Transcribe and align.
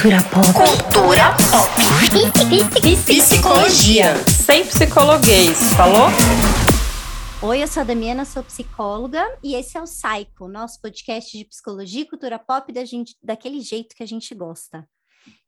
Cultura 0.00 0.22
pop. 0.22 0.52
Cultura 0.52 1.36
pop. 1.50 1.74
Psicologia. 3.04 4.14
Sem 4.28 4.64
psicologuês, 4.64 5.58
falou? 5.74 6.06
Oi, 7.42 7.64
eu 7.64 7.66
sou 7.66 7.80
a 7.80 7.84
Damiana, 7.84 8.24
sou 8.24 8.44
psicóloga 8.44 9.26
e 9.42 9.56
esse 9.56 9.76
é 9.76 9.80
o 9.80 9.84
Psycho, 9.86 10.46
nosso 10.46 10.80
podcast 10.80 11.36
de 11.36 11.44
psicologia 11.44 12.02
e 12.02 12.04
cultura 12.04 12.38
pop 12.38 12.72
da 12.72 12.84
gente, 12.84 13.16
daquele 13.20 13.60
jeito 13.60 13.96
que 13.96 14.04
a 14.04 14.06
gente 14.06 14.32
gosta. 14.36 14.88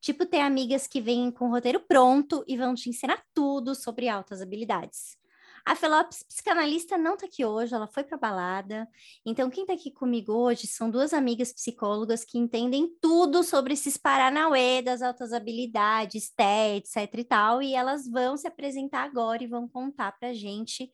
Tipo, 0.00 0.26
ter 0.26 0.40
amigas 0.40 0.88
que 0.88 1.00
vêm 1.00 1.30
com 1.30 1.46
o 1.46 1.50
roteiro 1.50 1.78
pronto 1.78 2.44
e 2.48 2.56
vão 2.56 2.74
te 2.74 2.90
ensinar 2.90 3.22
tudo 3.32 3.76
sobre 3.76 4.08
altas 4.08 4.42
habilidades. 4.42 5.16
A 5.64 5.76
Felopes, 5.76 6.22
psicanalista, 6.22 6.96
não 6.96 7.16
tá 7.16 7.26
aqui 7.26 7.44
hoje, 7.44 7.74
ela 7.74 7.86
foi 7.86 8.02
pra 8.02 8.16
balada. 8.16 8.88
Então, 9.24 9.50
quem 9.50 9.66
tá 9.66 9.74
aqui 9.74 9.90
comigo 9.90 10.32
hoje 10.32 10.66
são 10.66 10.90
duas 10.90 11.12
amigas 11.12 11.52
psicólogas 11.52 12.24
que 12.24 12.38
entendem 12.38 12.88
tudo 13.00 13.42
sobre 13.42 13.74
esses 13.74 13.96
paranauê 13.96 14.82
das 14.82 15.02
altas 15.02 15.32
habilidades, 15.32 16.30
TED, 16.30 16.78
etc 16.78 17.14
e 17.18 17.24
tal, 17.24 17.62
e 17.62 17.74
elas 17.74 18.08
vão 18.08 18.36
se 18.36 18.46
apresentar 18.46 19.04
agora 19.04 19.42
e 19.44 19.46
vão 19.46 19.68
contar 19.68 20.12
pra 20.18 20.32
gente 20.32 20.90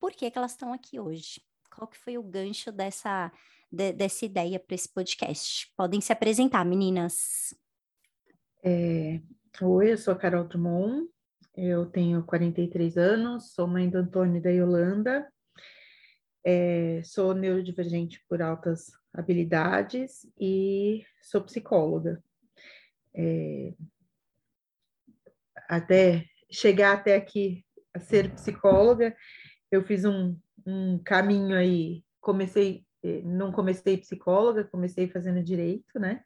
por 0.00 0.12
que, 0.12 0.30
que 0.30 0.36
elas 0.36 0.52
estão 0.52 0.72
aqui 0.72 0.98
hoje. 0.98 1.40
Qual 1.74 1.88
que 1.88 1.96
foi 1.96 2.18
o 2.18 2.22
gancho 2.22 2.70
dessa, 2.70 3.32
de, 3.70 3.92
dessa 3.92 4.24
ideia 4.24 4.60
para 4.60 4.74
esse 4.74 4.92
podcast? 4.92 5.72
Podem 5.76 6.00
se 6.00 6.12
apresentar, 6.12 6.64
meninas. 6.64 7.54
É, 8.62 9.20
oi, 9.62 9.92
eu 9.92 9.98
sou 9.98 10.12
a 10.12 10.16
Carol 10.16 10.44
Drummond, 10.44 11.08
eu 11.56 11.86
tenho 11.86 12.24
43 12.24 12.96
anos, 12.96 13.52
sou 13.52 13.66
mãe 13.66 13.88
do 13.88 13.98
Antônio 13.98 14.42
da 14.42 14.50
Yolanda, 14.50 15.26
é, 16.44 17.00
sou 17.04 17.34
neurodivergente 17.34 18.22
por 18.28 18.42
altas 18.42 18.92
habilidades 19.12 20.26
e 20.38 21.04
sou 21.22 21.40
psicóloga. 21.42 22.22
É, 23.14 23.72
até 25.68 26.26
chegar 26.50 26.92
até 26.94 27.16
aqui 27.16 27.64
a 27.94 28.00
ser 28.00 28.34
psicóloga, 28.34 29.16
eu 29.70 29.82
fiz 29.84 30.04
um, 30.04 30.36
um 30.66 30.98
caminho 30.98 31.56
aí, 31.56 32.04
comecei, 32.20 32.84
é, 33.02 33.22
não 33.22 33.52
comecei 33.52 33.96
psicóloga, 33.96 34.64
comecei 34.64 35.08
fazendo 35.08 35.42
direito, 35.42 35.98
né? 35.98 36.22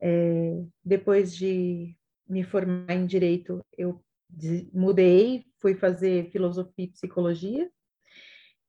É, 0.00 0.64
depois 0.82 1.36
de 1.36 1.94
me 2.26 2.42
formar 2.42 2.94
em 2.94 3.06
direito, 3.06 3.60
eu 3.76 4.02
mudei, 4.72 5.44
fui 5.60 5.74
fazer 5.74 6.30
filosofia 6.30 6.84
e 6.84 6.90
psicologia, 6.90 7.70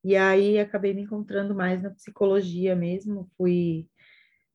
e 0.03 0.15
aí 0.15 0.59
acabei 0.59 0.93
me 0.93 1.03
encontrando 1.03 1.53
mais 1.53 1.81
na 1.81 1.91
psicologia 1.91 2.75
mesmo, 2.75 3.29
fui 3.37 3.87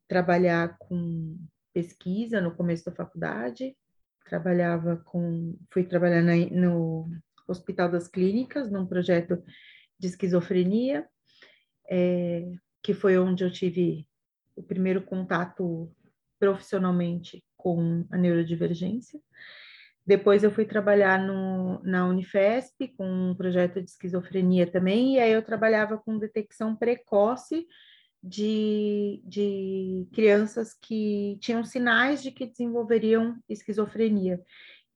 trabalhar 0.08 0.76
com 0.78 1.38
pesquisa 1.72 2.40
no 2.40 2.54
começo 2.54 2.84
da 2.84 2.92
faculdade, 2.92 3.76
trabalhava 4.24 4.96
com, 4.96 5.56
fui 5.70 5.84
trabalhar 5.84 6.22
na, 6.22 6.34
no 6.50 7.08
Hospital 7.46 7.90
das 7.90 8.08
Clínicas, 8.08 8.70
num 8.70 8.86
projeto 8.86 9.42
de 9.98 10.08
esquizofrenia, 10.08 11.06
é, 11.88 12.52
que 12.82 12.92
foi 12.92 13.18
onde 13.18 13.44
eu 13.44 13.50
tive 13.50 14.06
o 14.56 14.62
primeiro 14.62 15.02
contato 15.02 15.94
profissionalmente 16.38 17.44
com 17.56 18.04
a 18.10 18.16
neurodivergência. 18.16 19.20
Depois 20.06 20.44
eu 20.44 20.52
fui 20.52 20.64
trabalhar 20.64 21.18
no, 21.18 21.82
na 21.82 22.06
Unifesp 22.06 22.88
com 22.96 23.04
um 23.04 23.34
projeto 23.34 23.82
de 23.82 23.90
esquizofrenia 23.90 24.70
também, 24.70 25.16
e 25.16 25.18
aí 25.18 25.32
eu 25.32 25.42
trabalhava 25.42 25.98
com 25.98 26.16
detecção 26.16 26.76
precoce 26.76 27.66
de, 28.22 29.20
de 29.24 30.08
crianças 30.12 30.74
que 30.74 31.36
tinham 31.40 31.64
sinais 31.64 32.22
de 32.22 32.30
que 32.30 32.46
desenvolveriam 32.46 33.36
esquizofrenia. 33.48 34.40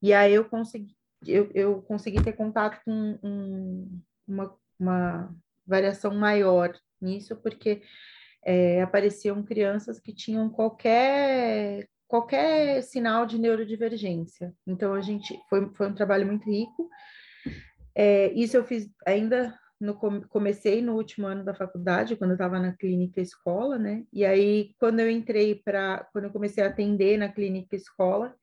E 0.01 0.13
aí 0.13 0.33
eu 0.33 0.45
consegui, 0.45 0.95
eu, 1.27 1.51
eu 1.53 1.81
consegui 1.81 2.23
ter 2.23 2.33
contato 2.33 2.81
com 2.85 3.19
um, 3.21 4.01
uma, 4.25 4.55
uma 4.79 5.35
variação 5.65 6.15
maior 6.15 6.73
nisso, 7.01 7.35
porque 7.35 7.81
é, 8.43 8.81
apareciam 8.81 9.43
crianças 9.43 9.99
que 9.99 10.13
tinham 10.13 10.49
qualquer 10.49 11.87
qualquer 12.11 12.83
sinal 12.83 13.25
de 13.25 13.39
neurodivergência. 13.39 14.53
Então, 14.67 14.93
a 14.93 14.99
gente 14.99 15.33
foi, 15.49 15.73
foi 15.73 15.87
um 15.87 15.93
trabalho 15.93 16.27
muito 16.27 16.43
rico. 16.43 16.89
É, 17.95 18.33
isso 18.33 18.57
eu 18.57 18.65
fiz 18.65 18.89
ainda 19.07 19.57
no 19.79 19.95
comecei 20.27 20.81
no 20.81 20.95
último 20.95 21.25
ano 21.25 21.45
da 21.45 21.53
faculdade, 21.53 22.17
quando 22.17 22.31
eu 22.31 22.35
estava 22.35 22.59
na 22.59 22.75
clínica 22.75 23.21
escola, 23.21 23.79
né? 23.79 24.03
E 24.11 24.25
aí, 24.25 24.75
quando 24.77 24.99
eu 24.99 25.09
entrei 25.09 25.55
para, 25.55 26.05
quando 26.11 26.25
eu 26.25 26.31
comecei 26.31 26.61
a 26.61 26.67
atender 26.67 27.17
na 27.17 27.29
clínica 27.29 27.77
escola, 27.77 28.35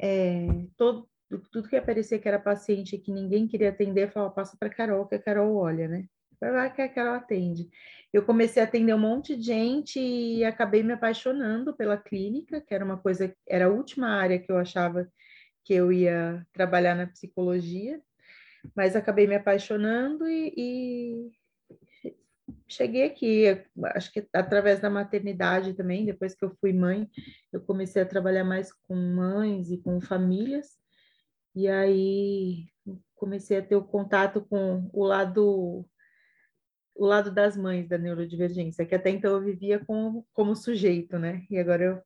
é, 0.00 0.46
todo, 0.74 1.06
tudo 1.52 1.68
que 1.68 1.76
aparecia 1.76 2.18
que 2.18 2.26
era 2.26 2.40
paciente 2.40 2.96
que 2.96 3.12
ninguém 3.12 3.46
queria 3.46 3.68
atender, 3.68 4.10
falava, 4.10 4.32
passa 4.32 4.56
para 4.58 4.70
Carol, 4.70 5.06
que 5.06 5.14
a 5.14 5.22
Carol 5.22 5.54
olha, 5.54 5.86
né? 5.88 6.06
Vai 6.40 6.52
lá 6.52 6.70
que 6.70 6.82
a 6.82 6.88
Carol 6.88 7.14
atende. 7.14 7.68
Eu 8.12 8.24
comecei 8.24 8.62
a 8.62 8.66
atender 8.66 8.94
um 8.94 8.98
monte 8.98 9.36
de 9.36 9.42
gente 9.42 9.98
e 9.98 10.44
acabei 10.44 10.82
me 10.82 10.92
apaixonando 10.92 11.74
pela 11.74 11.96
clínica, 11.96 12.60
que 12.60 12.74
era 12.74 12.84
uma 12.84 12.96
coisa, 12.96 13.34
era 13.48 13.66
a 13.66 13.70
última 13.70 14.08
área 14.08 14.38
que 14.38 14.50
eu 14.50 14.58
achava 14.58 15.08
que 15.64 15.74
eu 15.74 15.90
ia 15.90 16.46
trabalhar 16.52 16.94
na 16.94 17.06
psicologia, 17.06 18.00
mas 18.74 18.94
acabei 18.94 19.26
me 19.26 19.34
apaixonando 19.34 20.28
e, 20.28 20.52
e 20.56 21.32
cheguei 22.68 23.04
aqui, 23.04 23.44
acho 23.94 24.12
que 24.12 24.26
através 24.32 24.80
da 24.80 24.90
maternidade 24.90 25.74
também, 25.74 26.04
depois 26.04 26.34
que 26.34 26.44
eu 26.44 26.54
fui 26.60 26.72
mãe, 26.72 27.08
eu 27.52 27.60
comecei 27.60 28.02
a 28.02 28.06
trabalhar 28.06 28.44
mais 28.44 28.72
com 28.72 28.94
mães 28.94 29.70
e 29.70 29.78
com 29.78 30.00
famílias, 30.00 30.76
e 31.54 31.68
aí 31.68 32.66
comecei 33.14 33.58
a 33.58 33.62
ter 33.62 33.76
o 33.76 33.84
contato 33.84 34.42
com 34.42 34.90
o 34.92 35.04
lado 35.04 35.86
o 36.94 37.04
lado 37.06 37.30
das 37.30 37.56
mães 37.56 37.88
da 37.88 37.98
neurodivergência, 37.98 38.86
que 38.86 38.94
até 38.94 39.10
então 39.10 39.32
eu 39.32 39.42
vivia 39.42 39.84
como, 39.84 40.26
como 40.32 40.54
sujeito, 40.54 41.18
né? 41.18 41.44
E 41.50 41.58
agora 41.58 41.84
eu, 41.84 42.02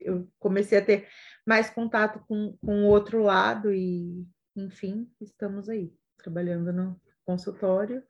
eu 0.00 0.28
comecei 0.38 0.78
a 0.78 0.84
ter 0.84 1.08
mais 1.46 1.68
contato 1.68 2.24
com, 2.26 2.56
com 2.64 2.84
o 2.84 2.88
outro 2.88 3.22
lado 3.22 3.72
e, 3.72 4.26
enfim, 4.56 5.10
estamos 5.20 5.68
aí, 5.68 5.92
trabalhando 6.16 6.72
no 6.72 7.00
consultório 7.24 8.02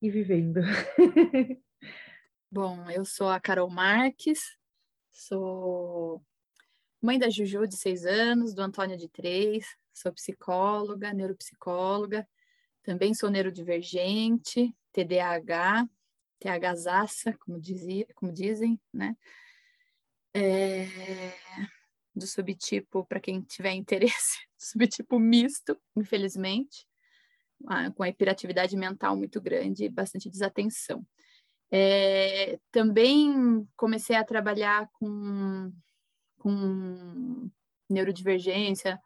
e 0.00 0.10
vivendo. 0.10 0.60
Bom, 2.50 2.88
eu 2.90 3.04
sou 3.04 3.28
a 3.28 3.40
Carol 3.40 3.70
Marques, 3.70 4.56
sou 5.10 6.22
mãe 7.00 7.18
da 7.18 7.28
Juju, 7.28 7.66
de 7.66 7.76
seis 7.76 8.04
anos, 8.04 8.54
do 8.54 8.62
Antônio, 8.62 8.96
de 8.96 9.08
três, 9.08 9.66
sou 9.92 10.12
psicóloga, 10.12 11.12
neuropsicóloga, 11.12 12.28
também 12.82 13.14
sou 13.14 13.30
neurodivergente, 13.30 14.74
TDAH, 14.92 15.88
THZaça, 16.38 17.32
como, 17.38 17.60
dizia, 17.60 18.06
como 18.14 18.32
dizem, 18.32 18.80
né? 18.92 19.16
É, 20.34 20.86
do 22.14 22.26
subtipo, 22.26 23.04
para 23.04 23.20
quem 23.20 23.40
tiver 23.42 23.72
interesse, 23.74 24.38
subtipo 24.58 25.18
misto, 25.18 25.78
infelizmente, 25.96 26.86
com 27.94 28.02
a 28.02 28.08
hiperatividade 28.08 28.76
mental 28.76 29.16
muito 29.16 29.40
grande 29.40 29.84
e 29.84 29.88
bastante 29.88 30.28
desatenção. 30.28 31.06
É, 31.70 32.58
também 32.70 33.66
comecei 33.76 34.16
a 34.16 34.24
trabalhar 34.24 34.90
com, 34.92 35.72
com 36.38 37.50
neurodivergência 37.88 39.00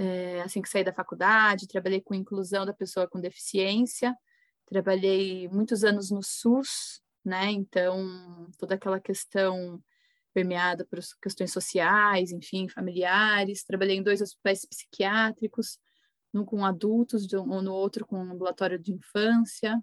é, 0.00 0.40
assim 0.42 0.62
que 0.62 0.68
saí 0.68 0.82
da 0.82 0.92
faculdade, 0.92 1.68
trabalhei 1.68 2.00
com 2.00 2.14
inclusão 2.14 2.64
da 2.64 2.72
pessoa 2.72 3.06
com 3.06 3.20
deficiência, 3.20 4.16
Trabalhei 4.70 5.48
muitos 5.48 5.82
anos 5.82 6.12
no 6.12 6.22
SUS, 6.22 7.02
né? 7.24 7.50
Então, 7.50 8.48
toda 8.56 8.76
aquela 8.76 9.00
questão 9.00 9.82
permeada 10.32 10.86
por 10.86 11.00
questões 11.20 11.52
sociais, 11.52 12.30
enfim, 12.30 12.68
familiares. 12.68 13.64
Trabalhei 13.64 13.96
em 13.96 14.02
dois 14.02 14.20
hospitais 14.20 14.64
psiquiátricos, 14.64 15.76
um 16.32 16.44
com 16.44 16.64
adultos, 16.64 17.26
um 17.32 17.60
no 17.60 17.74
outro 17.74 18.06
com 18.06 18.16
um 18.16 18.30
ambulatório 18.30 18.78
de 18.78 18.92
infância. 18.92 19.76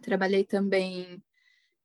Trabalhei 0.00 0.44
também 0.44 1.22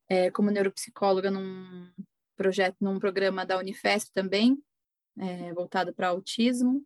é, 0.07 0.31
como 0.31 0.51
neuropsicóloga 0.51 1.29
num 1.29 1.91
projeto, 2.37 2.77
num 2.79 2.97
programa 2.97 3.45
da 3.45 3.57
Unifesp 3.57 4.09
também, 4.13 4.57
é, 5.17 5.53
voltado 5.53 5.93
para 5.93 6.07
autismo, 6.07 6.81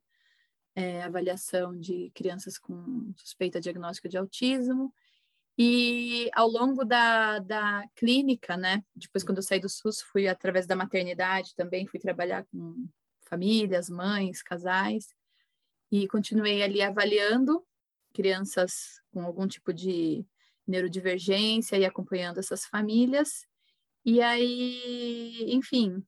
é, 0.76 1.02
avaliação 1.02 1.78
de 1.80 2.12
crianças 2.14 2.58
com 2.58 3.14
suspeita 3.16 3.62
diagnóstica 3.62 4.10
de 4.10 4.18
autismo. 4.18 4.94
E 5.58 6.30
ao 6.34 6.50
longo 6.50 6.84
da, 6.84 7.40
da 7.40 7.88
clínica, 7.96 8.58
né? 8.58 8.84
Depois, 8.94 9.24
quando 9.24 9.38
eu 9.38 9.44
saí 9.44 9.60
do 9.60 9.70
SUS, 9.70 10.02
fui 10.02 10.28
através 10.28 10.68
da 10.68 10.76
maternidade 10.76 11.56
também, 11.56 11.88
fui 11.88 12.00
trabalhar 12.00 12.46
com 12.52 12.88
famílias, 13.22 13.90
mães, 13.90 14.44
casais, 14.44 15.08
e 15.90 16.08
continuei 16.10 16.62
ali 16.62 16.82
avaliando 16.82 17.66
crianças 18.14 19.02
com 19.12 19.22
algum 19.22 19.48
tipo 19.48 19.74
de 19.74 20.26
neurodivergência 20.68 21.78
e 21.78 21.86
acompanhando 21.86 22.40
essas 22.40 22.66
famílias. 22.66 23.46
E 24.04 24.22
aí, 24.22 25.54
enfim, 25.54 26.04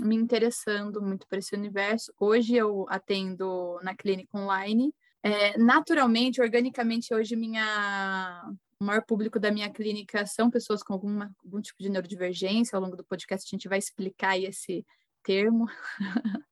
me 0.00 0.16
interessando 0.16 1.00
muito 1.02 1.26
por 1.26 1.38
esse 1.38 1.54
universo. 1.54 2.12
Hoje 2.18 2.56
eu 2.56 2.86
atendo 2.88 3.78
na 3.82 3.94
clínica 3.94 4.36
online. 4.36 4.94
É, 5.22 5.58
naturalmente, 5.58 6.40
organicamente, 6.40 7.12
hoje 7.14 7.36
minha 7.36 8.50
o 8.80 8.84
maior 8.84 9.04
público 9.04 9.38
da 9.38 9.50
minha 9.50 9.70
clínica 9.70 10.24
são 10.24 10.50
pessoas 10.50 10.82
com 10.82 10.94
alguma, 10.94 11.30
algum 11.44 11.60
tipo 11.60 11.82
de 11.82 11.90
neurodivergência. 11.90 12.76
Ao 12.76 12.82
longo 12.82 12.96
do 12.96 13.04
podcast, 13.04 13.46
a 13.46 13.54
gente 13.54 13.68
vai 13.68 13.78
explicar 13.78 14.38
esse 14.38 14.86
termo. 15.22 15.66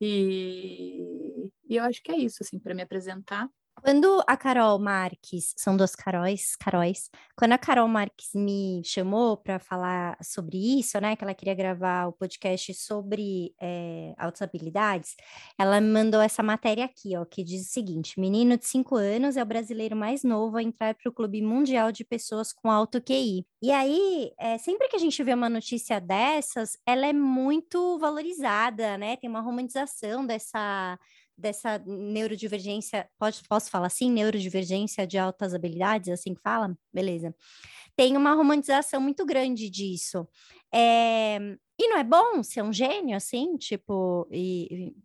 e, 0.00 1.50
e 1.68 1.76
eu 1.76 1.82
acho 1.82 2.00
que 2.02 2.12
é 2.12 2.16
isso, 2.16 2.38
assim, 2.42 2.60
para 2.60 2.74
me 2.74 2.82
apresentar. 2.82 3.48
Quando 3.84 4.24
a 4.26 4.34
Carol 4.34 4.78
Marques, 4.78 5.52
são 5.58 5.76
duas 5.76 5.94
Caróis, 5.94 6.56
Caróis, 6.56 7.10
quando 7.36 7.52
a 7.52 7.58
Carol 7.58 7.86
Marques 7.86 8.30
me 8.34 8.80
chamou 8.82 9.36
para 9.36 9.58
falar 9.58 10.16
sobre 10.22 10.56
isso, 10.78 10.98
né, 11.02 11.14
que 11.14 11.22
ela 11.22 11.34
queria 11.34 11.52
gravar 11.52 12.06
o 12.06 12.12
podcast 12.14 12.72
sobre 12.72 13.54
é, 13.60 14.14
altas 14.16 14.40
habilidades, 14.40 15.14
ela 15.58 15.82
me 15.82 15.88
mandou 15.88 16.22
essa 16.22 16.42
matéria 16.42 16.86
aqui, 16.86 17.14
ó, 17.14 17.26
que 17.26 17.44
diz 17.44 17.60
o 17.68 17.70
seguinte: 17.70 18.18
menino 18.18 18.56
de 18.56 18.66
5 18.66 18.96
anos 18.96 19.36
é 19.36 19.42
o 19.42 19.46
brasileiro 19.46 19.94
mais 19.94 20.24
novo 20.24 20.56
a 20.56 20.62
entrar 20.62 20.94
para 20.94 21.10
o 21.10 21.12
Clube 21.12 21.42
Mundial 21.42 21.92
de 21.92 22.04
Pessoas 22.06 22.54
com 22.54 22.70
Alto 22.70 23.02
QI. 23.02 23.44
E 23.60 23.70
aí, 23.70 24.32
é, 24.38 24.56
sempre 24.56 24.88
que 24.88 24.96
a 24.96 24.98
gente 24.98 25.22
vê 25.22 25.34
uma 25.34 25.50
notícia 25.50 26.00
dessas, 26.00 26.78
ela 26.86 27.06
é 27.06 27.12
muito 27.12 27.98
valorizada, 27.98 28.96
né? 28.96 29.16
Tem 29.18 29.28
uma 29.28 29.42
romantização 29.42 30.24
dessa 30.24 30.98
dessa 31.36 31.78
neurodivergência, 31.78 33.08
pode, 33.18 33.42
posso 33.48 33.70
falar 33.70 33.86
assim? 33.86 34.10
Neurodivergência 34.10 35.06
de 35.06 35.18
altas 35.18 35.54
habilidades, 35.54 36.08
assim 36.08 36.34
que 36.34 36.40
fala? 36.40 36.76
Beleza. 36.92 37.34
Tem 37.96 38.16
uma 38.16 38.34
romantização 38.34 39.00
muito 39.00 39.24
grande 39.24 39.70
disso. 39.70 40.26
É, 40.72 41.38
e 41.78 41.88
não 41.88 41.98
é 41.98 42.04
bom 42.04 42.42
ser 42.42 42.62
um 42.62 42.72
gênio, 42.72 43.16
assim, 43.16 43.56
tipo, 43.56 44.26
e, 44.30 44.90
e 44.90 44.96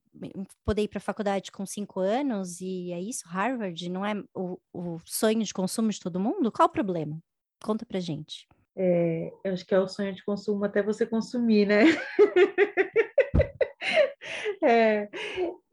poder 0.65 0.83
ir 0.83 0.87
para 0.87 0.97
a 0.97 1.01
faculdade 1.01 1.51
com 1.51 1.65
cinco 1.65 1.99
anos 1.99 2.61
e 2.61 2.91
é 2.91 2.99
isso, 2.99 3.27
Harvard, 3.27 3.89
não 3.89 4.05
é 4.05 4.21
o, 4.33 4.59
o 4.73 4.99
sonho 5.05 5.43
de 5.43 5.53
consumo 5.53 5.89
de 5.89 5.99
todo 5.99 6.19
mundo? 6.19 6.51
Qual 6.51 6.67
o 6.67 6.71
problema? 6.71 7.21
Conta 7.63 7.85
pra 7.85 7.99
gente. 7.99 8.47
É, 8.75 9.31
eu 9.43 9.53
acho 9.53 9.65
que 9.65 9.75
é 9.75 9.79
o 9.79 9.87
sonho 9.87 10.13
de 10.13 10.23
consumo 10.23 10.63
até 10.63 10.81
você 10.81 11.05
consumir, 11.05 11.67
né? 11.67 11.83
é, 14.63 15.09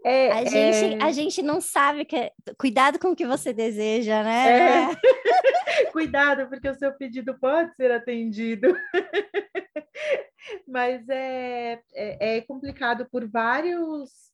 é, 0.09 0.31
a, 0.31 0.45
gente, 0.45 0.95
é... 0.95 1.03
a 1.03 1.11
gente 1.11 1.43
não 1.43 1.61
sabe 1.61 2.05
que. 2.05 2.15
É... 2.15 2.33
Cuidado 2.57 2.97
com 2.97 3.09
o 3.09 3.17
que 3.17 3.27
você 3.27 3.53
deseja, 3.53 4.23
né? 4.23 4.93
É. 4.93 4.97
Cuidado, 5.91 6.49
porque 6.49 6.69
o 6.69 6.79
seu 6.79 6.93
pedido 6.93 7.37
pode 7.41 7.75
ser 7.75 7.91
atendido. 7.91 8.69
Mas 10.69 11.09
é, 11.09 11.81
é, 11.93 12.37
é, 12.37 12.41
complicado 12.43 13.09
por 13.11 13.29
vários. 13.29 14.31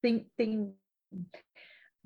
Tem, 0.00 0.24
tem 0.36 0.72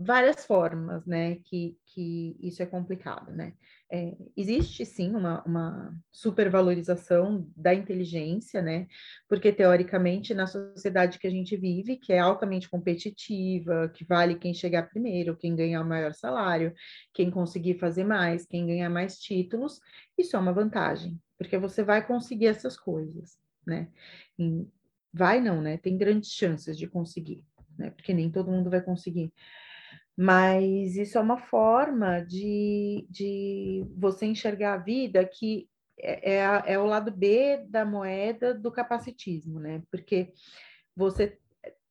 várias 0.04 0.44
formas, 0.44 1.06
né, 1.06 1.37
que, 1.44 1.76
que 1.87 2.37
isso 2.40 2.62
é 2.62 2.66
complicado, 2.66 3.32
né? 3.32 3.54
É, 3.90 4.16
existe 4.34 4.87
sim 4.87 5.14
uma, 5.14 5.43
uma 5.44 5.94
supervalorização 6.10 7.46
da 7.54 7.75
inteligência, 7.75 8.62
né? 8.62 8.87
Porque 9.28 9.52
teoricamente 9.52 10.32
na 10.32 10.46
sociedade 10.46 11.19
que 11.19 11.26
a 11.26 11.31
gente 11.31 11.54
vive, 11.58 11.99
que 11.99 12.10
é 12.10 12.19
altamente 12.19 12.70
competitiva, 12.70 13.90
que 13.94 14.02
vale 14.02 14.37
quem 14.37 14.54
chegar 14.54 14.88
primeiro, 14.88 15.37
quem 15.37 15.54
ganhar 15.54 15.82
o 15.82 15.88
maior 15.88 16.14
salário, 16.14 16.72
quem 17.12 17.31
conseguir 17.31 17.78
fazer 17.78 18.04
mais, 18.04 18.46
quem 18.46 18.66
ganhar 18.66 18.88
mais 18.88 19.19
títulos, 19.19 19.78
isso 20.16 20.37
é 20.37 20.38
uma 20.38 20.54
vantagem, 20.54 21.20
porque 21.37 21.58
você 21.58 21.82
vai 21.82 22.06
conseguir 22.06 22.46
essas 22.46 22.78
coisas, 22.78 23.37
né? 23.66 23.88
E 24.38 24.66
vai 25.12 25.40
não, 25.40 25.60
né? 25.60 25.76
Tem 25.76 25.99
grandes 25.99 26.31
chances 26.31 26.78
de 26.78 26.87
conseguir, 26.87 27.44
né? 27.78 27.90
Porque 27.90 28.14
nem 28.14 28.31
todo 28.31 28.50
mundo 28.50 28.70
vai 28.70 28.81
conseguir. 28.81 29.32
Mas 30.17 30.97
isso 30.97 31.17
é 31.17 31.20
uma 31.20 31.38
forma 31.38 32.20
de, 32.20 33.06
de 33.09 33.87
você 33.97 34.26
enxergar 34.26 34.75
a 34.75 34.79
vida 34.79 35.25
que 35.25 35.69
é, 35.99 36.35
é, 36.35 36.62
é 36.75 36.79
o 36.79 36.87
lado 36.87 37.11
B 37.11 37.64
da 37.69 37.85
moeda 37.85 38.53
do 38.53 38.70
capacitismo, 38.70 39.59
né? 39.59 39.82
Porque 39.91 40.32
você 40.94 41.38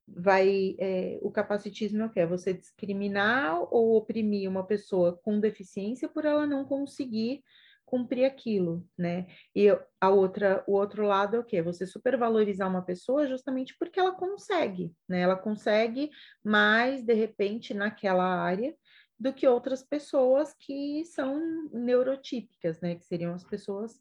vai. 0.08 0.76
É, 0.80 1.18
o 1.22 1.32
capacitismo 1.32 2.04
é 2.04 2.06
o 2.06 2.10
quê? 2.10 2.26
Você 2.26 2.54
discriminar 2.54 3.62
ou 3.74 3.96
oprimir 3.96 4.50
uma 4.50 4.66
pessoa 4.66 5.20
com 5.24 5.40
deficiência 5.40 6.10
por 6.10 6.26
ela 6.26 6.46
não 6.46 6.66
conseguir 6.66 7.44
cumprir 7.92 8.24
aquilo, 8.24 8.88
né? 8.98 9.28
E 9.54 9.68
a 10.00 10.10
outra, 10.10 10.64
o 10.66 10.72
outro 10.72 11.06
lado 11.06 11.36
é 11.36 11.40
o 11.40 11.44
quê? 11.44 11.62
Você 11.62 11.86
supervalorizar 11.86 12.70
uma 12.70 12.82
pessoa 12.82 13.28
justamente 13.28 13.76
porque 13.78 14.00
ela 14.00 14.14
consegue, 14.14 14.96
né? 15.10 15.20
Ela 15.20 15.36
consegue 15.36 16.10
mais, 16.42 17.04
de 17.04 17.14
repente, 17.14 17.74
naquela 17.74 18.24
área 18.24 18.74
do 19.20 19.34
que 19.34 19.46
outras 19.46 19.84
pessoas 19.84 20.56
que 20.58 21.04
são 21.04 21.70
neurotípicas, 21.74 22.80
né? 22.80 22.96
Que 22.96 23.04
seriam 23.04 23.34
as 23.34 23.44
pessoas 23.44 24.00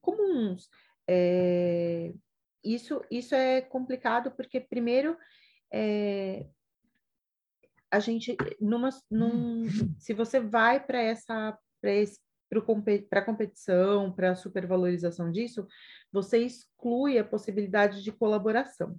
comuns. 0.00 0.68
É... 1.08 2.14
Isso, 2.62 3.04
isso 3.10 3.34
é 3.34 3.60
complicado 3.60 4.30
porque, 4.30 4.60
primeiro, 4.60 5.18
é... 5.72 6.46
a 7.90 7.98
gente, 7.98 8.36
numa, 8.60 8.90
num, 9.10 9.64
se 9.98 10.14
você 10.14 10.38
vai 10.38 10.78
para 10.78 11.02
essa 11.02 11.58
para 11.80 11.90
esse 11.90 12.20
para 13.08 13.20
a 13.20 13.24
competição, 13.24 14.12
para 14.12 14.32
a 14.32 14.36
supervalorização 14.36 15.30
disso, 15.30 15.66
você 16.12 16.38
exclui 16.38 17.18
a 17.18 17.24
possibilidade 17.24 18.02
de 18.02 18.12
colaboração. 18.12 18.98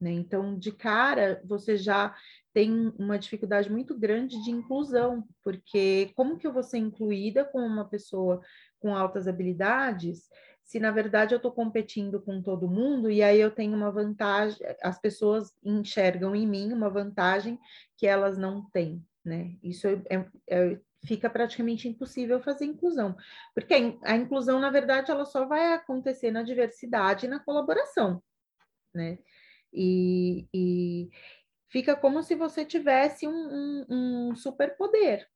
Né? 0.00 0.10
Então, 0.10 0.58
de 0.58 0.72
cara, 0.72 1.40
você 1.44 1.76
já 1.76 2.14
tem 2.52 2.92
uma 2.98 3.18
dificuldade 3.18 3.70
muito 3.70 3.98
grande 3.98 4.42
de 4.44 4.50
inclusão, 4.50 5.24
porque 5.42 6.12
como 6.14 6.36
que 6.36 6.46
eu 6.46 6.52
vou 6.52 6.62
ser 6.62 6.78
incluída 6.78 7.44
com 7.44 7.60
uma 7.60 7.84
pessoa 7.84 8.42
com 8.78 8.94
altas 8.94 9.26
habilidades, 9.26 10.28
se 10.62 10.78
na 10.78 10.90
verdade 10.90 11.34
eu 11.34 11.36
estou 11.36 11.52
competindo 11.52 12.20
com 12.20 12.42
todo 12.42 12.68
mundo 12.68 13.10
e 13.10 13.22
aí 13.22 13.40
eu 13.40 13.50
tenho 13.50 13.74
uma 13.74 13.90
vantagem, 13.90 14.58
as 14.82 14.98
pessoas 14.98 15.52
enxergam 15.62 16.34
em 16.34 16.46
mim 16.46 16.72
uma 16.72 16.90
vantagem 16.90 17.58
que 17.96 18.06
elas 18.06 18.36
não 18.36 18.68
têm, 18.70 19.02
né? 19.24 19.56
Isso 19.62 19.86
é, 19.86 20.02
é, 20.10 20.26
é 20.48 20.80
fica 21.04 21.28
praticamente 21.28 21.88
impossível 21.88 22.40
fazer 22.40 22.64
inclusão, 22.64 23.16
porque 23.54 23.74
a 24.02 24.16
inclusão, 24.16 24.58
na 24.58 24.70
verdade, 24.70 25.10
ela 25.10 25.24
só 25.24 25.46
vai 25.46 25.72
acontecer 25.72 26.30
na 26.30 26.42
diversidade 26.42 27.26
e 27.26 27.28
na 27.28 27.40
colaboração, 27.40 28.22
né? 28.94 29.18
E, 29.72 30.46
e 30.54 31.10
fica 31.68 31.96
como 31.96 32.22
se 32.22 32.34
você 32.34 32.64
tivesse 32.64 33.26
um, 33.26 33.32
um, 33.32 34.30
um 34.30 34.36
superpoder, 34.36 35.28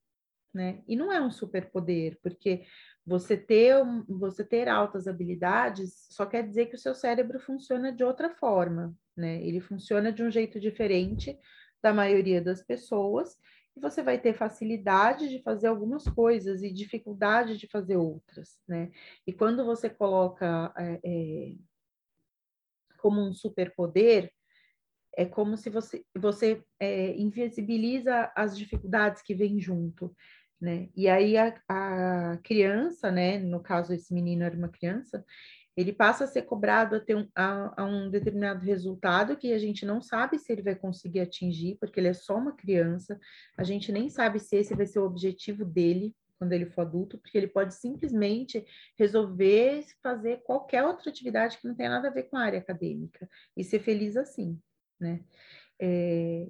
né? 0.54 0.82
E 0.86 0.96
não 0.96 1.12
é 1.12 1.20
um 1.20 1.30
superpoder, 1.30 2.18
porque 2.22 2.64
você 3.04 3.36
ter, 3.36 3.74
você 4.08 4.44
ter 4.44 4.68
altas 4.68 5.08
habilidades 5.08 6.06
só 6.10 6.24
quer 6.24 6.46
dizer 6.46 6.66
que 6.66 6.76
o 6.76 6.78
seu 6.78 6.94
cérebro 6.94 7.40
funciona 7.40 7.92
de 7.92 8.04
outra 8.04 8.30
forma, 8.30 8.94
né? 9.16 9.42
Ele 9.42 9.60
funciona 9.60 10.12
de 10.12 10.22
um 10.22 10.30
jeito 10.30 10.60
diferente 10.60 11.38
da 11.82 11.92
maioria 11.92 12.40
das 12.40 12.62
pessoas 12.62 13.36
você 13.78 14.02
vai 14.02 14.18
ter 14.18 14.34
facilidade 14.34 15.28
de 15.28 15.42
fazer 15.42 15.68
algumas 15.68 16.04
coisas 16.04 16.62
e 16.62 16.72
dificuldade 16.72 17.56
de 17.56 17.66
fazer 17.66 17.96
outras, 17.96 18.58
né? 18.66 18.90
E 19.26 19.32
quando 19.32 19.64
você 19.64 19.88
coloca 19.88 20.72
é, 20.76 21.00
é, 21.04 21.54
como 22.98 23.20
um 23.20 23.32
superpoder, 23.32 24.32
é 25.16 25.24
como 25.24 25.56
se 25.56 25.68
você, 25.70 26.04
você 26.16 26.62
é, 26.78 27.16
invisibiliza 27.16 28.30
as 28.36 28.56
dificuldades 28.56 29.22
que 29.22 29.34
vêm 29.34 29.60
junto, 29.60 30.14
né? 30.60 30.88
E 30.96 31.08
aí 31.08 31.36
a, 31.36 31.54
a 31.68 32.38
criança, 32.38 33.10
né? 33.10 33.38
No 33.38 33.60
caso, 33.60 33.92
esse 33.92 34.12
menino 34.12 34.44
era 34.44 34.56
uma 34.56 34.68
criança, 34.68 35.24
ele 35.78 35.92
passa 35.92 36.24
a 36.24 36.26
ser 36.26 36.42
cobrado 36.42 36.96
a 36.96 37.00
ter 37.00 37.16
um, 37.16 37.28
a, 37.36 37.82
a 37.82 37.84
um 37.84 38.10
determinado 38.10 38.64
resultado 38.64 39.36
que 39.36 39.52
a 39.52 39.58
gente 39.58 39.86
não 39.86 40.02
sabe 40.02 40.36
se 40.36 40.52
ele 40.52 40.60
vai 40.60 40.74
conseguir 40.74 41.20
atingir, 41.20 41.76
porque 41.78 42.00
ele 42.00 42.08
é 42.08 42.12
só 42.12 42.36
uma 42.36 42.50
criança, 42.50 43.16
a 43.56 43.62
gente 43.62 43.92
nem 43.92 44.08
sabe 44.08 44.40
se 44.40 44.56
esse 44.56 44.74
vai 44.74 44.86
ser 44.86 44.98
o 44.98 45.04
objetivo 45.04 45.64
dele 45.64 46.16
quando 46.36 46.52
ele 46.52 46.66
for 46.66 46.80
adulto, 46.82 47.16
porque 47.18 47.38
ele 47.38 47.46
pode 47.46 47.74
simplesmente 47.74 48.64
resolver 48.98 49.84
fazer 50.02 50.38
qualquer 50.42 50.82
outra 50.84 51.10
atividade 51.10 51.58
que 51.58 51.68
não 51.68 51.76
tenha 51.76 51.90
nada 51.90 52.08
a 52.08 52.12
ver 52.12 52.24
com 52.24 52.36
a 52.36 52.42
área 52.42 52.58
acadêmica 52.58 53.28
e 53.56 53.62
ser 53.62 53.78
feliz 53.78 54.16
assim, 54.16 54.60
né? 54.98 55.20
É, 55.80 56.48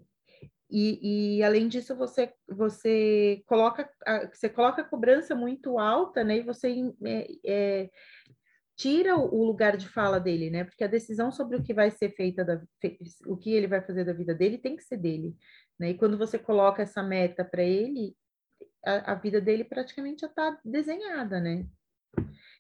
e, 0.71 1.39
e, 1.39 1.43
além 1.43 1.67
disso 1.67 1.97
você 1.97 2.33
você 2.47 3.43
coloca 3.47 3.91
você 4.31 4.51
coloca 4.51 4.83
a 4.83 4.85
cobrança 4.85 5.35
muito 5.35 5.79
alta, 5.79 6.23
né? 6.23 6.39
E 6.39 6.43
você 6.43 6.93
é, 7.05 7.27
é, 7.45 7.91
tira 8.79 9.17
o 9.17 9.45
lugar 9.45 9.77
de 9.77 9.89
fala 9.89 10.21
dele, 10.21 10.51
né? 10.51 10.63
Porque 10.63 10.85
a 10.85 10.89
decisão 10.89 11.33
sobre 11.33 11.57
o 11.57 11.63
que 11.63 11.75
vai 11.75 11.91
ser 11.91 12.11
feita, 12.15 12.45
da, 12.45 12.63
o 13.27 13.37
que 13.37 13.53
ele 13.53 13.67
vai 13.67 13.83
fazer 13.83 14.05
da 14.05 14.13
vida 14.13 14.33
dele, 14.33 14.57
tem 14.57 14.77
que 14.77 14.85
ser 14.85 14.97
dele, 14.97 15.37
né? 15.79 15.91
E 15.91 15.95
quando 15.95 16.17
você 16.17 16.39
coloca 16.39 16.81
essa 16.81 17.03
meta 17.03 17.45
para 17.45 17.63
ele, 17.63 18.17
a, 18.87 19.13
a, 19.13 19.15
vida 19.17 19.41
dele 19.41 19.65
praticamente 19.65 20.21
já 20.21 20.29
está 20.29 20.57
desenhada, 20.65 21.41
né? 21.41 21.67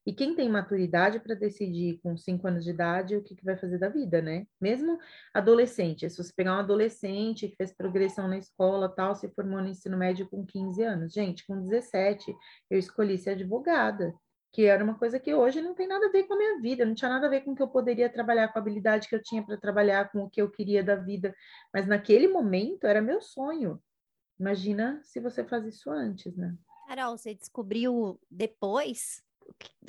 E 0.04 0.12
quem 0.12 0.34
tem 0.34 0.48
maturidade 0.48 1.20
para 1.20 1.36
decidir 1.36 2.00
com 2.02 2.16
cinco 2.16 2.48
anos 2.48 2.64
de 2.64 2.70
idade 2.70 3.16
o 3.16 3.22
que, 3.22 3.36
que 3.36 3.44
vai 3.44 3.56
fazer 3.56 3.78
da 3.78 3.88
vida, 3.88 4.20
né? 4.20 4.44
Mesmo 4.60 4.98
adolescente, 5.32 6.10
se 6.10 6.16
você 6.16 6.32
pegar 6.34 6.56
um 6.56 6.60
adolescente 6.60 7.48
que 7.48 7.56
fez 7.56 7.72
progressão 7.72 8.26
na 8.26 8.38
escola, 8.38 8.88
tal, 8.88 9.14
se 9.14 9.28
formou 9.28 9.60
no 9.60 9.68
ensino 9.68 9.96
médio 9.96 10.28
com 10.28 10.44
15 10.44 10.82
anos. 10.82 11.12
Gente, 11.12 11.46
com 11.46 11.62
17, 11.62 12.34
eu 12.70 12.78
escolhi 12.78 13.16
ser 13.18 13.30
advogada, 13.30 14.12
que 14.58 14.64
era 14.64 14.82
uma 14.82 14.98
coisa 14.98 15.20
que 15.20 15.32
hoje 15.32 15.62
não 15.62 15.72
tem 15.72 15.86
nada 15.86 16.06
a 16.06 16.10
ver 16.10 16.24
com 16.24 16.34
a 16.34 16.36
minha 16.36 16.60
vida, 16.60 16.84
não 16.84 16.92
tinha 16.92 17.08
nada 17.08 17.28
a 17.28 17.30
ver 17.30 17.42
com 17.42 17.52
o 17.52 17.54
que 17.54 17.62
eu 17.62 17.68
poderia 17.68 18.10
trabalhar, 18.10 18.48
com 18.48 18.58
a 18.58 18.60
habilidade 18.60 19.08
que 19.08 19.14
eu 19.14 19.22
tinha 19.22 19.40
para 19.40 19.56
trabalhar, 19.56 20.10
com 20.10 20.24
o 20.24 20.28
que 20.28 20.42
eu 20.42 20.50
queria 20.50 20.82
da 20.82 20.96
vida. 20.96 21.32
Mas 21.72 21.86
naquele 21.86 22.26
momento 22.26 22.84
era 22.84 23.00
meu 23.00 23.22
sonho. 23.22 23.80
Imagina 24.36 25.00
se 25.04 25.20
você 25.20 25.44
faz 25.44 25.64
isso 25.64 25.88
antes, 25.88 26.36
né? 26.36 26.56
Carol, 26.88 27.16
você 27.16 27.36
descobriu 27.36 28.18
depois 28.28 29.22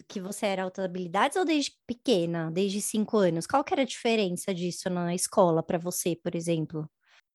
que 0.07 0.21
você 0.21 0.45
era 0.45 0.61
altas 0.61 0.85
habilidades 0.85 1.35
ou 1.35 1.45
desde 1.45 1.75
pequena, 1.87 2.51
desde 2.51 2.79
cinco 2.79 3.17
anos? 3.17 3.47
Qual 3.47 3.63
que 3.63 3.73
era 3.73 3.81
a 3.81 3.87
diferença 3.87 4.53
disso 4.53 4.87
na 4.87 5.15
escola 5.15 5.63
para 5.63 5.79
você, 5.79 6.15
por 6.15 6.35
exemplo? 6.35 6.87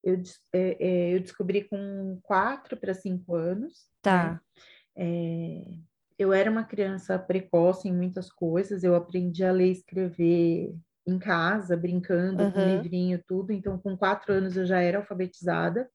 Eu, 0.04 0.22
é, 0.52 0.76
é, 0.78 1.14
eu 1.16 1.18
descobri 1.18 1.64
com 1.64 2.16
quatro 2.22 2.76
para 2.76 2.94
cinco 2.94 3.34
anos. 3.34 3.90
Tá. 4.00 4.34
Né? 4.34 4.40
É, 4.96 5.93
eu 6.24 6.32
era 6.32 6.50
uma 6.50 6.64
criança 6.64 7.18
precoce 7.18 7.88
em 7.88 7.94
muitas 7.94 8.30
coisas, 8.32 8.82
eu 8.82 8.94
aprendi 8.94 9.44
a 9.44 9.52
ler 9.52 9.68
e 9.68 9.72
escrever 9.72 10.74
em 11.06 11.18
casa, 11.18 11.76
brincando 11.76 12.42
uhum. 12.42 12.52
com 12.52 12.60
livrinho, 12.60 13.22
tudo. 13.26 13.52
Então, 13.52 13.78
com 13.78 13.96
quatro 13.96 14.32
anos 14.32 14.56
eu 14.56 14.64
já 14.64 14.80
era 14.80 14.98
alfabetizada. 14.98 15.88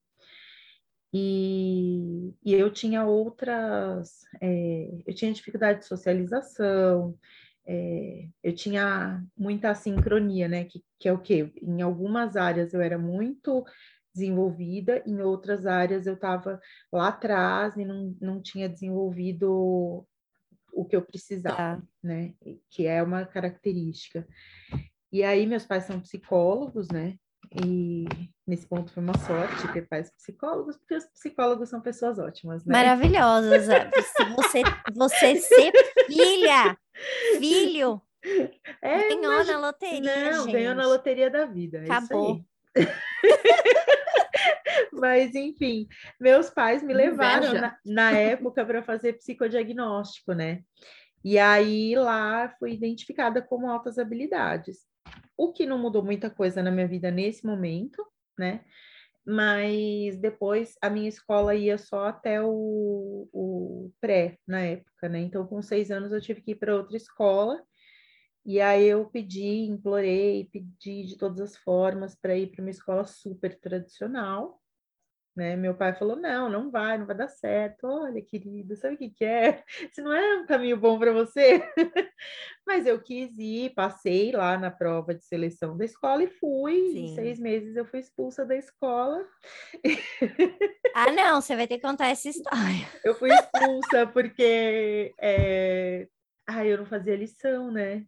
E, 1.12 2.32
e 2.46 2.54
eu 2.54 2.72
tinha 2.72 3.04
outras, 3.04 4.20
é, 4.40 5.02
eu 5.08 5.16
tinha 5.16 5.34
dificuldade 5.34 5.80
de 5.80 5.86
socialização, 5.86 7.18
é, 7.66 8.28
eu 8.44 8.54
tinha 8.54 9.24
muita 9.36 9.74
sincronia, 9.74 10.48
né? 10.48 10.66
Que, 10.66 10.84
que 11.00 11.10
é 11.10 11.14
o 11.14 11.20
quê? 11.20 11.52
Em 11.60 11.82
algumas 11.82 12.36
áreas 12.36 12.74
eu 12.76 12.82
era 12.82 13.00
muito 13.00 13.66
desenvolvida, 14.14 15.02
em 15.06 15.22
outras 15.22 15.66
áreas 15.66 16.06
eu 16.06 16.14
estava 16.14 16.60
lá 16.92 17.08
atrás 17.08 17.76
e 17.76 17.86
não, 17.86 18.16
não 18.22 18.42
tinha 18.42 18.70
desenvolvido 18.70 20.06
o 20.74 20.86
que 20.86 20.96
eu 20.96 21.02
precisava, 21.02 21.56
tá. 21.56 21.82
né? 22.04 22.34
Que 22.70 22.86
é 22.88 23.02
uma 23.02 23.26
característica. 23.26 24.28
E 25.12 25.24
aí 25.24 25.46
meus 25.46 25.66
pais 25.66 25.86
são 25.86 26.00
psicólogos, 26.00 26.88
né? 26.90 27.16
E 27.52 28.06
nesse 28.46 28.68
ponto 28.68 28.92
foi 28.92 29.02
uma 29.02 29.18
sorte 29.18 29.72
ter 29.74 29.88
pais 29.88 30.12
psicólogos, 30.12 30.78
porque 30.78 30.96
os 30.96 31.06
psicólogos 31.06 31.70
são 31.70 31.82
pessoas 31.82 32.20
ótimas, 32.20 32.64
né? 32.66 32.74
Maravilhosas. 32.74 33.66
Você, 34.36 34.64
você 34.94 35.36
ser 35.38 35.72
filha, 36.08 36.78
filho, 37.40 38.02
é, 38.82 39.10
ganhou 39.10 39.34
mas... 39.34 39.48
na 39.48 39.60
loteria. 39.60 40.32
Não, 40.32 40.44
gente. 40.44 40.52
ganhou 40.52 40.76
na 40.76 40.88
loteria 40.88 41.30
da 41.30 41.46
vida. 41.46 41.80
É 41.80 41.86
Acabou. 41.86 42.42
Mas, 45.00 45.36
enfim, 45.36 45.88
meus 46.20 46.50
pais 46.50 46.84
me 46.84 46.94
levaram 46.94 47.54
na, 47.54 47.78
na 47.86 48.12
época 48.12 48.66
para 48.66 48.84
fazer 48.84 49.14
psicodiagnóstico, 49.14 50.34
né? 50.34 50.64
E 51.24 51.38
aí 51.38 51.96
lá 51.96 52.50
fui 52.60 52.74
identificada 52.74 53.42
como 53.42 53.70
altas 53.70 53.98
habilidades. 53.98 54.88
O 55.38 55.52
que 55.52 55.66
não 55.66 55.78
mudou 55.78 56.04
muita 56.04 56.30
coisa 56.30 56.64
na 56.64 56.72
minha 56.72 56.88
vida 56.88 57.12
nesse 57.12 57.46
momento, 57.46 58.06
né? 58.38 58.64
Mas 59.26 60.18
depois 60.18 60.76
a 60.82 60.90
minha 60.90 61.10
escola 61.10 61.54
ia 61.54 61.78
só 61.78 62.06
até 62.06 62.42
o, 62.42 63.30
o 63.32 63.92
pré 64.00 64.38
na 64.48 64.62
época, 64.62 65.10
né? 65.10 65.20
Então, 65.20 65.46
com 65.46 65.62
seis 65.62 65.92
anos, 65.92 66.12
eu 66.12 66.22
tive 66.22 66.42
que 66.42 66.52
ir 66.52 66.56
para 66.56 66.76
outra 66.76 66.98
escola. 66.98 67.62
E 68.46 68.60
aí 68.62 68.88
eu 68.88 69.06
pedi, 69.06 69.66
implorei, 69.66 70.50
pedi 70.52 71.04
de 71.04 71.18
todas 71.18 71.40
as 71.40 71.58
formas 71.58 72.16
para 72.16 72.36
ir 72.36 72.48
para 72.48 72.62
uma 72.62 72.72
escola 72.72 73.06
super 73.06 73.60
tradicional, 73.60 74.59
né? 75.40 75.56
Meu 75.56 75.74
pai 75.74 75.96
falou: 75.96 76.18
não, 76.18 76.50
não 76.50 76.70
vai, 76.70 76.98
não 76.98 77.06
vai 77.06 77.16
dar 77.16 77.30
certo. 77.30 77.88
Olha, 77.88 78.22
querido, 78.22 78.76
sabe 78.76 78.96
o 78.96 78.98
que, 78.98 79.10
que 79.10 79.24
é? 79.24 79.64
Se 79.94 80.02
não 80.02 80.14
é 80.14 80.36
um 80.36 80.46
caminho 80.46 80.76
bom 80.76 81.00
para 81.00 81.14
você. 81.14 81.64
Mas 82.68 82.86
eu 82.86 83.02
quis 83.02 83.32
ir, 83.40 83.74
passei 83.74 84.34
lá 84.34 84.58
na 84.58 84.70
prova 84.70 85.16
de 85.16 85.24
seleção 85.24 85.78
da 85.78 85.86
escola 85.86 86.24
e 86.24 86.28
fui. 86.28 86.92
Sim. 86.92 87.06
Em 87.06 87.16
seis 87.16 87.40
meses 87.40 87.76
eu 87.76 87.86
fui 87.86 88.00
expulsa 88.02 88.46
da 88.46 88.56
escola. 88.56 89.26
Ah, 90.94 91.10
não, 91.16 91.42
você 91.42 91.56
vai 91.56 91.66
ter 91.66 91.78
que 91.78 91.88
contar 91.88 92.08
essa 92.08 92.28
história. 92.28 92.88
Eu 93.04 93.16
fui 93.16 93.30
expulsa 93.32 94.06
porque 94.08 95.16
é... 95.20 96.08
ah, 96.46 96.66
eu 96.66 96.80
não 96.80 96.86
fazia 96.86 97.16
lição, 97.16 97.72
né? 97.72 98.06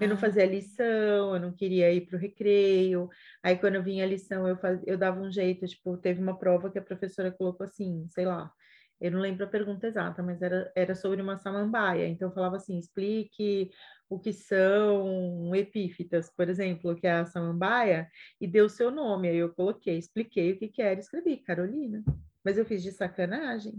Eu 0.00 0.08
não 0.08 0.16
ah. 0.16 0.18
fazia 0.18 0.44
lição, 0.44 1.34
eu 1.34 1.40
não 1.40 1.52
queria 1.52 1.92
ir 1.92 2.06
para 2.06 2.16
o 2.16 2.20
recreio. 2.20 3.08
Aí, 3.42 3.56
quando 3.58 3.76
eu 3.76 3.82
vinha 3.82 4.04
a 4.04 4.06
lição, 4.06 4.46
eu, 4.46 4.56
faz... 4.56 4.80
eu 4.86 4.98
dava 4.98 5.20
um 5.20 5.30
jeito. 5.30 5.66
Tipo, 5.66 5.96
teve 5.96 6.20
uma 6.20 6.38
prova 6.38 6.70
que 6.70 6.78
a 6.78 6.82
professora 6.82 7.32
colocou 7.32 7.64
assim, 7.64 8.06
sei 8.10 8.26
lá, 8.26 8.52
eu 9.00 9.10
não 9.10 9.20
lembro 9.20 9.44
a 9.44 9.48
pergunta 9.48 9.86
exata, 9.86 10.22
mas 10.22 10.40
era, 10.42 10.70
era 10.74 10.94
sobre 10.94 11.20
uma 11.20 11.38
samambaia. 11.38 12.06
Então, 12.08 12.28
eu 12.28 12.34
falava 12.34 12.56
assim: 12.56 12.78
explique 12.78 13.70
o 14.08 14.18
que 14.18 14.32
são 14.32 15.54
epífitas, 15.54 16.30
por 16.30 16.48
exemplo, 16.48 16.94
que 16.94 17.06
é 17.06 17.12
a 17.12 17.26
samambaia, 17.26 18.08
e 18.40 18.46
deu 18.46 18.66
o 18.66 18.70
seu 18.70 18.90
nome. 18.90 19.28
Aí 19.28 19.36
eu 19.36 19.54
coloquei, 19.54 19.98
expliquei 19.98 20.52
o 20.52 20.58
que, 20.58 20.68
que 20.68 20.82
era, 20.82 21.00
escrevi 21.00 21.38
Carolina. 21.38 22.02
Mas 22.44 22.58
eu 22.58 22.64
fiz 22.64 22.82
de 22.82 22.92
sacanagem 22.92 23.74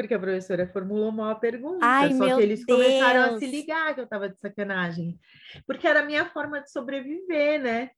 porque 0.00 0.14
a 0.14 0.18
professora 0.18 0.66
formulou 0.66 1.12
mal 1.12 1.30
a 1.30 1.34
pergunta, 1.34 1.84
Ai, 1.84 2.12
só 2.14 2.36
que 2.36 2.42
eles 2.42 2.64
Deus. 2.64 2.78
começaram 2.82 3.34
a 3.34 3.38
se 3.38 3.46
ligar 3.46 3.94
que 3.94 4.00
eu 4.00 4.04
estava 4.04 4.28
de 4.28 4.38
sacanagem, 4.38 5.18
porque 5.66 5.86
era 5.86 6.00
a 6.00 6.04
minha 6.04 6.24
forma 6.26 6.60
de 6.60 6.70
sobreviver, 6.70 7.60
né? 7.60 7.90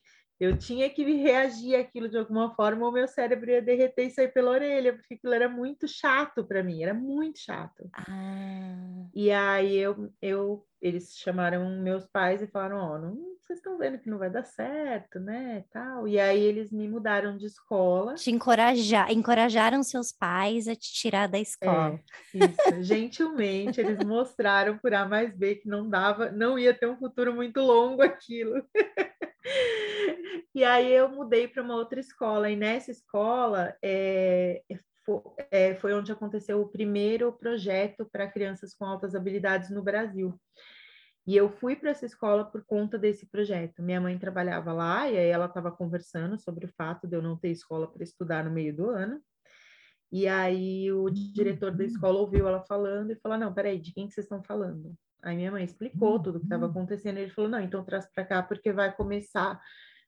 Eu 0.42 0.58
tinha 0.58 0.90
que 0.90 1.04
reagir 1.04 1.76
aquilo 1.76 2.08
de 2.08 2.18
alguma 2.18 2.52
forma, 2.52 2.84
ou 2.84 2.90
meu 2.90 3.06
cérebro 3.06 3.48
ia 3.48 3.62
derreter 3.62 4.06
e 4.06 4.10
sair 4.10 4.26
pela 4.32 4.50
orelha, 4.50 4.92
porque 4.92 5.14
aquilo 5.14 5.32
era 5.32 5.48
muito 5.48 5.86
chato 5.86 6.42
para 6.42 6.64
mim, 6.64 6.82
era 6.82 6.92
muito 6.92 7.38
chato. 7.38 7.88
Ah. 7.92 9.06
E 9.14 9.30
aí 9.30 9.76
eu, 9.76 10.12
eu, 10.20 10.66
eles 10.80 11.16
chamaram 11.16 11.80
meus 11.80 12.04
pais 12.06 12.42
e 12.42 12.48
falaram, 12.48 12.78
ó, 12.78 12.96
oh, 12.96 12.98
não 12.98 13.32
vocês 13.52 13.58
estão 13.58 13.76
vendo 13.76 13.98
que 13.98 14.08
não 14.08 14.18
vai 14.18 14.30
dar 14.30 14.44
certo, 14.44 15.20
né, 15.20 15.64
tal. 15.70 16.08
E 16.08 16.18
aí 16.18 16.40
eles 16.40 16.72
me 16.72 16.88
mudaram 16.88 17.36
de 17.36 17.46
escola. 17.46 18.14
Te 18.14 18.30
encorajar, 18.30 19.12
encorajaram 19.12 19.82
seus 19.82 20.10
pais 20.10 20.66
a 20.66 20.74
te 20.74 20.92
tirar 20.92 21.28
da 21.28 21.38
escola. 21.38 22.00
É, 22.34 22.38
isso, 22.38 22.82
gentilmente, 22.82 23.80
eles 23.80 23.98
mostraram 24.04 24.78
por 24.78 24.94
A 24.94 25.06
mais 25.06 25.36
B 25.36 25.56
que 25.56 25.68
não 25.68 25.88
dava, 25.88 26.30
não 26.30 26.58
ia 26.58 26.72
ter 26.72 26.88
um 26.88 26.96
futuro 26.96 27.34
muito 27.34 27.60
longo 27.60 28.02
aquilo. 28.02 28.64
E 30.54 30.64
aí 30.64 30.92
eu 30.92 31.08
mudei 31.08 31.48
para 31.48 31.62
uma 31.62 31.76
outra 31.76 32.00
escola, 32.00 32.50
e 32.50 32.56
nessa 32.56 32.90
escola 32.90 33.74
é, 33.82 34.62
é, 35.50 35.74
foi 35.76 35.92
onde 35.94 36.12
aconteceu 36.12 36.60
o 36.60 36.68
primeiro 36.68 37.32
projeto 37.32 38.08
para 38.10 38.30
crianças 38.30 38.74
com 38.74 38.84
altas 38.84 39.14
habilidades 39.14 39.70
no 39.70 39.82
Brasil. 39.82 40.38
E 41.26 41.36
eu 41.36 41.48
fui 41.48 41.76
para 41.76 41.90
essa 41.90 42.04
escola 42.04 42.44
por 42.44 42.64
conta 42.64 42.98
desse 42.98 43.26
projeto. 43.26 43.82
Minha 43.82 44.00
mãe 44.00 44.18
trabalhava 44.18 44.72
lá 44.72 45.08
e 45.08 45.16
aí 45.16 45.28
ela 45.28 45.46
estava 45.46 45.70
conversando 45.70 46.36
sobre 46.36 46.66
o 46.66 46.72
fato 46.76 47.06
de 47.06 47.16
eu 47.16 47.22
não 47.22 47.36
ter 47.36 47.50
escola 47.50 47.86
para 47.86 48.02
estudar 48.02 48.44
no 48.44 48.50
meio 48.50 48.74
do 48.74 48.90
ano. 48.90 49.20
E 50.10 50.26
aí 50.26 50.92
o 50.92 51.08
diretor 51.08 51.70
da 51.70 51.84
escola 51.84 52.18
ouviu 52.18 52.46
ela 52.48 52.64
falando 52.64 53.12
e 53.12 53.16
falou: 53.16 53.38
Não, 53.38 53.54
peraí, 53.54 53.78
de 53.78 53.94
quem 53.94 54.08
que 54.08 54.14
vocês 54.14 54.24
estão 54.24 54.42
falando? 54.42 54.94
Aí 55.22 55.36
minha 55.36 55.52
mãe 55.52 55.64
explicou 55.64 56.20
tudo 56.20 56.36
o 56.36 56.40
que 56.40 56.46
estava 56.46 56.66
acontecendo. 56.66 57.18
E 57.18 57.22
ele 57.22 57.30
falou: 57.30 57.48
Não, 57.48 57.60
então 57.60 57.84
traz 57.84 58.06
para 58.12 58.24
cá 58.24 58.42
porque 58.42 58.72
vai 58.72 58.94
começar 58.94 59.60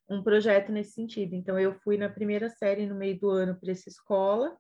um 0.09 0.23
projeto 0.23 0.71
nesse 0.71 0.93
sentido. 0.93 1.35
Então 1.35 1.59
eu 1.59 1.75
fui 1.81 1.97
na 1.97 2.09
primeira 2.09 2.49
série 2.51 2.87
no 2.87 2.95
meio 2.95 3.19
do 3.19 3.31
ano 3.31 3.59
para 3.59 3.73
essa 3.73 3.89
escola. 3.89 4.57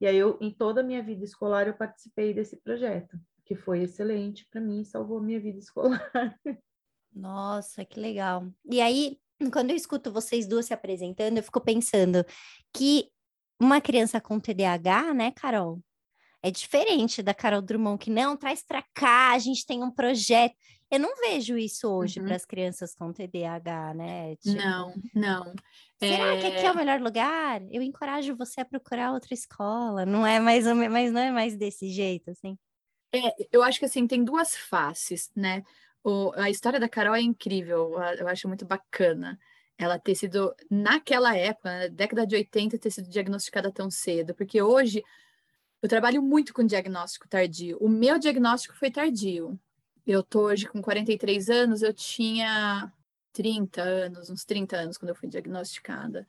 E 0.00 0.06
aí 0.06 0.16
eu, 0.16 0.38
em 0.40 0.52
toda 0.52 0.80
a 0.80 0.84
minha 0.84 1.02
vida 1.02 1.24
escolar, 1.24 1.66
eu 1.66 1.74
participei 1.74 2.34
desse 2.34 2.56
projeto 2.60 3.16
que 3.44 3.54
foi 3.54 3.82
excelente 3.82 4.46
para 4.50 4.60
mim, 4.60 4.84
salvou 4.84 5.20
minha 5.20 5.40
vida 5.40 5.58
escolar. 5.58 6.00
Nossa, 7.12 7.84
que 7.84 8.00
legal. 8.00 8.48
E 8.64 8.80
aí, 8.80 9.18
quando 9.52 9.70
eu 9.70 9.76
escuto 9.76 10.12
vocês 10.12 10.46
duas 10.46 10.66
se 10.66 10.74
apresentando, 10.74 11.36
eu 11.36 11.42
fico 11.42 11.60
pensando 11.60 12.24
que 12.72 13.10
uma 13.60 13.80
criança 13.80 14.20
com 14.20 14.40
TDAH, 14.40 15.14
né, 15.14 15.30
Carol? 15.30 15.80
É 16.42 16.50
diferente 16.50 17.22
da 17.22 17.32
Carol 17.32 17.62
Drummond, 17.62 17.98
que 17.98 18.10
não 18.10 18.36
traz 18.36 18.62
para 18.62 18.82
cá, 18.92 19.32
a 19.32 19.38
gente 19.38 19.64
tem 19.64 19.82
um 19.82 19.90
projeto. 19.90 20.54
Eu 20.94 21.00
não 21.00 21.16
vejo 21.16 21.58
isso 21.58 21.88
hoje 21.88 22.20
uhum. 22.20 22.26
para 22.26 22.36
as 22.36 22.44
crianças 22.44 22.94
com 22.94 23.12
TDAH, 23.12 23.94
né? 23.94 24.36
Tipo, 24.36 24.56
não, 24.56 24.94
não. 25.12 25.54
Será 25.98 26.34
é... 26.34 26.40
que 26.40 26.46
aqui 26.46 26.66
é 26.66 26.70
o 26.70 26.76
melhor 26.76 27.00
lugar? 27.00 27.62
Eu 27.70 27.82
encorajo 27.82 28.36
você 28.36 28.60
a 28.60 28.64
procurar 28.64 29.12
outra 29.12 29.34
escola. 29.34 30.06
Não 30.06 30.24
é 30.24 30.38
mais, 30.38 30.64
mas 30.66 31.10
não 31.10 31.20
é 31.20 31.32
mais 31.32 31.56
desse 31.56 31.88
jeito, 31.88 32.30
assim. 32.30 32.56
É, 33.12 33.34
eu 33.50 33.62
acho 33.62 33.80
que 33.80 33.84
assim, 33.84 34.06
tem 34.06 34.22
duas 34.22 34.54
faces, 34.54 35.32
né? 35.34 35.64
O, 36.04 36.32
a 36.36 36.48
história 36.48 36.78
da 36.78 36.88
Carol 36.88 37.16
é 37.16 37.20
incrível, 37.20 37.94
eu 38.18 38.28
acho 38.28 38.46
muito 38.46 38.64
bacana 38.64 39.38
ela 39.76 39.98
ter 39.98 40.14
sido, 40.14 40.54
naquela 40.70 41.36
época, 41.36 41.70
na 41.70 41.86
década 41.88 42.24
de 42.24 42.36
80, 42.36 42.78
ter 42.78 42.90
sido 42.92 43.08
diagnosticada 43.10 43.72
tão 43.72 43.90
cedo, 43.90 44.32
porque 44.32 44.62
hoje 44.62 45.02
Eu 45.82 45.88
trabalho 45.88 46.22
muito 46.22 46.54
com 46.54 46.64
diagnóstico 46.64 47.28
tardio. 47.28 47.76
O 47.78 47.90
meu 47.90 48.18
diagnóstico 48.18 48.74
foi 48.74 48.90
tardio. 48.90 49.60
Eu 50.06 50.22
tô 50.22 50.42
hoje 50.46 50.66
com 50.66 50.82
43 50.82 51.48
anos, 51.48 51.82
eu 51.82 51.92
tinha 51.92 52.92
30 53.32 53.82
anos, 53.82 54.28
uns 54.28 54.44
30 54.44 54.76
anos 54.76 54.98
quando 54.98 55.10
eu 55.10 55.14
fui 55.14 55.28
diagnosticada. 55.28 56.26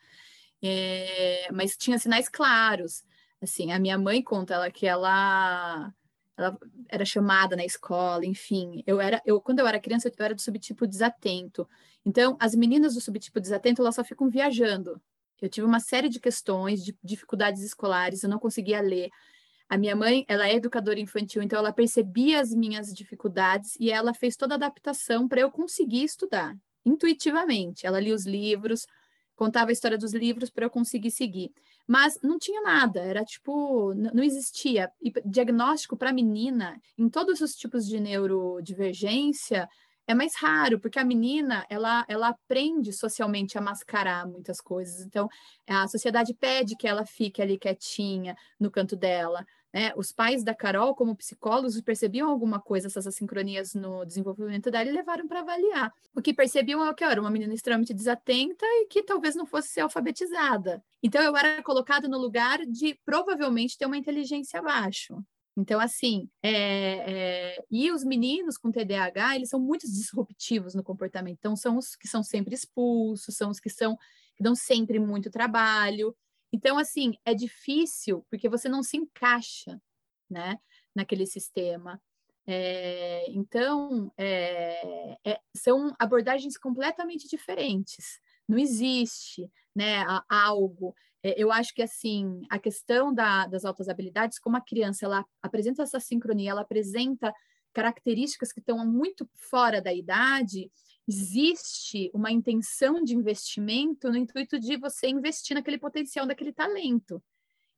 É, 0.64 1.52
mas 1.52 1.76
tinha 1.78 2.00
sinais 2.00 2.30
claros. 2.30 3.04
Assim, 3.42 3.72
a 3.72 3.80
minha 3.80 3.98
mãe 3.98 4.22
conta 4.24 4.54
ela 4.56 4.72
que 4.72 4.88
ela, 4.88 5.94
ela 6.38 6.58
era 6.90 7.06
chamada 7.06 7.56
na 7.56 7.66
escola, 7.66 8.26
enfim. 8.26 8.82
Eu 8.88 9.02
era, 9.02 9.22
eu 9.26 9.42
quando 9.42 9.60
eu 9.60 9.68
era 9.68 9.80
criança, 9.80 10.10
eu 10.10 10.26
era 10.26 10.34
do 10.34 10.42
subtipo 10.42 10.88
desatento. 10.88 11.68
Então, 12.06 12.38
as 12.40 12.56
meninas 12.56 12.94
do 12.96 13.02
subtipo 13.02 13.42
desatento, 13.42 13.82
elas 13.82 13.96
só 13.96 14.04
ficam 14.04 14.30
viajando. 14.30 15.02
Eu 15.42 15.50
tive 15.50 15.68
uma 15.68 15.82
série 15.82 16.08
de 16.10 16.20
questões, 16.20 16.84
de 16.84 16.98
dificuldades 17.04 17.62
escolares, 17.62 18.24
eu 18.24 18.30
não 18.30 18.40
conseguia 18.40 18.80
ler. 18.82 19.10
A 19.68 19.78
minha 19.78 19.96
mãe, 19.96 20.24
ela 20.28 20.48
é 20.48 20.56
educadora 20.56 21.00
infantil, 21.00 21.42
então 21.42 21.58
ela 21.58 21.74
percebia 21.74 22.40
as 22.40 22.52
minhas 22.54 22.94
dificuldades 22.94 23.76
e 23.80 23.90
ela 23.92 24.14
fez 24.14 24.36
toda 24.36 24.54
a 24.54 24.58
adaptação 24.58 25.28
para 25.28 25.42
eu 25.42 25.52
conseguir 25.52 26.04
estudar, 26.04 26.56
intuitivamente. 26.86 27.86
Ela 27.86 28.00
lia 28.00 28.14
os 28.14 28.26
livros, 28.26 28.86
contava 29.36 29.72
a 29.72 29.74
história 29.74 29.98
dos 29.98 30.14
livros 30.14 30.50
para 30.50 30.66
eu 30.66 30.70
conseguir 30.70 31.12
seguir. 31.12 31.52
Mas 31.88 32.20
não 32.24 32.38
tinha 32.38 32.62
nada, 32.62 33.00
era 33.00 33.24
tipo, 33.24 33.94
não 33.96 34.24
existia. 34.24 34.90
E 35.02 35.12
diagnóstico 35.26 35.98
para 35.98 36.14
menina, 36.14 36.80
em 36.98 37.10
todos 37.10 37.42
os 37.42 37.56
tipos 37.56 37.88
de 37.88 38.00
neurodivergência, 38.00 39.68
é 40.08 40.14
mais 40.14 40.36
raro, 40.36 40.80
porque 40.80 41.00
a 41.00 41.04
menina, 41.04 41.66
ela, 41.70 42.06
ela 42.08 42.30
aprende 42.30 42.94
socialmente 42.94 43.58
a 43.58 43.62
mascarar 43.62 44.28
muitas 44.28 44.62
coisas. 44.62 45.04
Então, 45.06 45.28
a 45.68 45.88
sociedade 45.88 46.34
pede 46.34 46.76
que 46.76 46.88
ela 46.88 47.06
fique 47.06 47.42
ali 47.42 47.58
quietinha 47.58 48.36
no 48.60 48.70
canto 48.70 48.96
dela. 48.96 49.46
Né? 49.76 49.92
Os 49.98 50.10
pais 50.10 50.42
da 50.42 50.56
Carol, 50.56 50.96
como 50.96 51.18
psicólogos, 51.18 51.82
percebiam 51.82 52.30
alguma 52.30 52.62
coisa, 52.62 52.88
essas 52.88 53.06
assincronias 53.06 53.74
no 53.74 54.06
desenvolvimento 54.06 54.72
dela 54.72 54.90
e 54.90 54.94
levaram 54.94 55.28
para 55.28 55.42
avaliar. 55.42 55.92
O 56.16 56.22
que 56.22 56.34
percebiam 56.34 56.88
é 56.88 56.94
que 56.94 57.04
eu 57.04 57.10
era 57.10 57.20
uma 57.20 57.30
menina 57.30 57.54
extremamente 57.54 57.94
desatenta 57.94 58.66
e 58.66 58.88
que 58.88 59.04
talvez 59.04 59.36
não 59.36 59.46
fosse 59.46 59.68
ser 59.68 59.82
alfabetizada. 59.82 60.82
Então, 61.04 61.22
eu 61.22 61.36
era 61.36 61.62
colocada 61.62 62.08
no 62.08 62.18
lugar 62.18 62.66
de 62.66 62.98
provavelmente 63.06 63.78
ter 63.78 63.86
uma 63.86 63.98
inteligência 63.98 64.62
abaixo. 64.62 65.22
Então, 65.58 65.78
assim, 65.78 66.30
é, 66.42 66.54
é, 67.58 67.64
e 67.70 67.92
os 67.92 68.06
meninos 68.06 68.58
com 68.58 68.72
TDAH, 68.72 69.36
eles 69.36 69.50
são 69.50 69.60
muito 69.60 69.86
disruptivos 69.86 70.74
no 70.74 70.84
comportamento. 70.84 71.38
Então, 71.38 71.54
são 71.58 71.78
os 71.78 71.98
que 71.98 72.08
são 72.08 72.24
sempre 72.24 72.56
expulsos, 72.56 73.36
são 73.36 73.50
os 73.50 73.60
que 73.60 73.70
são 73.70 73.98
que 74.38 74.44
dão 74.44 74.56
sempre 74.56 75.00
muito 75.00 75.30
trabalho. 75.30 76.16
Então, 76.56 76.78
assim, 76.78 77.16
é 77.26 77.34
difícil 77.34 78.26
porque 78.30 78.48
você 78.48 78.70
não 78.70 78.82
se 78.82 78.96
encaixa, 78.96 79.78
né, 80.30 80.58
naquele 80.96 81.26
sistema. 81.26 82.02
É, 82.48 83.26
então, 83.30 84.10
é, 84.18 85.18
é, 85.26 85.42
são 85.54 85.94
abordagens 86.00 86.58
completamente 86.58 87.28
diferentes. 87.28 88.22
Não 88.48 88.58
existe 88.58 89.52
né, 89.76 90.06
algo 90.30 90.96
eu 91.38 91.52
acho 91.52 91.74
que 91.74 91.82
assim 91.82 92.44
a 92.52 92.60
questão 92.60 93.12
da, 93.12 93.48
das 93.48 93.66
altas 93.66 93.90
habilidades, 93.90 94.38
como 94.38 94.58
a 94.58 94.62
criança 94.62 95.06
ela 95.06 95.26
apresenta 95.42 95.82
essa 95.82 96.00
sincronia, 96.00 96.52
ela 96.52 96.62
apresenta 96.62 97.34
características 97.74 98.54
que 98.54 98.60
estão 98.60 98.86
muito 98.86 99.28
fora 99.34 99.82
da 99.82 99.92
idade, 99.92 100.72
existe 101.08 102.10
uma 102.14 102.32
intenção 102.32 103.04
de 103.04 103.16
investimento 103.16 104.10
no 104.10 104.18
intuito 104.18 104.60
de 104.60 104.78
você 104.78 105.08
investir 105.08 105.56
naquele 105.56 105.78
potencial 105.78 106.26
daquele 106.26 106.52
talento, 106.52 107.24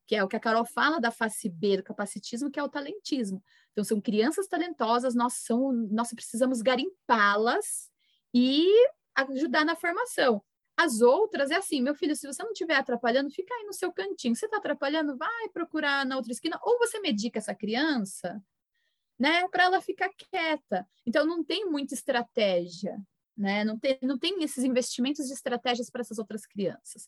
que 0.05 0.15
é 0.15 0.23
o 0.23 0.27
que 0.27 0.35
a 0.35 0.39
Carol 0.39 0.65
fala 0.65 0.99
da 0.99 1.11
face 1.11 1.49
B 1.49 1.77
do 1.77 1.83
capacitismo, 1.83 2.49
que 2.49 2.59
é 2.59 2.63
o 2.63 2.69
talentismo. 2.69 3.43
Então 3.71 3.83
são 3.83 3.99
crianças 3.99 4.47
talentosas, 4.47 5.13
nós 5.13 5.33
são, 5.33 5.71
nós 5.71 6.13
precisamos 6.13 6.61
garimpá-las 6.61 7.91
e 8.33 8.65
ajudar 9.15 9.65
na 9.65 9.75
formação. 9.75 10.41
As 10.77 11.01
outras 11.01 11.49
é 11.49 11.55
assim, 11.55 11.81
meu 11.81 11.95
filho, 11.95 12.15
se 12.15 12.27
você 12.27 12.43
não 12.43 12.51
estiver 12.51 12.75
atrapalhando, 12.75 13.31
fica 13.31 13.53
aí 13.53 13.63
no 13.65 13.73
seu 13.73 13.91
cantinho. 13.91 14.35
Você 14.35 14.45
está 14.45 14.57
atrapalhando, 14.57 15.17
vai 15.17 15.49
procurar 15.49 16.05
na 16.05 16.15
outra 16.15 16.31
esquina, 16.31 16.59
ou 16.61 16.77
você 16.77 16.99
medica 16.99 17.39
essa 17.39 17.55
criança, 17.55 18.39
né, 19.19 19.47
para 19.49 19.63
ela 19.63 19.81
ficar 19.81 20.09
quieta. 20.09 20.87
Então 21.05 21.25
não 21.25 21.43
tem 21.43 21.65
muita 21.65 21.95
estratégia, 21.95 22.95
né? 23.37 23.63
Não 23.63 23.77
tem, 23.77 23.97
não 24.01 24.17
tem 24.17 24.43
esses 24.43 24.63
investimentos 24.63 25.27
de 25.27 25.33
estratégias 25.33 25.89
para 25.89 26.01
essas 26.01 26.17
outras 26.17 26.45
crianças. 26.45 27.07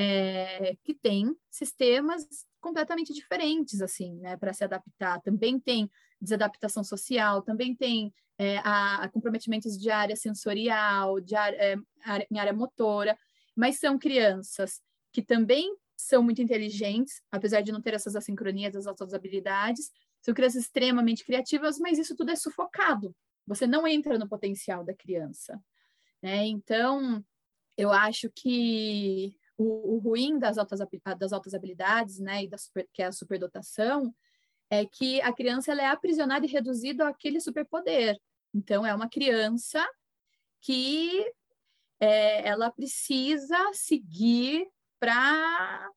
É, 0.00 0.76
que 0.84 0.94
tem 0.94 1.34
sistemas 1.50 2.24
completamente 2.60 3.12
diferentes, 3.12 3.82
assim, 3.82 4.14
né, 4.20 4.36
para 4.36 4.52
se 4.52 4.62
adaptar. 4.62 5.20
Também 5.22 5.58
tem 5.58 5.90
desadaptação 6.20 6.84
social, 6.84 7.42
também 7.42 7.74
tem 7.74 8.14
é, 8.38 8.58
a, 8.58 9.02
a, 9.02 9.08
comprometimentos 9.08 9.76
de 9.76 9.90
área 9.90 10.14
sensorial, 10.14 11.20
de 11.20 11.34
área, 11.34 11.56
é, 11.56 11.76
área, 12.04 12.26
em 12.30 12.38
área 12.38 12.52
motora, 12.52 13.18
mas 13.56 13.80
são 13.80 13.98
crianças 13.98 14.80
que 15.12 15.20
também 15.20 15.76
são 15.96 16.22
muito 16.22 16.40
inteligentes, 16.40 17.20
apesar 17.30 17.60
de 17.60 17.72
não 17.72 17.82
ter 17.82 17.94
essas 17.94 18.14
assincronias, 18.14 18.76
as 18.76 18.86
outras 18.86 19.12
habilidades, 19.12 19.90
são 20.20 20.32
crianças 20.32 20.62
extremamente 20.62 21.24
criativas, 21.24 21.78
mas 21.78 21.98
isso 21.98 22.14
tudo 22.14 22.30
é 22.30 22.36
sufocado. 22.36 23.14
Você 23.48 23.66
não 23.66 23.86
entra 23.86 24.18
no 24.18 24.28
potencial 24.28 24.84
da 24.84 24.94
criança. 24.94 25.58
Né? 26.22 26.46
Então, 26.46 27.24
eu 27.76 27.90
acho 27.90 28.30
que 28.30 29.34
o, 29.56 29.96
o 29.96 29.98
ruim 29.98 30.38
das 30.38 30.58
altas, 30.58 30.80
das 31.18 31.32
altas 31.32 31.54
habilidades, 31.54 32.18
né, 32.18 32.44
e 32.44 32.48
da 32.48 32.58
super, 32.58 32.86
que 32.92 33.02
é 33.02 33.06
a 33.06 33.12
superdotação, 33.12 34.14
é 34.70 34.84
que 34.84 35.20
a 35.22 35.32
criança 35.32 35.72
ela 35.72 35.82
é 35.82 35.86
aprisionada 35.86 36.44
e 36.44 36.50
reduzida 36.50 37.08
àquele 37.08 37.40
superpoder. 37.40 38.18
Então, 38.54 38.84
é 38.84 38.94
uma 38.94 39.08
criança 39.08 39.84
que 40.60 41.24
é, 41.98 42.46
ela 42.46 42.70
precisa 42.70 43.56
seguir 43.72 44.68
para 45.00 45.90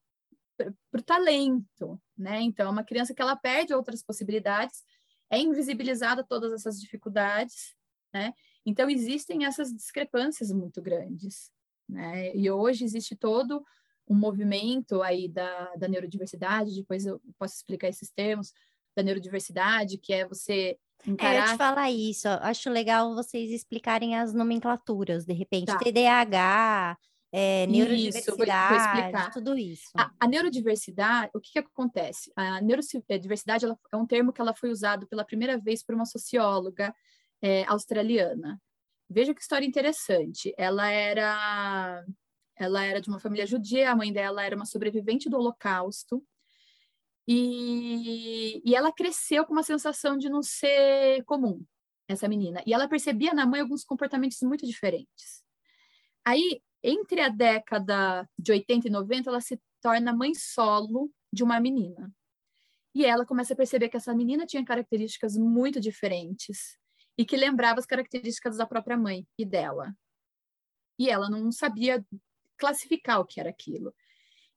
o 0.94 1.02
talento, 1.02 2.02
né? 2.18 2.40
Então, 2.42 2.68
é 2.68 2.70
uma 2.70 2.84
criança 2.84 3.14
que 3.14 3.22
ela 3.22 3.36
perde 3.36 3.74
outras 3.74 4.02
possibilidades, 4.04 4.84
é 5.32 5.40
invisibilizada 5.40 6.24
todas 6.24 6.52
essas 6.52 6.80
dificuldades, 6.80 7.74
né? 8.14 8.34
Então, 8.66 8.90
existem 8.90 9.46
essas 9.46 9.74
discrepâncias 9.74 10.52
muito 10.52 10.82
grandes, 10.82 11.50
né? 11.88 12.36
E 12.36 12.52
hoje 12.52 12.84
existe 12.84 13.16
todo 13.16 13.64
um 14.08 14.14
movimento 14.16 15.02
aí 15.02 15.30
da, 15.30 15.74
da 15.76 15.88
neurodiversidade, 15.88 16.76
depois 16.76 17.06
eu 17.06 17.22
posso 17.40 17.56
explicar 17.56 17.88
esses 17.88 18.12
termos, 18.12 18.52
da 18.96 19.02
neurodiversidade, 19.02 19.98
que 19.98 20.12
é 20.14 20.28
você 20.28 20.78
encarar... 21.08 21.34
É, 21.34 21.48
eu 21.48 21.52
te 21.54 21.58
falar 21.58 21.92
isso, 21.92 22.28
acho 22.28 22.70
legal 22.70 23.16
vocês 23.16 23.52
explicarem 23.52 24.18
as 24.18 24.34
nomenclaturas, 24.34 25.26
de 25.26 25.34
repente, 25.34 25.68
tá. 25.68 25.80
TDAH, 25.80 26.98
é, 27.32 27.66
neurodiversidade, 27.68 29.18
isso, 29.18 29.32
tudo 29.32 29.58
isso. 29.58 29.92
A, 29.96 30.12
a, 30.20 30.28
neurodiversidade, 30.28 31.32
o 31.34 31.40
que, 31.40 31.54
que 31.54 31.60
acontece? 31.60 32.32
A 32.36 32.60
neurodiversidade 32.62 33.66
ela, 33.66 33.80
é 33.92 33.96
um 33.96 34.06
termo 34.06 34.34
que 34.34 34.42
ela 34.42 34.54
foi 34.54 34.70
usado 34.70 35.08
pela 35.08 35.24
primeira 35.24 35.58
vez 35.58 35.84
por 35.84 35.96
uma 35.96 36.06
socióloga 36.06 36.94
é, 37.42 37.64
australiana. 37.66 38.62
Veja 39.10 39.34
que 39.34 39.42
história 39.42 39.66
interessante. 39.66 40.54
Ela 40.58 40.90
era 40.90 42.06
ela 42.58 42.84
era 42.84 43.02
de 43.02 43.10
uma 43.10 43.20
família 43.20 43.48
judia, 43.48 43.92
a 43.92 43.96
mãe 43.96 44.14
dela 44.14 44.44
era 44.44 44.56
uma 44.56 44.66
sobrevivente 44.66 45.30
do 45.30 45.38
Holocausto, 45.38 46.24
e, 47.28 48.62
e 48.64 48.76
ela 48.76 48.92
cresceu 48.92 49.46
com 49.46 49.54
uma 49.54 49.64
sensação 49.64 50.18
de 50.18 50.30
não 50.30 50.44
ser 50.44 51.24
comum, 51.24 51.64
essa 52.08 52.28
menina. 52.28 52.62
E 52.66 52.74
ela 52.74 52.88
percebia 52.88 53.34
na 53.34 53.46
mãe 53.46 53.62
alguns 53.62 53.84
comportamentos 53.84 54.38
muito 54.42 54.66
diferentes. 54.66 55.44
Aí, 56.26 56.62
entre 56.84 57.22
a 57.22 57.30
década 57.30 58.28
de 58.38 58.52
80 58.52 58.88
e 58.88 58.92
90, 58.92 59.30
ela 59.30 59.42
se 59.42 59.60
torna 59.82 60.14
mãe 60.14 60.34
solo 60.34 61.12
de 61.32 61.44
uma 61.44 61.60
menina. 61.60 62.12
E 62.94 63.06
ela 63.06 63.26
começa 63.26 63.54
a 63.54 63.58
perceber 63.58 63.90
que 63.90 63.98
essa 63.98 64.14
menina 64.14 64.46
tinha 64.46 64.66
características 64.66 65.38
muito 65.38 65.80
diferentes 65.80 66.78
e 67.18 67.26
que 67.26 67.38
lembrava 67.38 67.80
as 67.80 67.86
características 67.86 68.58
da 68.58 68.66
própria 68.66 68.98
mãe 68.98 69.26
e 69.38 69.46
dela. 69.46 69.96
E 71.00 71.10
ela 71.10 71.30
não 71.30 71.52
sabia 71.52 72.06
classificar 72.58 73.20
o 73.20 73.26
que 73.26 73.40
era 73.40 73.50
aquilo. 73.50 73.94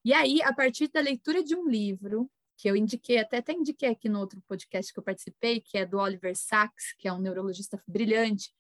E 0.05 0.13
aí, 0.13 0.43
a 0.43 0.53
partir 0.53 0.89
da 0.89 1.01
leitura 1.01 1.43
de 1.43 1.55
um 1.55 1.69
livro, 1.69 2.31
que 2.57 2.69
eu 2.69 2.77
indiquei, 2.77 3.19
até, 3.19 3.39
até 3.39 3.53
indiquei 3.53 3.89
aqui 3.89 4.09
no 4.09 4.21
outro 4.21 4.43
podcast 4.47 4.93
que 4.93 4.99
eu 4.99 5.03
participei, 5.03 5.61
que 5.61 5.79
é 5.79 5.87
do 5.87 5.99
Oliver 5.99 6.37
Sacks, 6.37 6.93
que 6.99 7.09
é 7.09 7.13
um 7.13 7.19
neurologista 7.19 7.83
brilhante, 7.87 8.53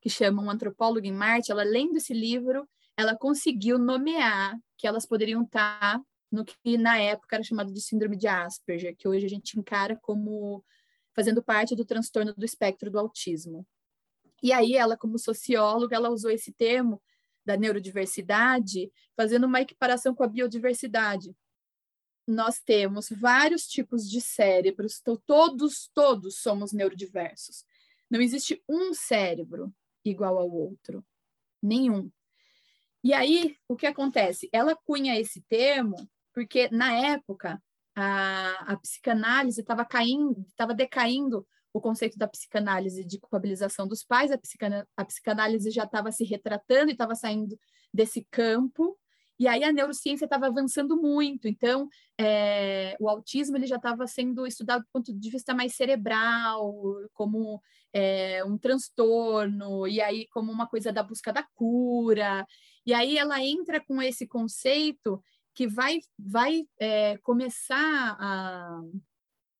que 0.00 0.10
chama 0.10 0.42
Um 0.42 0.50
Antropólogo 0.50 1.06
em 1.06 1.12
Marte, 1.12 1.50
ela 1.50 1.62
lendo 1.62 1.96
esse 1.96 2.12
livro, 2.12 2.68
ela 2.98 3.16
conseguiu 3.16 3.78
nomear 3.78 4.58
que 4.76 4.84
elas 4.84 5.06
poderiam 5.06 5.44
estar 5.44 6.02
no 6.32 6.44
que 6.44 6.76
na 6.76 6.98
época 6.98 7.36
era 7.36 7.44
chamado 7.44 7.72
de 7.72 7.80
síndrome 7.80 8.16
de 8.16 8.26
Asperger, 8.26 8.96
que 8.96 9.06
hoje 9.06 9.24
a 9.24 9.28
gente 9.28 9.56
encara 9.56 9.96
como 9.96 10.64
fazendo 11.14 11.40
parte 11.40 11.76
do 11.76 11.84
transtorno 11.84 12.34
do 12.34 12.44
espectro 12.44 12.90
do 12.90 12.98
autismo. 12.98 13.64
E 14.42 14.52
aí 14.52 14.74
ela, 14.74 14.96
como 14.96 15.16
socióloga, 15.16 15.94
ela 15.94 16.10
usou 16.10 16.28
esse 16.28 16.52
termo 16.52 17.00
da 17.46 17.56
neurodiversidade, 17.56 18.92
fazendo 19.16 19.46
uma 19.46 19.60
equiparação 19.60 20.12
com 20.12 20.24
a 20.24 20.28
biodiversidade. 20.28 21.34
nós 22.26 22.60
temos 22.60 23.08
vários 23.10 23.66
tipos 23.66 24.10
de 24.10 24.20
cérebros, 24.20 24.98
então 25.00 25.16
todos, 25.24 25.88
todos 25.94 26.36
somos 26.40 26.72
neurodiversos. 26.72 27.64
Não 28.10 28.20
existe 28.20 28.62
um 28.68 28.92
cérebro 28.92 29.72
igual 30.04 30.36
ao 30.36 30.50
outro, 30.50 31.02
nenhum. 31.62 32.10
E 33.02 33.12
aí, 33.12 33.56
o 33.68 33.76
que 33.76 33.86
acontece? 33.86 34.48
Ela 34.52 34.76
cunha 34.84 35.18
esse 35.18 35.42
termo 35.48 35.96
porque, 36.34 36.68
na 36.70 36.92
época, 36.92 37.60
a, 37.96 38.72
a 38.72 38.76
psicanálise 38.76 39.60
estava 39.60 39.84
caindo, 39.84 40.44
estava 40.48 40.74
decaindo 40.74 41.46
o 41.72 41.80
conceito 41.80 42.16
da 42.16 42.28
psicanálise 42.28 43.04
de 43.04 43.18
culpabilização 43.18 43.86
dos 43.86 44.04
pais, 44.04 44.30
a, 44.30 44.38
psicana, 44.38 44.86
a 44.96 45.04
psicanálise 45.04 45.70
já 45.70 45.84
estava 45.84 46.10
se 46.12 46.24
retratando 46.24 46.90
e 46.90 46.92
estava 46.92 47.14
saindo 47.14 47.58
desse 47.92 48.26
campo, 48.30 48.96
e 49.38 49.46
aí 49.46 49.62
a 49.62 49.72
neurociência 49.72 50.24
estava 50.24 50.46
avançando 50.46 51.00
muito, 51.00 51.46
então 51.46 51.88
é, 52.18 52.96
o 52.98 53.08
autismo 53.08 53.56
ele 53.56 53.66
já 53.66 53.76
estava 53.76 54.04
sendo 54.06 54.44
estudado 54.46 54.82
do 54.82 54.88
ponto 54.92 55.12
de 55.12 55.30
vista 55.30 55.54
mais 55.54 55.76
cerebral, 55.76 56.74
como 57.14 57.62
é, 57.92 58.44
um 58.44 58.58
transtorno, 58.58 59.86
e 59.86 60.00
aí 60.00 60.26
como 60.28 60.50
uma 60.50 60.66
coisa 60.66 60.92
da 60.92 61.04
busca 61.04 61.32
da 61.32 61.46
cura, 61.54 62.44
e 62.88 62.94
aí 62.94 63.18
ela 63.18 63.44
entra 63.44 63.84
com 63.84 64.00
esse 64.00 64.26
conceito 64.26 65.22
que 65.54 65.68
vai, 65.68 66.00
vai 66.18 66.66
é, 66.80 67.18
começar 67.18 68.16
a, 68.18 68.80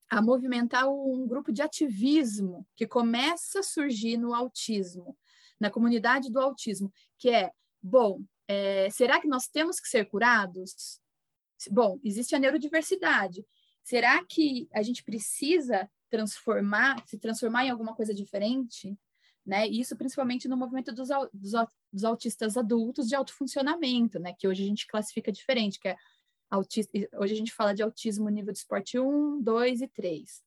a 0.08 0.22
movimentar 0.22 0.88
um 0.88 1.26
grupo 1.28 1.52
de 1.52 1.60
ativismo 1.60 2.66
que 2.74 2.86
começa 2.86 3.60
a 3.60 3.62
surgir 3.62 4.16
no 4.16 4.32
autismo, 4.32 5.14
na 5.60 5.68
comunidade 5.68 6.32
do 6.32 6.40
autismo, 6.40 6.90
que 7.18 7.28
é, 7.28 7.52
bom, 7.82 8.22
é, 8.48 8.88
será 8.88 9.20
que 9.20 9.28
nós 9.28 9.46
temos 9.46 9.78
que 9.78 9.88
ser 9.88 10.06
curados? 10.06 10.98
Bom, 11.70 12.00
existe 12.02 12.34
a 12.34 12.38
neurodiversidade. 12.38 13.44
Será 13.82 14.24
que 14.24 14.70
a 14.72 14.82
gente 14.82 15.04
precisa 15.04 15.86
transformar, 16.08 17.06
se 17.06 17.18
transformar 17.18 17.66
em 17.66 17.70
alguma 17.70 17.94
coisa 17.94 18.14
diferente? 18.14 18.96
Né? 19.48 19.66
Isso 19.66 19.96
principalmente 19.96 20.46
no 20.46 20.58
movimento 20.58 20.92
dos, 20.92 21.08
dos, 21.32 21.52
dos 21.90 22.04
autistas 22.04 22.54
adultos 22.54 23.08
de 23.08 23.14
alto 23.14 23.32
funcionamento, 23.32 24.18
né? 24.18 24.34
Que 24.38 24.46
hoje 24.46 24.62
a 24.62 24.66
gente 24.66 24.86
classifica 24.86 25.32
diferente, 25.32 25.80
que 25.80 25.88
é 25.88 25.96
autista, 26.50 26.92
hoje 27.14 27.32
a 27.32 27.36
gente 27.36 27.54
fala 27.54 27.72
de 27.72 27.82
autismo 27.82 28.28
nível 28.28 28.52
de 28.52 28.58
esporte 28.58 28.98
1, 28.98 29.40
2 29.40 29.80
e 29.80 29.88
3. 29.88 30.42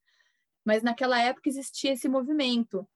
Mas 0.64 0.84
naquela 0.84 1.20
época 1.20 1.50
existia 1.50 1.94
esse 1.94 2.08
movimento. 2.08 2.88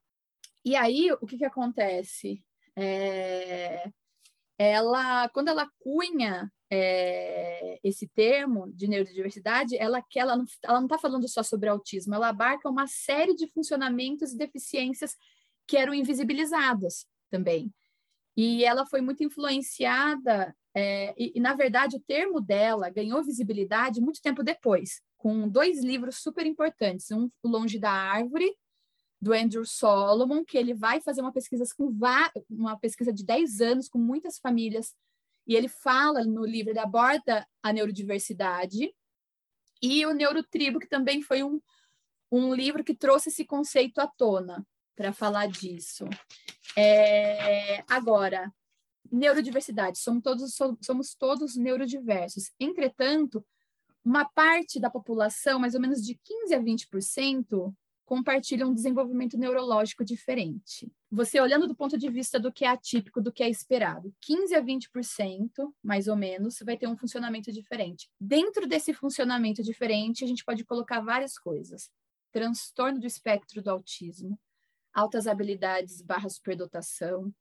E 0.63 0.75
aí, 0.75 1.11
o 1.13 1.25
que, 1.25 1.39
que 1.39 1.45
acontece? 1.45 2.43
É, 2.75 3.89
ela, 4.59 5.27
quando 5.29 5.47
ela 5.47 5.67
cunha 5.79 6.53
é, 6.69 7.79
esse 7.83 8.07
termo 8.09 8.71
de 8.73 8.87
neurodiversidade, 8.87 9.75
ela, 9.75 9.97
está 10.07 10.21
ela 10.21 10.79
não 10.79 10.87
tá 10.87 10.99
falando 10.99 11.27
só 11.27 11.41
sobre 11.41 11.67
autismo, 11.67 12.13
ela 12.13 12.27
abarca 12.27 12.69
uma 12.69 12.85
série 12.85 13.33
de 13.33 13.47
funcionamentos 13.47 14.33
e 14.33 14.37
deficiências 14.37 15.17
que 15.67 15.77
eram 15.77 15.93
invisibilizadas 15.93 17.05
também. 17.29 17.73
E 18.37 18.65
ela 18.65 18.85
foi 18.85 19.01
muito 19.01 19.23
influenciada, 19.23 20.55
é, 20.73 21.13
e, 21.17 21.33
e, 21.35 21.39
na 21.39 21.53
verdade 21.53 21.95
o 21.95 22.01
termo 22.01 22.41
dela 22.41 22.89
ganhou 22.89 23.23
visibilidade 23.23 24.01
muito 24.01 24.21
tempo 24.21 24.43
depois, 24.43 25.01
com 25.17 25.47
dois 25.47 25.81
livros 25.81 26.17
super 26.17 26.45
importantes, 26.45 27.09
um 27.11 27.29
Longe 27.43 27.79
da 27.79 27.91
Árvore, 27.91 28.53
do 29.21 29.33
Andrew 29.33 29.65
Solomon, 29.65 30.43
que 30.43 30.57
ele 30.57 30.73
vai 30.73 30.99
fazer 30.99 31.21
uma 31.21 31.31
pesquisa 31.31 31.63
com 31.75 31.91
uma 32.49 32.77
pesquisa 32.77 33.13
de 33.13 33.25
10 33.25 33.61
anos 33.61 33.87
com 33.87 33.97
muitas 33.97 34.37
famílias, 34.37 34.93
e 35.47 35.55
ele 35.55 35.69
fala 35.69 36.23
no 36.25 36.45
livro, 36.45 36.71
ele 36.71 36.79
aborda 36.79 37.47
a 37.63 37.71
neurodiversidade, 37.71 38.93
e 39.81 40.05
o 40.05 40.13
Neurotribo, 40.13 40.79
que 40.79 40.87
também 40.87 41.21
foi 41.21 41.43
um, 41.43 41.61
um 42.31 42.53
livro 42.53 42.83
que 42.83 42.95
trouxe 42.95 43.29
esse 43.29 43.45
conceito 43.45 43.99
à 43.99 44.07
tona 44.07 44.65
para 44.95 45.13
falar 45.13 45.47
disso. 45.47 46.05
É, 46.77 47.83
agora, 47.89 48.53
neurodiversidade, 49.11 49.99
somos 49.99 50.23
todos, 50.23 50.55
somos 50.81 51.15
todos 51.15 51.55
neurodiversos. 51.55 52.51
Entretanto, 52.59 53.45
uma 54.03 54.25
parte 54.25 54.79
da 54.79 54.89
população, 54.89 55.59
mais 55.59 55.73
ou 55.73 55.81
menos 55.81 56.03
de 56.03 56.19
15 56.23 56.53
a 56.53 56.59
20%, 56.59 57.73
compartilham 58.05 58.69
um 58.69 58.73
desenvolvimento 58.73 59.37
neurológico 59.37 60.05
diferente. 60.05 60.91
Você 61.11 61.41
olhando 61.41 61.67
do 61.67 61.75
ponto 61.75 61.97
de 61.97 62.07
vista 62.09 62.39
do 62.39 62.51
que 62.51 62.63
é 62.63 62.67
atípico, 62.67 63.19
do 63.19 63.31
que 63.31 63.43
é 63.43 63.49
esperado, 63.49 64.13
15 64.21 64.53
a 64.53 64.61
20%, 64.61 65.49
mais 65.83 66.07
ou 66.07 66.15
menos, 66.15 66.59
vai 66.63 66.77
ter 66.77 66.87
um 66.87 66.95
funcionamento 66.95 67.51
diferente. 67.51 68.07
Dentro 68.19 68.67
desse 68.67 68.93
funcionamento 68.93 69.63
diferente, 69.63 70.23
a 70.23 70.27
gente 70.27 70.45
pode 70.45 70.63
colocar 70.63 71.01
várias 71.01 71.37
coisas. 71.37 71.89
Transtorno 72.31 72.99
do 72.99 73.07
espectro 73.07 73.61
do 73.63 73.71
autismo, 73.71 74.39
altas 74.95 75.27
habilidades 75.27 76.01
barra 76.01 76.29
superdotação, 76.29 77.31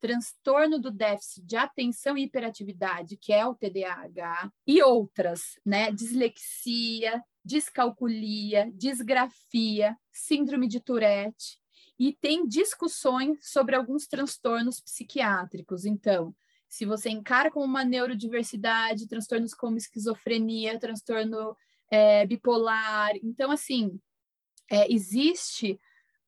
transtorno 0.00 0.78
do 0.78 0.90
déficit 0.90 1.44
de 1.44 1.56
atenção 1.56 2.16
e 2.16 2.24
hiperatividade, 2.24 3.16
que 3.16 3.32
é 3.32 3.44
o 3.44 3.54
TDAH, 3.54 4.52
e 4.66 4.82
outras, 4.82 5.58
né? 5.64 5.90
Dislexia, 5.90 7.22
descalculia, 7.44 8.70
disgrafia, 8.74 9.96
síndrome 10.12 10.68
de 10.68 10.78
Tourette, 10.80 11.58
e 11.98 12.12
tem 12.12 12.46
discussões 12.46 13.38
sobre 13.42 13.74
alguns 13.74 14.06
transtornos 14.06 14.80
psiquiátricos. 14.80 15.84
Então, 15.84 16.34
se 16.68 16.84
você 16.84 17.08
encara 17.08 17.50
como 17.50 17.64
uma 17.64 17.84
neurodiversidade, 17.84 19.08
transtornos 19.08 19.54
como 19.54 19.76
esquizofrenia, 19.76 20.78
transtorno 20.78 21.56
é, 21.90 22.26
bipolar, 22.26 23.12
então, 23.22 23.50
assim, 23.50 23.98
é, 24.70 24.92
existe 24.92 25.78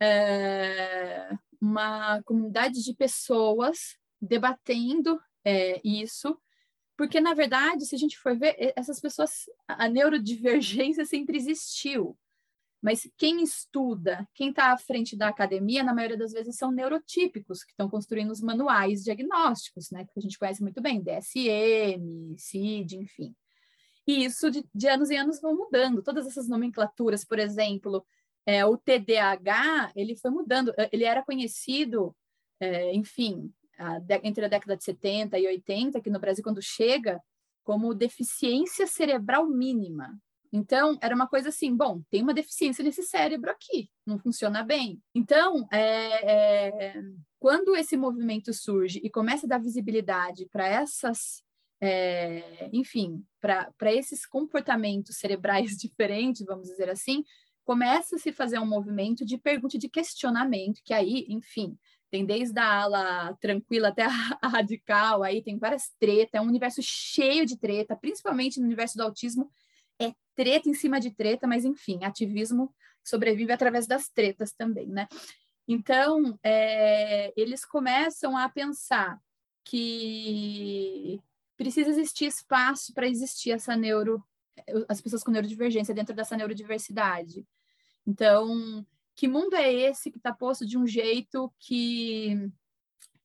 é, 0.01 1.29
uma 1.61 2.23
comunidade 2.23 2.83
de 2.83 2.95
pessoas 2.95 3.97
debatendo 4.21 5.21
é, 5.45 5.81
isso, 5.85 6.39
porque, 6.97 7.21
na 7.21 7.35
verdade, 7.35 7.85
se 7.85 7.95
a 7.95 7.99
gente 7.99 8.19
for 8.19 8.37
ver, 8.37 8.73
essas 8.75 8.99
pessoas, 9.01 9.45
a 9.69 9.89
neurodivergência 9.89 11.05
sempre 11.05 11.37
existiu. 11.37 12.17
Mas 12.83 13.09
quem 13.19 13.43
estuda, 13.43 14.27
quem 14.35 14.51
está 14.51 14.73
à 14.73 14.79
frente 14.79 15.17
da 15.17 15.29
academia, 15.29 15.83
na 15.83 15.95
maioria 15.95 16.17
das 16.17 16.33
vezes 16.33 16.57
são 16.57 16.71
neurotípicos, 16.71 17.65
que 17.65 17.73
estão 17.73 17.89
construindo 17.89 18.31
os 18.31 18.41
manuais 18.41 19.03
diagnósticos, 19.03 19.91
né? 19.91 20.05
Que 20.05 20.19
a 20.19 20.21
gente 20.21 20.39
conhece 20.39 20.63
muito 20.63 20.81
bem, 20.81 21.03
DSM, 21.03 22.37
CID, 22.39 22.97
enfim. 22.97 23.35
E 24.07 24.25
isso 24.25 24.51
de, 24.51 24.65
de 24.75 24.89
anos 24.89 25.11
em 25.11 25.19
anos 25.19 25.41
vão 25.41 25.57
mudando. 25.57 26.03
Todas 26.03 26.27
essas 26.27 26.49
nomenclaturas, 26.49 27.25
por 27.25 27.39
exemplo, 27.39 28.07
é, 28.47 28.65
o 28.65 28.79
TDAH, 28.79 29.93
ele 29.97 30.17
foi 30.17 30.31
mudando. 30.31 30.73
Ele 30.93 31.05
era 31.05 31.23
conhecido, 31.23 32.17
é, 32.61 32.95
enfim, 32.95 33.53
a, 33.77 34.01
entre 34.23 34.45
a 34.45 34.49
década 34.49 34.77
de 34.77 34.85
70 34.85 35.39
e 35.39 35.47
80, 35.47 35.99
aqui 35.99 36.09
no 36.09 36.21
Brasil, 36.21 36.45
quando 36.45 36.63
chega, 36.63 37.21
como 37.65 37.93
deficiência 37.93 38.87
cerebral 38.87 39.47
mínima. 39.49 40.17
Então, 40.53 40.97
era 41.03 41.15
uma 41.15 41.27
coisa 41.27 41.49
assim, 41.49 41.77
bom, 41.77 42.01
tem 42.09 42.23
uma 42.23 42.33
deficiência 42.33 42.83
nesse 42.83 43.03
cérebro 43.03 43.51
aqui, 43.51 43.91
não 44.07 44.19
funciona 44.19 44.63
bem. 44.63 45.03
Então, 45.13 45.67
é, 45.73 46.95
quando 47.39 47.77
esse 47.77 47.97
movimento 47.97 48.55
surge 48.55 49.01
e 49.03 49.11
começa 49.11 49.45
a 49.47 49.49
dar 49.49 49.61
visibilidade 49.61 50.49
para 50.51 50.67
essas, 50.67 51.43
é, 51.81 52.71
enfim, 52.73 53.23
para 53.41 53.93
esses 53.93 54.25
comportamentos 54.25 55.17
cerebrais 55.17 55.73
diferentes, 55.77 56.47
vamos 56.47 56.69
dizer 56.69 56.89
assim, 56.89 57.25
começa 57.67 58.15
a 58.15 58.19
se 58.19 58.33
fazer 58.33 58.61
um 58.61 58.65
movimento 58.65 59.27
de 59.27 59.37
pergunta 59.37 59.77
e 59.77 59.81
de 59.81 59.89
questionamento, 59.89 60.81
que 60.85 60.95
aí, 60.95 61.27
enfim, 61.29 61.77
tem 62.09 62.25
desde 62.25 62.57
a 62.61 62.83
ala 62.83 63.35
tranquila 63.41 63.89
até 63.89 64.05
a 64.05 64.09
radical, 64.47 65.25
aí 65.25 65.43
tem 65.43 65.59
várias 65.59 65.91
tretas, 65.99 66.35
é 66.35 66.41
um 66.41 66.47
universo 66.47 66.81
cheio 66.81 67.45
de 67.45 67.59
treta, 67.59 67.97
principalmente 67.97 68.61
no 68.61 68.67
universo 68.67 68.97
do 68.97 69.03
autismo, 69.03 69.51
é 70.01 70.15
treta 70.37 70.69
em 70.69 70.75
cima 70.75 71.01
de 71.01 71.11
treta, 71.11 71.45
mas 71.49 71.65
enfim, 71.65 72.05
ativismo 72.05 72.73
sobrevive 73.03 73.53
através 73.53 73.85
das 73.85 74.09
tretas 74.09 74.53
também, 74.53 74.87
né? 74.87 75.09
Então, 75.67 76.39
é, 76.45 77.33
eles 77.37 77.65
começam 77.65 78.37
a 78.37 78.49
pensar 78.49 79.21
que 79.65 81.21
precisa 81.57 81.91
existir 81.91 82.27
espaço 82.27 82.95
para 82.95 83.09
existir 83.09 83.51
essa 83.51 83.77
neuro, 83.77 84.23
as 84.89 85.01
pessoas 85.01 85.23
com 85.23 85.31
neurodivergência 85.31 85.95
dentro 85.95 86.15
dessa 86.15 86.37
neurodiversidade. 86.37 87.47
Então, 88.07 88.87
que 89.15 89.27
mundo 89.27 89.55
é 89.55 89.73
esse 89.73 90.11
que 90.11 90.19
está 90.19 90.33
posto 90.33 90.67
de 90.67 90.79
um 90.79 90.87
jeito 90.87 91.53
que 91.59 92.51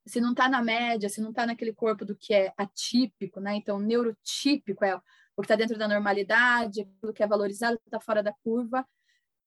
se 0.06 0.20
não 0.20 0.32
está 0.32 0.50
na 0.50 0.62
média, 0.62 1.10
se 1.10 1.22
não 1.22 1.30
está 1.30 1.46
naquele 1.46 1.74
corpo 1.74 2.04
do 2.04 2.16
que 2.16 2.34
é 2.34 2.54
atípico, 2.58 3.40
né? 3.40 3.56
Então, 3.56 3.80
neurotípico 3.80 4.84
é 4.84 4.96
o 4.96 5.42
que 5.42 5.46
está 5.46 5.56
dentro 5.56 5.78
da 5.78 5.88
normalidade, 5.88 6.82
aquilo 6.82 7.14
que 7.14 7.24
é 7.24 7.28
valorizado 7.28 7.80
está 7.86 8.00
fora 8.00 8.24
da 8.24 8.34
curva, 8.44 8.86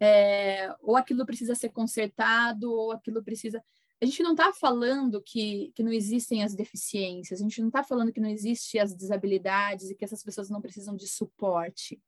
é, 0.01 0.75
ou 0.81 0.97
aquilo 0.97 1.27
precisa 1.27 1.55
ser 1.55 1.71
consertado, 1.71 2.73
ou 2.73 2.93
aquilo 2.93 3.23
precisa. 3.23 3.63
A 4.05 4.07
gente 4.07 4.23
não 4.23 4.33
está 4.33 4.53
falando 4.53 5.23
que, 5.23 5.73
que 5.75 5.83
não 5.83 5.91
existem 5.91 6.45
as 6.45 6.55
deficiências, 6.55 7.41
a 7.41 7.43
gente 7.43 7.59
não 7.63 7.69
está 7.69 7.83
falando 7.83 8.13
que 8.13 8.21
não 8.21 8.29
existem 8.29 8.79
as 8.79 8.95
desabilidades 8.95 9.89
e 9.89 9.95
que 9.95 10.05
essas 10.05 10.23
pessoas 10.23 10.51
não 10.51 10.61
precisam 10.61 10.95
de 10.95 11.09
suporte. 11.09 11.99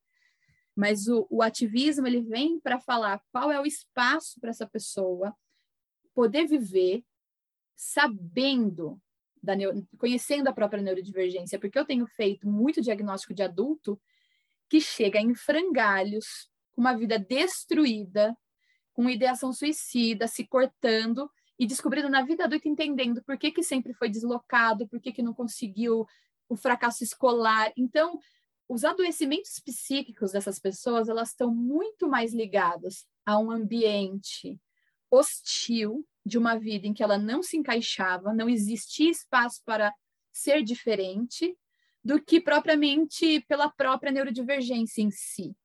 Mas 0.75 1.09
o, 1.09 1.27
o 1.31 1.41
ativismo 1.41 2.07
ele 2.07 2.21
vem 2.21 2.61
para 2.61 2.79
falar 2.79 3.23
qual 3.33 3.51
é 3.51 3.59
o 3.59 3.65
espaço 3.65 4.39
para 4.43 4.51
essa 4.51 4.67
pessoa 4.67 5.35
poder 6.15 6.47
viver 6.47 7.03
sabendo 7.75 9.01
da 9.43 9.55
conhecendo 9.97 10.49
a 10.49 10.53
própria 10.53 10.83
neurodivergência, 10.83 11.59
porque 11.59 11.79
eu 11.79 11.87
tenho 11.87 12.07
feito 12.07 12.47
muito 12.47 12.83
diagnóstico 12.83 13.33
de 13.33 13.43
adulto 13.43 13.99
que 14.69 14.83
chega 14.83 15.19
em 15.19 15.35
frangalhos, 15.35 16.51
com 16.75 16.83
uma 16.83 16.95
vida 16.95 17.19
destruída, 17.19 18.37
com 18.93 19.09
ideação 19.09 19.51
suicida, 19.51 20.29
se 20.29 20.47
cortando 20.47 21.31
e 21.59 21.67
descobrindo 21.67 22.09
na 22.09 22.23
vida 22.23 22.45
adulta, 22.45 22.69
entendendo 22.69 23.23
por 23.25 23.39
que, 23.39 23.51
que 23.51 23.63
sempre 23.63 23.95
foi 23.95 24.09
deslocado, 24.09 24.87
por 24.89 25.01
que, 25.01 25.13
que 25.13 25.23
não 25.23 25.33
conseguiu 25.33 26.07
o 26.49 26.57
fracasso 26.57 27.03
escolar. 27.03 27.73
Então, 27.77 28.19
os 28.69 28.85
adoecimentos 28.85 29.59
psíquicos 29.61 30.33
dessas 30.33 30.59
pessoas, 30.59 31.09
elas 31.09 31.31
estão 31.31 31.55
muito 31.55 32.09
mais 32.09 32.35
ligadas 32.35 33.07
a 33.25 33.39
um 33.39 33.51
ambiente 33.51 34.61
hostil 35.11 36.07
de 36.25 36.37
uma 36.37 36.59
vida 36.59 36.87
em 36.87 36.93
que 36.93 37.03
ela 37.03 37.17
não 37.17 37.43
se 37.43 37.57
encaixava, 37.57 38.35
não 38.35 38.49
existia 38.49 39.11
espaço 39.11 39.63
para 39.65 39.95
ser 40.33 40.63
diferente, 40.63 41.57
do 42.05 42.23
que 42.23 42.41
propriamente 42.41 43.41
pela 43.49 43.69
própria 43.69 44.13
neurodivergência 44.13 45.03
em 45.03 45.11
si. 45.11 45.57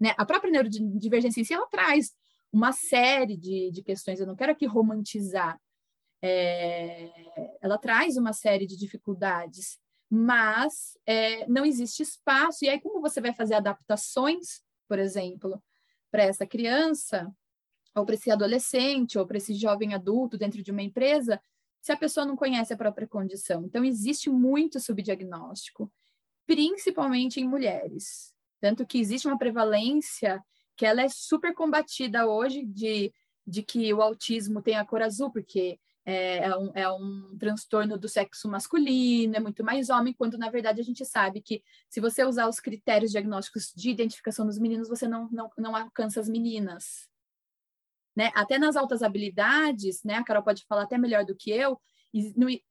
Né? 0.00 0.14
A 0.16 0.24
própria 0.24 0.50
neurodivergência 0.50 1.40
em 1.40 1.44
si, 1.44 1.52
ela 1.52 1.66
traz 1.66 2.14
uma 2.52 2.72
série 2.72 3.36
de, 3.36 3.70
de 3.70 3.82
questões, 3.82 4.20
eu 4.20 4.26
não 4.26 4.36
quero 4.36 4.52
aqui 4.52 4.66
romantizar, 4.66 5.60
é, 6.22 7.10
ela 7.60 7.78
traz 7.78 8.16
uma 8.16 8.32
série 8.32 8.66
de 8.66 8.76
dificuldades, 8.76 9.78
mas 10.10 10.98
é, 11.06 11.46
não 11.46 11.64
existe 11.64 12.02
espaço. 12.02 12.64
E 12.64 12.68
aí, 12.68 12.80
como 12.80 13.00
você 13.00 13.20
vai 13.20 13.32
fazer 13.32 13.54
adaptações, 13.54 14.62
por 14.88 14.98
exemplo, 14.98 15.62
para 16.10 16.24
essa 16.24 16.46
criança, 16.46 17.30
ou 17.94 18.04
para 18.04 18.14
esse 18.14 18.30
adolescente, 18.30 19.18
ou 19.18 19.26
para 19.26 19.36
esse 19.36 19.54
jovem 19.54 19.94
adulto 19.94 20.38
dentro 20.38 20.62
de 20.62 20.70
uma 20.70 20.82
empresa, 20.82 21.40
se 21.80 21.92
a 21.92 21.96
pessoa 21.96 22.26
não 22.26 22.36
conhece 22.36 22.72
a 22.72 22.76
própria 22.76 23.06
condição? 23.06 23.64
Então, 23.64 23.84
existe 23.84 24.30
muito 24.30 24.80
subdiagnóstico, 24.80 25.92
principalmente 26.46 27.40
em 27.40 27.48
mulheres. 27.48 28.32
Tanto 28.60 28.86
que 28.86 28.98
existe 28.98 29.28
uma 29.28 29.38
prevalência 29.38 30.42
que 30.78 30.86
ela 30.86 31.02
é 31.02 31.08
super 31.08 31.52
combatida 31.52 32.26
hoje 32.26 32.64
de, 32.64 33.12
de 33.44 33.64
que 33.64 33.92
o 33.92 34.00
autismo 34.00 34.62
tem 34.62 34.76
a 34.76 34.84
cor 34.84 35.02
azul, 35.02 35.30
porque 35.30 35.78
é, 36.06 36.38
é, 36.38 36.56
um, 36.56 36.70
é 36.72 36.88
um 36.88 37.36
transtorno 37.36 37.98
do 37.98 38.08
sexo 38.08 38.48
masculino, 38.48 39.36
é 39.36 39.40
muito 39.40 39.64
mais 39.64 39.90
homem, 39.90 40.14
quando 40.14 40.38
na 40.38 40.48
verdade 40.48 40.80
a 40.80 40.84
gente 40.84 41.04
sabe 41.04 41.42
que 41.42 41.62
se 41.90 42.00
você 42.00 42.24
usar 42.24 42.48
os 42.48 42.60
critérios 42.60 43.10
diagnósticos 43.10 43.72
de 43.76 43.90
identificação 43.90 44.46
dos 44.46 44.58
meninos, 44.58 44.88
você 44.88 45.08
não, 45.08 45.28
não, 45.32 45.50
não 45.58 45.74
alcança 45.74 46.20
as 46.20 46.28
meninas. 46.28 47.08
Né? 48.16 48.30
Até 48.34 48.56
nas 48.56 48.76
altas 48.76 49.02
habilidades, 49.02 50.02
né? 50.04 50.14
a 50.14 50.24
Carol 50.24 50.44
pode 50.44 50.64
falar 50.64 50.84
até 50.84 50.96
melhor 50.96 51.24
do 51.24 51.34
que 51.34 51.50
eu, 51.50 51.78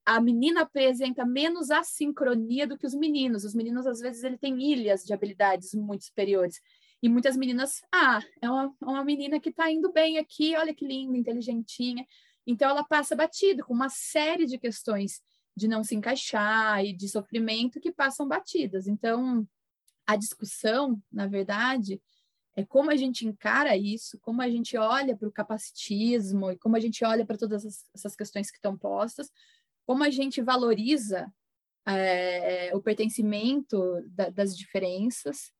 a 0.04 0.20
menina 0.20 0.62
apresenta 0.62 1.24
menos 1.24 1.70
assincronia 1.70 2.66
do 2.66 2.76
que 2.76 2.86
os 2.86 2.94
meninos. 2.94 3.44
Os 3.44 3.54
meninos, 3.54 3.86
às 3.86 4.00
vezes, 4.00 4.24
ele 4.24 4.36
tem 4.36 4.60
ilhas 4.60 5.04
de 5.04 5.12
habilidades 5.12 5.74
muito 5.74 6.04
superiores. 6.04 6.60
E 7.02 7.08
muitas 7.08 7.36
meninas, 7.36 7.82
ah, 7.92 8.20
é 8.42 8.50
uma, 8.50 8.74
uma 8.82 9.04
menina 9.04 9.38
que 9.38 9.50
está 9.50 9.70
indo 9.70 9.92
bem 9.92 10.18
aqui, 10.18 10.56
olha 10.56 10.74
que 10.74 10.86
linda, 10.86 11.16
inteligentinha. 11.16 12.06
Então, 12.46 12.68
ela 12.68 12.82
passa 12.82 13.14
batido 13.14 13.64
com 13.64 13.72
uma 13.72 13.88
série 13.88 14.46
de 14.46 14.58
questões 14.58 15.22
de 15.54 15.68
não 15.68 15.84
se 15.84 15.94
encaixar 15.94 16.84
e 16.84 16.92
de 16.92 17.08
sofrimento 17.08 17.80
que 17.80 17.92
passam 17.92 18.26
batidas. 18.26 18.86
Então, 18.86 19.46
a 20.06 20.16
discussão, 20.16 21.00
na 21.12 21.26
verdade, 21.26 22.00
é 22.56 22.64
como 22.64 22.90
a 22.90 22.96
gente 22.96 23.26
encara 23.26 23.76
isso, 23.76 24.18
como 24.20 24.42
a 24.42 24.48
gente 24.48 24.76
olha 24.76 25.16
para 25.16 25.28
o 25.28 25.32
capacitismo 25.32 26.50
e 26.50 26.58
como 26.58 26.76
a 26.76 26.80
gente 26.80 27.04
olha 27.04 27.24
para 27.24 27.36
todas 27.36 27.64
essas 27.94 28.16
questões 28.16 28.50
que 28.50 28.56
estão 28.56 28.76
postas, 28.76 29.30
como 29.86 30.02
a 30.02 30.10
gente 30.10 30.42
valoriza 30.42 31.32
é, 31.86 32.74
o 32.74 32.82
pertencimento 32.82 33.80
da, 34.08 34.28
das 34.28 34.56
diferenças. 34.56 35.52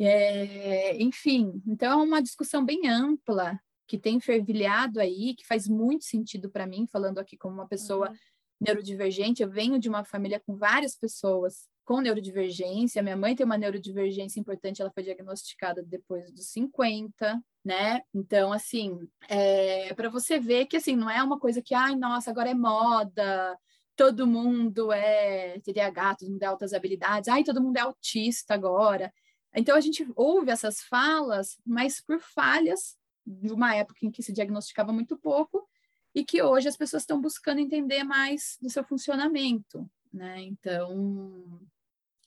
É, 0.00 0.96
enfim, 1.02 1.60
então 1.66 2.00
é 2.00 2.04
uma 2.04 2.22
discussão 2.22 2.64
bem 2.64 2.88
ampla 2.88 3.58
que 3.86 3.98
tem 3.98 4.20
fervilhado 4.20 5.00
aí, 5.00 5.34
que 5.34 5.46
faz 5.46 5.66
muito 5.66 6.04
sentido 6.04 6.50
para 6.50 6.66
mim, 6.66 6.86
falando 6.86 7.18
aqui 7.18 7.36
como 7.36 7.54
uma 7.54 7.66
pessoa 7.66 8.10
uhum. 8.10 8.16
neurodivergente. 8.60 9.42
Eu 9.42 9.50
venho 9.50 9.78
de 9.78 9.88
uma 9.88 10.04
família 10.04 10.38
com 10.38 10.56
várias 10.56 10.94
pessoas 10.94 11.66
com 11.88 12.02
neurodivergência. 12.02 13.02
Minha 13.02 13.16
mãe 13.16 13.34
tem 13.34 13.46
uma 13.46 13.56
neurodivergência 13.56 14.38
importante, 14.38 14.82
ela 14.82 14.90
foi 14.90 15.02
diagnosticada 15.02 15.82
depois 15.82 16.30
dos 16.30 16.48
50, 16.50 17.42
né? 17.64 18.02
Então, 18.14 18.52
assim, 18.52 18.98
é, 19.26 19.94
para 19.94 20.10
você 20.10 20.38
ver 20.38 20.66
que, 20.66 20.76
assim, 20.76 20.94
não 20.94 21.08
é 21.08 21.22
uma 21.22 21.40
coisa 21.40 21.62
que, 21.62 21.74
ai, 21.74 21.96
nossa, 21.96 22.30
agora 22.30 22.50
é 22.50 22.54
moda, 22.54 23.58
todo 23.96 24.26
mundo 24.26 24.92
é 24.92 25.58
TDAH, 25.60 26.16
todo 26.16 26.30
mundo 26.30 26.42
é 26.42 26.46
altas 26.46 26.74
habilidades, 26.74 27.26
ai, 27.26 27.42
todo 27.42 27.62
mundo 27.62 27.78
é 27.78 27.80
autista 27.80 28.52
agora. 28.52 29.10
Então, 29.54 29.76
a 29.76 29.80
gente 29.80 30.06
ouve 30.14 30.50
essas 30.50 30.82
falas, 30.82 31.58
mas 31.64 32.00
por 32.00 32.20
falhas 32.20 32.96
de 33.26 33.52
uma 33.52 33.74
época 33.74 34.00
em 34.02 34.10
que 34.10 34.22
se 34.22 34.32
diagnosticava 34.32 34.92
muito 34.92 35.16
pouco 35.16 35.68
e 36.14 36.24
que 36.24 36.42
hoje 36.42 36.68
as 36.68 36.76
pessoas 36.76 37.02
estão 37.02 37.20
buscando 37.20 37.60
entender 37.60 38.02
mais 38.04 38.56
do 38.60 38.70
seu 38.70 38.84
funcionamento, 38.84 39.88
né? 40.12 40.42
Então, 40.42 41.60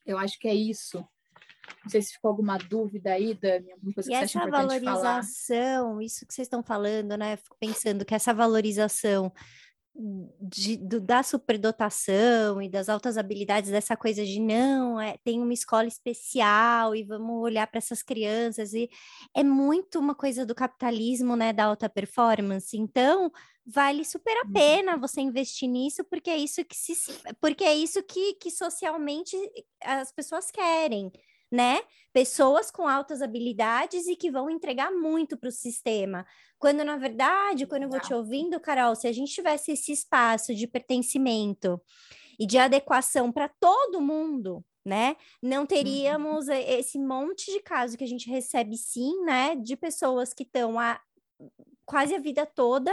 eu 0.06 0.18
acho 0.18 0.40
que 0.40 0.48
é 0.48 0.54
isso. 0.54 1.06
Não 1.84 1.90
sei 1.90 2.02
se 2.02 2.14
ficou 2.14 2.30
alguma 2.30 2.58
dúvida 2.58 3.14
aí, 3.14 3.34
Dani, 3.34 3.72
alguma 3.72 3.94
coisa 3.94 4.10
e 4.10 4.14
que 4.14 4.28
você 4.28 4.38
essa 4.38 4.50
valorização, 4.50 6.02
isso 6.02 6.26
que 6.26 6.34
vocês 6.34 6.46
estão 6.46 6.62
falando, 6.62 7.18
né? 7.18 7.38
Fico 7.38 7.58
pensando 7.60 8.06
que 8.06 8.14
essa 8.14 8.34
valorização 8.34 9.32
de, 9.94 10.78
do, 10.78 11.02
da 11.02 11.22
superdotação 11.22 12.62
e 12.62 12.70
das 12.70 12.88
altas 12.90 13.18
habilidades, 13.18 13.70
dessa 13.70 13.96
coisa 13.96 14.26
de 14.26 14.40
não, 14.40 15.00
é, 15.00 15.18
tem 15.24 15.42
uma 15.42 15.54
escola 15.54 15.88
especial 15.88 16.96
e 16.96 17.04
vamos 17.04 17.42
olhar 17.42 17.68
para 17.68 17.78
essas 17.78 18.02
crianças, 18.02 18.74
e 18.74 18.90
é 19.36 19.44
muito 19.44 20.00
uma 20.00 20.16
coisa 20.16 20.46
do 20.46 20.56
capitalismo, 20.56 21.36
né, 21.36 21.52
da 21.52 21.66
alta 21.66 21.90
performance. 21.90 22.76
Então, 22.78 23.32
vale 23.66 24.06
super 24.06 24.36
a 24.38 24.48
uhum. 24.48 24.54
pena 24.54 24.98
você 24.98 25.22
investir 25.22 25.70
nisso, 25.70 26.04
porque 26.06 26.30
é 26.30 26.38
isso 26.38 26.64
que 26.66 26.76
se, 26.76 26.96
porque 27.40 27.64
é 27.64 27.76
isso 27.76 28.02
que, 28.04 28.36
que 28.36 28.50
socialmente 28.50 29.36
as 29.84 30.12
pessoas 30.12 30.50
querem 30.50 31.12
né? 31.52 31.82
Pessoas 32.14 32.72
com 32.72 32.88
altas 32.88 33.22
habilidades 33.22 34.08
e 34.08 34.16
que 34.16 34.32
vão 34.32 34.50
entregar 34.50 34.92
muito 34.92 35.38
para 35.38 35.50
o 35.50 35.52
sistema. 35.52 36.26
Quando, 36.58 36.84
na 36.84 36.98
verdade, 36.98 37.66
quando 37.66 37.84
eu 37.84 37.90
vou 37.90 38.00
te 38.00 38.14
ouvindo, 38.14 38.60
Carol, 38.60 38.96
se 38.96 39.08
a 39.08 39.12
gente 39.12 39.34
tivesse 39.34 39.72
esse 39.72 39.92
espaço 39.92 40.54
de 40.56 40.68
pertencimento 40.68 41.82
e 42.40 42.46
de 42.46 42.58
adequação 42.58 43.32
para 43.32 43.50
todo 43.50 44.02
mundo, 44.02 44.64
né? 44.86 45.16
Não 45.42 45.66
teríamos 45.66 46.48
uhum. 46.48 46.54
esse 46.54 46.98
monte 46.98 47.52
de 47.52 47.60
casos 47.60 47.96
que 47.96 48.04
a 48.04 48.08
gente 48.08 48.30
recebe 48.30 48.78
sim, 48.78 49.24
né? 49.24 49.56
De 49.56 49.76
pessoas 49.76 50.34
que 50.34 50.44
estão 50.44 50.80
a 50.80 51.00
quase 51.86 52.16
a 52.16 52.20
vida 52.20 52.46
toda 52.46 52.92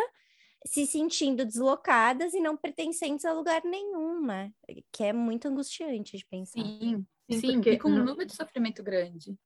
se 0.66 0.87
sentindo 0.87 1.44
deslocadas 1.44 2.35
e 2.35 2.40
não 2.40 2.57
pertencentes 2.57 3.25
a 3.25 3.33
lugar 3.33 3.62
nenhum, 3.64 4.21
né? 4.21 4.53
Que 4.92 5.05
é 5.05 5.12
muito 5.12 5.49
angustiante 5.49 6.16
de 6.16 6.27
pensar. 6.27 6.61
Sim, 6.61 7.07
Sim, 7.31 7.41
Sim 7.41 7.61
e 7.67 7.79
com 7.79 7.91
um 7.91 8.05
número 8.05 8.27
de 8.27 8.35
sofrimento 8.35 8.83
grande. 8.83 9.37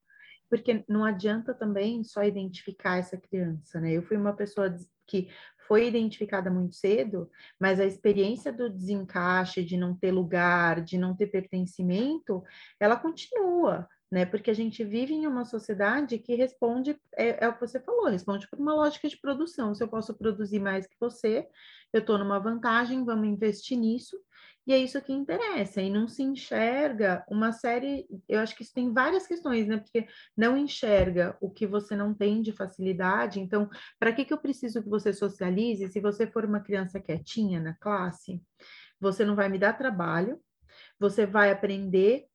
Porque 0.48 0.84
não 0.88 1.04
adianta 1.04 1.54
também 1.54 2.04
só 2.04 2.22
identificar 2.22 2.98
essa 2.98 3.16
criança, 3.16 3.80
né? 3.80 3.92
Eu 3.92 4.02
fui 4.02 4.16
uma 4.16 4.34
pessoa 4.34 4.74
que 5.06 5.28
foi 5.66 5.86
identificada 5.86 6.50
muito 6.50 6.74
cedo, 6.74 7.30
mas 7.58 7.80
a 7.80 7.86
experiência 7.86 8.52
do 8.52 8.68
desencaixe, 8.68 9.64
de 9.64 9.76
não 9.76 9.96
ter 9.96 10.12
lugar, 10.12 10.82
de 10.82 10.98
não 10.98 11.16
ter 11.16 11.28
pertencimento, 11.28 12.42
ela 12.78 12.96
continua, 12.96 13.88
né? 14.10 14.26
Porque 14.26 14.50
a 14.50 14.54
gente 14.54 14.84
vive 14.84 15.14
em 15.14 15.26
uma 15.26 15.44
sociedade 15.44 16.18
que 16.18 16.34
responde, 16.34 16.98
é, 17.16 17.44
é 17.44 17.48
o 17.48 17.54
que 17.54 17.60
você 17.60 17.80
falou, 17.80 18.10
responde 18.10 18.46
por 18.48 18.58
uma 18.58 18.74
lógica 18.74 19.08
de 19.08 19.16
produção. 19.16 19.74
Se 19.74 19.82
eu 19.82 19.88
posso 19.88 20.12
produzir 20.14 20.58
mais 20.58 20.86
que 20.86 20.96
você, 21.00 21.48
eu 21.92 22.00
estou 22.00 22.18
numa 22.18 22.38
vantagem, 22.38 23.04
vamos 23.04 23.26
investir 23.26 23.78
nisso. 23.78 24.18
E 24.66 24.72
é 24.72 24.78
isso 24.78 25.00
que 25.02 25.12
interessa, 25.12 25.82
e 25.82 25.90
não 25.90 26.06
se 26.06 26.22
enxerga 26.22 27.24
uma 27.28 27.50
série. 27.50 28.06
Eu 28.28 28.40
acho 28.40 28.54
que 28.54 28.62
isso 28.62 28.72
tem 28.72 28.92
várias 28.92 29.26
questões, 29.26 29.66
né? 29.66 29.78
Porque 29.78 30.06
não 30.36 30.56
enxerga 30.56 31.36
o 31.40 31.50
que 31.50 31.66
você 31.66 31.96
não 31.96 32.14
tem 32.14 32.40
de 32.40 32.52
facilidade. 32.52 33.40
Então, 33.40 33.68
para 33.98 34.12
que, 34.12 34.24
que 34.24 34.32
eu 34.32 34.38
preciso 34.38 34.82
que 34.82 34.88
você 34.88 35.12
socialize 35.12 35.88
se 35.88 36.00
você 36.00 36.26
for 36.26 36.44
uma 36.44 36.60
criança 36.60 37.00
quietinha 37.00 37.60
na 37.60 37.74
classe? 37.74 38.40
Você 39.00 39.24
não 39.24 39.34
vai 39.34 39.48
me 39.48 39.58
dar 39.58 39.72
trabalho, 39.72 40.40
você 40.98 41.26
vai 41.26 41.50
aprender 41.50 42.26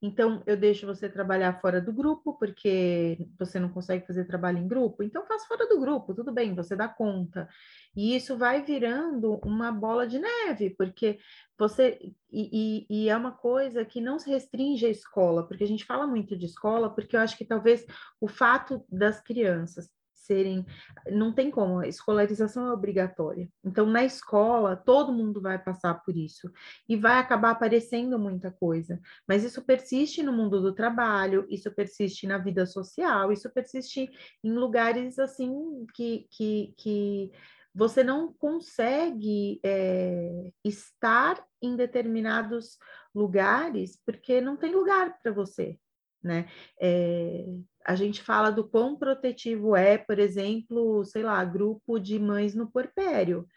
Então, 0.00 0.42
eu 0.46 0.56
deixo 0.56 0.86
você 0.86 1.08
trabalhar 1.08 1.60
fora 1.60 1.80
do 1.80 1.92
grupo, 1.92 2.38
porque 2.38 3.18
você 3.36 3.58
não 3.58 3.68
consegue 3.68 4.06
fazer 4.06 4.24
trabalho 4.26 4.58
em 4.58 4.68
grupo. 4.68 5.02
Então, 5.02 5.26
faz 5.26 5.44
fora 5.44 5.66
do 5.68 5.80
grupo, 5.80 6.14
tudo 6.14 6.32
bem, 6.32 6.54
você 6.54 6.76
dá 6.76 6.88
conta. 6.88 7.48
E 7.96 8.14
isso 8.14 8.36
vai 8.36 8.62
virando 8.62 9.40
uma 9.44 9.72
bola 9.72 10.06
de 10.06 10.20
neve, 10.20 10.70
porque 10.70 11.18
você. 11.58 11.98
E, 12.30 12.86
e, 12.90 13.04
e 13.04 13.08
é 13.08 13.16
uma 13.16 13.32
coisa 13.32 13.84
que 13.84 14.00
não 14.00 14.18
se 14.20 14.30
restringe 14.30 14.86
à 14.86 14.90
escola, 14.90 15.46
porque 15.46 15.64
a 15.64 15.68
gente 15.68 15.84
fala 15.84 16.06
muito 16.06 16.36
de 16.36 16.46
escola, 16.46 16.94
porque 16.94 17.16
eu 17.16 17.20
acho 17.20 17.36
que 17.36 17.44
talvez 17.44 17.84
o 18.20 18.28
fato 18.28 18.84
das 18.88 19.20
crianças 19.20 19.90
serem. 20.28 20.64
Não 21.10 21.32
tem 21.32 21.50
como, 21.50 21.78
a 21.78 21.88
escolarização 21.88 22.68
é 22.68 22.72
obrigatória. 22.72 23.48
Então, 23.64 23.86
na 23.86 24.04
escola, 24.04 24.76
todo 24.76 25.12
mundo 25.12 25.40
vai 25.40 25.58
passar 25.58 25.94
por 25.94 26.16
isso 26.16 26.52
e 26.88 26.96
vai 26.96 27.18
acabar 27.18 27.50
aparecendo 27.50 28.18
muita 28.18 28.52
coisa. 28.52 29.00
Mas 29.26 29.42
isso 29.42 29.64
persiste 29.64 30.22
no 30.22 30.32
mundo 30.32 30.60
do 30.60 30.74
trabalho, 30.74 31.46
isso 31.48 31.74
persiste 31.74 32.26
na 32.26 32.36
vida 32.36 32.66
social, 32.66 33.32
isso 33.32 33.50
persiste 33.50 34.10
em 34.44 34.52
lugares 34.52 35.18
assim 35.18 35.86
que. 35.94 36.28
que, 36.30 36.74
que 36.76 37.32
você 37.74 38.02
não 38.02 38.32
consegue 38.32 39.60
é, 39.62 40.50
estar 40.64 41.40
em 41.62 41.76
determinados 41.76 42.76
lugares 43.14 44.00
porque 44.04 44.40
não 44.40 44.56
tem 44.56 44.74
lugar 44.74 45.16
para 45.22 45.30
você, 45.30 45.78
né? 46.20 46.48
É, 46.80 47.46
a 47.88 47.94
gente 47.94 48.22
fala 48.22 48.50
do 48.50 48.68
quão 48.68 48.98
protetivo 48.98 49.74
é, 49.74 49.96
por 49.96 50.18
exemplo, 50.18 51.02
sei 51.06 51.22
lá, 51.22 51.42
grupo 51.42 51.98
de 51.98 52.18
mães 52.18 52.54
no 52.54 52.70
porpério. 52.70 53.48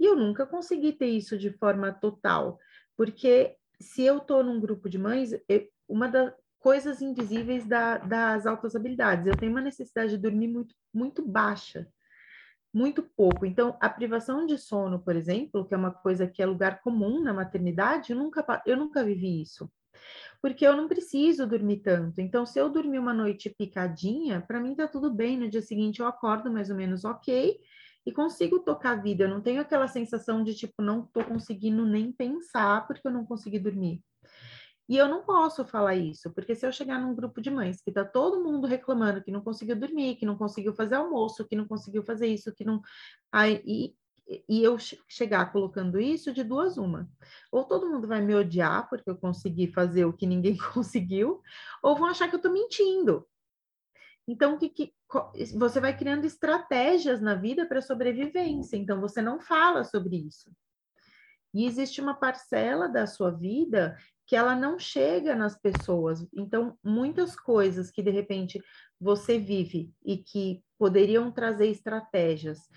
E 0.00 0.04
eu 0.04 0.16
nunca 0.16 0.44
consegui 0.44 0.92
ter 0.92 1.06
isso 1.06 1.38
de 1.38 1.52
forma 1.52 1.92
total, 1.92 2.58
porque 2.96 3.56
se 3.80 4.02
eu 4.02 4.18
estou 4.18 4.42
num 4.42 4.58
grupo 4.58 4.88
de 4.88 4.98
mães, 4.98 5.30
eu, 5.48 5.68
uma 5.88 6.08
das 6.08 6.34
coisas 6.58 7.00
invisíveis 7.00 7.64
da, 7.66 7.98
das 7.98 8.46
altas 8.46 8.74
habilidades, 8.74 9.28
eu 9.28 9.36
tenho 9.36 9.52
uma 9.52 9.60
necessidade 9.60 10.10
de 10.10 10.18
dormir 10.18 10.48
muito, 10.48 10.74
muito 10.92 11.24
baixa, 11.24 11.86
muito 12.74 13.00
pouco. 13.00 13.46
Então, 13.46 13.78
a 13.80 13.88
privação 13.88 14.44
de 14.44 14.58
sono, 14.58 14.98
por 14.98 15.14
exemplo, 15.14 15.64
que 15.64 15.72
é 15.72 15.76
uma 15.76 15.92
coisa 15.92 16.26
que 16.26 16.42
é 16.42 16.46
lugar 16.46 16.80
comum 16.80 17.22
na 17.22 17.32
maternidade, 17.32 18.10
eu 18.10 18.18
nunca, 18.18 18.60
eu 18.66 18.76
nunca 18.76 19.04
vivi 19.04 19.40
isso 19.40 19.70
porque 20.40 20.66
eu 20.66 20.76
não 20.76 20.88
preciso 20.88 21.46
dormir 21.46 21.78
tanto. 21.78 22.20
Então, 22.20 22.46
se 22.46 22.58
eu 22.58 22.70
dormir 22.70 22.98
uma 22.98 23.12
noite 23.12 23.50
picadinha, 23.50 24.40
para 24.40 24.60
mim 24.60 24.74
tá 24.74 24.86
tudo 24.86 25.10
bem. 25.12 25.36
No 25.36 25.50
dia 25.50 25.62
seguinte 25.62 26.00
eu 26.00 26.06
acordo 26.06 26.50
mais 26.50 26.70
ou 26.70 26.76
menos 26.76 27.04
ok 27.04 27.58
e 28.06 28.12
consigo 28.12 28.60
tocar 28.60 28.92
a 28.92 29.00
vida. 29.02 29.24
Eu 29.24 29.28
não 29.28 29.40
tenho 29.40 29.60
aquela 29.60 29.88
sensação 29.88 30.42
de 30.44 30.54
tipo, 30.54 30.80
não 30.80 31.02
tô 31.06 31.24
conseguindo 31.24 31.84
nem 31.84 32.12
pensar 32.12 32.86
porque 32.86 33.06
eu 33.06 33.12
não 33.12 33.24
consegui 33.24 33.58
dormir. 33.58 34.02
E 34.88 34.96
eu 34.96 35.06
não 35.06 35.22
posso 35.22 35.66
falar 35.66 35.96
isso, 35.96 36.32
porque 36.32 36.54
se 36.54 36.66
eu 36.66 36.72
chegar 36.72 36.98
num 36.98 37.14
grupo 37.14 37.42
de 37.42 37.50
mães 37.50 37.82
que 37.82 37.92
tá 37.92 38.06
todo 38.06 38.42
mundo 38.42 38.66
reclamando 38.66 39.22
que 39.22 39.30
não 39.30 39.42
conseguiu 39.42 39.76
dormir, 39.76 40.16
que 40.16 40.24
não 40.24 40.38
conseguiu 40.38 40.72
fazer 40.72 40.94
almoço, 40.94 41.46
que 41.46 41.54
não 41.54 41.68
conseguiu 41.68 42.02
fazer 42.02 42.26
isso, 42.28 42.54
que 42.54 42.64
não. 42.64 42.80
Aí, 43.30 43.94
e 44.48 44.62
eu 44.62 44.76
chegar 45.08 45.52
colocando 45.52 45.98
isso 45.98 46.32
de 46.32 46.44
duas 46.44 46.76
uma. 46.76 47.10
Ou 47.50 47.64
todo 47.64 47.88
mundo 47.88 48.06
vai 48.06 48.20
me 48.20 48.34
odiar 48.34 48.88
porque 48.88 49.08
eu 49.08 49.16
consegui 49.16 49.68
fazer 49.68 50.04
o 50.04 50.12
que 50.12 50.26
ninguém 50.26 50.56
conseguiu, 50.74 51.42
ou 51.82 51.96
vão 51.96 52.08
achar 52.08 52.28
que 52.28 52.34
eu 52.34 52.38
estou 52.38 52.52
mentindo. 52.52 53.26
Então, 54.26 54.58
que, 54.58 54.68
que, 54.68 54.92
você 55.56 55.80
vai 55.80 55.96
criando 55.96 56.26
estratégias 56.26 57.18
na 57.18 57.34
vida 57.34 57.64
para 57.64 57.80
sobrevivência. 57.80 58.76
Então, 58.76 59.00
você 59.00 59.22
não 59.22 59.40
fala 59.40 59.84
sobre 59.84 60.16
isso. 60.16 60.50
E 61.54 61.64
existe 61.64 62.00
uma 62.02 62.12
parcela 62.12 62.88
da 62.88 63.06
sua 63.06 63.30
vida 63.30 63.96
que 64.26 64.36
ela 64.36 64.54
não 64.54 64.78
chega 64.78 65.34
nas 65.34 65.58
pessoas. 65.58 66.26
Então, 66.34 66.76
muitas 66.84 67.34
coisas 67.34 67.90
que 67.90 68.02
de 68.02 68.10
repente 68.10 68.62
você 69.00 69.38
vive 69.38 69.90
e 70.04 70.18
que 70.18 70.62
poderiam 70.78 71.32
trazer 71.32 71.68
estratégias 71.68 72.68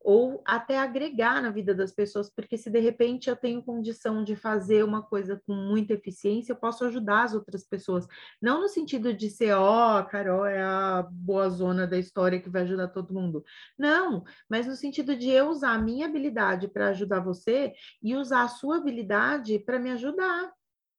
ou 0.00 0.42
até 0.46 0.78
agregar 0.78 1.42
na 1.42 1.50
vida 1.50 1.74
das 1.74 1.92
pessoas, 1.92 2.30
porque 2.30 2.56
se 2.56 2.70
de 2.70 2.80
repente 2.80 3.28
eu 3.28 3.36
tenho 3.36 3.62
condição 3.62 4.24
de 4.24 4.34
fazer 4.34 4.82
uma 4.82 5.02
coisa 5.02 5.40
com 5.46 5.54
muita 5.54 5.92
eficiência, 5.92 6.52
eu 6.52 6.56
posso 6.56 6.84
ajudar 6.84 7.24
as 7.24 7.34
outras 7.34 7.64
pessoas. 7.64 8.06
Não 8.40 8.62
no 8.62 8.68
sentido 8.68 9.12
de 9.12 9.28
ser, 9.28 9.52
ó, 9.52 9.94
oh, 9.94 9.98
a 9.98 10.04
Carol 10.04 10.46
é 10.46 10.62
a 10.62 11.06
boa 11.10 11.50
zona 11.50 11.86
da 11.86 11.98
história 11.98 12.40
que 12.40 12.48
vai 12.48 12.62
ajudar 12.62 12.88
todo 12.88 13.14
mundo. 13.14 13.44
Não, 13.78 14.24
mas 14.48 14.66
no 14.66 14.74
sentido 14.74 15.14
de 15.16 15.28
eu 15.28 15.48
usar 15.50 15.74
a 15.74 15.78
minha 15.78 16.06
habilidade 16.06 16.68
para 16.68 16.88
ajudar 16.88 17.20
você 17.20 17.72
e 18.02 18.16
usar 18.16 18.44
a 18.44 18.48
sua 18.48 18.78
habilidade 18.78 19.58
para 19.58 19.78
me 19.78 19.90
ajudar 19.90 20.50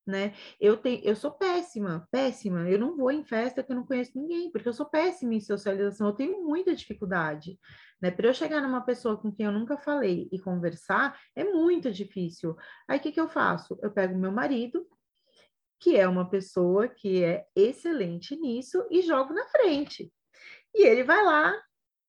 né? 0.06 0.34
Eu 0.60 0.78
tenho, 0.78 1.02
eu 1.04 1.16
sou 1.16 1.32
péssima, 1.32 2.08
péssima. 2.12 2.70
Eu 2.70 2.80
não 2.80 2.96
vou 2.96 3.12
em 3.12 3.24
festa 3.24 3.64
que 3.64 3.72
eu 3.72 3.76
não 3.76 3.86
conheço 3.86 4.12
ninguém, 4.16 4.52
porque 4.52 4.68
eu 4.68 4.74
sou 4.74 4.86
péssima 4.86 5.34
em 5.34 5.40
socialização. 5.40 6.08
Eu 6.08 6.14
tenho 6.14 6.44
muita 6.44 6.76
dificuldade, 6.76 7.60
né? 8.02 8.12
Para 8.12 8.28
eu 8.28 8.34
chegar 8.34 8.62
numa 8.62 8.82
pessoa 8.82 9.18
com 9.18 9.32
quem 9.32 9.46
eu 9.46 9.52
nunca 9.52 9.78
falei 9.78 10.28
e 10.32 10.40
conversar, 10.40 11.20
é 11.36 11.44
muito 11.44 11.92
difícil. 11.92 12.56
Aí 12.88 12.98
o 12.98 13.02
que, 13.02 13.12
que 13.12 13.20
eu 13.20 13.30
faço? 13.30 13.78
Eu 13.82 13.92
pego 13.92 14.18
meu 14.18 14.32
marido, 14.32 14.88
que 15.80 15.96
é 15.98 16.08
uma 16.08 16.30
pessoa 16.30 16.88
que 16.88 17.24
é 17.24 17.46
excelente 17.56 18.36
nisso, 18.36 18.86
e 18.90 19.02
jogo 19.02 19.34
na 19.34 19.46
frente. 19.48 20.12
E 20.74 20.86
ele 20.86 21.04
vai 21.04 21.24
lá, 21.24 21.54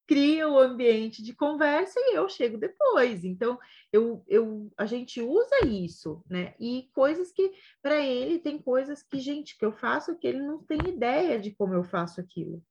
cria 0.07 0.49
o 0.49 0.59
ambiente 0.59 1.23
de 1.23 1.35
conversa 1.35 1.99
e 1.99 2.17
eu 2.17 2.29
chego 2.29 2.59
depois. 2.59 3.25
Então, 3.25 3.59
eu, 3.93 4.23
eu, 4.29 4.71
a 4.77 4.85
gente 4.85 5.21
usa 5.21 5.67
isso, 5.67 6.23
né? 6.29 6.55
E 6.61 6.91
coisas 6.95 7.33
que, 7.33 7.53
para 7.83 7.99
ele, 8.01 8.39
tem 8.39 8.61
coisas 8.61 9.03
que, 9.03 9.19
gente, 9.19 9.57
que 9.57 9.65
eu 9.65 9.73
faço 9.73 10.17
que 10.19 10.27
ele 10.27 10.41
não 10.41 10.63
tem 10.63 10.79
ideia 10.87 11.41
de 11.41 11.51
como 11.53 11.75
eu 11.75 11.83
faço 11.83 12.21
aquilo. 12.21 12.63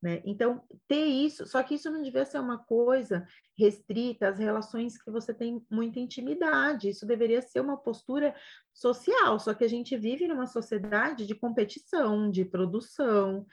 Né? 0.00 0.22
Então, 0.24 0.62
ter 0.86 1.06
isso, 1.06 1.44
só 1.44 1.60
que 1.62 1.74
isso 1.74 1.90
não 1.90 2.00
devia 2.02 2.24
ser 2.24 2.38
uma 2.38 2.58
coisa 2.58 3.26
restrita 3.56 4.28
às 4.28 4.38
relações 4.38 4.96
que 4.96 5.10
você 5.10 5.34
tem 5.34 5.60
muita 5.68 5.98
intimidade, 5.98 6.88
isso 6.88 7.04
deveria 7.04 7.42
ser 7.42 7.60
uma 7.60 7.76
postura 7.76 8.32
social, 8.72 9.40
só 9.40 9.52
que 9.54 9.64
a 9.64 9.68
gente 9.68 9.96
vive 9.96 10.28
numa 10.28 10.46
sociedade 10.46 11.26
de 11.26 11.34
competição, 11.34 12.30
de 12.30 12.44
produção, 12.44 13.44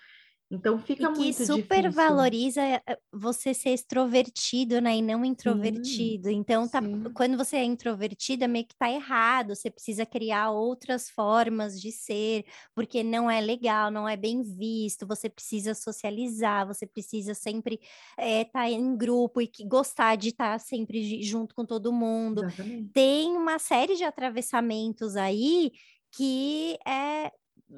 então 0.50 0.78
fica 0.78 1.10
e 1.10 1.14
que 1.14 1.20
muito 1.20 1.46
super 1.46 1.84
difícil. 1.84 1.92
valoriza 1.92 2.62
eh, 2.62 3.00
você 3.12 3.54
ser 3.54 3.72
extrovertido, 3.72 4.80
né, 4.80 4.98
e 4.98 5.02
não 5.02 5.26
introvertido. 5.26 6.30
Sim, 6.30 6.36
então 6.36 6.68
tá, 6.68 6.82
sim. 6.82 7.04
quando 7.16 7.36
você 7.36 7.58
é 7.58 7.64
introvertido, 7.64 8.44
é 8.44 8.48
meio 8.48 8.66
que 8.66 8.76
tá 8.76 8.90
errado, 8.90 9.56
você 9.56 9.72
precisa 9.72 10.06
criar 10.06 10.52
outras 10.52 11.10
formas 11.10 11.82
de 11.82 11.92
ser, 11.92 12.46
porque 12.76 13.04
não 13.04 13.30
é 13.30 13.42
legal, 13.42 13.90
não 13.90 14.08
é 14.08 14.16
bem 14.16 14.44
visto, 14.44 15.08
você 15.08 15.30
precisa 15.30 15.74
socializar, 15.74 16.68
você 16.68 16.86
precisa 16.86 17.34
sempre 17.34 17.80
estar 18.20 18.24
é, 18.24 18.46
tá 18.46 18.70
em 18.70 18.96
grupo 18.96 19.42
e 19.42 19.48
que 19.48 19.66
gostar 19.66 20.16
de 20.16 20.30
estar 20.30 20.54
tá 20.54 20.60
sempre 20.60 21.24
junto 21.24 21.56
com 21.56 21.66
todo 21.66 21.92
mundo. 21.92 22.46
Exatamente. 22.46 22.90
Tem 22.94 23.36
uma 23.36 23.58
série 23.58 23.96
de 23.96 24.04
atravessamentos 24.04 25.16
aí 25.16 25.72
que 26.12 26.78
é 26.88 27.32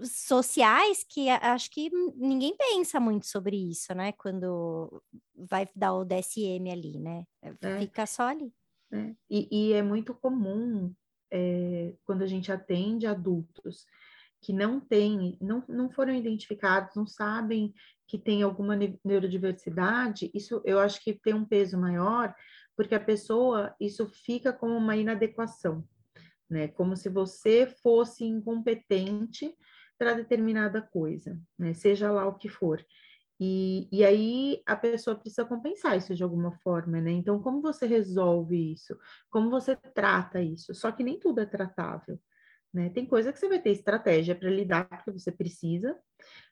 sociais 0.04 1.06
que 1.08 1.30
acho 1.30 1.72
que 1.72 1.90
ninguém 2.16 2.56
pensa 2.56 3.00
muito 3.00 3.26
sobre 3.26 3.56
isso, 3.56 3.94
né? 3.96 4.12
Quando 4.14 5.02
vai 5.36 5.68
dar 5.76 5.94
o 5.94 6.06
DSM 6.06 6.70
ali, 6.72 7.00
né? 7.00 7.24
É, 7.42 7.54
é. 7.62 7.80
Fica 7.80 8.06
só 8.06 8.24
ali. 8.24 8.54
É. 8.92 9.14
E, 9.30 9.48
e, 9.52 9.74
é 9.74 9.82
muito 9.82 10.14
comum 10.14 10.94
é, 11.32 11.94
quando 12.06 12.22
a 12.22 12.28
gente 12.28 12.52
atende 12.52 13.06
adultos 13.06 13.86
que 14.42 14.54
não 14.54 14.80
têm, 14.80 15.38
não, 15.42 15.64
não 15.68 15.90
foram 15.90 16.14
identificados, 16.14 16.96
não 16.96 17.06
sabem 17.06 17.74
que 18.08 18.18
tem 18.18 18.44
alguma 18.44 18.78
neurodiversidade, 19.04 20.32
isso 20.34 20.62
eu 20.64 20.80
acho 20.80 21.04
que 21.04 21.14
tem 21.14 21.34
um 21.34 21.44
peso 21.44 21.78
maior, 21.78 22.34
porque 22.76 22.96
a 22.96 23.00
pessoa, 23.00 23.76
isso 23.80 24.08
fica 24.08 24.54
como 24.54 24.74
uma 24.78 24.96
inadequação, 24.96 25.84
né? 26.50 26.70
Como 26.70 26.96
se 26.96 27.10
você 27.10 27.68
fosse 27.82 28.24
incompetente 28.24 29.54
para 29.98 30.14
determinada 30.14 30.82
coisa, 30.82 31.40
né? 31.58 31.74
Seja 31.74 32.12
lá 32.12 32.28
o 32.28 32.36
que 32.36 32.50
for. 32.50 32.84
E, 33.40 33.88
e 33.92 34.04
aí 34.04 34.62
a 34.66 34.76
pessoa 34.76 35.16
precisa 35.16 35.46
compensar 35.46 35.98
isso 35.98 36.16
de 36.16 36.24
alguma 36.24 36.52
forma, 36.60 37.00
né? 37.00 37.12
Então, 37.12 37.42
como 37.42 37.62
você 37.62 37.86
resolve 37.86 38.74
isso? 38.74 38.98
Como 39.30 39.50
você 39.50 39.76
trata 39.76 40.42
isso? 40.42 40.74
Só 40.74 40.92
que 40.92 41.04
nem 41.04 41.20
tudo 41.20 41.40
é 41.40 41.46
tratável. 41.46 42.20
Né? 42.74 42.90
Tem 42.90 43.06
coisa 43.06 43.32
que 43.32 43.40
você 43.40 43.48
vai 43.48 43.60
ter 43.60 43.72
estratégia 43.72 44.36
para 44.36 44.50
lidar 44.50 44.88
porque 44.88 45.12
você 45.12 45.32
precisa, 45.32 45.98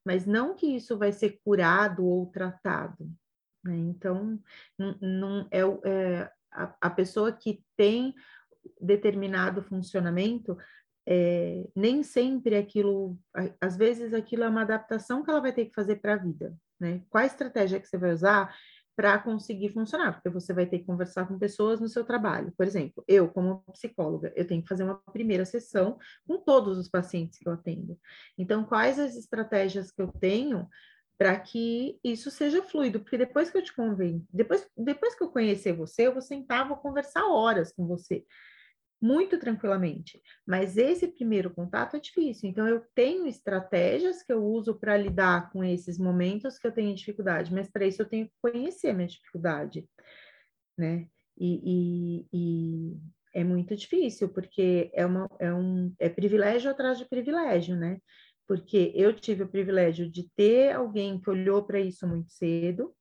mas 0.05 0.25
não 0.25 0.55
que 0.55 0.75
isso 0.75 0.97
vai 0.97 1.11
ser 1.11 1.39
curado 1.43 2.05
ou 2.05 2.25
tratado. 2.27 3.09
Né? 3.63 3.75
Então, 3.75 4.39
não, 4.77 4.97
não 5.01 5.47
é, 5.51 5.59
é 5.85 6.31
a, 6.51 6.75
a, 6.81 6.89
pessoa 6.89 7.31
que 7.31 7.63
tem 7.75 8.13
determinado 8.79 9.61
funcionamento, 9.63 10.57
é, 11.07 11.67
nem 11.75 12.03
sempre 12.03 12.55
aquilo, 12.55 13.17
às 13.61 13.77
vezes 13.77 14.13
aquilo 14.13 14.43
é 14.43 14.49
uma 14.49 14.61
adaptação 14.61 15.23
que 15.23 15.29
ela 15.29 15.41
vai 15.41 15.53
ter 15.53 15.65
que 15.65 15.73
fazer 15.73 15.97
para 15.97 16.13
a 16.13 16.17
vida, 16.17 16.55
né? 16.79 17.01
Qual 17.09 17.23
estratégia 17.23 17.79
que 17.79 17.87
você 17.87 17.97
vai 17.97 18.11
usar? 18.11 18.55
para 18.95 19.19
conseguir 19.19 19.73
funcionar, 19.73 20.13
porque 20.13 20.29
você 20.29 20.53
vai 20.53 20.65
ter 20.65 20.79
que 20.79 20.85
conversar 20.85 21.27
com 21.27 21.37
pessoas 21.37 21.81
no 21.81 21.89
seu 21.89 22.05
trabalho. 22.05 22.53
Por 22.57 22.65
exemplo, 22.65 23.03
eu, 23.07 23.27
como 23.27 23.61
psicóloga, 23.73 24.31
eu 24.35 24.47
tenho 24.47 24.61
que 24.61 24.69
fazer 24.69 24.83
uma 24.83 24.95
primeira 25.11 25.43
sessão 25.43 25.99
com 26.25 26.37
todos 26.37 26.77
os 26.77 26.87
pacientes 26.87 27.37
que 27.37 27.47
eu 27.47 27.53
atendo. 27.53 27.99
Então, 28.37 28.63
quais 28.63 28.97
as 28.97 29.15
estratégias 29.15 29.91
que 29.91 30.01
eu 30.01 30.07
tenho 30.07 30.67
para 31.17 31.37
que 31.37 31.99
isso 32.03 32.31
seja 32.31 32.63
fluido? 32.63 33.01
Porque 33.01 33.17
depois 33.17 33.49
que 33.49 33.57
eu 33.57 33.63
te 33.63 33.75
convenho, 33.75 34.25
depois, 34.31 34.65
depois 34.77 35.13
que 35.13 35.23
eu 35.25 35.29
conhecer 35.29 35.73
você, 35.73 36.07
eu 36.07 36.13
vou 36.13 36.21
sentar, 36.21 36.65
vou 36.65 36.77
conversar 36.77 37.25
horas 37.25 37.73
com 37.73 37.85
você 37.85 38.23
muito 39.01 39.37
tranquilamente. 39.39 40.21
Mas 40.45 40.77
esse 40.77 41.07
primeiro 41.07 41.49
contato 41.49 41.95
é 41.95 41.99
difícil. 41.99 42.49
Então, 42.49 42.67
eu 42.67 42.83
tenho 42.93 43.27
estratégias 43.27 44.23
que 44.23 44.33
eu 44.33 44.43
uso 44.43 44.75
para 44.75 44.97
lidar 44.97 45.51
com 45.51 45.63
esses 45.63 45.97
momentos 45.97 46.57
que 46.57 46.67
eu 46.67 46.71
tenho 46.71 46.95
dificuldade, 46.95 47.53
mas 47.53 47.69
para 47.69 47.85
isso 47.85 48.01
eu 48.01 48.09
tenho 48.09 48.27
que 48.27 48.33
conhecer 48.41 48.93
minha 48.93 49.07
dificuldade, 49.07 49.87
né? 50.77 51.07
E, 51.37 51.59
e, 51.63 52.27
e, 52.33 52.97
é 53.33 53.43
muito 53.43 53.75
difícil, 53.75 54.29
porque 54.29 54.89
é, 54.93 55.05
uma, 55.05 55.29
é, 55.39 55.53
um, 55.53 55.93
é 55.99 56.07
privilégio 56.07 56.71
atrás 56.71 56.97
de 56.97 57.05
privilégio, 57.05 57.75
né? 57.75 57.99
Porque 58.47 58.93
eu 58.95 59.13
tive 59.13 59.43
o 59.43 59.49
privilégio 59.49 60.09
de 60.09 60.29
ter 60.35 60.71
alguém 60.71 61.19
que 61.19 61.29
olhou 61.29 61.63
para 61.63 61.79
isso 61.79 62.07
muito 62.07 62.31
cedo, 62.31 62.95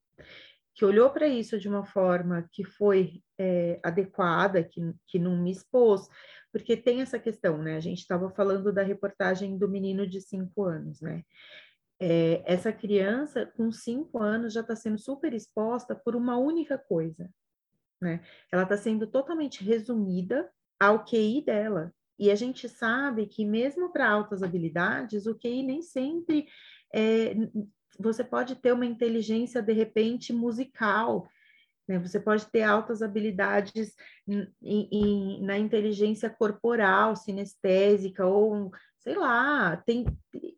que 0.74 0.84
olhou 0.84 1.08
para 1.10 1.28
isso 1.28 1.58
de 1.58 1.68
uma 1.68 1.84
forma 1.84 2.48
que 2.52 2.64
foi 2.64 3.22
é, 3.38 3.78
adequada, 3.82 4.62
que, 4.62 4.80
que 5.06 5.18
não 5.18 5.36
me 5.36 5.52
expôs, 5.52 6.08
porque 6.52 6.76
tem 6.76 7.00
essa 7.00 7.18
questão, 7.18 7.58
né? 7.58 7.76
A 7.76 7.80
gente 7.80 8.00
estava 8.00 8.28
falando 8.30 8.72
da 8.72 8.82
reportagem 8.82 9.56
do 9.56 9.68
menino 9.68 10.06
de 10.06 10.20
cinco 10.20 10.64
anos, 10.64 11.00
né? 11.00 11.22
É, 12.00 12.42
essa 12.44 12.72
criança 12.72 13.46
com 13.56 13.70
cinco 13.70 14.18
anos 14.18 14.52
já 14.52 14.60
está 14.60 14.74
sendo 14.74 14.98
super 14.98 15.32
exposta 15.32 15.94
por 15.94 16.16
uma 16.16 16.36
única 16.36 16.76
coisa, 16.76 17.30
né? 18.00 18.20
Ela 18.50 18.64
está 18.64 18.76
sendo 18.76 19.06
totalmente 19.06 19.62
resumida 19.62 20.50
ao 20.78 21.04
QI 21.04 21.42
dela. 21.44 21.94
E 22.18 22.30
a 22.30 22.34
gente 22.34 22.68
sabe 22.68 23.26
que 23.26 23.44
mesmo 23.44 23.92
para 23.92 24.08
altas 24.08 24.42
habilidades, 24.42 25.26
o 25.26 25.34
QI 25.36 25.62
nem 25.62 25.82
sempre 25.82 26.46
é, 26.92 27.34
você 27.98 28.24
pode 28.24 28.56
ter 28.56 28.72
uma 28.72 28.86
inteligência, 28.86 29.62
de 29.62 29.72
repente, 29.72 30.32
musical, 30.32 31.28
né? 31.86 31.98
Você 31.98 32.18
pode 32.18 32.46
ter 32.46 32.62
altas 32.62 33.02
habilidades 33.02 33.94
em, 34.26 34.48
em, 34.62 35.42
na 35.42 35.58
inteligência 35.58 36.30
corporal, 36.30 37.14
sinestésica, 37.14 38.26
ou, 38.26 38.70
sei 38.98 39.14
lá, 39.14 39.76
tem 39.76 40.06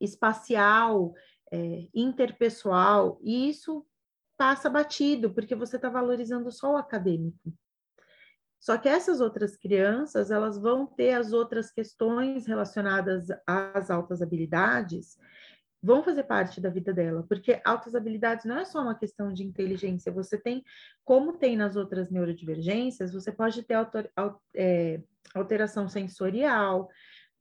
espacial, 0.01 1.15
é, 1.53 1.89
interpessoal, 1.95 3.19
e 3.23 3.49
isso 3.49 3.85
passa 4.37 4.69
batido, 4.69 5.33
porque 5.33 5.55
você 5.55 5.77
está 5.77 5.89
valorizando 5.89 6.51
só 6.53 6.75
o 6.75 6.77
acadêmico. 6.77 7.53
Só 8.61 8.77
que 8.77 8.89
essas 8.89 9.21
outras 9.21 9.57
crianças, 9.57 10.31
elas 10.31 10.59
vão 10.59 10.87
ter 10.87 11.13
as 11.13 11.33
outras 11.33 11.71
questões 11.71 12.47
relacionadas 12.47 13.29
às 13.47 13.91
altas 13.91 14.21
habilidades, 14.21 15.17
vão 15.87 16.03
fazer 16.03 16.25
parte 16.25 16.61
da 16.61 16.69
vida 16.69 16.93
dela, 16.93 17.25
porque 17.29 17.61
altas 17.65 17.95
habilidades 17.95 18.45
não 18.45 18.59
é 18.59 18.65
só 18.65 18.83
uma 18.83 18.99
questão 18.99 19.33
de 19.33 19.45
inteligência, 19.45 20.11
você 20.11 20.37
tem, 20.37 20.65
como 21.05 21.39
tem 21.39 21.57
nas 21.57 21.77
outras 21.77 22.11
neurodivergências, 22.11 23.13
você 23.13 23.31
pode 23.31 23.63
ter 23.63 23.75
alter, 23.75 24.11
é, 24.57 25.01
alteração 25.33 25.89
sensorial, 25.89 26.89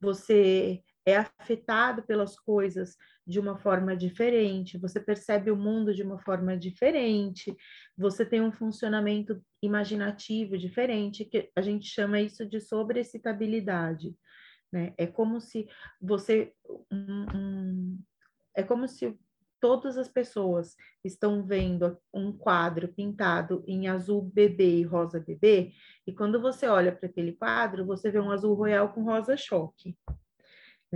você 0.00 0.80
é 1.04 1.16
afetado 1.16 2.04
pelas 2.04 2.38
coisas 2.38 2.96
de 3.26 3.40
uma 3.40 3.58
forma 3.58 3.96
diferente, 3.96 4.78
você 4.78 5.00
percebe 5.00 5.50
o 5.50 5.56
mundo 5.56 5.92
de 5.92 6.04
uma 6.04 6.20
forma 6.20 6.56
diferente, 6.56 7.52
você 7.98 8.24
tem 8.24 8.40
um 8.40 8.52
funcionamento 8.52 9.42
imaginativo 9.60 10.56
diferente, 10.56 11.24
que 11.24 11.50
a 11.56 11.60
gente 11.60 11.88
chama 11.88 12.20
isso 12.20 12.46
de 12.46 12.60
sobreexcitabilidade. 12.60 14.14
Né? 14.72 14.94
É 14.96 15.04
como 15.04 15.40
se 15.40 15.66
você 16.00 16.52
um, 16.92 17.98
é 18.56 18.62
como 18.62 18.88
se 18.88 19.16
todas 19.60 19.96
as 19.96 20.08
pessoas 20.08 20.76
estão 21.04 21.42
vendo 21.42 21.96
um 22.12 22.32
quadro 22.32 22.88
pintado 22.88 23.62
em 23.66 23.88
azul 23.88 24.22
bebê 24.22 24.78
e 24.78 24.82
rosa 24.82 25.20
bebê, 25.20 25.72
e 26.06 26.12
quando 26.12 26.40
você 26.40 26.66
olha 26.66 26.92
para 26.92 27.08
aquele 27.08 27.32
quadro, 27.32 27.84
você 27.84 28.10
vê 28.10 28.18
um 28.18 28.30
azul 28.30 28.54
royal 28.54 28.92
com 28.92 29.04
rosa 29.04 29.36
choque. 29.36 29.96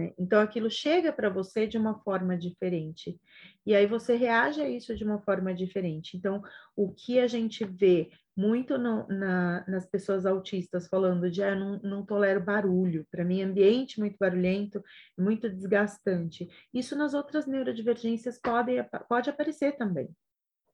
Né? 0.01 0.15
Então, 0.19 0.41
aquilo 0.41 0.71
chega 0.71 1.13
para 1.13 1.29
você 1.29 1.67
de 1.67 1.77
uma 1.77 1.99
forma 2.01 2.37
diferente. 2.37 3.21
E 3.67 3.75
aí 3.75 3.87
você 3.87 4.17
reage 4.17 4.61
a 4.61 4.69
isso 4.69 4.97
de 4.97 5.05
uma 5.05 5.21
forma 5.21 5.55
diferente. 5.55 6.17
Então, 6.17 6.43
o 6.75 6.91
que 6.93 7.21
a 7.21 7.27
gente 7.27 7.65
vê 7.65 8.11
muito 8.35 8.79
no, 8.79 9.07
na, 9.09 9.65
nas 9.69 9.87
pessoas 9.87 10.25
autistas 10.25 10.89
falando 10.89 11.31
de 11.31 11.43
ah, 11.43 11.55
não, 11.55 11.79
não 11.83 12.07
tolero 12.07 12.43
barulho, 12.43 13.07
para 13.11 13.25
mim 13.25 13.43
ambiente 13.43 14.01
muito 14.01 14.17
barulhento, 14.19 14.83
muito 15.19 15.51
desgastante. 15.51 16.49
Isso 16.73 16.97
nas 16.97 17.13
outras 17.13 17.47
neurodivergências 17.47 18.41
pode, 18.41 18.73
pode 19.09 19.29
aparecer 19.29 19.77
também. 19.77 20.09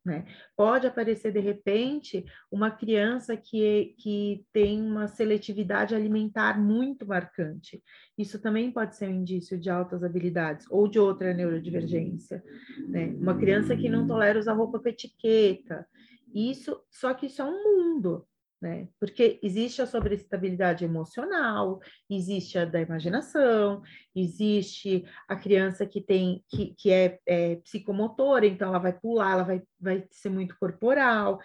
Né? 0.07 0.25
Pode 0.57 0.87
aparecer 0.87 1.33
de 1.33 1.41
repente 1.41 2.25
uma 2.49 2.71
criança 2.71 3.37
que, 3.37 3.93
que 3.99 4.47
tem 4.53 4.81
uma 4.81 5.09
seletividade 5.09 5.97
alimentar 5.97 6.61
muito 6.63 7.05
marcante. 7.05 7.83
Isso 8.17 8.41
também 8.41 8.71
pode 8.71 8.95
ser 8.95 9.09
um 9.09 9.15
indício 9.15 9.59
de 9.59 9.69
altas 9.69 10.05
habilidades 10.05 10.65
ou 10.71 10.87
de 10.87 11.01
outra 11.01 11.35
neurodivergência. 11.35 12.41
Né? 12.87 13.17
Uma 13.19 13.37
criança 13.37 13.77
que 13.77 13.89
não 13.89 14.07
tolera 14.07 14.39
usar 14.39 14.53
roupa 14.53 14.79
com 14.79 14.89
etiqueta, 14.89 15.85
isso, 16.33 16.81
só 16.89 17.13
que 17.13 17.27
isso 17.27 17.43
é 17.43 17.45
um 17.45 17.65
mundo, 17.65 18.25
né? 18.61 18.89
Porque 18.99 19.39
existe 19.43 19.83
a 19.83 19.87
sobreestabilidade 19.87 20.85
emocional, 20.85 21.81
existe 22.09 22.59
a 22.59 22.65
da 22.65 22.81
imaginação, 22.81 23.83
existe 24.15 25.05
a 25.29 25.37
criança 25.37 25.87
que 25.87 26.01
tem 26.01 26.43
que, 26.49 26.75
que 26.75 26.91
é, 26.91 27.19
é 27.27 27.57
psicomotora, 27.57 28.47
então 28.47 28.69
ela 28.69 28.79
vai 28.79 28.93
pular, 28.93 29.33
ela 29.33 29.43
vai, 29.43 29.63
vai 29.79 30.07
ser 30.11 30.31
muito 30.31 30.57
corporal. 30.59 31.39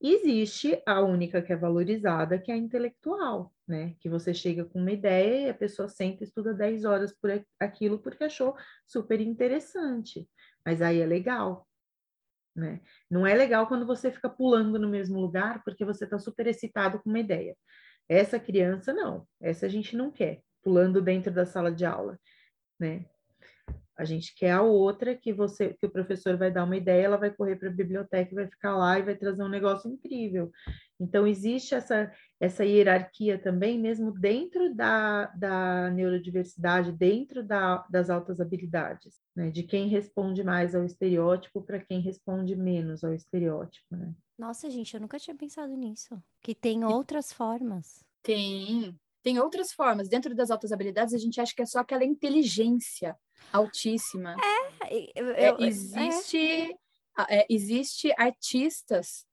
Existe 0.00 0.82
a 0.86 1.00
única 1.00 1.40
que 1.40 1.52
é 1.52 1.56
valorizada, 1.56 2.38
que 2.38 2.50
é 2.50 2.54
a 2.54 2.58
intelectual, 2.58 3.52
né? 3.66 3.94
Que 4.00 4.08
você 4.08 4.34
chega 4.34 4.64
com 4.64 4.78
uma 4.78 4.92
ideia 4.92 5.46
e 5.46 5.50
a 5.50 5.54
pessoa 5.54 5.88
senta 5.88 6.22
e 6.22 6.26
estuda 6.26 6.52
10 6.52 6.84
horas 6.84 7.12
por 7.12 7.30
aquilo 7.58 7.98
porque 7.98 8.24
achou 8.24 8.54
super 8.86 9.20
interessante. 9.20 10.28
Mas 10.64 10.82
aí 10.82 11.00
é 11.00 11.06
legal, 11.06 11.66
né? 12.54 12.80
Não 13.10 13.26
é 13.26 13.34
legal 13.34 13.66
quando 13.66 13.86
você 13.86 14.10
fica 14.10 14.28
pulando 14.28 14.78
no 14.78 14.88
mesmo 14.88 15.20
lugar 15.20 15.62
porque 15.64 15.84
você 15.84 16.04
está 16.04 16.18
super 16.18 16.46
excitado 16.46 17.00
com 17.00 17.10
uma 17.10 17.18
ideia. 17.18 17.56
Essa 18.08 18.38
criança, 18.38 18.92
não. 18.92 19.26
Essa 19.40 19.66
a 19.66 19.68
gente 19.68 19.96
não 19.96 20.10
quer, 20.10 20.42
pulando 20.62 21.00
dentro 21.00 21.32
da 21.32 21.46
sala 21.46 21.72
de 21.72 21.84
aula. 21.84 22.18
Né? 22.78 23.06
A 23.96 24.04
gente 24.04 24.34
quer 24.34 24.52
a 24.52 24.62
outra 24.62 25.14
que 25.14 25.32
você, 25.32 25.74
que 25.74 25.86
o 25.86 25.90
professor 25.90 26.36
vai 26.36 26.50
dar 26.50 26.64
uma 26.64 26.76
ideia, 26.76 27.04
ela 27.04 27.16
vai 27.16 27.30
correr 27.30 27.56
para 27.56 27.68
a 27.68 27.72
biblioteca, 27.72 28.34
vai 28.34 28.48
ficar 28.48 28.76
lá 28.76 28.98
e 28.98 29.02
vai 29.02 29.14
trazer 29.14 29.42
um 29.42 29.48
negócio 29.48 29.90
incrível. 29.90 30.50
Então 30.98 31.26
existe 31.26 31.74
essa 31.74 32.10
essa 32.40 32.64
hierarquia 32.64 33.38
também, 33.38 33.78
mesmo 33.78 34.12
dentro 34.12 34.74
da, 34.74 35.26
da 35.26 35.90
neurodiversidade, 35.90 36.92
dentro 36.92 37.42
da, 37.42 37.86
das 37.88 38.10
altas 38.10 38.40
habilidades, 38.40 39.20
né? 39.34 39.50
De 39.50 39.62
quem 39.62 39.88
responde 39.88 40.44
mais 40.44 40.74
ao 40.74 40.84
estereótipo 40.84 41.62
para 41.62 41.80
quem 41.80 42.00
responde 42.00 42.54
menos 42.54 43.02
ao 43.02 43.14
estereótipo, 43.14 43.96
né? 43.96 44.12
Nossa, 44.38 44.68
gente, 44.68 44.94
eu 44.94 45.00
nunca 45.00 45.18
tinha 45.18 45.36
pensado 45.36 45.74
nisso. 45.74 46.20
Que 46.42 46.54
tem 46.54 46.84
outras 46.84 47.32
formas. 47.32 48.04
Tem, 48.22 48.94
tem 49.24 49.40
outras 49.40 49.72
formas. 49.72 50.08
Dentro 50.08 50.34
das 50.34 50.50
altas 50.50 50.70
habilidades, 50.70 51.14
a 51.14 51.18
gente 51.18 51.40
acha 51.40 51.54
que 51.54 51.62
é 51.62 51.66
só 51.66 51.80
aquela 51.80 52.04
inteligência 52.04 53.16
altíssima. 53.50 54.36
É, 54.82 55.12
eu, 55.14 55.30
é, 55.30 55.50
eu, 55.50 55.56
existe, 55.60 56.76
é. 57.18 57.46
existe 57.48 58.12
artistas, 58.18 59.26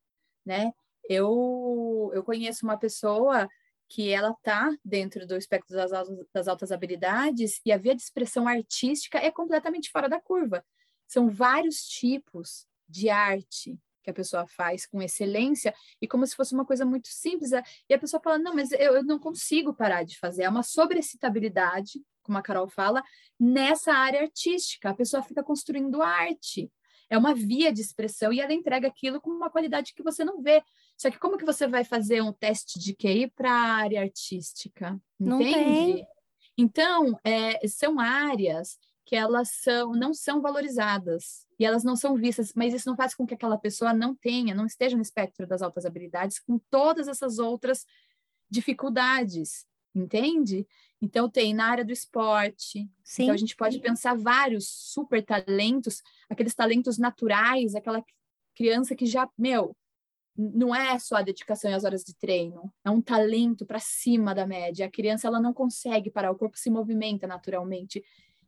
né? 0.45 0.73
Eu, 1.09 2.09
eu 2.13 2.23
conheço 2.23 2.65
uma 2.65 2.77
pessoa 2.77 3.49
que 3.89 4.09
ela 4.09 4.33
tá 4.41 4.73
dentro 4.85 5.27
do 5.27 5.35
espectro 5.35 5.75
das 5.75 5.91
das 6.33 6.47
altas 6.47 6.71
habilidades 6.71 7.59
e 7.65 7.71
a 7.73 7.77
via 7.77 7.93
de 7.93 8.01
expressão 8.01 8.47
artística 8.47 9.17
é 9.17 9.29
completamente 9.29 9.91
fora 9.91 10.07
da 10.07 10.21
curva. 10.21 10.63
São 11.05 11.29
vários 11.29 11.81
tipos 11.83 12.65
de 12.87 13.09
arte 13.09 13.77
que 14.01 14.09
a 14.09 14.13
pessoa 14.13 14.47
faz 14.47 14.85
com 14.85 15.01
excelência 15.01 15.73
e 16.01 16.07
como 16.07 16.25
se 16.25 16.35
fosse 16.35 16.53
uma 16.53 16.65
coisa 16.65 16.85
muito 16.85 17.07
simples. 17.07 17.51
E 17.89 17.93
a 17.93 17.99
pessoa 17.99 18.21
fala: 18.21 18.37
não, 18.37 18.53
mas 18.53 18.71
eu, 18.71 18.95
eu 18.95 19.03
não 19.03 19.19
consigo 19.19 19.73
parar 19.73 20.03
de 20.03 20.17
fazer. 20.17 20.43
É 20.43 20.49
uma 20.49 20.63
sobrecitabilidade, 20.63 22.01
como 22.21 22.37
a 22.37 22.41
Carol 22.41 22.67
fala, 22.67 23.03
nessa 23.39 23.93
área 23.93 24.21
artística. 24.21 24.89
A 24.89 24.93
pessoa 24.93 25.23
fica 25.23 25.43
construindo 25.43 26.01
arte. 26.01 26.71
É 27.09 27.17
uma 27.17 27.35
via 27.35 27.73
de 27.73 27.81
expressão 27.81 28.31
e 28.31 28.39
ela 28.39 28.53
entrega 28.53 28.87
aquilo 28.87 29.19
com 29.19 29.31
uma 29.31 29.49
qualidade 29.49 29.93
que 29.93 30.01
você 30.01 30.23
não 30.23 30.41
vê. 30.41 30.63
Só 30.97 31.11
que 31.11 31.19
como 31.19 31.37
que 31.37 31.43
você 31.43 31.67
vai 31.67 31.83
fazer 31.83 32.21
um 32.21 32.31
teste 32.31 32.79
de 32.79 32.95
QI 32.95 33.29
para 33.35 33.51
a 33.51 33.73
área 33.75 34.01
artística? 34.01 34.97
Não 35.19 35.39
Tem. 35.39 36.07
Então, 36.57 37.19
é, 37.23 37.67
são 37.67 37.99
áreas 37.99 38.77
que 39.11 39.15
elas 39.17 39.49
são, 39.61 39.91
não 39.91 40.13
são 40.13 40.41
valorizadas 40.41 41.45
e 41.59 41.65
elas 41.65 41.83
não 41.83 41.97
são 41.97 42.15
vistas, 42.15 42.53
mas 42.55 42.73
isso 42.73 42.87
não 42.89 42.95
faz 42.95 43.13
com 43.13 43.27
que 43.27 43.33
aquela 43.33 43.57
pessoa 43.57 43.93
não 43.93 44.15
tenha, 44.15 44.55
não 44.55 44.65
esteja 44.65 44.95
no 44.95 45.01
espectro 45.01 45.45
das 45.45 45.61
altas 45.61 45.85
habilidades 45.85 46.39
com 46.39 46.57
todas 46.69 47.09
essas 47.09 47.37
outras 47.37 47.85
dificuldades, 48.49 49.65
entende? 49.93 50.65
Então 51.01 51.29
tem 51.29 51.53
na 51.53 51.65
área 51.65 51.83
do 51.83 51.91
esporte, 51.91 52.89
Sim. 53.03 53.23
então 53.23 53.33
a 53.33 53.37
gente 53.37 53.53
pode 53.53 53.81
pensar 53.81 54.15
vários 54.15 54.69
super 54.69 55.21
talentos, 55.25 56.01
aqueles 56.29 56.55
talentos 56.55 56.97
naturais, 56.97 57.75
aquela 57.75 58.01
criança 58.55 58.95
que 58.95 59.05
já, 59.05 59.29
meu, 59.37 59.75
não 60.37 60.73
é 60.73 60.97
só 60.97 61.17
a 61.17 61.21
dedicação 61.21 61.69
e 61.69 61.73
as 61.73 61.83
horas 61.83 62.05
de 62.05 62.15
treino, 62.15 62.71
é 62.81 62.89
um 62.89 63.01
talento 63.01 63.65
para 63.65 63.77
cima 63.77 64.33
da 64.33 64.47
média. 64.47 64.85
A 64.85 64.89
criança 64.89 65.27
ela 65.27 65.41
não 65.41 65.53
consegue 65.53 66.09
parar, 66.09 66.31
o 66.31 66.37
corpo 66.37 66.57
se 66.57 66.69
movimenta 66.69 67.27
naturalmente 67.27 68.01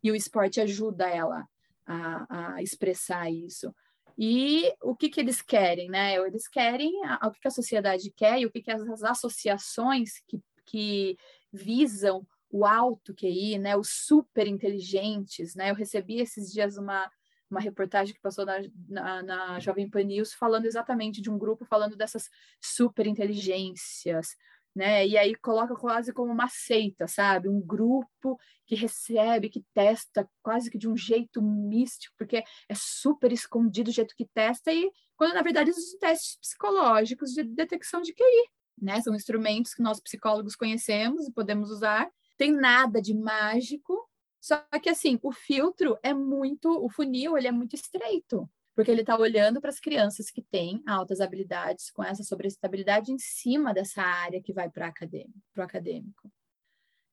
e 0.04 0.12
o 0.12 0.16
esporte 0.16 0.60
ajuda 0.60 1.08
ela 1.08 1.48
a, 1.86 2.56
a 2.56 2.62
expressar 2.62 3.32
isso. 3.32 3.74
E 4.18 4.72
o 4.82 4.96
que, 4.96 5.10
que 5.10 5.20
eles 5.20 5.42
querem, 5.42 5.90
né? 5.90 6.16
Eles 6.16 6.48
querem 6.48 6.92
o 7.24 7.32
que, 7.32 7.48
a 7.48 7.52
sociedade 7.52 8.12
quer 8.16 8.40
e 8.40 8.46
o 8.46 8.52
que, 8.52 8.62
que 8.62 8.72
as 8.72 9.04
associações 9.04 10.20
que, 10.28 10.40
que 10.66 11.18
visam 11.52 12.26
o 12.50 12.66
alto 12.66 13.14
QI, 13.16 13.58
né? 13.58 13.76
Os 13.76 13.90
super 13.90 14.48
inteligentes, 14.48 15.56
né? 15.56 15.72
Eu 15.72 15.76
recebi 15.76 16.20
esses 16.20 16.52
dias 16.52 16.78
uma, 16.78 17.10
uma 17.50 17.60
reportagem 17.60 18.14
que 18.14 18.22
passou 18.22 18.46
na, 18.46 18.60
na, 18.88 19.24
na 19.24 19.60
Jovem 19.60 19.90
Pan 19.90 20.04
News 20.04 20.34
falando 20.34 20.66
exatamente 20.66 21.20
de 21.20 21.32
um 21.32 21.38
grupo 21.38 21.66
falando 21.66 21.96
dessas 21.96 22.30
super 22.62 23.08
inteligências, 23.08 24.36
né? 24.76 25.08
E 25.08 25.18
aí 25.18 25.36
coloca 25.36 25.76
quase 25.76 26.12
como 26.14 26.32
uma 26.32 26.48
seita, 26.50 27.08
sabe? 27.08 27.48
Um 27.48 27.62
grupo 27.62 28.40
que 28.66 28.76
recebe, 28.76 29.50
que 29.50 29.64
testa 29.74 30.28
quase 30.42 30.70
que 30.72 30.78
de 30.78 30.88
um 30.88 30.98
jeito 30.98 31.42
místico, 31.42 32.16
porque 32.18 32.38
é 32.38 32.76
super 32.76 33.32
escondido 33.32 33.90
o 33.90 33.94
jeito 33.94 34.16
que 34.16 34.26
testa 34.34 34.72
e 34.72 34.92
quando 35.16 35.34
na 35.34 35.42
verdade 35.42 35.74
são 35.74 36.00
testes 36.00 36.38
psicológicos 36.42 37.32
de 37.32 37.44
detecção 37.44 38.02
de 38.02 38.14
QI, 38.14 38.50
né? 38.82 39.02
São 39.02 39.16
instrumentos 39.16 39.74
que 39.74 39.84
nós 39.84 40.00
psicólogos 40.00 40.56
conhecemos 40.56 41.28
e 41.28 41.32
podemos 41.32 41.70
usar. 41.70 42.10
Tem 42.38 42.52
nada 42.52 43.02
de 43.02 43.14
mágico, 43.14 44.10
só 44.42 44.58
que 44.82 44.90
assim, 44.90 45.20
o 45.22 45.32
filtro 45.32 45.98
é 46.04 46.14
muito, 46.14 46.70
o 46.84 46.90
funil, 46.90 47.38
ele 47.38 47.48
é 47.48 47.52
muito 47.52 47.76
estreito 47.76 48.50
porque 48.76 48.90
ele 48.90 49.02
está 49.02 49.18
olhando 49.18 49.62
para 49.62 49.70
as 49.70 49.80
crianças 49.80 50.30
que 50.30 50.42
têm 50.42 50.82
altas 50.88 51.22
habilidades, 51.22 51.92
com 51.92 52.04
essa 52.04 52.24
sobreestabilidade 52.24 53.12
em 53.12 53.20
cima 53.20 53.74
dessa 53.74 54.02
área 54.02 54.42
que 54.42 54.54
vai 54.54 54.70
para 54.70 54.88
acadêmico, 54.88 55.40
o 55.58 55.62
acadêmico. 55.62 56.32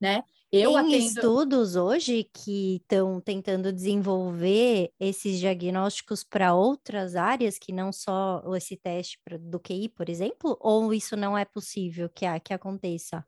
Né? 0.00 0.22
Eu 0.50 0.72
Tem 0.72 0.78
atendo... 0.78 0.96
estudos 0.96 1.76
hoje 1.76 2.24
que 2.24 2.76
estão 2.76 3.20
tentando 3.20 3.72
desenvolver 3.72 4.90
esses 4.98 5.38
diagnósticos 5.38 6.24
para 6.24 6.54
outras 6.54 7.14
áreas, 7.14 7.58
que 7.58 7.72
não 7.72 7.92
só 7.92 8.42
esse 8.56 8.76
teste 8.76 9.18
do 9.38 9.61
QI, 9.61 9.88
por 9.90 10.08
exemplo, 10.08 10.56
ou 10.58 10.92
isso 10.92 11.16
não 11.16 11.36
é 11.36 11.44
possível 11.44 12.08
que, 12.08 12.24
que 12.40 12.54
aconteça? 12.54 13.24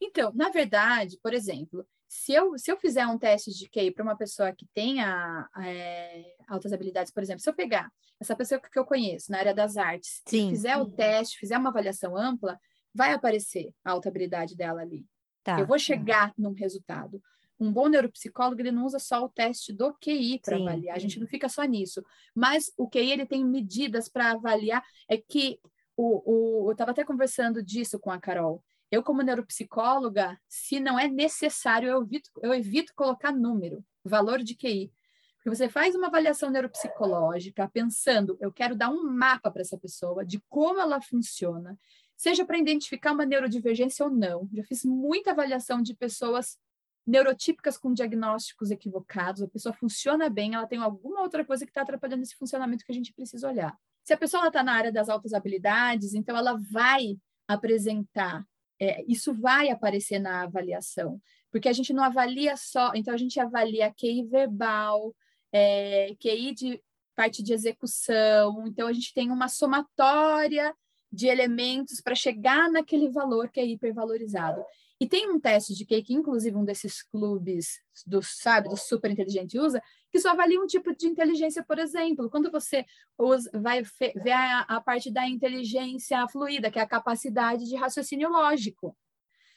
Então, 0.00 0.32
na 0.34 0.48
verdade, 0.48 1.18
por 1.22 1.34
exemplo, 1.34 1.86
se 2.10 2.32
eu, 2.32 2.58
se 2.58 2.72
eu 2.72 2.76
fizer 2.76 3.06
um 3.06 3.16
teste 3.16 3.52
de 3.52 3.68
QI 3.68 3.92
para 3.92 4.02
uma 4.02 4.16
pessoa 4.16 4.52
que 4.52 4.66
tenha 4.74 5.48
é, 5.62 6.34
altas 6.48 6.72
habilidades, 6.72 7.12
por 7.12 7.22
exemplo, 7.22 7.40
se 7.40 7.48
eu 7.48 7.54
pegar 7.54 7.88
essa 8.20 8.34
pessoa 8.34 8.60
que 8.60 8.76
eu 8.76 8.84
conheço 8.84 9.30
na 9.30 9.38
área 9.38 9.54
das 9.54 9.76
artes, 9.76 10.20
Sim. 10.26 10.50
fizer 10.50 10.76
o 10.76 10.90
teste, 10.90 11.38
fizer 11.38 11.56
uma 11.56 11.70
avaliação 11.70 12.16
ampla, 12.16 12.58
vai 12.92 13.12
aparecer 13.12 13.72
a 13.84 13.92
alta 13.92 14.08
habilidade 14.08 14.56
dela 14.56 14.80
ali. 14.80 15.06
Tá. 15.44 15.60
Eu 15.60 15.66
vou 15.68 15.78
chegar 15.78 16.34
num 16.36 16.52
resultado. 16.52 17.22
Um 17.60 17.72
bom 17.72 17.86
neuropsicólogo, 17.86 18.60
ele 18.60 18.72
não 18.72 18.86
usa 18.86 18.98
só 18.98 19.24
o 19.24 19.28
teste 19.28 19.72
do 19.72 19.94
QI 19.94 20.40
para 20.44 20.56
avaliar, 20.56 20.96
a 20.96 20.98
gente 20.98 21.20
não 21.20 21.28
fica 21.28 21.48
só 21.48 21.62
nisso. 21.62 22.02
Mas 22.34 22.72
o 22.76 22.88
QI, 22.88 23.12
ele 23.12 23.24
tem 23.24 23.44
medidas 23.44 24.08
para 24.08 24.32
avaliar, 24.32 24.82
é 25.08 25.16
que 25.16 25.60
o, 25.96 26.64
o, 26.64 26.68
eu 26.70 26.72
estava 26.72 26.90
até 26.90 27.04
conversando 27.04 27.62
disso 27.62 28.00
com 28.00 28.10
a 28.10 28.18
Carol, 28.18 28.64
eu, 28.90 29.02
como 29.02 29.22
neuropsicóloga, 29.22 30.38
se 30.48 30.80
não 30.80 30.98
é 30.98 31.06
necessário, 31.06 31.88
eu 31.88 32.02
evito, 32.02 32.30
eu 32.42 32.52
evito 32.52 32.92
colocar 32.94 33.32
número, 33.32 33.84
valor 34.04 34.42
de 34.42 34.54
QI. 34.54 34.92
Porque 35.36 35.56
você 35.56 35.68
faz 35.68 35.94
uma 35.94 36.08
avaliação 36.08 36.50
neuropsicológica 36.50 37.70
pensando, 37.72 38.36
eu 38.40 38.52
quero 38.52 38.76
dar 38.76 38.90
um 38.90 39.10
mapa 39.10 39.50
para 39.50 39.62
essa 39.62 39.78
pessoa 39.78 40.24
de 40.24 40.38
como 40.48 40.80
ela 40.80 41.00
funciona, 41.00 41.78
seja 42.16 42.44
para 42.44 42.58
identificar 42.58 43.12
uma 43.12 43.24
neurodivergência 43.24 44.04
ou 44.04 44.10
não. 44.10 44.48
Já 44.52 44.64
fiz 44.64 44.84
muita 44.84 45.30
avaliação 45.30 45.80
de 45.80 45.94
pessoas 45.94 46.58
neurotípicas 47.06 47.78
com 47.78 47.94
diagnósticos 47.94 48.70
equivocados, 48.70 49.42
a 49.42 49.48
pessoa 49.48 49.72
funciona 49.72 50.28
bem, 50.28 50.54
ela 50.54 50.66
tem 50.66 50.78
alguma 50.78 51.22
outra 51.22 51.44
coisa 51.44 51.64
que 51.64 51.70
está 51.70 51.82
atrapalhando 51.82 52.22
esse 52.22 52.36
funcionamento 52.36 52.84
que 52.84 52.92
a 52.92 52.94
gente 52.94 53.12
precisa 53.12 53.48
olhar. 53.48 53.76
Se 54.04 54.12
a 54.12 54.18
pessoa 54.18 54.48
está 54.48 54.62
na 54.62 54.74
área 54.74 54.92
das 54.92 55.08
altas 55.08 55.32
habilidades, 55.32 56.12
então 56.12 56.36
ela 56.36 56.58
vai 56.70 57.16
apresentar 57.48 58.44
é, 58.80 59.04
isso 59.06 59.34
vai 59.34 59.68
aparecer 59.68 60.18
na 60.18 60.42
avaliação, 60.42 61.20
porque 61.50 61.68
a 61.68 61.72
gente 61.72 61.92
não 61.92 62.02
avalia 62.02 62.56
só, 62.56 62.92
então 62.94 63.12
a 63.12 63.16
gente 63.18 63.38
avalia 63.38 63.92
QI 63.92 64.24
verbal, 64.24 65.14
é, 65.52 66.14
QI 66.18 66.54
de 66.54 66.82
parte 67.14 67.42
de 67.42 67.52
execução, 67.52 68.66
então 68.66 68.88
a 68.88 68.92
gente 68.92 69.12
tem 69.12 69.30
uma 69.30 69.48
somatória 69.48 70.74
de 71.12 71.26
elementos 71.26 72.00
para 72.00 72.14
chegar 72.14 72.70
naquele 72.70 73.10
valor 73.10 73.50
que 73.50 73.60
é 73.60 73.66
hipervalorizado. 73.66 74.64
E 75.00 75.08
tem 75.08 75.30
um 75.30 75.40
teste 75.40 75.74
de 75.74 75.86
QI 75.86 76.02
que, 76.02 76.12
inclusive, 76.12 76.54
um 76.54 76.64
desses 76.64 77.02
clubes 77.02 77.80
do, 78.06 78.22
sabe, 78.22 78.68
do 78.68 78.76
super 78.76 79.10
inteligente 79.10 79.58
usa, 79.58 79.82
que 80.10 80.20
só 80.20 80.32
avalia 80.32 80.60
um 80.60 80.66
tipo 80.66 80.94
de 80.94 81.06
inteligência, 81.06 81.64
por 81.64 81.78
exemplo. 81.78 82.28
Quando 82.28 82.50
você 82.50 82.84
usa, 83.18 83.50
vai 83.54 83.82
ver 83.82 84.32
a, 84.32 84.60
a 84.60 84.80
parte 84.80 85.10
da 85.10 85.26
inteligência 85.26 86.28
fluida, 86.28 86.70
que 86.70 86.78
é 86.78 86.82
a 86.82 86.86
capacidade 86.86 87.64
de 87.64 87.76
raciocínio 87.76 88.28
lógico. 88.28 88.94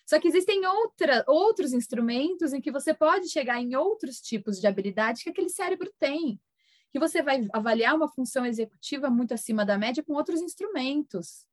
Só 0.05 0.17
que 0.17 0.29
existem 0.29 0.65
outra, 0.65 1.25
outros 1.27 1.73
instrumentos 1.73 2.53
em 2.53 2.61
que 2.61 2.71
você 2.71 2.93
pode 2.93 3.29
chegar 3.29 3.61
em 3.61 3.75
outros 3.75 4.21
tipos 4.21 4.61
de 4.61 4.67
habilidade 4.67 5.23
que 5.23 5.29
aquele 5.29 5.49
cérebro 5.49 5.91
tem, 5.99 6.39
que 6.89 6.99
você 6.99 7.21
vai 7.21 7.45
avaliar 7.51 7.95
uma 7.95 8.07
função 8.07 8.45
executiva 8.45 9.09
muito 9.09 9.33
acima 9.33 9.65
da 9.65 9.77
média 9.77 10.03
com 10.03 10.13
outros 10.13 10.41
instrumentos. 10.41 11.45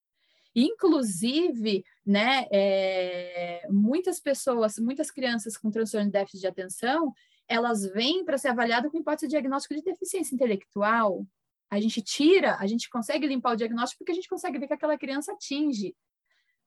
Inclusive, 0.54 1.84
né, 2.04 2.46
é, 2.50 3.66
muitas 3.70 4.18
pessoas, 4.20 4.78
muitas 4.78 5.10
crianças 5.10 5.56
com 5.56 5.70
transtorno 5.70 6.06
de 6.06 6.12
déficit 6.12 6.40
de 6.40 6.46
atenção, 6.46 7.12
elas 7.46 7.84
vêm 7.84 8.24
para 8.24 8.38
ser 8.38 8.48
avaliadas 8.48 8.90
com 8.90 8.98
hipótese 8.98 9.28
diagnóstico 9.28 9.74
de 9.74 9.82
deficiência 9.82 10.34
intelectual. 10.34 11.26
A 11.68 11.80
gente 11.80 12.02
tira, 12.02 12.56
a 12.58 12.66
gente 12.66 12.88
consegue 12.88 13.26
limpar 13.26 13.52
o 13.52 13.56
diagnóstico 13.56 13.98
porque 13.98 14.12
a 14.12 14.14
gente 14.14 14.28
consegue 14.28 14.58
ver 14.58 14.66
que 14.66 14.74
aquela 14.74 14.98
criança 14.98 15.32
atinge 15.32 15.94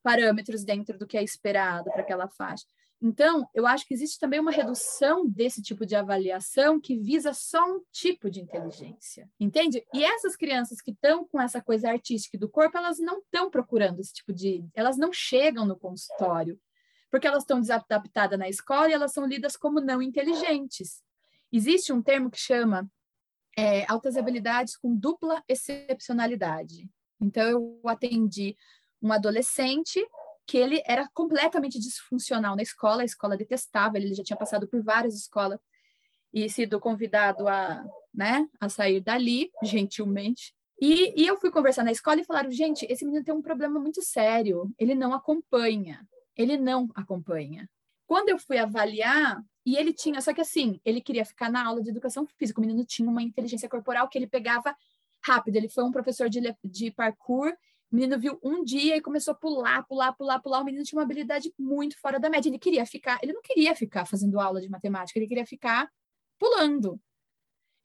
parâmetros 0.02 0.64
dentro 0.64 0.98
do 0.98 1.08
que 1.08 1.18
é 1.18 1.24
esperado 1.24 1.90
para 1.92 2.02
aquela 2.02 2.28
faixa. 2.28 2.66
Então, 3.06 3.46
eu 3.54 3.68
acho 3.68 3.86
que 3.86 3.94
existe 3.94 4.18
também 4.18 4.40
uma 4.40 4.50
redução 4.50 5.28
desse 5.28 5.62
tipo 5.62 5.86
de 5.86 5.94
avaliação 5.94 6.80
que 6.80 6.98
visa 6.98 7.34
só 7.34 7.62
um 7.66 7.82
tipo 7.92 8.32
de 8.32 8.40
inteligência, 8.40 9.30
entende? 9.38 9.86
E 9.94 10.06
essas 10.06 10.38
crianças 10.38 10.80
que 10.80 10.92
estão 10.92 11.28
com 11.28 11.42
essa 11.42 11.62
coisa 11.62 11.90
artística 11.90 12.38
do 12.38 12.48
corpo, 12.48 12.78
elas 12.78 13.00
não 13.00 13.20
estão 13.20 13.50
procurando 13.52 14.00
esse 14.00 14.14
tipo 14.14 14.32
de. 14.32 14.66
Elas 14.74 14.98
não 14.98 15.12
chegam 15.12 15.66
no 15.66 15.78
consultório, 15.78 16.58
porque 17.12 17.28
elas 17.28 17.44
estão 17.44 17.60
desadaptadas 17.60 18.40
na 18.40 18.48
escola 18.48 18.90
e 18.90 18.94
elas 18.94 19.12
são 19.12 19.26
lidas 19.26 19.58
como 19.58 19.82
não 19.82 20.02
inteligentes. 20.02 21.04
Existe 21.52 21.92
um 21.92 22.02
termo 22.02 22.32
que 22.32 22.40
chama 22.40 22.90
é, 23.58 23.86
altas 23.92 24.16
habilidades 24.16 24.78
com 24.78 24.96
dupla 24.96 25.44
excepcionalidade. 25.46 26.90
Então, 27.20 27.44
eu 27.50 27.82
atendi 27.86 28.56
um 29.02 29.12
adolescente 29.12 30.02
que 30.46 30.58
ele 30.58 30.82
era 30.86 31.08
completamente 31.14 31.80
disfuncional 31.80 32.56
na 32.56 32.62
escola, 32.62 33.02
a 33.02 33.06
escola 33.06 33.38
detestava, 33.38 33.98
ele 33.98 34.14
já 34.14 34.24
tinha 34.24 34.38
passado 34.38 34.68
por 34.68 34.84
várias 34.84 35.16
escolas 35.16 35.60
e 36.34 36.50
sido 36.50 36.80
convidado 36.80 37.48
a, 37.48 37.86
né, 38.14 38.48
a 38.60 38.68
sair 38.68 39.00
dali, 39.00 39.52
gentilmente. 39.64 40.54
E, 40.82 41.22
e 41.22 41.28
eu 41.28 41.40
fui 41.40 41.52
conversar 41.52 41.84
na 41.84 41.92
escola 41.92 42.20
e 42.20 42.26
falaram, 42.26 42.52
gente, 42.52 42.86
esse 42.90 43.06
menino 43.06 43.24
tem 43.24 43.34
um 43.34 43.42
problema 43.42 43.80
muito 43.80 44.02
sério, 44.02 44.74
ele 44.78 44.96
não 44.96 45.14
acompanha, 45.14 46.06
ele 46.36 46.58
não 46.58 46.90
acompanha. 46.96 47.70
Quando 48.06 48.30
eu 48.30 48.40
fui 48.40 48.58
avaliar, 48.58 49.42
e 49.66 49.78
ele 49.78 49.94
tinha, 49.94 50.20
só 50.20 50.34
que 50.34 50.42
assim, 50.42 50.82
ele 50.84 51.00
queria 51.00 51.24
ficar 51.24 51.50
na 51.50 51.66
aula 51.66 51.82
de 51.82 51.90
educação 51.90 52.28
física, 52.38 52.60
o 52.60 52.62
menino 52.62 52.84
tinha 52.84 53.10
uma 53.10 53.22
inteligência 53.22 53.70
corporal 53.70 54.10
que 54.10 54.18
ele 54.18 54.28
pegava 54.28 54.76
rápido, 55.26 55.56
ele 55.56 55.70
foi 55.70 55.86
um 55.86 55.92
professor 55.92 56.28
de, 56.28 56.42
de 56.66 56.92
parkour 56.92 57.54
o 57.94 57.96
menino 57.96 58.20
viu 58.20 58.40
um 58.42 58.64
dia 58.64 58.98
e 58.98 59.02
começou 59.02 59.34
a 59.34 59.36
pular, 59.36 59.84
pular, 59.84 60.12
pular, 60.14 60.40
pular. 60.40 60.62
O 60.62 60.66
menino 60.66 60.84
tinha 60.84 60.98
uma 60.98 61.04
habilidade 61.06 61.54
muito 61.60 61.96
fora 62.00 62.20
da 62.20 62.28
média. 62.28 62.50
Ele 62.50 62.58
queria 62.58 62.88
ficar, 62.88 63.20
ele 63.22 63.34
não 63.34 63.42
queria 63.44 63.76
ficar 63.76 64.06
fazendo 64.06 64.40
aula 64.40 64.60
de 64.60 64.68
matemática, 64.68 65.20
ele 65.20 65.28
queria 65.28 65.46
ficar 65.46 65.88
pulando. 66.40 67.00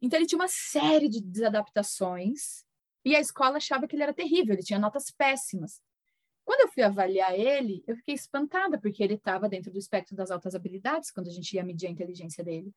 Então 0.01 0.19
ele 0.19 0.27
tinha 0.27 0.39
uma 0.39 0.49
série 0.49 1.11
de 1.11 1.21
desadaptações 1.21 2.65
e 3.05 3.15
a 3.15 3.21
escola 3.21 3.59
achava 3.59 3.87
que 3.87 3.95
ele 3.95 4.03
era 4.03 4.15
terrível, 4.15 4.55
ele 4.55 4.63
tinha 4.63 4.79
notas 4.79 5.11
péssimas. 5.11 5.83
Quando 6.43 6.61
eu 6.61 6.69
fui 6.69 6.83
avaliar 6.83 7.39
ele, 7.39 7.85
eu 7.87 7.95
fiquei 7.95 8.15
espantada 8.15 8.81
porque 8.81 9.03
ele 9.03 9.15
estava 9.15 9.47
dentro 9.47 9.71
do 9.71 9.79
espectro 9.79 10.17
das 10.17 10.31
altas 10.31 10.55
habilidades 10.55 11.11
quando 11.11 11.29
a 11.29 11.33
gente 11.33 11.53
ia 11.53 11.63
medir 11.63 11.87
a 11.87 11.91
inteligência 11.91 12.43
dele. 12.43 12.73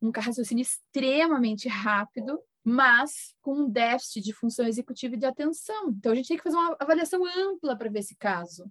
um 0.00 0.10
raciocínio 0.10 0.62
extremamente 0.62 1.68
rápido, 1.68 2.42
mas 2.64 3.34
com 3.40 3.54
um 3.54 3.70
déficit 3.70 4.24
de 4.24 4.32
função 4.32 4.66
executiva 4.66 5.14
e 5.14 5.18
de 5.18 5.26
atenção. 5.26 5.90
Então, 5.90 6.12
a 6.12 6.14
gente 6.14 6.28
tem 6.28 6.36
que 6.36 6.42
fazer 6.42 6.56
uma 6.56 6.76
avaliação 6.78 7.24
ampla 7.24 7.76
para 7.76 7.90
ver 7.90 8.00
esse 8.00 8.16
caso. 8.16 8.70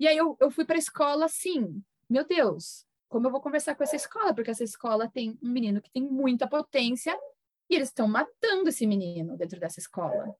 E 0.00 0.06
aí, 0.06 0.16
eu, 0.16 0.36
eu 0.40 0.50
fui 0.50 0.64
para 0.64 0.76
a 0.76 0.78
escola 0.78 1.26
assim, 1.26 1.82
meu 2.08 2.26
Deus, 2.26 2.86
como 3.08 3.26
eu 3.26 3.30
vou 3.30 3.40
conversar 3.40 3.74
com 3.74 3.82
essa 3.82 3.96
escola? 3.96 4.34
Porque 4.34 4.50
essa 4.50 4.64
escola 4.64 5.10
tem 5.10 5.38
um 5.42 5.50
menino 5.50 5.80
que 5.80 5.90
tem 5.90 6.02
muita 6.02 6.46
potência 6.46 7.18
e 7.70 7.74
eles 7.74 7.88
estão 7.88 8.08
matando 8.08 8.68
esse 8.68 8.86
menino 8.86 9.36
dentro 9.36 9.58
dessa 9.58 9.80
escola. 9.80 10.34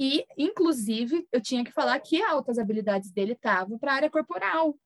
E, 0.00 0.24
inclusive, 0.36 1.26
eu 1.32 1.40
tinha 1.40 1.64
que 1.64 1.72
falar 1.72 1.98
que 2.00 2.22
altas 2.22 2.58
habilidades 2.58 3.10
dele 3.10 3.32
estavam 3.32 3.78
para 3.78 3.92
a 3.92 3.96
área 3.96 4.10
corporal, 4.10 4.78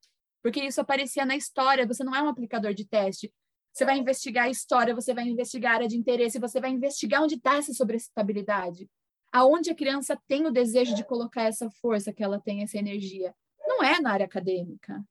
porque 0.42 0.60
isso 0.60 0.80
aparecia 0.80 1.26
na 1.26 1.36
história. 1.36 1.86
Você 1.86 2.02
não 2.02 2.14
é 2.14 2.22
um 2.22 2.28
aplicador 2.28 2.72
de 2.72 2.86
teste. 2.86 3.32
Você 3.72 3.84
vai 3.84 3.98
investigar 3.98 4.44
a 4.44 4.50
história, 4.50 4.94
você 4.94 5.14
vai 5.14 5.24
investigar 5.24 5.72
a 5.72 5.74
área 5.76 5.88
de 5.88 5.96
interesse, 5.96 6.38
você 6.38 6.60
vai 6.60 6.70
investigar 6.70 7.22
onde 7.22 7.36
está 7.36 7.56
essa 7.56 7.72
sobreestabilidade. 7.72 8.88
Aonde 9.32 9.70
a 9.70 9.74
criança 9.74 10.20
tem 10.28 10.46
o 10.46 10.50
desejo 10.50 10.94
de 10.94 11.04
colocar 11.04 11.44
essa 11.44 11.70
força 11.70 12.12
que 12.12 12.22
ela 12.22 12.38
tem, 12.38 12.62
essa 12.62 12.76
energia. 12.76 13.34
Não 13.66 13.82
é 13.82 13.98
na 13.98 14.12
área 14.12 14.26
acadêmica. 14.26 15.02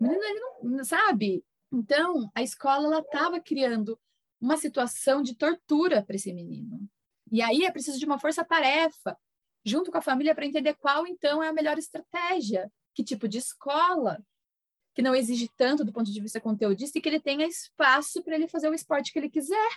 O 0.00 0.04
menino, 0.04 0.22
ele 0.24 0.40
não, 0.62 0.84
sabe? 0.84 1.44
Então, 1.72 2.28
a 2.34 2.42
escola, 2.42 2.98
estava 2.98 3.40
criando 3.40 3.98
uma 4.40 4.56
situação 4.56 5.22
de 5.22 5.36
tortura 5.36 6.02
para 6.02 6.16
esse 6.16 6.32
menino. 6.32 6.88
E 7.30 7.40
aí 7.42 7.64
é 7.64 7.70
preciso 7.70 7.98
de 7.98 8.06
uma 8.06 8.18
força-tarefa, 8.18 9.16
junto 9.64 9.92
com 9.92 9.98
a 9.98 10.02
família, 10.02 10.34
para 10.34 10.46
entender 10.46 10.74
qual, 10.74 11.06
então, 11.06 11.42
é 11.42 11.48
a 11.48 11.52
melhor 11.52 11.78
estratégia, 11.78 12.70
que 12.94 13.04
tipo 13.04 13.28
de 13.28 13.38
escola, 13.38 14.20
que 14.98 15.02
não 15.02 15.14
exige 15.14 15.48
tanto 15.56 15.84
do 15.84 15.92
ponto 15.92 16.10
de 16.10 16.20
vista 16.20 16.40
conteudista 16.40 16.98
e 16.98 17.00
que 17.00 17.08
ele 17.08 17.20
tenha 17.20 17.46
espaço 17.46 18.20
para 18.20 18.34
ele 18.34 18.48
fazer 18.48 18.68
o 18.68 18.74
esporte 18.74 19.12
que 19.12 19.18
ele 19.20 19.30
quiser. 19.30 19.68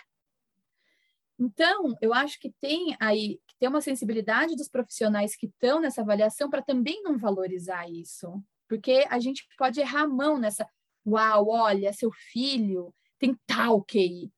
Então, 1.38 1.96
eu 2.02 2.12
acho 2.12 2.40
que 2.40 2.52
tem 2.60 2.96
aí 2.98 3.38
que 3.46 3.54
ter 3.60 3.68
uma 3.68 3.80
sensibilidade 3.80 4.56
dos 4.56 4.68
profissionais 4.68 5.36
que 5.36 5.46
estão 5.46 5.80
nessa 5.80 6.00
avaliação 6.00 6.50
para 6.50 6.60
também 6.60 7.04
não 7.04 7.16
valorizar 7.16 7.88
isso, 7.88 8.42
porque 8.68 9.06
a 9.08 9.20
gente 9.20 9.46
pode 9.56 9.78
errar 9.78 10.02
a 10.02 10.08
mão 10.08 10.40
nessa, 10.40 10.68
uau, 11.06 11.50
olha, 11.50 11.92
seu 11.92 12.10
filho 12.10 12.92
tem 13.16 13.38
tal 13.46 13.80
QI. 13.80 14.28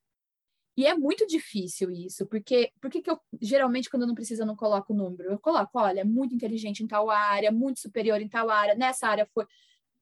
E 0.76 0.86
é 0.86 0.94
muito 0.94 1.26
difícil 1.26 1.90
isso, 1.90 2.26
porque 2.26 2.70
porque 2.78 3.00
que 3.00 3.10
eu 3.10 3.18
geralmente 3.40 3.88
quando 3.88 4.06
não 4.06 4.14
precisa 4.14 4.44
não 4.44 4.54
coloco 4.54 4.92
o 4.92 4.96
número, 4.96 5.30
eu 5.30 5.38
coloco, 5.38 5.78
olha, 5.78 6.04
muito 6.04 6.34
inteligente 6.34 6.82
em 6.82 6.86
tal 6.86 7.08
área, 7.08 7.50
muito 7.50 7.80
superior 7.80 8.20
em 8.20 8.28
tal 8.28 8.50
área, 8.50 8.74
nessa 8.74 9.08
área 9.08 9.26
foi 9.32 9.46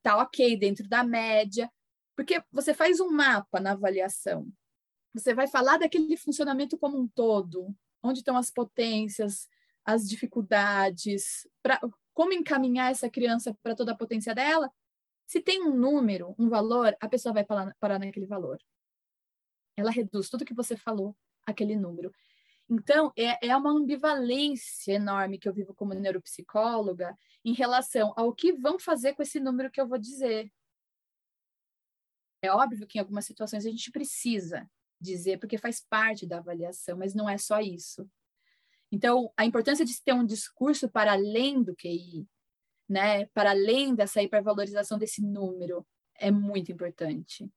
tá 0.02 0.16
ok 0.18 0.56
dentro 0.56 0.88
da 0.88 1.04
média, 1.04 1.70
porque 2.16 2.42
você 2.50 2.74
faz 2.74 3.00
um 3.00 3.10
mapa 3.10 3.60
na 3.60 3.72
avaliação. 3.72 4.50
Você 5.14 5.34
vai 5.34 5.46
falar 5.46 5.78
daquele 5.78 6.16
funcionamento 6.16 6.78
como 6.78 6.98
um 6.98 7.08
todo, 7.08 7.74
onde 8.02 8.20
estão 8.20 8.36
as 8.36 8.50
potências, 8.50 9.48
as 9.84 10.08
dificuldades, 10.08 11.46
para 11.62 11.80
como 12.14 12.32
encaminhar 12.32 12.90
essa 12.90 13.10
criança 13.10 13.56
para 13.62 13.74
toda 13.74 13.92
a 13.92 13.96
potência 13.96 14.34
dela. 14.34 14.70
Se 15.26 15.40
tem 15.40 15.62
um 15.62 15.74
número, 15.74 16.34
um 16.38 16.48
valor, 16.48 16.96
a 17.00 17.08
pessoa 17.08 17.32
vai 17.32 17.44
parar, 17.44 17.74
parar 17.80 17.98
naquele 17.98 18.26
valor. 18.26 18.58
Ela 19.76 19.90
reduz 19.90 20.28
tudo 20.28 20.44
que 20.44 20.54
você 20.54 20.76
falou 20.76 21.16
aquele 21.46 21.76
número. 21.76 22.12
Então, 22.68 23.12
é, 23.16 23.48
é 23.48 23.56
uma 23.56 23.70
ambivalência 23.70 24.94
enorme 24.94 25.38
que 25.38 25.48
eu 25.48 25.52
vivo 25.52 25.74
como 25.74 25.94
neuropsicóloga 25.94 27.16
em 27.44 27.52
relação 27.52 28.12
ao 28.16 28.34
que 28.34 28.52
vão 28.52 28.78
fazer 28.78 29.14
com 29.14 29.22
esse 29.22 29.38
número 29.40 29.70
que 29.70 29.80
eu 29.80 29.86
vou 29.86 29.98
dizer. 29.98 30.50
É 32.40 32.50
óbvio 32.50 32.86
que 32.86 32.98
em 32.98 33.00
algumas 33.00 33.24
situações 33.24 33.66
a 33.66 33.70
gente 33.70 33.90
precisa 33.90 34.68
dizer, 35.00 35.38
porque 35.38 35.58
faz 35.58 35.80
parte 35.80 36.26
da 36.26 36.38
avaliação, 36.38 36.96
mas 36.96 37.14
não 37.14 37.28
é 37.28 37.36
só 37.36 37.60
isso. 37.60 38.08
Então, 38.90 39.32
a 39.36 39.44
importância 39.44 39.84
de 39.84 40.02
ter 40.02 40.12
um 40.12 40.24
discurso 40.24 40.88
para 40.88 41.12
além 41.12 41.62
do 41.62 41.74
QI, 41.74 42.28
né, 42.88 43.26
para 43.26 43.50
além 43.50 43.94
dessa 43.94 44.22
hipervalorização 44.22 44.98
desse 44.98 45.22
número, 45.22 45.86
é 46.14 46.30
muito 46.30 46.70
importante. 46.70 47.50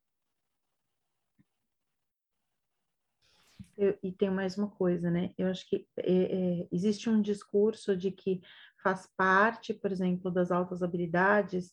Eu, 3.78 3.97
e 4.01 4.11
tem 4.11 4.30
mais 4.30 4.57
uma 4.57 4.69
coisa, 4.69 5.11
né? 5.11 5.32
Eu 5.38 5.47
acho 5.47 5.67
que 5.67 5.88
é, 5.97 6.61
é, 6.61 6.67
existe 6.71 7.09
um 7.09 7.21
discurso 7.21 7.95
de 7.95 8.11
que 8.11 8.41
faz 8.82 9.09
parte, 9.17 9.73
por 9.73 9.91
exemplo, 9.91 10.32
das 10.32 10.51
altas 10.51 10.82
habilidades, 10.82 11.71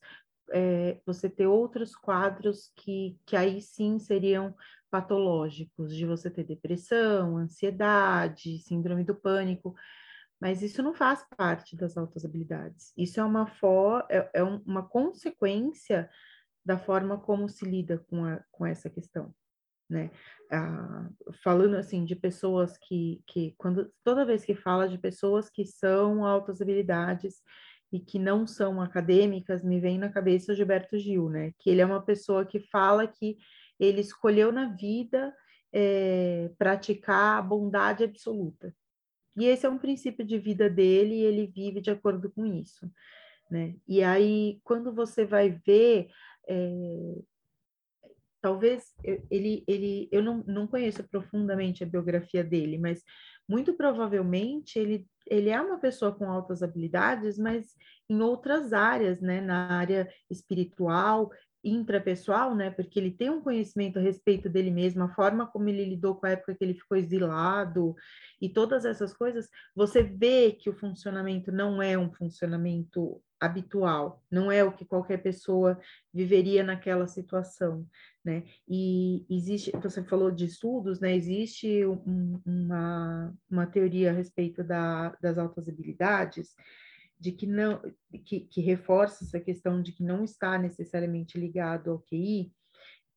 é, 0.50 1.00
você 1.06 1.28
ter 1.28 1.46
outros 1.46 1.94
quadros 1.94 2.72
que, 2.76 3.18
que 3.24 3.36
aí 3.36 3.60
sim 3.60 3.98
seriam 3.98 4.54
patológicos, 4.90 5.94
de 5.94 6.04
você 6.04 6.30
ter 6.30 6.44
depressão, 6.44 7.36
ansiedade, 7.36 8.58
síndrome 8.58 9.04
do 9.04 9.14
pânico, 9.14 9.74
mas 10.40 10.60
isso 10.62 10.82
não 10.82 10.92
faz 10.92 11.24
parte 11.36 11.76
das 11.76 11.96
altas 11.96 12.24
habilidades. 12.24 12.92
Isso 12.96 13.20
é 13.20 13.24
uma, 13.24 13.46
for, 13.46 14.04
é, 14.10 14.28
é 14.34 14.42
uma 14.42 14.82
consequência 14.82 16.10
da 16.64 16.76
forma 16.78 17.18
como 17.18 17.48
se 17.48 17.64
lida 17.64 17.98
com, 18.10 18.24
a, 18.24 18.42
com 18.50 18.66
essa 18.66 18.90
questão 18.90 19.32
né? 19.92 20.10
Ah, 20.50 21.08
falando 21.42 21.76
assim 21.76 22.04
de 22.04 22.16
pessoas 22.16 22.76
que, 22.76 23.22
que 23.26 23.54
quando 23.56 23.90
toda 24.02 24.24
vez 24.24 24.44
que 24.44 24.54
fala 24.54 24.88
de 24.88 24.98
pessoas 24.98 25.48
que 25.48 25.64
são 25.64 26.26
altas 26.26 26.60
habilidades 26.60 27.42
e 27.92 28.00
que 28.00 28.18
não 28.18 28.46
são 28.46 28.80
acadêmicas, 28.80 29.62
me 29.62 29.78
vem 29.78 29.98
na 29.98 30.08
cabeça 30.08 30.52
o 30.52 30.54
Gilberto 30.54 30.98
Gil, 30.98 31.28
né? 31.28 31.52
Que 31.58 31.70
ele 31.70 31.80
é 31.80 31.86
uma 31.86 32.02
pessoa 32.02 32.44
que 32.44 32.58
fala 32.58 33.06
que 33.06 33.36
ele 33.78 34.00
escolheu 34.00 34.50
na 34.50 34.74
vida 34.74 35.34
é, 35.72 36.50
praticar 36.58 37.38
a 37.38 37.42
bondade 37.42 38.04
absoluta. 38.04 38.74
E 39.36 39.46
esse 39.46 39.64
é 39.64 39.68
um 39.68 39.78
princípio 39.78 40.24
de 40.24 40.38
vida 40.38 40.68
dele 40.68 41.14
e 41.14 41.24
ele 41.24 41.46
vive 41.46 41.80
de 41.80 41.90
acordo 41.90 42.30
com 42.30 42.44
isso. 42.44 42.90
Né? 43.50 43.76
E 43.86 44.02
aí, 44.02 44.60
quando 44.64 44.94
você 44.94 45.24
vai 45.24 45.50
ver 45.50 46.08
é, 46.48 47.22
talvez 48.42 48.92
ele, 49.30 49.64
ele 49.66 50.08
eu 50.10 50.22
não, 50.22 50.44
não 50.46 50.66
conheço 50.66 51.02
profundamente 51.08 51.82
a 51.82 51.86
biografia 51.86 52.42
dele, 52.42 52.76
mas 52.76 53.02
muito 53.48 53.72
provavelmente 53.74 54.78
ele, 54.78 55.06
ele 55.26 55.48
é 55.48 55.60
uma 55.60 55.78
pessoa 55.78 56.12
com 56.12 56.30
altas 56.30 56.62
habilidades, 56.62 57.38
mas 57.38 57.74
em 58.10 58.20
outras 58.20 58.72
áreas, 58.72 59.20
né, 59.20 59.40
na 59.40 59.68
área 59.78 60.08
espiritual, 60.28 61.30
intrapessoal, 61.64 62.56
né, 62.56 62.70
porque 62.70 62.98
ele 62.98 63.12
tem 63.12 63.30
um 63.30 63.40
conhecimento 63.40 63.98
a 63.98 64.02
respeito 64.02 64.48
dele 64.48 64.70
mesmo, 64.70 65.04
a 65.04 65.14
forma 65.14 65.46
como 65.46 65.68
ele 65.68 65.84
lidou 65.84 66.16
com 66.16 66.26
a 66.26 66.30
época 66.30 66.56
que 66.56 66.64
ele 66.64 66.74
ficou 66.74 66.98
exilado 66.98 67.94
e 68.40 68.48
todas 68.48 68.84
essas 68.84 69.14
coisas, 69.14 69.48
você 69.74 70.02
vê 70.02 70.50
que 70.52 70.68
o 70.68 70.74
funcionamento 70.74 71.52
não 71.52 71.80
é 71.80 71.96
um 71.96 72.12
funcionamento 72.12 73.22
habitual, 73.40 74.22
não 74.30 74.50
é 74.50 74.64
o 74.64 74.72
que 74.72 74.84
qualquer 74.84 75.22
pessoa 75.22 75.78
viveria 76.12 76.64
naquela 76.64 77.06
situação 77.06 77.86
né? 78.24 78.44
E 78.68 79.24
existe, 79.28 79.70
você 79.82 80.02
falou 80.04 80.30
de 80.30 80.44
estudos, 80.44 81.00
né? 81.00 81.14
Existe 81.14 81.84
um, 81.86 82.40
uma, 82.44 83.34
uma 83.50 83.66
teoria 83.66 84.10
a 84.10 84.14
respeito 84.14 84.62
da, 84.62 85.16
das 85.20 85.38
altas 85.38 85.68
habilidades, 85.68 86.54
de 87.18 87.32
que 87.32 87.46
não, 87.46 87.80
que, 88.24 88.40
que 88.40 88.60
reforça 88.60 89.24
essa 89.24 89.40
questão 89.40 89.82
de 89.82 89.92
que 89.92 90.02
não 90.02 90.24
está 90.24 90.58
necessariamente 90.58 91.38
ligado 91.38 91.90
ao 91.90 92.00
QI, 92.00 92.52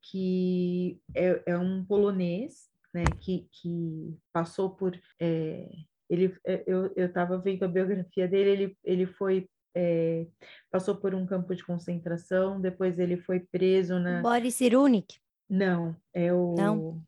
que 0.02 1.00
é, 1.16 1.44
é 1.48 1.58
um 1.58 1.84
polonês, 1.86 2.70
né? 2.94 3.04
Que, 3.22 3.48
que 3.52 4.18
passou 4.34 4.72
por 4.72 5.00
é, 5.20 5.70
ele, 6.10 6.36
é, 6.46 6.64
eu 6.68 6.92
estava 6.96 7.38
vendo 7.38 7.64
a 7.64 7.68
biografia 7.68 8.28
dele, 8.28 8.50
ele, 8.50 8.78
ele 8.84 9.06
foi 9.06 9.50
é, 9.76 10.26
passou 10.72 10.96
por 10.96 11.14
um 11.14 11.26
campo 11.26 11.54
de 11.54 11.64
concentração, 11.64 12.62
depois 12.62 12.98
ele 12.98 13.18
foi 13.18 13.42
preso 13.42 14.00
na. 14.00 14.22
Boris 14.22 14.56
Cyrulnik? 14.56 15.20
Não, 15.50 15.96
é 16.14 16.34
o. 16.34 16.56
Não. 16.56 17.02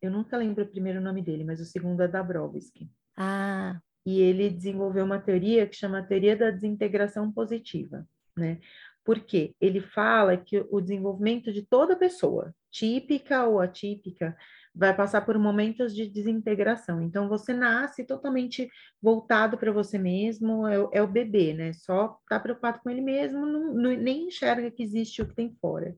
Eu 0.00 0.12
nunca 0.12 0.36
lembro 0.36 0.62
o 0.62 0.68
primeiro 0.68 1.00
nome 1.00 1.20
dele, 1.20 1.42
mas 1.42 1.60
o 1.60 1.64
segundo 1.64 2.00
é 2.02 2.08
Dabrowski. 2.08 2.88
Ah. 3.16 3.80
E 4.06 4.20
ele 4.20 4.48
desenvolveu 4.48 5.04
uma 5.04 5.18
teoria 5.18 5.66
que 5.66 5.76
chama 5.76 6.02
teoria 6.02 6.36
da 6.36 6.50
desintegração 6.50 7.32
positiva, 7.32 8.06
né? 8.36 8.60
Porque 9.04 9.54
ele 9.60 9.80
fala 9.80 10.36
que 10.36 10.64
o 10.70 10.80
desenvolvimento 10.80 11.52
de 11.52 11.62
toda 11.62 11.96
pessoa, 11.96 12.54
típica 12.70 13.46
ou 13.46 13.58
atípica, 13.60 14.36
vai 14.74 14.94
passar 14.94 15.22
por 15.22 15.38
momentos 15.38 15.94
de 15.94 16.08
desintegração. 16.08 17.02
Então, 17.02 17.28
você 17.28 17.52
nasce 17.52 18.04
totalmente 18.04 18.70
voltado 19.00 19.58
para 19.58 19.72
você 19.72 19.98
mesmo, 19.98 20.66
é, 20.66 20.76
é, 20.92 21.02
o 21.02 21.06
bebê, 21.06 21.52
né? 21.54 21.72
Só 21.72 22.18
está 22.22 22.38
preocupado 22.38 22.80
com 22.80 22.90
ele 22.90 23.00
mesmo, 23.00 23.44
não, 23.46 23.74
não, 23.74 23.90
nem 23.96 24.28
enxerga 24.28 24.70
que 24.70 24.82
existe 24.82 25.22
o 25.22 25.26
que 25.26 25.34
tem 25.34 25.56
fora, 25.60 25.96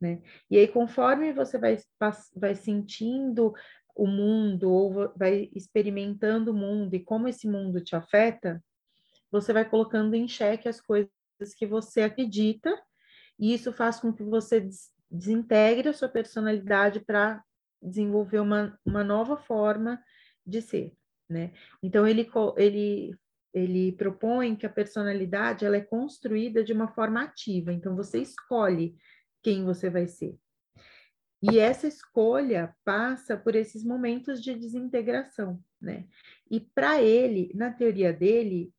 né? 0.00 0.20
E 0.50 0.58
aí, 0.58 0.68
conforme 0.68 1.32
você 1.32 1.58
vai, 1.58 1.78
vai 2.34 2.54
sentindo 2.54 3.54
o 3.94 4.06
mundo, 4.06 4.70
ou 4.70 5.12
vai 5.16 5.48
experimentando 5.54 6.50
o 6.50 6.54
mundo 6.54 6.94
e 6.94 7.00
como 7.00 7.28
esse 7.28 7.48
mundo 7.48 7.80
te 7.80 7.96
afeta, 7.96 8.62
você 9.30 9.52
vai 9.52 9.68
colocando 9.68 10.14
em 10.14 10.28
xeque 10.28 10.68
as 10.68 10.80
coisas 10.80 11.10
que 11.56 11.66
você 11.66 12.02
acredita, 12.02 12.70
e 13.38 13.54
isso 13.54 13.72
faz 13.72 14.00
com 14.00 14.12
que 14.12 14.22
você 14.22 14.68
desintegre 15.10 15.88
a 15.88 15.92
sua 15.92 16.08
personalidade 16.08 17.00
para 17.00 17.42
desenvolver 17.82 18.40
uma, 18.40 18.78
uma 18.84 19.04
nova 19.04 19.36
forma 19.36 20.02
de 20.46 20.62
ser, 20.62 20.92
né? 21.28 21.52
Então 21.82 22.06
ele, 22.06 22.28
ele, 22.56 23.16
ele 23.52 23.92
propõe 23.92 24.56
que 24.56 24.66
a 24.66 24.70
personalidade 24.70 25.64
ela 25.64 25.76
é 25.76 25.80
construída 25.80 26.62
de 26.64 26.72
uma 26.72 26.88
forma 26.88 27.22
ativa, 27.22 27.72
então 27.72 27.96
você 27.96 28.20
escolhe 28.20 28.96
quem 29.42 29.64
você 29.64 29.90
vai 29.90 30.06
ser. 30.06 30.36
E 31.42 31.58
essa 31.58 31.86
escolha 31.86 32.74
passa 32.84 33.36
por 33.36 33.54
esses 33.54 33.84
momentos 33.84 34.42
de 34.42 34.54
desintegração, 34.54 35.62
né? 35.80 36.06
E 36.50 36.60
para 36.60 37.02
ele, 37.02 37.52
na 37.54 37.70
teoria 37.70 38.12
dele, 38.12 38.72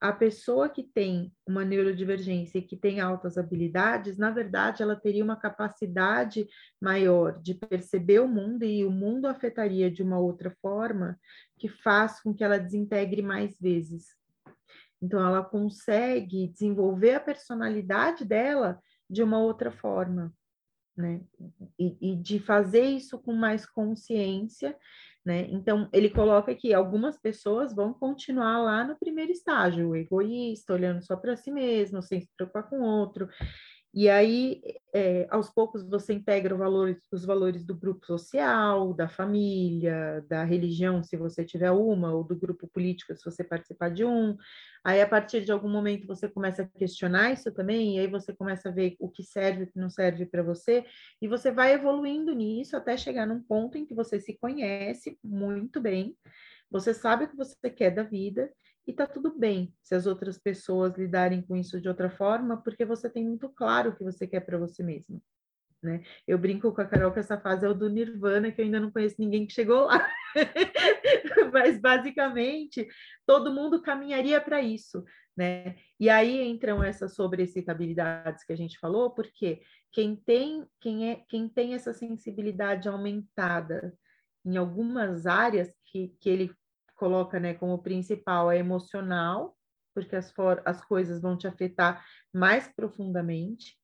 a 0.00 0.12
pessoa 0.12 0.68
que 0.68 0.82
tem 0.82 1.32
uma 1.46 1.64
neurodivergência 1.64 2.58
e 2.58 2.62
que 2.62 2.76
tem 2.76 3.00
altas 3.00 3.36
habilidades, 3.36 4.16
na 4.16 4.30
verdade, 4.30 4.82
ela 4.82 4.94
teria 4.94 5.24
uma 5.24 5.36
capacidade 5.36 6.46
maior 6.80 7.40
de 7.40 7.54
perceber 7.54 8.20
o 8.20 8.28
mundo 8.28 8.64
e 8.64 8.84
o 8.84 8.90
mundo 8.90 9.26
afetaria 9.26 9.90
de 9.90 10.02
uma 10.02 10.18
outra 10.18 10.54
forma 10.62 11.18
que 11.58 11.68
faz 11.68 12.20
com 12.20 12.32
que 12.32 12.44
ela 12.44 12.58
desintegre 12.58 13.22
mais 13.22 13.58
vezes. 13.58 14.16
Então, 15.02 15.24
ela 15.24 15.44
consegue 15.44 16.46
desenvolver 16.48 17.14
a 17.14 17.20
personalidade 17.20 18.24
dela 18.24 18.80
de 19.10 19.22
uma 19.22 19.40
outra 19.40 19.72
forma, 19.72 20.32
né? 20.96 21.20
E, 21.78 22.12
e 22.12 22.16
de 22.16 22.38
fazer 22.38 22.84
isso 22.84 23.18
com 23.18 23.32
mais 23.32 23.66
consciência 23.66 24.76
né? 25.28 25.46
Então, 25.50 25.90
ele 25.92 26.08
coloca 26.08 26.54
que 26.54 26.72
algumas 26.72 27.18
pessoas 27.18 27.74
vão 27.74 27.92
continuar 27.92 28.62
lá 28.62 28.82
no 28.82 28.98
primeiro 28.98 29.30
estágio, 29.30 29.94
egoísta, 29.94 30.72
olhando 30.72 31.02
só 31.02 31.16
para 31.16 31.36
si 31.36 31.50
mesmo, 31.50 32.00
sem 32.00 32.22
se 32.22 32.28
preocupar 32.34 32.62
com 32.62 32.80
o 32.80 32.82
outro. 32.82 33.28
E 33.94 34.08
aí, 34.08 34.60
é, 34.92 35.26
aos 35.30 35.50
poucos, 35.50 35.82
você 35.82 36.12
integra 36.12 36.54
valor, 36.54 36.96
os 37.10 37.24
valores 37.24 37.64
do 37.64 37.74
grupo 37.74 38.04
social, 38.04 38.92
da 38.92 39.08
família, 39.08 40.24
da 40.28 40.44
religião, 40.44 41.02
se 41.02 41.16
você 41.16 41.42
tiver 41.44 41.70
uma, 41.70 42.12
ou 42.12 42.22
do 42.22 42.36
grupo 42.36 42.68
político, 42.68 43.16
se 43.16 43.24
você 43.24 43.42
participar 43.42 43.88
de 43.88 44.04
um. 44.04 44.36
Aí, 44.84 45.00
a 45.00 45.08
partir 45.08 45.42
de 45.42 45.50
algum 45.50 45.70
momento, 45.70 46.06
você 46.06 46.28
começa 46.28 46.62
a 46.62 46.66
questionar 46.66 47.32
isso 47.32 47.50
também, 47.50 47.96
e 47.96 48.00
aí 48.00 48.06
você 48.06 48.32
começa 48.34 48.68
a 48.68 48.72
ver 48.72 48.94
o 49.00 49.08
que 49.08 49.22
serve 49.22 49.62
e 49.62 49.64
o 49.64 49.72
que 49.72 49.78
não 49.78 49.88
serve 49.88 50.26
para 50.26 50.42
você, 50.42 50.84
e 51.20 51.26
você 51.26 51.50
vai 51.50 51.72
evoluindo 51.72 52.34
nisso 52.34 52.76
até 52.76 52.96
chegar 52.96 53.26
num 53.26 53.42
ponto 53.42 53.78
em 53.78 53.86
que 53.86 53.94
você 53.94 54.20
se 54.20 54.36
conhece 54.38 55.18
muito 55.24 55.80
bem, 55.80 56.14
você 56.70 56.92
sabe 56.92 57.24
o 57.24 57.28
que 57.28 57.36
você 57.36 57.70
quer 57.70 57.90
da 57.90 58.02
vida, 58.02 58.50
e 58.88 58.92
tá 58.94 59.06
tudo 59.06 59.38
bem 59.38 59.74
se 59.82 59.94
as 59.94 60.06
outras 60.06 60.38
pessoas 60.38 60.96
lidarem 60.96 61.42
com 61.42 61.54
isso 61.54 61.78
de 61.78 61.88
outra 61.88 62.08
forma, 62.08 62.56
porque 62.56 62.86
você 62.86 63.10
tem 63.10 63.22
muito 63.22 63.46
claro 63.50 63.90
o 63.90 63.94
que 63.94 64.02
você 64.02 64.26
quer 64.26 64.40
para 64.40 64.56
você 64.56 64.82
mesmo. 64.82 65.22
Né? 65.82 66.02
Eu 66.26 66.38
brinco 66.38 66.72
com 66.72 66.80
a 66.80 66.86
Carol 66.86 67.12
que 67.12 67.18
essa 67.18 67.38
fase 67.38 67.66
é 67.66 67.68
o 67.68 67.74
do 67.74 67.90
Nirvana, 67.90 68.50
que 68.50 68.62
eu 68.62 68.64
ainda 68.64 68.80
não 68.80 68.90
conheço 68.90 69.16
ninguém 69.18 69.46
que 69.46 69.52
chegou 69.52 69.84
lá. 69.84 70.10
Mas 71.52 71.78
basicamente 71.78 72.88
todo 73.26 73.52
mundo 73.52 73.82
caminharia 73.82 74.40
para 74.40 74.62
isso, 74.62 75.04
né? 75.36 75.76
E 76.00 76.08
aí 76.08 76.42
entram 76.48 76.82
essas 76.82 77.14
sobreexcitabilidades 77.14 78.42
que 78.42 78.54
a 78.54 78.56
gente 78.56 78.78
falou, 78.78 79.10
porque 79.10 79.60
quem 79.92 80.16
tem, 80.16 80.66
quem 80.80 81.10
é, 81.10 81.22
quem 81.28 81.46
tem 81.46 81.74
essa 81.74 81.92
sensibilidade 81.92 82.88
aumentada 82.88 83.94
em 84.46 84.56
algumas 84.56 85.26
áreas 85.26 85.70
que, 85.84 86.16
que 86.18 86.30
ele 86.30 86.50
coloca 86.98 87.38
né, 87.38 87.54
como 87.54 87.78
principal 87.78 88.50
é 88.50 88.58
emocional, 88.58 89.56
porque 89.94 90.16
as, 90.16 90.30
for 90.32 90.60
as 90.64 90.84
coisas 90.84 91.22
vão 91.22 91.38
te 91.38 91.46
afetar 91.46 92.04
mais 92.34 92.68
profundamente, 92.68 93.76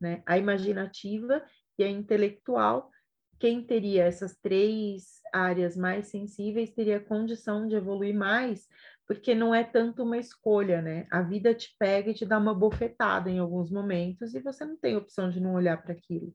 né? 0.00 0.22
A 0.24 0.38
imaginativa 0.38 1.44
e 1.78 1.84
a 1.84 1.88
intelectual. 1.88 2.90
Quem 3.38 3.62
teria 3.62 4.04
essas 4.04 4.36
três 4.36 5.20
áreas 5.32 5.76
mais 5.76 6.06
sensíveis 6.06 6.70
teria 6.70 7.00
condição 7.00 7.66
de 7.66 7.74
evoluir 7.74 8.14
mais, 8.14 8.66
porque 9.06 9.34
não 9.34 9.54
é 9.54 9.64
tanto 9.64 10.02
uma 10.02 10.18
escolha, 10.18 10.80
né? 10.80 11.06
A 11.10 11.22
vida 11.22 11.54
te 11.54 11.74
pega 11.78 12.10
e 12.10 12.14
te 12.14 12.24
dá 12.24 12.38
uma 12.38 12.54
bofetada 12.54 13.30
em 13.30 13.38
alguns 13.38 13.70
momentos 13.70 14.34
e 14.34 14.40
você 14.40 14.64
não 14.64 14.76
tem 14.76 14.96
opção 14.96 15.30
de 15.30 15.40
não 15.40 15.54
olhar 15.54 15.82
para 15.82 15.92
aquilo 15.92 16.34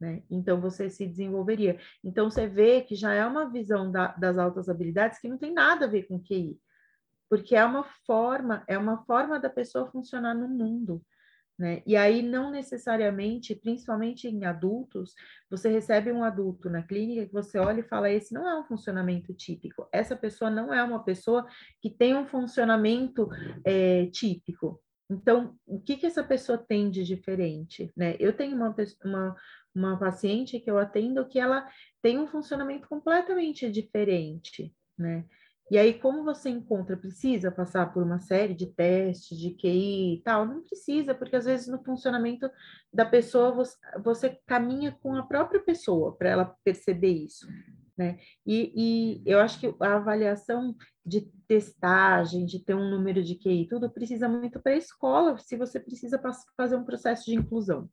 né? 0.00 0.22
Então 0.30 0.60
você 0.60 0.88
se 0.88 1.06
desenvolveria. 1.06 1.78
Então 2.02 2.30
você 2.30 2.46
vê 2.46 2.82
que 2.82 2.94
já 2.94 3.12
é 3.12 3.24
uma 3.26 3.50
visão 3.50 3.90
da, 3.90 4.08
das 4.08 4.38
altas 4.38 4.68
habilidades 4.68 5.18
que 5.18 5.28
não 5.28 5.38
tem 5.38 5.52
nada 5.52 5.86
a 5.86 5.88
ver 5.88 6.04
com 6.04 6.22
QI, 6.22 6.58
porque 7.28 7.56
é 7.56 7.64
uma 7.64 7.84
forma, 8.06 8.64
é 8.66 8.78
uma 8.78 9.04
forma 9.04 9.38
da 9.38 9.50
pessoa 9.50 9.90
funcionar 9.90 10.34
no 10.34 10.48
mundo. 10.48 11.02
Né? 11.58 11.82
E 11.84 11.96
aí, 11.96 12.22
não 12.22 12.52
necessariamente, 12.52 13.52
principalmente 13.52 14.28
em 14.28 14.44
adultos, 14.44 15.12
você 15.50 15.68
recebe 15.68 16.12
um 16.12 16.22
adulto 16.22 16.70
na 16.70 16.84
clínica 16.84 17.26
que 17.26 17.32
você 17.32 17.58
olha 17.58 17.80
e 17.80 17.88
fala: 17.88 18.08
esse 18.08 18.32
não 18.32 18.48
é 18.48 18.60
um 18.60 18.64
funcionamento 18.64 19.34
típico, 19.34 19.88
essa 19.90 20.14
pessoa 20.14 20.50
não 20.50 20.72
é 20.72 20.82
uma 20.84 21.02
pessoa 21.02 21.44
que 21.80 21.90
tem 21.90 22.16
um 22.16 22.26
funcionamento 22.26 23.28
é, 23.64 24.06
típico. 24.06 24.80
Então, 25.10 25.56
o 25.66 25.80
que, 25.80 25.96
que 25.96 26.06
essa 26.06 26.22
pessoa 26.22 26.58
tem 26.58 26.90
de 26.90 27.02
diferente? 27.02 27.90
Né? 27.96 28.14
Eu 28.20 28.32
tenho 28.36 28.54
uma, 28.54 28.74
uma, 29.04 29.36
uma 29.74 29.98
paciente 29.98 30.60
que 30.60 30.70
eu 30.70 30.78
atendo 30.78 31.26
que 31.26 31.38
ela 31.38 31.68
tem 32.02 32.18
um 32.18 32.26
funcionamento 32.26 32.88
completamente 32.88 33.70
diferente, 33.70 34.74
né? 34.96 35.24
E 35.70 35.76
aí, 35.76 35.92
como 35.92 36.24
você 36.24 36.48
encontra, 36.48 36.96
precisa 36.96 37.50
passar 37.50 37.92
por 37.92 38.02
uma 38.02 38.18
série 38.18 38.54
de 38.54 38.66
testes 38.68 39.36
de 39.36 39.50
QI 39.50 40.14
e 40.14 40.22
tal? 40.22 40.46
Não 40.46 40.62
precisa, 40.62 41.14
porque 41.14 41.36
às 41.36 41.44
vezes 41.44 41.68
no 41.68 41.82
funcionamento 41.84 42.50
da 42.92 43.04
pessoa 43.04 43.52
você, 43.52 43.76
você 44.02 44.38
caminha 44.46 44.96
com 45.02 45.14
a 45.14 45.26
própria 45.26 45.60
pessoa 45.60 46.16
para 46.16 46.30
ela 46.30 46.56
perceber 46.64 47.12
isso, 47.12 47.46
né? 47.98 48.18
E, 48.46 48.72
e, 48.74 49.30
eu 49.30 49.40
acho 49.40 49.60
que 49.60 49.74
a 49.80 49.96
avaliação 49.96 50.74
de 51.04 51.30
testagem, 51.46 52.46
de 52.46 52.64
ter 52.64 52.74
um 52.74 52.88
número 52.88 53.22
de 53.22 53.34
QI, 53.34 53.68
tudo 53.68 53.90
precisa 53.90 54.26
muito 54.26 54.58
para 54.60 54.72
a 54.72 54.76
escola, 54.76 55.36
se 55.36 55.54
você 55.56 55.78
precisa 55.78 56.20
fazer 56.56 56.76
um 56.76 56.84
processo 56.84 57.26
de 57.26 57.34
inclusão 57.34 57.90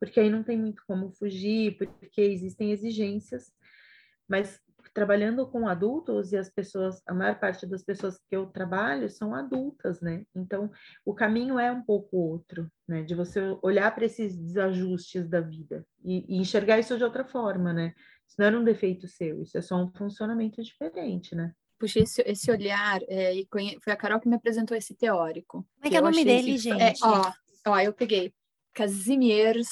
porque 0.00 0.18
aí 0.18 0.30
não 0.30 0.42
tem 0.42 0.58
muito 0.58 0.82
como 0.86 1.12
fugir, 1.12 1.76
porque 1.76 2.22
existem 2.22 2.72
exigências, 2.72 3.52
mas 4.26 4.58
trabalhando 4.94 5.46
com 5.46 5.68
adultos 5.68 6.32
e 6.32 6.36
as 6.36 6.48
pessoas, 6.48 7.02
a 7.06 7.14
maior 7.14 7.38
parte 7.38 7.66
das 7.66 7.82
pessoas 7.84 8.18
que 8.18 8.34
eu 8.34 8.46
trabalho 8.46 9.08
são 9.08 9.34
adultas, 9.34 10.00
né? 10.00 10.24
Então, 10.34 10.70
o 11.04 11.14
caminho 11.14 11.58
é 11.58 11.70
um 11.70 11.82
pouco 11.82 12.16
outro, 12.16 12.68
né? 12.88 13.02
De 13.02 13.14
você 13.14 13.40
olhar 13.62 13.94
para 13.94 14.06
esses 14.06 14.36
desajustes 14.36 15.28
da 15.28 15.40
vida 15.40 15.86
e, 16.02 16.24
e, 16.34 16.38
enxergar 16.38 16.78
isso 16.78 16.96
de 16.96 17.04
outra 17.04 17.24
forma, 17.24 17.72
né? 17.72 17.94
Isso 18.26 18.36
não 18.38 18.46
era 18.46 18.58
um 18.58 18.64
defeito 18.64 19.06
seu, 19.06 19.42
isso 19.42 19.58
é 19.58 19.62
só 19.62 19.76
um 19.76 19.92
funcionamento 19.92 20.62
diferente, 20.62 21.34
né? 21.34 21.52
Puxa, 21.78 22.00
esse, 22.00 22.22
esse 22.26 22.50
olhar, 22.50 23.00
é, 23.08 23.34
e 23.34 23.48
foi 23.82 23.92
a 23.92 23.96
Carol 23.96 24.20
que 24.20 24.28
me 24.28 24.36
apresentou 24.36 24.76
esse 24.76 24.94
teórico. 24.94 25.66
Como 25.76 25.86
é 25.86 25.88
que 25.88 25.96
é 25.96 26.00
o 26.00 26.04
nome 26.04 26.24
dele, 26.24 26.54
esse, 26.54 26.64
gente? 26.64 26.82
É, 26.82 26.92
ó, 27.02 27.32
ó, 27.68 27.80
eu 27.80 27.92
peguei. 27.92 28.32
Kazimierz, 28.72 29.68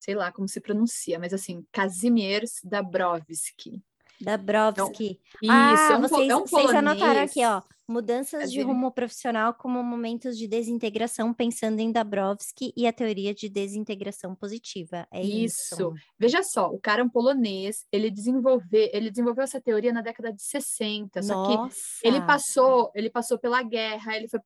sei 0.00 0.14
lá 0.14 0.30
como 0.32 0.48
se 0.48 0.60
pronuncia, 0.60 1.18
mas 1.18 1.32
assim, 1.32 1.64
Kazimierz 1.72 2.60
Dabrowski. 2.62 3.82
Dabrowski. 4.20 5.20
Então, 5.42 5.56
ah, 5.56 5.74
isso, 5.74 5.92
é 5.92 5.96
um, 5.96 6.00
vocês, 6.00 6.28
é 6.28 6.36
um 6.36 6.46
vocês 6.46 6.74
anotaram 6.74 7.20
aqui, 7.20 7.44
ó. 7.44 7.62
Mudanças 7.86 8.50
de 8.50 8.62
rumo 8.62 8.90
profissional 8.90 9.52
como 9.52 9.82
momentos 9.82 10.38
de 10.38 10.48
desintegração, 10.48 11.34
pensando 11.34 11.80
em 11.80 11.92
Dabrowski 11.92 12.72
e 12.74 12.86
a 12.86 12.92
teoria 12.94 13.34
de 13.34 13.46
desintegração 13.46 14.34
positiva. 14.34 15.06
É 15.10 15.20
isso. 15.20 15.74
Isso. 15.74 15.94
Veja 16.18 16.42
só, 16.42 16.70
o 16.70 16.78
cara 16.78 17.02
é 17.02 17.04
um 17.04 17.10
polonês, 17.10 17.84
ele 17.92 18.10
desenvolveu, 18.10 18.88
ele 18.90 19.10
desenvolveu 19.10 19.44
essa 19.44 19.60
teoria 19.60 19.92
na 19.92 20.00
década 20.00 20.32
de 20.32 20.42
60, 20.42 21.22
só 21.22 21.46
que 21.46 21.56
Nossa. 21.56 21.78
ele 22.02 22.22
passou, 22.22 22.90
ele 22.94 23.10
passou 23.10 23.38
pela 23.38 23.62
guerra, 23.62 24.16
ele 24.16 24.28
foi 24.28 24.40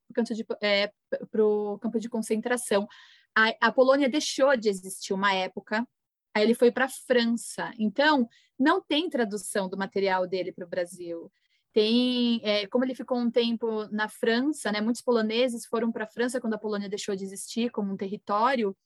para 1.31 1.45
o 1.45 1.77
é, 1.77 1.79
campo 1.81 2.01
de 2.01 2.09
concentração. 2.09 2.89
A, 3.39 3.69
a 3.69 3.73
Polônia 3.73 4.09
deixou 4.09 4.57
de 4.57 4.69
existir 4.69 5.13
uma 5.13 5.33
época, 5.33 5.87
aí 6.35 6.43
ele 6.43 6.55
foi 6.55 6.73
para 6.73 6.87
a 6.87 6.89
França. 6.89 7.71
Então, 7.79 8.29
não 8.59 8.83
tem 8.83 9.09
tradução 9.09 9.69
do 9.69 9.77
material 9.77 10.27
dele 10.27 10.51
para 10.51 10.67
o 10.67 10.69
Brasil. 10.69 11.31
Tem, 11.73 12.41
é, 12.43 12.67
como 12.67 12.85
ele 12.85 12.97
ficou 12.97 13.17
um 13.17 13.31
tempo 13.31 13.87
na 13.93 14.09
França, 14.09 14.73
né? 14.73 14.81
Muitos 14.81 15.03
poloneses 15.03 15.67
foram 15.67 15.93
para 15.93 16.03
a 16.05 16.09
França 16.09 16.41
quando 16.41 16.55
a 16.55 16.59
Polônia 16.59 16.89
deixou 16.89 17.15
de 17.15 17.23
existir 17.23 17.71
como 17.71 17.93
um 17.93 17.97
território. 17.97 18.77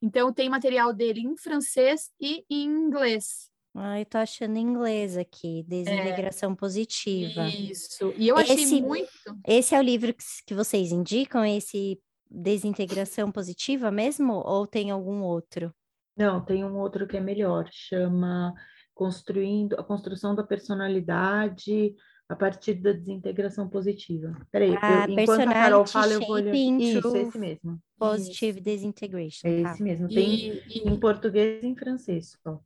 Então, 0.00 0.32
tem 0.32 0.48
material 0.48 0.94
dele 0.94 1.20
em 1.20 1.36
francês 1.36 2.10
e 2.18 2.42
em 2.48 2.64
inglês. 2.64 3.50
Ah, 3.74 4.00
eu 4.00 4.06
tô 4.06 4.16
achando 4.16 4.56
em 4.56 4.62
inglês 4.62 5.18
aqui, 5.18 5.62
desintegração 5.68 6.56
positiva. 6.56 7.46
Isso. 7.48 8.14
E 8.16 8.28
eu 8.28 8.38
achei 8.38 8.62
Esse- 8.64 8.80
muito. 8.80 9.10
Esse 9.46 9.74
é 9.74 9.78
o 9.78 9.82
livro 9.82 10.14
que, 10.14 10.24
que 10.46 10.54
vocês 10.54 10.90
indicam, 10.90 11.44
esse 11.44 12.00
desintegração 12.30 13.30
positiva 13.32 13.90
mesmo, 13.90 14.34
ou 14.34 14.66
tem 14.66 14.90
algum 14.90 15.22
outro? 15.22 15.74
Não, 16.16 16.40
tem 16.44 16.64
um 16.64 16.76
outro 16.78 17.06
que 17.06 17.16
é 17.16 17.20
melhor, 17.20 17.68
chama 17.72 18.52
Construindo 18.94 19.74
a 19.78 19.82
Construção 19.84 20.34
da 20.34 20.42
Personalidade 20.44 21.94
a 22.28 22.36
partir 22.36 22.74
da 22.74 22.92
desintegração 22.92 23.68
positiva. 23.68 24.36
Peraí, 24.52 24.76
Ah, 24.80 25.06
eu, 25.08 25.18
enquanto 25.18 25.48
a 25.48 25.52
Carol 25.52 25.86
fala, 25.86 26.12
eu 26.12 26.20
vou 26.20 26.30
olhar. 26.36 26.54
Isso, 26.54 27.16
esse 27.16 27.38
mesmo. 27.38 27.80
Positive 27.98 28.60
Disintegration. 28.60 29.48
É 29.48 29.62
tá. 29.62 29.72
esse 29.72 29.82
mesmo. 29.82 30.08
Tem 30.08 30.34
E, 30.34 30.62
e- 30.68 30.88
em 30.88 31.00
português 31.00 31.62
e 31.62 31.66
em 31.66 31.74
francês 31.74 32.36
só. 32.42 32.60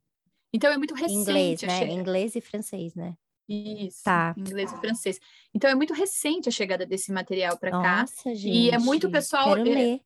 Então 0.53 0.71
é 0.71 0.77
muito 0.77 0.93
recente. 0.93 1.13
Inglês, 1.19 1.61
né? 1.63 1.69
chegada- 1.79 1.91
Inglês 1.99 2.35
e 2.35 2.41
francês, 2.41 2.93
né? 2.93 3.15
Isso, 3.47 4.03
Tá. 4.03 4.33
inglês 4.37 4.71
e 4.71 4.77
francês. 4.77 5.19
Então 5.53 5.69
é 5.69 5.75
muito 5.75 5.93
recente 5.93 6.49
a 6.49 6.51
chegada 6.51 6.85
desse 6.85 7.11
material 7.11 7.57
para 7.57 7.71
cá. 7.71 8.01
Nossa, 8.01 8.33
gente. 8.33 8.49
E 8.55 8.71
é 8.71 8.79
muito 8.79 9.09
pessoal- 9.09 9.55
é- 9.57 9.63
ler. 9.63 10.01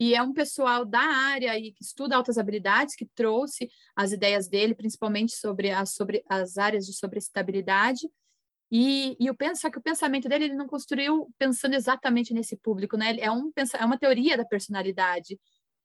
E 0.00 0.16
é 0.16 0.22
um 0.22 0.32
pessoal 0.32 0.84
da 0.84 0.98
área 1.00 1.56
e 1.56 1.70
que 1.70 1.84
estuda 1.84 2.16
altas 2.16 2.36
habilidades 2.36 2.96
que 2.96 3.06
trouxe 3.14 3.70
as 3.94 4.10
ideias 4.10 4.48
dele, 4.48 4.74
principalmente 4.74 5.32
sobre, 5.36 5.70
a, 5.70 5.86
sobre 5.86 6.24
as 6.28 6.58
áreas 6.58 6.86
de 6.86 6.92
sobreestabilidade. 6.92 8.08
E, 8.74 9.16
e 9.20 9.30
o 9.30 9.34
pensa 9.36 9.70
que 9.70 9.78
o 9.78 9.82
pensamento 9.82 10.28
dele 10.28 10.46
ele 10.46 10.54
não 10.54 10.66
construiu 10.66 11.28
pensando 11.38 11.74
exatamente 11.74 12.34
nesse 12.34 12.56
público, 12.56 12.96
né? 12.96 13.16
É, 13.20 13.30
um, 13.30 13.52
é 13.78 13.84
uma 13.84 13.98
teoria 13.98 14.36
da 14.36 14.44
personalidade. 14.44 15.38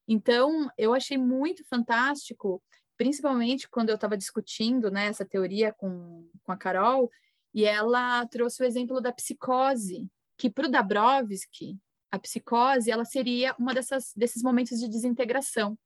Então, 0.08 0.68
eu 0.78 0.94
achei 0.96 1.18
muito 1.18 1.64
fantástico, 1.70 2.64
principalmente 2.98 3.70
quando 3.70 3.90
eu 3.90 3.96
estava 3.96 4.18
discutindo 4.18 4.90
né, 4.90 5.08
essa 5.08 5.26
teoria 5.26 5.72
com, 5.74 6.28
com 6.44 6.52
a 6.52 6.58
Carol, 6.58 7.10
e 7.54 7.64
ela 7.64 8.26
trouxe 8.28 8.62
o 8.62 8.66
exemplo 8.66 9.00
da 9.00 9.12
psicose, 9.12 10.08
que 10.38 10.50
para 10.50 10.68
o 10.68 10.72
Dabrowski, 10.72 11.78
a 12.12 12.20
psicose 12.20 12.92
ela 12.92 13.06
seria 13.06 13.56
uma 13.58 13.74
dessas 13.74 14.14
desses 14.16 14.42
momentos 14.42 14.80
de 14.80 14.88
desintegração. 14.88 15.78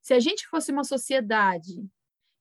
Se 0.00 0.14
a 0.14 0.20
gente 0.20 0.46
fosse 0.46 0.70
uma 0.70 0.84
sociedade 0.84 1.86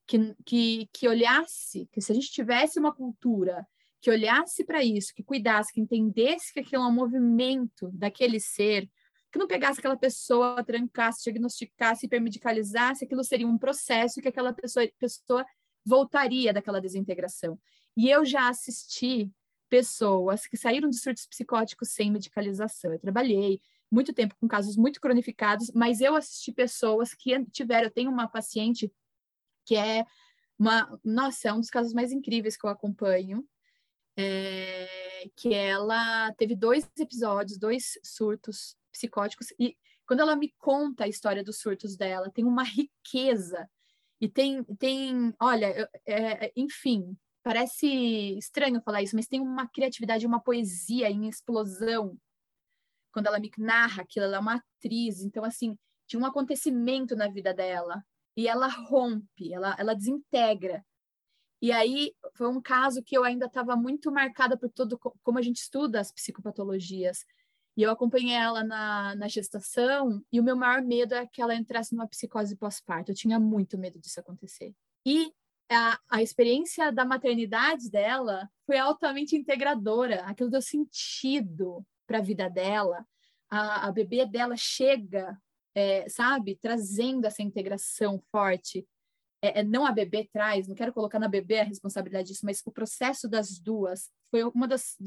que, 0.05 0.35
que, 0.45 0.89
que 0.93 1.07
olhasse, 1.07 1.87
que 1.91 2.01
se 2.01 2.11
a 2.11 2.15
gente 2.15 2.31
tivesse 2.31 2.79
uma 2.79 2.93
cultura 2.93 3.67
que 3.99 4.09
olhasse 4.09 4.63
para 4.63 4.83
isso, 4.83 5.13
que 5.13 5.23
cuidasse, 5.23 5.73
que 5.73 5.81
entendesse 5.81 6.53
que 6.53 6.59
aquilo 6.59 6.83
é 6.83 6.87
um 6.87 6.93
movimento 6.93 7.89
daquele 7.91 8.39
ser, 8.39 8.89
que 9.37 9.39
não 9.39 9.47
pegasse 9.47 9.79
aquela 9.79 9.95
pessoa, 9.95 10.63
trancasse, 10.63 11.23
diagnosticasse, 11.23 12.07
hipermedicalizasse, 12.07 13.05
aquilo 13.05 13.23
seria 13.23 13.47
um 13.47 13.57
processo 13.57 14.19
que 14.19 14.27
aquela 14.27 14.51
pessoa, 14.51 14.89
pessoa 14.99 15.45
voltaria 15.85 16.51
daquela 16.51 16.81
desintegração. 16.81 17.59
E 17.95 18.09
eu 18.09 18.25
já 18.25 18.49
assisti 18.49 19.31
pessoas 19.69 20.47
que 20.47 20.57
saíram 20.57 20.89
de 20.89 20.97
surtos 20.97 21.27
psicóticos 21.27 21.89
sem 21.89 22.11
medicalização. 22.11 22.91
Eu 22.91 22.99
trabalhei 22.99 23.61
muito 23.91 24.11
tempo 24.11 24.35
com 24.39 24.47
casos 24.47 24.75
muito 24.75 24.99
cronificados, 24.99 25.71
mas 25.71 26.01
eu 26.01 26.15
assisti 26.15 26.51
pessoas 26.51 27.13
que 27.13 27.45
tiveram. 27.51 27.85
Eu 27.85 27.91
tenho 27.91 28.09
uma 28.09 28.27
paciente 28.27 28.91
que 29.65 29.75
é 29.75 30.03
uma. 30.57 30.99
Nossa, 31.03 31.49
é 31.49 31.53
um 31.53 31.59
dos 31.59 31.69
casos 31.69 31.93
mais 31.93 32.11
incríveis 32.11 32.57
que 32.57 32.65
eu 32.65 32.71
acompanho. 32.71 33.47
É, 34.19 35.29
que 35.35 35.53
ela 35.53 36.33
teve 36.33 36.55
dois 36.55 36.89
episódios, 36.97 37.59
dois 37.59 37.99
surtos 38.03 38.75
psicóticos, 38.97 39.47
e 39.59 39.77
quando 40.05 40.21
ela 40.21 40.35
me 40.35 40.53
conta 40.57 41.03
a 41.03 41.07
história 41.07 41.43
dos 41.43 41.59
surtos 41.59 41.95
dela, 41.95 42.31
tem 42.31 42.45
uma 42.45 42.63
riqueza, 42.63 43.69
e 44.19 44.27
tem, 44.27 44.63
tem 44.63 45.33
olha, 45.39 45.89
é, 46.05 46.51
enfim, 46.55 47.15
parece 47.43 47.87
estranho 48.37 48.81
falar 48.81 49.03
isso, 49.03 49.15
mas 49.15 49.27
tem 49.27 49.39
uma 49.39 49.67
criatividade, 49.67 50.25
uma 50.25 50.39
poesia 50.39 51.09
em 51.09 51.27
explosão. 51.29 52.17
Quando 53.11 53.27
ela 53.27 53.39
me 53.39 53.51
narra 53.57 54.01
aquilo, 54.03 54.25
ela 54.25 54.37
é 54.37 54.39
uma 54.39 54.55
atriz, 54.55 55.21
então, 55.21 55.43
assim, 55.43 55.77
tinha 56.07 56.19
um 56.19 56.25
acontecimento 56.25 57.15
na 57.15 57.27
vida 57.27 57.53
dela, 57.53 58.03
e 58.35 58.47
ela 58.47 58.67
rompe, 58.67 59.53
ela, 59.53 59.75
ela 59.79 59.93
desintegra. 59.93 60.85
E 61.61 61.71
aí 61.71 62.13
foi 62.35 62.47
um 62.47 62.61
caso 62.61 63.03
que 63.03 63.17
eu 63.17 63.23
ainda 63.23 63.47
estava 63.47 63.75
muito 63.75 64.11
marcada 64.11 64.57
por 64.57 64.69
todo 64.69 64.97
co- 64.97 65.17
como 65.23 65.39
a 65.39 65.41
gente 65.41 65.57
estuda 65.57 65.99
as 65.99 66.11
psicopatologias. 66.11 67.25
E 67.77 67.83
eu 67.83 67.91
acompanhei 67.91 68.33
ela 68.33 68.63
na, 68.63 69.15
na 69.15 69.27
gestação, 69.27 70.25
e 70.31 70.39
o 70.39 70.43
meu 70.43 70.55
maior 70.55 70.81
medo 70.81 71.13
é 71.13 71.27
que 71.27 71.39
ela 71.39 71.53
entrasse 71.53 71.93
numa 71.93 72.07
psicose 72.07 72.55
pós-parto. 72.55 73.11
Eu 73.11 73.15
tinha 73.15 73.39
muito 73.39 73.77
medo 73.77 73.99
disso 73.99 74.19
acontecer. 74.19 74.73
E 75.05 75.31
a, 75.69 75.99
a 76.09 76.21
experiência 76.23 76.91
da 76.91 77.05
maternidade 77.05 77.91
dela 77.91 78.49
foi 78.65 78.79
altamente 78.79 79.35
integradora. 79.35 80.23
Aquilo 80.23 80.49
deu 80.49 80.61
sentido 80.61 81.85
para 82.07 82.17
a 82.17 82.21
vida 82.21 82.49
dela. 82.49 83.05
A, 83.47 83.87
a 83.87 83.91
bebê 83.91 84.25
dela 84.25 84.55
chega, 84.57 85.37
é, 85.75 86.09
sabe, 86.09 86.57
trazendo 86.59 87.25
essa 87.27 87.43
integração 87.43 88.19
forte. 88.31 88.87
É, 89.39 89.59
é, 89.59 89.63
não 89.63 89.85
a 89.85 89.91
bebê 89.91 90.27
traz, 90.33 90.67
não 90.67 90.75
quero 90.75 90.91
colocar 90.91 91.19
na 91.19 91.27
bebê 91.27 91.59
a 91.59 91.63
responsabilidade 91.63 92.29
disso, 92.29 92.43
mas 92.43 92.63
o 92.65 92.71
processo 92.71 93.29
das 93.29 93.59
duas 93.59 94.09
foi 94.31 94.43
uma 94.43 94.67
das 94.67 94.97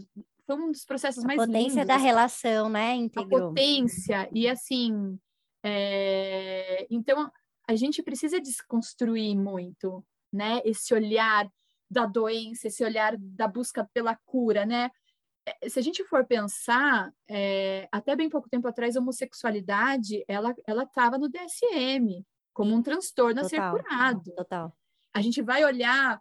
foi 0.57 0.67
um 0.67 0.73
dos 0.73 0.85
processos 0.85 1.25
A 1.25 1.27
mais 1.27 1.39
potência 1.39 1.81
lindos, 1.83 1.87
da 1.87 1.97
relação, 1.97 2.69
né? 2.69 2.91
a 2.93 2.97
Integrou. 2.97 3.49
potência 3.49 4.29
e 4.33 4.49
assim 4.49 5.19
é, 5.65 6.87
então 6.91 7.31
a 7.69 7.77
gente 7.77 8.03
precisa 8.03 8.41
desconstruir 8.41 9.37
muito 9.37 10.05
né 10.33 10.61
esse 10.65 10.93
olhar 10.95 11.49
da 11.91 12.07
doença 12.07 12.69
esse 12.69 12.83
olhar 12.85 13.17
da 13.19 13.47
busca 13.47 13.89
pela 13.93 14.17
cura 14.27 14.65
né 14.65 14.91
É, 15.47 15.69
se 15.71 15.79
a 15.79 15.83
gente 15.83 16.05
for 16.05 16.25
pensar 16.27 17.11
é, 17.29 17.89
até 17.91 18.15
bem 18.15 18.29
pouco 18.29 18.49
tempo 18.49 18.69
atrás 18.69 18.95
a 18.97 19.01
homossexualidade 19.01 20.23
ela 20.29 20.55
ela 20.67 20.83
estava 20.85 21.17
no 21.19 21.29
DSM 21.29 22.25
como 22.53 22.75
um 22.75 22.83
transtorno 22.83 23.41
a 23.41 23.45
ser 23.45 23.57
Total. 23.57 23.73
curado 23.73 24.35
Total. 24.37 24.73
a 25.15 25.21
gente 25.23 25.41
vai 25.43 25.65
olhar 25.65 26.21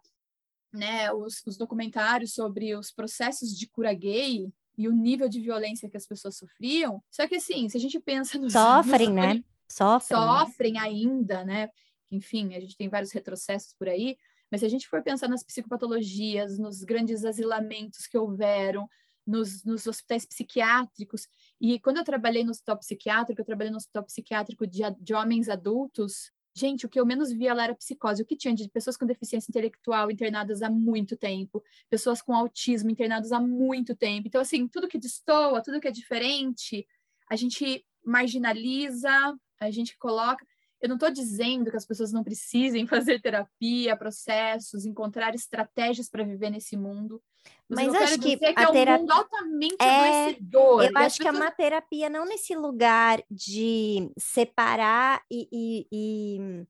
né, 0.72 1.12
os, 1.12 1.42
os 1.46 1.56
documentários 1.56 2.32
sobre 2.32 2.74
os 2.74 2.90
processos 2.90 3.56
de 3.56 3.68
cura 3.68 3.92
gay 3.92 4.48
e 4.76 4.88
o 4.88 4.92
nível 4.92 5.28
de 5.28 5.40
violência 5.40 5.88
que 5.90 5.96
as 5.96 6.06
pessoas 6.06 6.36
sofriam. 6.36 7.02
Só 7.10 7.26
que 7.26 7.36
assim, 7.36 7.68
se 7.68 7.76
a 7.76 7.80
gente 7.80 8.00
pensa 8.00 8.38
nos 8.38 8.52
Sofrem, 8.52 9.12
né? 9.12 9.44
Sofrem. 9.68 10.18
né? 10.18 10.26
Sofrem 10.26 10.78
ainda, 10.78 11.44
né? 11.44 11.68
Enfim, 12.10 12.54
a 12.54 12.60
gente 12.60 12.76
tem 12.76 12.88
vários 12.88 13.12
retrocessos 13.12 13.74
por 13.78 13.88
aí, 13.88 14.16
mas 14.50 14.60
se 14.60 14.66
a 14.66 14.68
gente 14.68 14.88
for 14.88 15.02
pensar 15.02 15.28
nas 15.28 15.44
psicopatologias, 15.44 16.58
nos 16.58 16.82
grandes 16.82 17.24
asilamentos 17.24 18.06
que 18.06 18.18
houveram, 18.18 18.88
nos, 19.26 19.64
nos 19.64 19.86
hospitais 19.86 20.26
psiquiátricos, 20.26 21.28
e 21.60 21.78
quando 21.78 21.98
eu 21.98 22.04
trabalhei 22.04 22.42
no 22.42 22.50
hospital 22.50 22.78
psiquiátrico, 22.78 23.40
eu 23.40 23.44
trabalhei 23.44 23.70
no 23.70 23.76
hospital 23.76 24.02
psiquiátrico 24.04 24.66
de, 24.66 24.80
de 24.98 25.14
homens 25.14 25.48
adultos, 25.48 26.32
Gente, 26.60 26.84
o 26.84 26.90
que 26.90 27.00
eu 27.00 27.06
menos 27.06 27.32
via 27.32 27.54
lá 27.54 27.64
era 27.64 27.74
psicose. 27.74 28.22
O 28.22 28.26
que 28.26 28.36
tinha 28.36 28.54
de 28.54 28.68
pessoas 28.68 28.94
com 28.94 29.06
deficiência 29.06 29.50
intelectual 29.50 30.10
internadas 30.10 30.60
há 30.60 30.68
muito 30.68 31.16
tempo, 31.16 31.64
pessoas 31.88 32.20
com 32.20 32.34
autismo 32.34 32.90
internadas 32.90 33.32
há 33.32 33.40
muito 33.40 33.96
tempo. 33.96 34.28
Então, 34.28 34.42
assim, 34.42 34.68
tudo 34.68 34.86
que 34.86 34.98
destoa, 34.98 35.62
tudo 35.62 35.80
que 35.80 35.88
é 35.88 35.90
diferente, 35.90 36.86
a 37.30 37.34
gente 37.34 37.82
marginaliza, 38.04 39.10
a 39.58 39.70
gente 39.70 39.96
coloca. 39.96 40.46
Eu 40.80 40.88
não 40.88 40.96
estou 40.96 41.10
dizendo 41.10 41.70
que 41.70 41.76
as 41.76 41.84
pessoas 41.86 42.12
não 42.12 42.24
precisem 42.24 42.86
fazer 43.14 43.20
terapia, 43.20 43.96
processos, 43.96 44.84
encontrar 44.86 45.34
estratégias 45.34 46.08
para 46.08 46.24
viver 46.24 46.50
nesse 46.50 46.76
mundo. 46.76 47.22
Mas 47.68 47.86
eu 47.86 47.94
acho 48.02 48.18
que 48.18 48.38
a 48.44 48.62
é 48.62 48.68
um 48.68 48.72
terapia- 48.72 48.98
mundo 48.98 49.10
altamente 49.12 49.76
É, 49.80 50.24
adoecedor. 50.24 50.82
Eu 50.84 50.90
acho 50.96 51.16
que 51.18 51.22
é 51.22 51.30
pessoas- 51.30 51.36
uma 51.36 51.50
terapia 51.50 52.08
não 52.10 52.24
nesse 52.24 52.54
lugar 52.54 53.22
de 53.30 54.10
separar 54.18 55.22
e, 55.30 55.48
e- 55.52 55.86
e, 55.92 56.66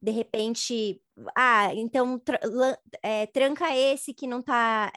de 0.00 0.10
repente, 0.10 1.00
ah, 1.36 1.72
então 1.74 2.18
tra- 2.18 2.40
é, 3.02 3.26
tranca 3.26 3.74
esse 3.76 4.12
que 4.12 4.26
não 4.26 4.40
está 4.40 4.92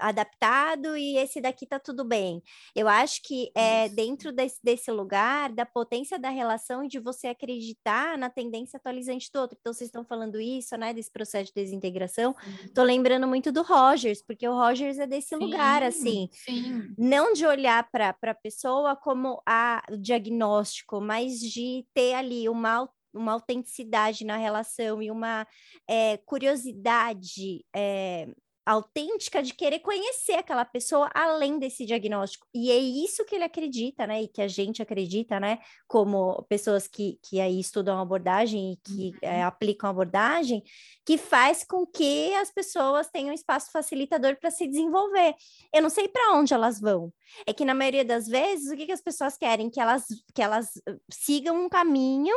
adaptado 0.00 0.96
e 0.96 1.16
esse 1.16 1.40
daqui 1.40 1.66
tá 1.66 1.78
tudo 1.78 2.04
bem. 2.04 2.42
Eu 2.74 2.88
acho 2.88 3.22
que 3.22 3.50
é 3.54 3.86
Isso. 3.86 3.94
dentro 3.94 4.32
desse, 4.32 4.58
desse 4.62 4.90
lugar 4.90 5.52
da 5.52 5.66
potência 5.66 6.18
da 6.18 6.30
relação 6.30 6.84
e 6.84 6.88
de 6.88 6.98
você 6.98 7.28
acreditar 7.28 8.16
na 8.18 8.30
tendência 8.30 8.76
atualizante 8.78 9.30
do 9.32 9.40
outro. 9.40 9.56
Então, 9.60 9.72
vocês 9.72 9.88
estão 9.88 10.04
falando 10.04 10.40
isso, 10.40 10.76
né, 10.76 10.92
desse 10.94 11.10
processo 11.10 11.46
de 11.46 11.54
desintegração. 11.62 12.34
Tô 12.74 12.82
lembrando 12.82 13.26
muito 13.26 13.52
do 13.52 13.62
Rogers, 13.62 14.22
porque 14.22 14.48
o 14.48 14.54
Rogers 14.54 14.98
é 14.98 15.06
desse 15.06 15.36
lugar, 15.36 15.82
assim 15.82 16.28
Sim, 16.30 16.94
não 16.96 17.32
de 17.32 17.46
olhar 17.46 17.88
para 17.90 18.14
a 18.22 18.34
pessoa 18.34 18.96
como 18.96 19.40
a, 19.46 19.82
diagnóstico, 19.98 21.00
mas 21.00 21.38
de 21.40 21.86
ter 21.94 22.14
ali 22.14 22.48
uma, 22.48 22.88
uma 23.18 23.32
autenticidade 23.32 24.24
na 24.24 24.36
relação 24.36 25.02
e 25.02 25.10
uma 25.10 25.46
eh, 25.88 26.18
curiosidade 26.24 27.64
eh, 27.74 28.28
autêntica 28.68 29.42
de 29.42 29.54
querer 29.54 29.78
conhecer 29.78 30.34
aquela 30.34 30.64
pessoa 30.64 31.10
além 31.14 31.58
desse 31.58 31.86
diagnóstico. 31.86 32.46
E 32.54 32.70
é 32.70 32.76
isso 32.76 33.24
que 33.24 33.34
ele 33.34 33.44
acredita, 33.44 34.06
né? 34.06 34.22
E 34.22 34.28
que 34.28 34.42
a 34.42 34.48
gente 34.48 34.82
acredita, 34.82 35.40
né? 35.40 35.58
Como 35.86 36.42
pessoas 36.50 36.86
que, 36.86 37.18
que 37.22 37.40
aí 37.40 37.58
estudam 37.58 37.98
abordagem 37.98 38.72
e 38.72 38.76
que 38.76 39.16
eh, 39.22 39.42
aplicam 39.42 39.88
abordagem, 39.88 40.62
que 41.06 41.16
faz 41.16 41.64
com 41.64 41.86
que 41.86 42.34
as 42.34 42.50
pessoas 42.50 43.08
tenham 43.08 43.32
espaço 43.32 43.72
facilitador 43.72 44.36
para 44.38 44.50
se 44.50 44.66
desenvolver. 44.66 45.34
Eu 45.72 45.80
não 45.80 45.90
sei 45.90 46.06
para 46.06 46.34
onde 46.34 46.52
elas 46.52 46.78
vão. 46.78 47.10
É 47.46 47.54
que 47.54 47.64
na 47.64 47.74
maioria 47.74 48.04
das 48.04 48.26
vezes, 48.26 48.70
o 48.70 48.76
que, 48.76 48.84
que 48.84 48.92
as 48.92 49.00
pessoas 49.00 49.38
querem? 49.38 49.70
Que 49.70 49.80
elas, 49.80 50.04
que 50.34 50.42
elas 50.42 50.72
sigam 51.10 51.58
um 51.64 51.70
caminho 51.70 52.36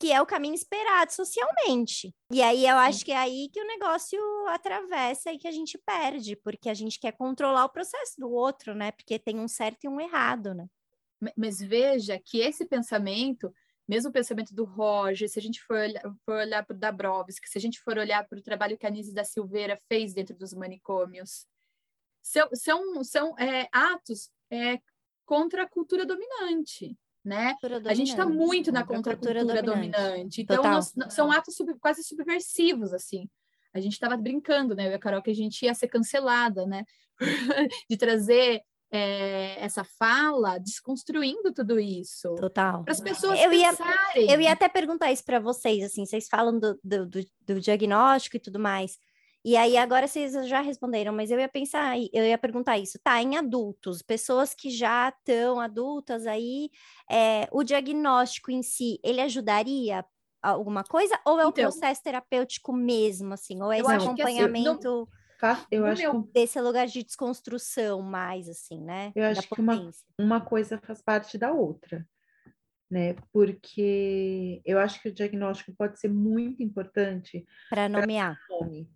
que 0.00 0.12
é 0.12 0.20
o 0.22 0.26
caminho 0.26 0.54
esperado 0.54 1.12
socialmente. 1.12 2.14
E 2.32 2.40
aí 2.40 2.66
eu 2.66 2.76
acho 2.76 3.04
que 3.04 3.12
é 3.12 3.16
aí 3.16 3.48
que 3.52 3.60
o 3.60 3.66
negócio 3.66 4.20
atravessa 4.48 5.32
e 5.32 5.38
que 5.38 5.48
a 5.48 5.52
gente 5.52 5.76
perde, 5.78 6.36
porque 6.36 6.68
a 6.68 6.74
gente 6.74 7.00
quer 7.00 7.12
controlar 7.12 7.64
o 7.64 7.72
processo 7.72 8.14
do 8.18 8.30
outro, 8.30 8.74
né? 8.74 8.92
Porque 8.92 9.18
tem 9.18 9.38
um 9.40 9.48
certo 9.48 9.84
e 9.84 9.88
um 9.88 10.00
errado, 10.00 10.54
né? 10.54 10.66
Ma- 11.20 11.32
Mas 11.36 11.60
veja 11.60 12.20
que 12.24 12.38
esse 12.38 12.64
pensamento 12.64 13.52
mesmo 13.88 14.10
o 14.10 14.12
pensamento 14.12 14.54
do 14.54 14.64
Roger, 14.64 15.30
se 15.30 15.38
a 15.38 15.42
gente 15.42 15.62
for 15.62 15.78
olhar, 15.78 16.02
for 16.26 16.34
olhar 16.34 16.62
para 16.64 16.76
o 16.76 16.78
Dabrowski, 16.78 17.48
se 17.48 17.56
a 17.56 17.60
gente 17.60 17.80
for 17.80 17.96
olhar 17.96 18.28
para 18.28 18.38
o 18.38 18.42
trabalho 18.42 18.76
que 18.76 18.84
a 18.84 18.90
Anise 18.90 19.14
da 19.14 19.24
Silveira 19.24 19.78
fez 19.88 20.12
dentro 20.12 20.36
dos 20.36 20.52
manicômios, 20.52 21.46
são, 22.22 22.48
são, 22.52 23.02
são 23.02 23.38
é, 23.38 23.66
atos 23.72 24.30
é, 24.50 24.78
contra 25.24 25.62
a 25.62 25.68
cultura 25.68 26.04
dominante, 26.04 26.94
né? 27.24 27.54
A 27.84 27.94
gente 27.94 28.10
está 28.10 28.26
muito 28.26 28.72
na 28.72 28.84
contracultura 28.84 29.62
dominante. 29.62 29.92
dominante. 29.92 30.42
Então, 30.42 30.62
nós, 30.62 30.94
são 31.10 31.30
atos 31.30 31.54
sub, 31.54 31.74
quase 31.78 32.02
subversivos, 32.02 32.92
assim. 32.92 33.28
A 33.74 33.80
gente 33.80 33.92
estava 33.92 34.16
brincando, 34.16 34.74
né? 34.74 34.86
Eu 34.86 34.92
e 34.92 34.94
a 34.94 34.98
Carol, 34.98 35.22
que 35.22 35.30
a 35.30 35.34
gente 35.34 35.64
ia 35.64 35.74
ser 35.74 35.88
cancelada, 35.88 36.66
né? 36.66 36.84
de 37.90 37.96
trazer 37.96 38.62
é, 38.90 39.62
essa 39.62 39.84
fala, 39.84 40.58
desconstruindo 40.58 41.52
tudo 41.52 41.78
isso. 41.78 42.34
Total. 42.36 42.82
Para 42.84 42.92
as 42.92 43.00
pessoas 43.00 43.38
eu 43.38 43.50
pensarem. 43.50 44.26
Ia, 44.26 44.34
eu 44.34 44.40
ia 44.40 44.52
até 44.52 44.68
perguntar 44.68 45.12
isso 45.12 45.24
para 45.24 45.38
vocês, 45.38 45.84
assim, 45.84 46.06
vocês 46.06 46.26
falam 46.28 46.58
do, 46.58 46.78
do, 46.82 47.06
do 47.46 47.60
diagnóstico 47.60 48.36
e 48.36 48.40
tudo 48.40 48.58
mais. 48.58 48.98
E 49.44 49.56
aí 49.56 49.76
agora 49.76 50.06
vocês 50.06 50.32
já 50.48 50.60
responderam, 50.60 51.12
mas 51.12 51.30
eu 51.30 51.38
ia 51.38 51.48
pensar, 51.48 51.96
eu 52.12 52.24
ia 52.24 52.36
perguntar 52.36 52.76
isso, 52.76 52.98
tá? 53.02 53.22
Em 53.22 53.36
adultos, 53.36 54.02
pessoas 54.02 54.52
que 54.52 54.68
já 54.68 55.08
estão 55.08 55.60
adultas 55.60 56.26
aí, 56.26 56.70
é, 57.10 57.48
o 57.52 57.62
diagnóstico 57.62 58.50
em 58.50 58.62
si, 58.62 58.98
ele 59.02 59.20
ajudaria 59.20 60.04
alguma 60.42 60.84
coisa 60.84 61.18
ou 61.24 61.38
é 61.40 61.46
o 61.46 61.50
então, 61.50 61.64
processo 61.64 62.02
terapêutico 62.02 62.72
mesmo, 62.72 63.34
assim, 63.34 63.62
ou 63.62 63.72
é 63.72 63.78
esse 63.78 63.90
acompanhamento? 63.90 65.08
Assim, 65.40 65.66
eu 65.70 65.86
acho 65.86 66.02
meu... 66.02 66.22
que 66.22 66.32
desse 66.32 66.60
lugar 66.60 66.86
de 66.86 67.02
desconstrução 67.04 68.02
mais 68.02 68.48
assim, 68.48 68.82
né? 68.82 69.12
Eu 69.14 69.24
acho 69.24 69.48
que 69.48 69.60
uma, 69.60 69.90
uma 70.18 70.40
coisa 70.40 70.78
faz 70.78 71.00
parte 71.00 71.38
da 71.38 71.52
outra, 71.52 72.04
né? 72.90 73.14
Porque 73.32 74.60
eu 74.64 74.80
acho 74.80 75.00
que 75.00 75.08
o 75.08 75.14
diagnóstico 75.14 75.72
pode 75.78 76.00
ser 76.00 76.08
muito 76.08 76.60
importante 76.62 77.46
para 77.70 77.88
nomear. 77.88 78.36
Nome, 78.50 78.90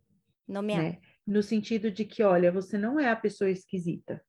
nomear. 0.47 0.83
Né? 0.83 0.99
No 1.27 1.43
sentido 1.43 1.91
de 1.91 2.05
que, 2.05 2.23
olha, 2.23 2.51
você 2.51 2.77
não 2.77 2.99
é 2.99 3.09
a 3.11 3.17
pessoa 3.17 3.51
esquisita. 3.51 4.23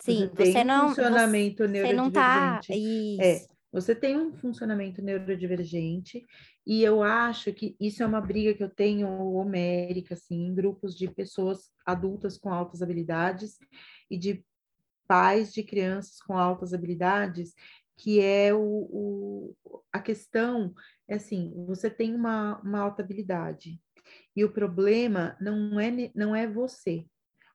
Sim, 0.00 0.30
você, 0.34 0.52
você 0.52 0.64
não. 0.64 0.88
Funcionamento 0.88 1.64
você, 1.64 1.68
neurodivergente. 1.68 1.96
Você 1.96 1.96
não 1.96 2.10
tá. 2.10 2.60
Isso. 2.70 3.22
É, 3.22 3.58
você 3.70 3.94
tem 3.94 4.16
um 4.16 4.32
funcionamento 4.32 5.02
neurodivergente 5.02 6.24
e 6.66 6.82
eu 6.82 7.02
acho 7.02 7.52
que 7.52 7.76
isso 7.78 8.02
é 8.02 8.06
uma 8.06 8.20
briga 8.20 8.54
que 8.54 8.62
eu 8.64 8.70
tenho 8.70 9.08
homérica, 9.08 10.14
assim, 10.14 10.46
em 10.46 10.54
grupos 10.54 10.96
de 10.96 11.10
pessoas 11.10 11.70
adultas 11.84 12.38
com 12.38 12.52
altas 12.52 12.80
habilidades 12.80 13.58
e 14.10 14.16
de 14.16 14.44
pais 15.06 15.52
de 15.52 15.62
crianças 15.62 16.20
com 16.20 16.36
altas 16.36 16.72
habilidades, 16.72 17.54
que 17.96 18.20
é 18.20 18.54
o, 18.54 18.60
o 18.60 19.84
a 19.92 20.00
questão, 20.00 20.72
é 21.06 21.16
assim, 21.16 21.52
você 21.66 21.90
tem 21.90 22.14
uma, 22.14 22.60
uma 22.62 22.80
alta 22.80 23.02
habilidade 23.02 23.80
e 24.38 24.44
o 24.44 24.52
problema 24.52 25.36
não 25.40 25.80
é, 25.80 26.12
não 26.14 26.32
é 26.32 26.46
você. 26.46 27.04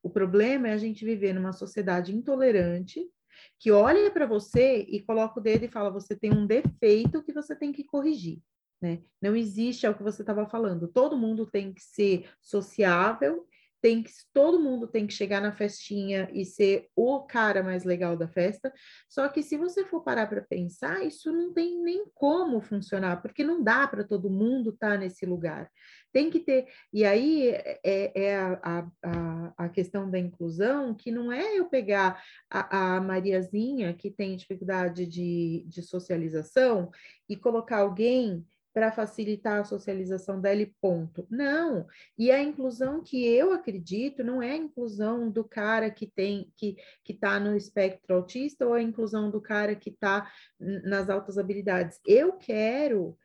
O 0.04 0.10
problema 0.10 0.68
é 0.68 0.74
a 0.74 0.78
gente 0.78 1.06
viver 1.06 1.32
numa 1.32 1.54
sociedade 1.54 2.14
intolerante 2.14 3.10
que 3.58 3.72
olha 3.72 4.12
para 4.12 4.26
você 4.26 4.86
e 4.90 5.02
coloca 5.02 5.40
o 5.40 5.42
dedo 5.42 5.64
e 5.64 5.70
fala: 5.70 5.90
você 5.90 6.14
tem 6.14 6.34
um 6.34 6.46
defeito 6.46 7.24
que 7.24 7.32
você 7.32 7.56
tem 7.56 7.72
que 7.72 7.86
corrigir. 7.86 8.42
Né? 8.82 9.02
Não 9.22 9.34
existe, 9.34 9.86
é 9.86 9.90
o 9.90 9.96
que 9.96 10.04
você 10.04 10.24
estava 10.24 10.46
falando, 10.46 10.90
todo 10.90 11.18
mundo 11.18 11.46
tem 11.46 11.74
que 11.74 11.82
ser 11.82 12.30
sociável, 12.42 13.48
tem 13.84 14.02
que, 14.02 14.12
todo 14.32 14.62
mundo 14.62 14.88
tem 14.88 15.06
que 15.06 15.14
chegar 15.14 15.42
na 15.42 15.52
festinha 15.52 16.30
e 16.32 16.46
ser 16.46 16.88
o 16.96 17.20
cara 17.24 17.62
mais 17.62 17.84
legal 17.84 18.16
da 18.16 18.30
festa. 18.30 18.74
Só 19.10 19.28
que 19.28 19.44
se 19.44 19.58
você 19.58 19.84
for 19.84 20.02
parar 20.02 20.26
para 20.28 20.42
pensar, 20.42 21.06
isso 21.06 21.34
não 21.34 21.52
tem 21.54 21.84
nem 21.84 22.06
como 22.16 22.62
funcionar, 22.62 23.22
porque 23.22 23.44
não 23.44 23.62
dá 23.62 23.86
para 23.86 24.06
todo 24.06 24.30
mundo 24.30 24.70
estar 24.70 24.92
tá 24.92 24.98
nesse 24.98 25.26
lugar. 25.26 25.70
Tem 26.14 26.30
que 26.30 26.40
ter. 26.40 26.66
E 26.94 27.04
aí 27.04 27.50
é, 27.84 28.12
é 28.16 28.38
a, 28.38 28.90
a, 29.04 29.54
a 29.58 29.70
questão 29.70 30.10
da 30.10 30.18
inclusão, 30.18 30.96
que 30.96 31.12
não 31.12 31.30
é 31.30 31.60
eu 31.60 31.66
pegar 31.66 32.24
a, 32.50 32.96
a 32.96 33.02
Mariazinha, 33.02 33.94
que 33.94 34.10
tem 34.10 34.38
dificuldade 34.38 35.06
de, 35.06 35.66
de 35.68 35.82
socialização, 35.82 36.90
e 37.28 37.36
colocar 37.36 37.80
alguém 37.80 38.48
para 38.74 38.92
facilitar 38.92 39.62
a 39.62 39.64
socialização 39.64 40.42
dela 40.42 40.62
e 40.62 40.74
ponto. 40.82 41.28
Não. 41.30 41.86
E 42.18 42.32
a 42.32 42.42
inclusão 42.42 43.02
que 43.04 43.24
eu 43.24 43.54
acredito 43.54 44.24
não 44.24 44.42
é 44.42 44.52
a 44.52 44.58
inclusão 44.58 45.30
do 45.30 45.44
cara 45.44 45.92
que 45.92 46.08
tem 46.08 46.52
que 46.58 46.76
que 47.04 47.14
está 47.14 47.40
no 47.40 47.56
espectro 47.56 48.16
autista 48.16 48.66
ou 48.66 48.74
a 48.74 48.82
inclusão 48.82 49.30
do 49.30 49.40
cara 49.40 49.76
que 49.76 49.92
está 49.92 50.32
nas 50.60 51.10
altas 51.10 51.38
habilidades. 51.38 52.00
Eu 52.06 52.34
quero 52.34 53.16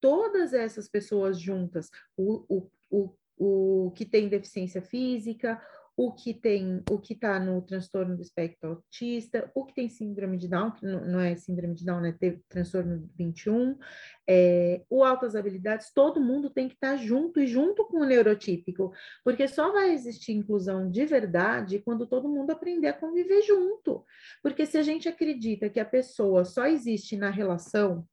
todas 0.00 0.52
essas 0.54 0.88
pessoas 0.88 1.38
juntas, 1.38 1.90
o, 2.16 2.44
o, 2.48 2.70
o, 2.90 3.86
o 3.86 3.90
que 3.92 4.04
tem 4.04 4.28
deficiência 4.28 4.80
física, 4.80 5.60
o 5.96 6.12
que 6.12 6.34
tem, 6.34 6.82
o 6.90 6.98
que 6.98 7.14
está 7.14 7.40
no 7.40 7.62
transtorno 7.62 8.16
do 8.16 8.22
espectro 8.22 8.70
autista, 8.70 9.50
o 9.54 9.64
que 9.64 9.74
tem 9.74 9.88
síndrome 9.88 10.36
de 10.36 10.46
Down, 10.46 10.72
que 10.72 10.84
não 10.84 11.18
é 11.18 11.34
síndrome 11.36 11.74
de 11.74 11.86
Down, 11.86 12.00
né? 12.02 12.12
Teve 12.12 12.42
transtorno 12.48 13.08
21, 13.16 13.78
é, 14.28 14.82
o 14.90 15.02
altas 15.02 15.34
habilidades, 15.34 15.90
todo 15.94 16.20
mundo 16.20 16.50
tem 16.50 16.68
que 16.68 16.74
estar 16.74 16.92
tá 16.92 16.96
junto 16.96 17.40
e 17.40 17.46
junto 17.46 17.86
com 17.86 18.00
o 18.00 18.04
neurotípico, 18.04 18.92
porque 19.24 19.48
só 19.48 19.72
vai 19.72 19.92
existir 19.94 20.32
inclusão 20.32 20.90
de 20.90 21.06
verdade 21.06 21.78
quando 21.78 22.06
todo 22.06 22.28
mundo 22.28 22.50
aprender 22.50 22.88
a 22.88 22.92
conviver 22.92 23.42
junto. 23.42 24.04
Porque 24.42 24.66
se 24.66 24.76
a 24.76 24.82
gente 24.82 25.08
acredita 25.08 25.70
que 25.70 25.80
a 25.80 25.84
pessoa 25.84 26.44
só 26.44 26.66
existe 26.66 27.16
na 27.16 27.30
relação, 27.30 28.06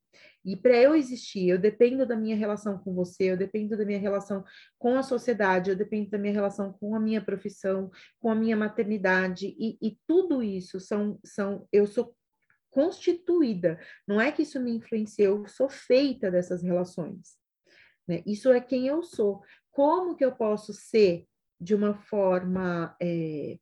e 0.45 0.55
para 0.55 0.75
eu 0.75 0.95
existir, 0.95 1.47
eu 1.49 1.57
dependo 1.57 2.05
da 2.05 2.15
minha 2.15 2.35
relação 2.35 2.77
com 2.77 2.93
você, 2.93 3.31
eu 3.31 3.37
dependo 3.37 3.77
da 3.77 3.85
minha 3.85 3.99
relação 3.99 4.43
com 4.77 4.97
a 4.97 5.03
sociedade, 5.03 5.69
eu 5.69 5.75
dependo 5.75 6.09
da 6.09 6.17
minha 6.17 6.33
relação 6.33 6.73
com 6.73 6.95
a 6.95 6.99
minha 6.99 7.23
profissão, 7.23 7.89
com 8.19 8.29
a 8.29 8.35
minha 8.35 8.57
maternidade, 8.57 9.55
e, 9.57 9.77
e 9.81 9.97
tudo 10.07 10.43
isso 10.43 10.79
são, 10.79 11.19
são, 11.23 11.67
eu 11.71 11.87
sou 11.87 12.15
constituída, 12.69 13.79
não 14.07 14.19
é 14.19 14.31
que 14.31 14.41
isso 14.41 14.59
me 14.59 14.71
influencia, 14.71 15.25
eu 15.25 15.47
sou 15.47 15.69
feita 15.69 16.29
dessas 16.29 16.63
relações. 16.63 17.37
Né? 18.07 18.21
Isso 18.25 18.51
é 18.51 18.59
quem 18.59 18.87
eu 18.87 19.03
sou. 19.03 19.41
Como 19.71 20.15
que 20.15 20.25
eu 20.25 20.31
posso 20.31 20.73
ser 20.73 21.25
de 21.59 21.73
uma 21.73 21.93
forma. 21.93 22.95
É, 23.01 23.57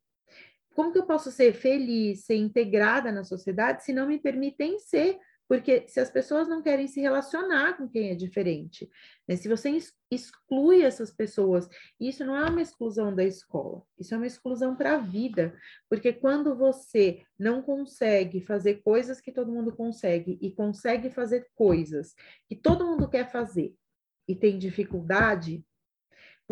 como 0.74 0.92
que 0.92 0.98
eu 0.98 1.06
posso 1.06 1.32
ser 1.32 1.54
feliz, 1.54 2.26
ser 2.26 2.36
integrada 2.36 3.12
na 3.12 3.24
sociedade, 3.24 3.84
se 3.84 3.94
não 3.94 4.08
me 4.08 4.18
permitem 4.18 4.80
ser 4.80 5.20
porque 5.52 5.84
se 5.86 6.00
as 6.00 6.10
pessoas 6.10 6.48
não 6.48 6.62
querem 6.62 6.88
se 6.88 7.02
relacionar 7.02 7.76
com 7.76 7.86
quem 7.86 8.10
é 8.10 8.16
diferente, 8.16 8.90
né? 9.28 9.36
se 9.36 9.50
você 9.50 9.70
exclui 10.10 10.82
essas 10.82 11.12
pessoas, 11.12 11.68
isso 12.00 12.24
não 12.24 12.38
é 12.38 12.50
uma 12.50 12.62
exclusão 12.62 13.14
da 13.14 13.26
escola, 13.26 13.84
isso 14.00 14.14
é 14.14 14.18
uma 14.18 14.28
exclusão 14.28 14.78
para 14.78 14.94
a 14.94 14.98
vida, 15.00 15.54
porque 15.90 16.14
quando 16.14 16.56
você 16.56 17.22
não 17.38 17.62
consegue 17.62 18.40
fazer 18.40 18.76
coisas 18.76 19.20
que 19.20 19.30
todo 19.30 19.52
mundo 19.52 19.76
consegue 19.76 20.40
e 20.42 20.54
consegue 20.54 21.10
fazer 21.10 21.46
coisas 21.54 22.16
que 22.48 22.56
todo 22.56 22.88
mundo 22.88 23.10
quer 23.10 23.30
fazer 23.30 23.76
e 24.30 24.34
tem 24.34 24.58
dificuldade, 24.58 25.66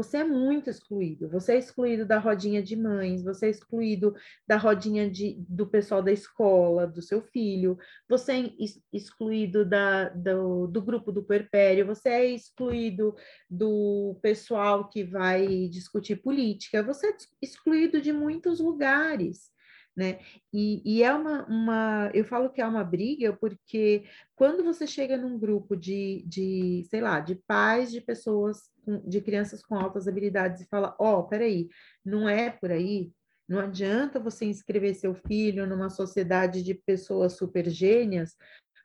você 0.02 0.20
é 0.20 0.24
muito 0.24 0.70
excluído. 0.70 1.28
Você 1.30 1.54
é 1.54 1.58
excluído 1.58 2.06
da 2.06 2.18
rodinha 2.18 2.64
de 2.64 2.74
mães, 2.74 3.22
você 3.22 3.48
é 3.48 3.50
excluído 3.50 4.16
da 4.48 4.56
rodinha 4.56 5.10
de, 5.10 5.36
do 5.50 5.68
pessoal 5.68 6.02
da 6.02 6.10
escola, 6.10 6.88
do 6.88 7.02
seu 7.02 7.22
filho, 7.22 7.78
você 8.08 8.32
é 8.32 8.54
excluído 8.94 9.66
da, 9.66 10.08
do, 10.08 10.68
do 10.68 10.82
grupo 10.82 11.12
do 11.12 11.22
puerpério, 11.22 11.86
você 11.86 12.08
é 12.08 12.26
excluído 12.28 13.14
do 13.50 14.18
pessoal 14.22 14.88
que 14.88 15.04
vai 15.04 15.68
discutir 15.68 16.16
política, 16.16 16.82
você 16.82 17.08
é 17.08 17.18
excluído 17.42 18.00
de 18.00 18.14
muitos 18.14 18.62
lugares 18.62 19.52
né? 19.96 20.20
E, 20.54 20.82
e, 20.86 21.04
é 21.04 21.14
uma, 21.14 21.46
uma, 21.46 22.12
eu 22.14 22.24
falo 22.24 22.50
que 22.50 22.62
é 22.62 22.66
uma 22.66 22.84
briga 22.84 23.34
porque 23.34 24.06
quando 24.36 24.64
você 24.64 24.88
chega 24.88 25.18
num 25.18 25.38
grupo 25.38 25.76
de, 25.76 26.24
de 26.26 26.86
sei 26.90 27.02
lá, 27.02 27.20
de 27.20 27.36
pais 27.36 27.92
de 27.92 28.00
pessoas, 28.00 28.70
de 29.06 29.22
crianças 29.22 29.62
com 29.62 29.76
altas 29.76 30.08
habilidades 30.08 30.62
e 30.62 30.68
fala, 30.68 30.96
ó, 31.00 31.20
oh, 31.20 31.24
peraí, 31.24 31.70
não 32.06 32.30
é 32.30 32.50
por 32.50 32.72
aí, 32.72 33.12
não 33.48 33.60
adianta 33.60 34.20
você 34.20 34.46
inscrever 34.46 34.96
seu 34.96 35.16
filho 35.16 35.66
numa 35.66 35.90
sociedade 35.90 36.62
de 36.64 36.76
pessoas 36.76 37.34
super 37.34 37.68
gênias, 37.70 38.36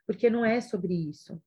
porque 0.07 0.29
não 0.29 0.43
é 0.43 0.59
sobre 0.59 0.93
isso. 0.93 1.41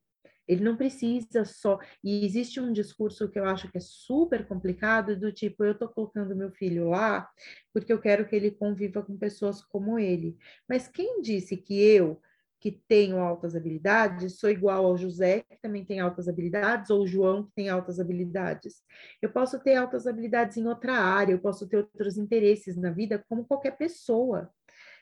Ele 0.48 0.64
não 0.64 0.76
precisa 0.76 1.44
só. 1.44 1.78
E 2.02 2.24
existe 2.24 2.58
um 2.60 2.72
discurso 2.72 3.28
que 3.28 3.38
eu 3.38 3.44
acho 3.44 3.70
que 3.70 3.78
é 3.78 3.80
super 3.80 4.46
complicado, 4.46 5.14
do 5.18 5.30
tipo, 5.30 5.64
eu 5.64 5.72
estou 5.72 5.88
colocando 5.88 6.34
meu 6.34 6.50
filho 6.50 6.88
lá 6.88 7.28
porque 7.72 7.92
eu 7.92 8.00
quero 8.00 8.26
que 8.26 8.34
ele 8.34 8.50
conviva 8.50 9.02
com 9.02 9.16
pessoas 9.16 9.62
como 9.62 9.98
ele. 9.98 10.36
Mas 10.68 10.88
quem 10.88 11.20
disse 11.20 11.56
que 11.56 11.78
eu, 11.80 12.20
que 12.60 12.72
tenho 12.88 13.18
altas 13.18 13.54
habilidades, 13.54 14.38
sou 14.38 14.50
igual 14.50 14.84
ao 14.84 14.96
José, 14.96 15.42
que 15.48 15.60
também 15.62 15.84
tem 15.84 16.00
altas 16.00 16.28
habilidades, 16.28 16.90
ou 16.90 17.02
o 17.02 17.06
João, 17.06 17.44
que 17.44 17.52
tem 17.54 17.68
altas 17.68 18.00
habilidades? 18.00 18.82
Eu 19.22 19.30
posso 19.30 19.60
ter 19.62 19.76
altas 19.76 20.06
habilidades 20.06 20.56
em 20.56 20.66
outra 20.66 20.94
área, 20.94 21.32
eu 21.32 21.38
posso 21.38 21.68
ter 21.68 21.76
outros 21.78 22.16
interesses 22.18 22.76
na 22.76 22.90
vida, 22.90 23.24
como 23.28 23.44
qualquer 23.44 23.76
pessoa. 23.76 24.50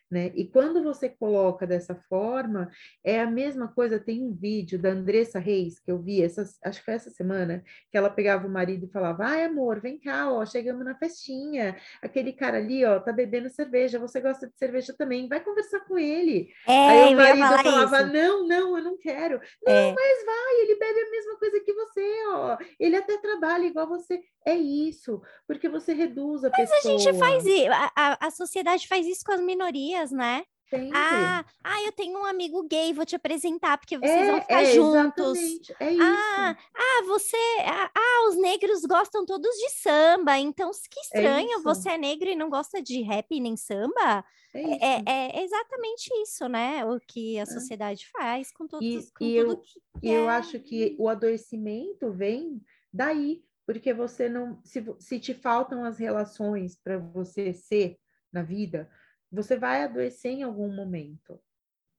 Né? 0.08 0.30
E 0.36 0.44
quando 0.46 0.84
você 0.84 1.08
coloca 1.08 1.66
dessa 1.66 1.94
forma, 2.08 2.70
é 3.02 3.20
a 3.20 3.26
mesma 3.28 3.66
coisa. 3.66 3.98
Tem 3.98 4.22
um 4.22 4.32
vídeo 4.32 4.78
da 4.78 4.90
Andressa 4.90 5.40
Reis 5.40 5.80
que 5.80 5.90
eu 5.90 5.98
vi, 6.00 6.22
acho 6.24 6.78
que 6.78 6.84
foi 6.84 6.94
essa 6.94 7.10
semana, 7.10 7.64
que 7.90 7.98
ela 7.98 8.08
pegava 8.08 8.46
o 8.46 8.50
marido 8.50 8.86
e 8.86 8.92
falava: 8.92 9.24
Ai, 9.24 9.44
amor, 9.44 9.80
vem 9.80 9.98
cá, 9.98 10.30
ó, 10.32 10.46
chegamos 10.46 10.84
na 10.84 10.94
festinha. 10.94 11.76
Aquele 12.00 12.32
cara 12.32 12.58
ali, 12.58 12.84
ó, 12.84 13.00
tá 13.00 13.12
bebendo 13.12 13.50
cerveja, 13.50 13.98
você 13.98 14.20
gosta 14.20 14.46
de 14.46 14.56
cerveja 14.56 14.94
também, 14.96 15.28
vai 15.28 15.40
conversar 15.40 15.80
com 15.80 15.98
ele. 15.98 16.50
É, 16.68 16.88
Aí 16.88 17.14
o 17.14 17.16
marido 17.16 17.46
falava: 17.62 18.02
isso. 18.02 18.12
Não, 18.12 18.46
não, 18.46 18.78
eu 18.78 18.84
não 18.84 18.96
quero. 18.98 19.40
Não, 19.66 19.72
É. 19.72 19.92
mas 19.92 20.24
vai, 20.24 20.60
ele 20.62 20.76
bebe 20.78 21.00
a 21.00 21.10
mesma 21.10 21.36
coisa 21.38 21.60
que 21.60 21.72
você, 21.72 22.24
ó. 22.28 22.56
Ele 22.78 22.94
até 22.96 23.18
trabalha 23.18 23.64
igual 23.64 23.88
você. 23.88 24.20
É 24.46 24.54
isso, 24.54 25.20
porque 25.48 25.68
você 25.68 25.92
reduz 25.92 26.44
a 26.44 26.50
Mas 26.50 26.70
pessoa. 26.70 26.94
a 26.94 26.98
gente 26.98 27.18
faz 27.18 27.44
isso, 27.44 27.68
a, 27.72 27.90
a, 27.96 28.26
a 28.28 28.30
sociedade 28.30 28.86
faz 28.86 29.04
isso 29.04 29.24
com 29.26 29.32
as 29.32 29.40
minorias, 29.40 29.95
né? 30.10 30.44
sempre. 30.68 30.90
Ah, 30.94 31.44
ah, 31.62 31.82
eu 31.84 31.92
tenho 31.92 32.18
um 32.18 32.24
amigo 32.24 32.66
gay, 32.68 32.92
vou 32.92 33.06
te 33.06 33.14
apresentar, 33.14 33.78
porque 33.78 33.96
vocês 33.98 34.28
é, 34.28 34.30
vão 34.32 34.40
ficar 34.40 34.62
é, 34.62 34.74
juntos. 34.74 35.38
É 35.80 35.92
isso. 35.92 36.02
Ah, 36.02 36.56
ah, 36.74 37.02
você. 37.06 37.36
Ah, 37.64 37.90
ah, 37.96 38.28
os 38.28 38.36
negros 38.36 38.80
gostam 38.82 39.24
todos 39.24 39.50
de 39.56 39.70
samba, 39.70 40.38
então 40.38 40.70
que 40.90 41.00
estranho, 41.00 41.50
isso. 41.50 41.62
você 41.62 41.90
é 41.90 41.98
negro 41.98 42.28
e 42.28 42.34
não 42.34 42.50
gosta 42.50 42.82
de 42.82 43.00
rap 43.02 43.38
nem 43.40 43.56
samba? 43.56 44.24
é 44.54 44.62
isso. 44.62 44.84
É, 44.84 45.02
é 45.38 45.44
exatamente 45.44 46.10
isso, 46.22 46.48
né? 46.48 46.84
O 46.84 46.98
que 47.00 47.38
a 47.38 47.46
sociedade 47.46 48.06
faz 48.10 48.50
com, 48.52 48.66
todos, 48.66 48.86
E- 48.86 49.12
com 49.12 49.24
e 49.24 49.36
tudo 49.40 49.52
eu- 49.52 49.56
que 49.58 49.80
E 50.02 50.10
eu 50.12 50.28
é. 50.28 50.34
acho 50.34 50.58
que 50.58 50.96
o 50.98 51.08
adoecimento 51.08 52.10
vem 52.12 52.60
daí, 52.92 53.42
porque 53.64 53.92
você 53.94 54.28
não, 54.28 54.60
se, 54.64 54.84
se 54.98 55.20
te 55.20 55.32
faltam 55.34 55.84
as 55.84 55.98
relações 55.98 56.76
para 56.82 56.98
você 56.98 57.52
ser 57.52 57.98
na 58.32 58.42
vida, 58.42 58.90
você 59.30 59.56
vai 59.58 59.82
adoecer 59.82 60.32
em 60.32 60.42
algum 60.42 60.72
momento, 60.72 61.40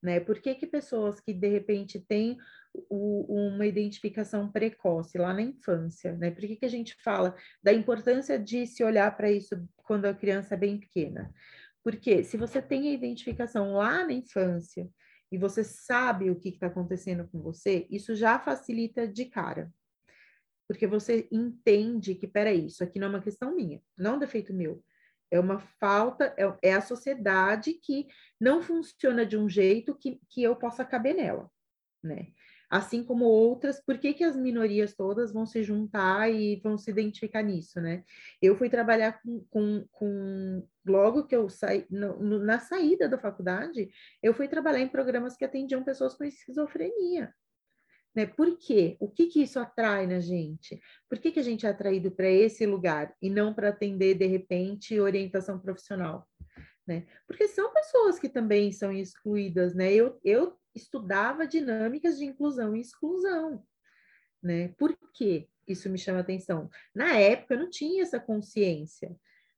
né? 0.01 0.19
Por 0.19 0.39
que 0.39 0.55
que 0.55 0.67
pessoas 0.67 1.19
que 1.19 1.33
de 1.33 1.47
repente 1.47 1.99
têm 1.99 2.37
o- 2.89 3.47
uma 3.47 3.65
identificação 3.65 4.51
precoce 4.51 5.17
lá 5.17 5.33
na 5.33 5.41
infância, 5.41 6.15
né? 6.17 6.31
Por 6.31 6.41
que 6.41 6.55
que 6.55 6.65
a 6.65 6.69
gente 6.69 6.95
fala 7.03 7.35
da 7.61 7.73
importância 7.73 8.37
de 8.39 8.65
se 8.67 8.83
olhar 8.83 9.15
para 9.15 9.31
isso 9.31 9.55
quando 9.77 10.05
a 10.05 10.13
criança 10.13 10.53
é 10.53 10.57
bem 10.57 10.79
pequena? 10.79 11.33
Porque 11.83 12.23
se 12.23 12.37
você 12.37 12.61
tem 12.61 12.89
a 12.89 12.93
identificação 12.93 13.73
lá 13.73 14.05
na 14.05 14.13
infância 14.13 14.89
e 15.31 15.37
você 15.37 15.63
sabe 15.63 16.29
o 16.29 16.39
que 16.39 16.49
está 16.49 16.67
acontecendo 16.67 17.27
com 17.27 17.41
você, 17.41 17.87
isso 17.89 18.15
já 18.15 18.39
facilita 18.39 19.07
de 19.07 19.25
cara. 19.25 19.71
Porque 20.67 20.85
você 20.85 21.27
entende 21.31 22.13
que, 22.15 22.27
peraí, 22.27 22.67
isso 22.67 22.83
aqui 22.83 22.99
não 22.99 23.07
é 23.07 23.09
uma 23.11 23.21
questão 23.21 23.55
minha, 23.55 23.81
não 23.97 24.13
é 24.13 24.15
um 24.15 24.19
defeito 24.19 24.53
meu. 24.53 24.83
É 25.29 25.39
uma 25.39 25.59
falta, 25.59 26.33
é, 26.37 26.69
é 26.69 26.73
a 26.73 26.81
sociedade 26.81 27.73
que 27.73 28.07
não 28.39 28.61
funciona 28.61 29.25
de 29.25 29.37
um 29.37 29.49
jeito 29.49 29.95
que, 29.95 30.19
que 30.29 30.41
eu 30.43 30.55
possa 30.55 30.85
caber 30.85 31.15
nela, 31.15 31.49
né? 32.03 32.27
Assim 32.69 33.01
como 33.01 33.23
outras, 33.23 33.79
por 33.81 33.97
que, 33.97 34.13
que 34.13 34.25
as 34.25 34.35
minorias 34.35 34.93
todas 34.93 35.31
vão 35.31 35.45
se 35.45 35.63
juntar 35.63 36.29
e 36.29 36.57
vão 36.57 36.77
se 36.77 36.91
identificar 36.91 37.41
nisso, 37.41 37.79
né? 37.79 38.03
Eu 38.41 38.57
fui 38.57 38.69
trabalhar 38.69 39.21
com, 39.21 39.45
com, 39.49 39.85
com 39.91 40.67
logo 40.85 41.25
que 41.25 41.35
eu 41.35 41.47
saí, 41.49 41.85
no- 41.89 42.19
no- 42.21 42.39
na 42.39 42.59
saída 42.59 43.07
da 43.07 43.17
faculdade, 43.17 43.89
eu 44.21 44.33
fui 44.33 44.49
trabalhar 44.49 44.79
em 44.81 44.89
programas 44.89 45.37
que 45.37 45.45
atendiam 45.45 45.81
pessoas 45.83 46.13
com 46.15 46.25
esquizofrenia. 46.25 47.33
Né? 48.17 48.25
Por 48.25 48.57
quê? 48.57 48.97
O 48.99 49.07
que, 49.07 49.27
que 49.27 49.43
isso 49.43 49.59
atrai 49.59 50.07
na 50.07 50.19
gente? 50.19 50.81
Por 51.07 51.19
que, 51.19 51.31
que 51.31 51.39
a 51.39 51.43
gente 51.43 51.67
é 51.67 51.69
atraído 51.69 52.09
para 52.09 52.27
esse 52.27 52.65
lugar 52.65 53.15
e 53.21 53.29
não 53.29 53.53
para 53.53 53.69
atender, 53.69 54.15
de 54.15 54.25
repente, 54.25 54.99
orientação 54.99 55.59
profissional? 55.59 56.27
Né? 56.87 57.05
Porque 57.27 57.47
são 57.47 57.71
pessoas 57.71 58.17
que 58.17 58.27
também 58.27 58.71
são 58.71 58.91
excluídas, 58.91 59.75
né? 59.75 59.93
Eu, 59.93 60.19
eu 60.23 60.57
estudava 60.73 61.45
dinâmicas 61.45 62.17
de 62.17 62.25
inclusão 62.25 62.75
e 62.75 62.81
exclusão, 62.81 63.63
né? 64.41 64.69
Por 64.79 64.97
que 65.13 65.47
isso 65.67 65.87
me 65.87 65.99
chama 65.99 66.21
atenção? 66.21 66.71
Na 66.95 67.19
época 67.19 67.53
eu 67.53 67.59
não 67.59 67.69
tinha 67.69 68.01
essa 68.01 68.19
consciência, 68.19 69.15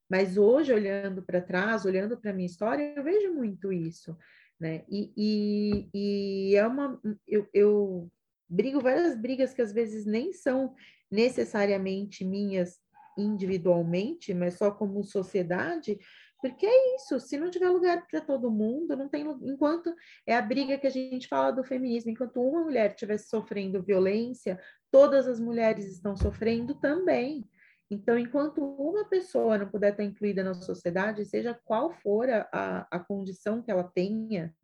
mas 0.10 0.38
hoje, 0.38 0.74
olhando 0.74 1.24
para 1.24 1.40
trás, 1.40 1.86
olhando 1.86 2.18
para 2.18 2.32
a 2.32 2.34
minha 2.34 2.48
história, 2.48 2.94
eu 2.94 3.04
vejo 3.06 3.34
muito 3.34 3.72
isso, 3.72 4.18
né? 4.60 4.84
E, 4.90 5.14
e, 5.16 5.90
e 5.94 6.56
é 6.58 6.68
uma... 6.68 7.00
Eu, 7.26 7.48
eu 7.54 8.12
brigo 8.50 8.82
várias 8.82 9.16
brigas 9.16 9.54
que 9.54 9.62
às 9.62 9.72
vezes 9.72 10.06
nem 10.06 10.34
são 10.34 10.74
necessariamente 11.12 12.26
minhas 12.26 12.80
individualmente, 13.18 14.34
mas 14.34 14.56
só 14.56 14.72
como 14.72 15.04
sociedade, 15.04 16.00
porque 16.42 16.66
é 16.66 16.96
isso, 16.96 17.20
se 17.20 17.38
não 17.38 17.52
tiver 17.52 17.70
lugar 17.70 18.08
para 18.08 18.22
todo 18.22 18.50
mundo, 18.50 18.96
não 18.96 19.10
tem 19.10 19.26
enquanto 19.44 19.94
é 20.26 20.36
a 20.36 20.42
briga 20.42 20.78
que 20.78 20.88
a 20.88 20.92
gente 20.92 21.28
fala 21.28 21.52
do 21.52 21.66
feminismo, 21.66 22.12
enquanto 22.12 22.42
uma 22.42 22.64
mulher 22.64 22.92
estiver 22.92 23.18
sofrendo 23.18 23.84
violência, 23.84 24.60
todas 24.90 25.28
as 25.28 25.40
mulheres 25.40 25.86
estão 25.86 26.16
sofrendo 26.16 26.76
também. 26.76 27.46
Então, 27.92 28.18
enquanto 28.18 28.64
uma 28.64 29.04
pessoa 29.04 29.58
não 29.58 29.68
puder 29.68 29.92
estar 29.92 30.04
incluída 30.04 30.44
na 30.44 30.54
sociedade, 30.54 31.26
seja 31.26 31.60
qual 31.66 31.92
for 31.92 32.30
a, 32.30 32.88
a 32.90 33.00
condição 33.00 33.62
que 33.62 33.72
ela 33.72 33.84
tenha, 33.84 34.56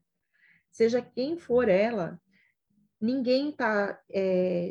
seja 0.71 1.01
quem 1.01 1.38
for 1.38 1.67
ela, 1.67 2.19
ninguém 2.99 3.49
está 3.49 3.99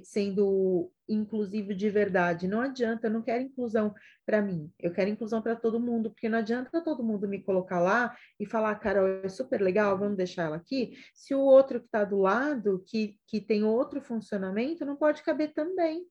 sendo 0.05 0.91
inclusivo 1.09 1.75
de 1.75 1.91
verdade. 1.91 2.49
Não 2.49 2.61
adianta, 2.61 3.07
eu 3.07 3.11
não 3.11 3.23
quero 3.23 3.43
inclusão 3.43 3.95
para 4.25 4.41
mim, 4.41 4.73
eu 4.79 4.93
quero 4.93 5.11
inclusão 5.11 5.43
para 5.43 5.55
todo 5.55 5.79
mundo, 5.79 6.11
porque 6.11 6.29
não 6.29 6.39
adianta 6.39 6.83
todo 6.83 7.05
mundo 7.05 7.29
me 7.29 7.43
colocar 7.43 7.79
lá 7.79 8.17
e 8.41 8.47
falar, 8.47 8.75
Carol, 8.77 9.07
é 9.07 9.29
super 9.29 9.61
legal, 9.61 9.99
vamos 9.99 10.17
deixar 10.17 10.45
ela 10.45 10.57
aqui, 10.57 10.97
se 11.13 11.35
o 11.35 11.41
outro 11.41 11.81
que 11.81 11.87
está 11.87 12.05
do 12.05 12.19
lado, 12.19 12.83
que, 12.87 13.19
que 13.27 13.41
tem 13.41 13.65
outro 13.65 14.01
funcionamento, 14.01 14.85
não 14.85 14.97
pode 14.97 15.23
caber 15.23 15.53
também, 15.53 16.07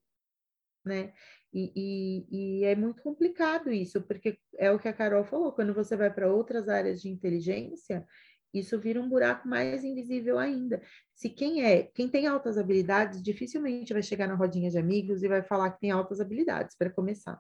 né? 0.86 1.14
E, 1.52 1.72
e, 1.76 2.62
e 2.62 2.66
é 2.66 2.76
muito 2.76 3.02
complicado 3.04 3.72
isso, 3.72 4.02
porque 4.02 4.40
é 4.58 4.72
o 4.72 4.80
que 4.80 4.88
a 4.88 4.94
Carol 4.94 5.24
falou, 5.24 5.52
quando 5.52 5.74
você 5.74 5.96
vai 5.96 6.12
para 6.12 6.32
outras 6.32 6.68
áreas 6.68 7.02
de 7.02 7.10
inteligência, 7.10 8.08
isso 8.54 8.80
vira 8.80 9.02
um 9.02 9.10
buraco 9.10 9.48
mais 9.48 9.84
invisível 9.84 10.38
ainda. 10.38 10.82
Se 11.16 11.30
quem 11.30 11.64
é, 11.64 11.84
quem 11.84 12.08
tem 12.08 12.28
altas 12.28 12.58
habilidades, 12.58 13.22
dificilmente 13.22 13.94
vai 13.94 14.04
chegar 14.04 14.28
na 14.28 14.36
rodinha 14.36 14.70
de 14.70 14.78
amigos 14.78 15.24
e 15.24 15.28
vai 15.28 15.42
falar 15.42 15.72
que 15.72 15.80
tem 15.80 15.92
altas 15.92 16.22
habilidades, 16.22 16.76
para 16.78 16.90
começar. 16.90 17.40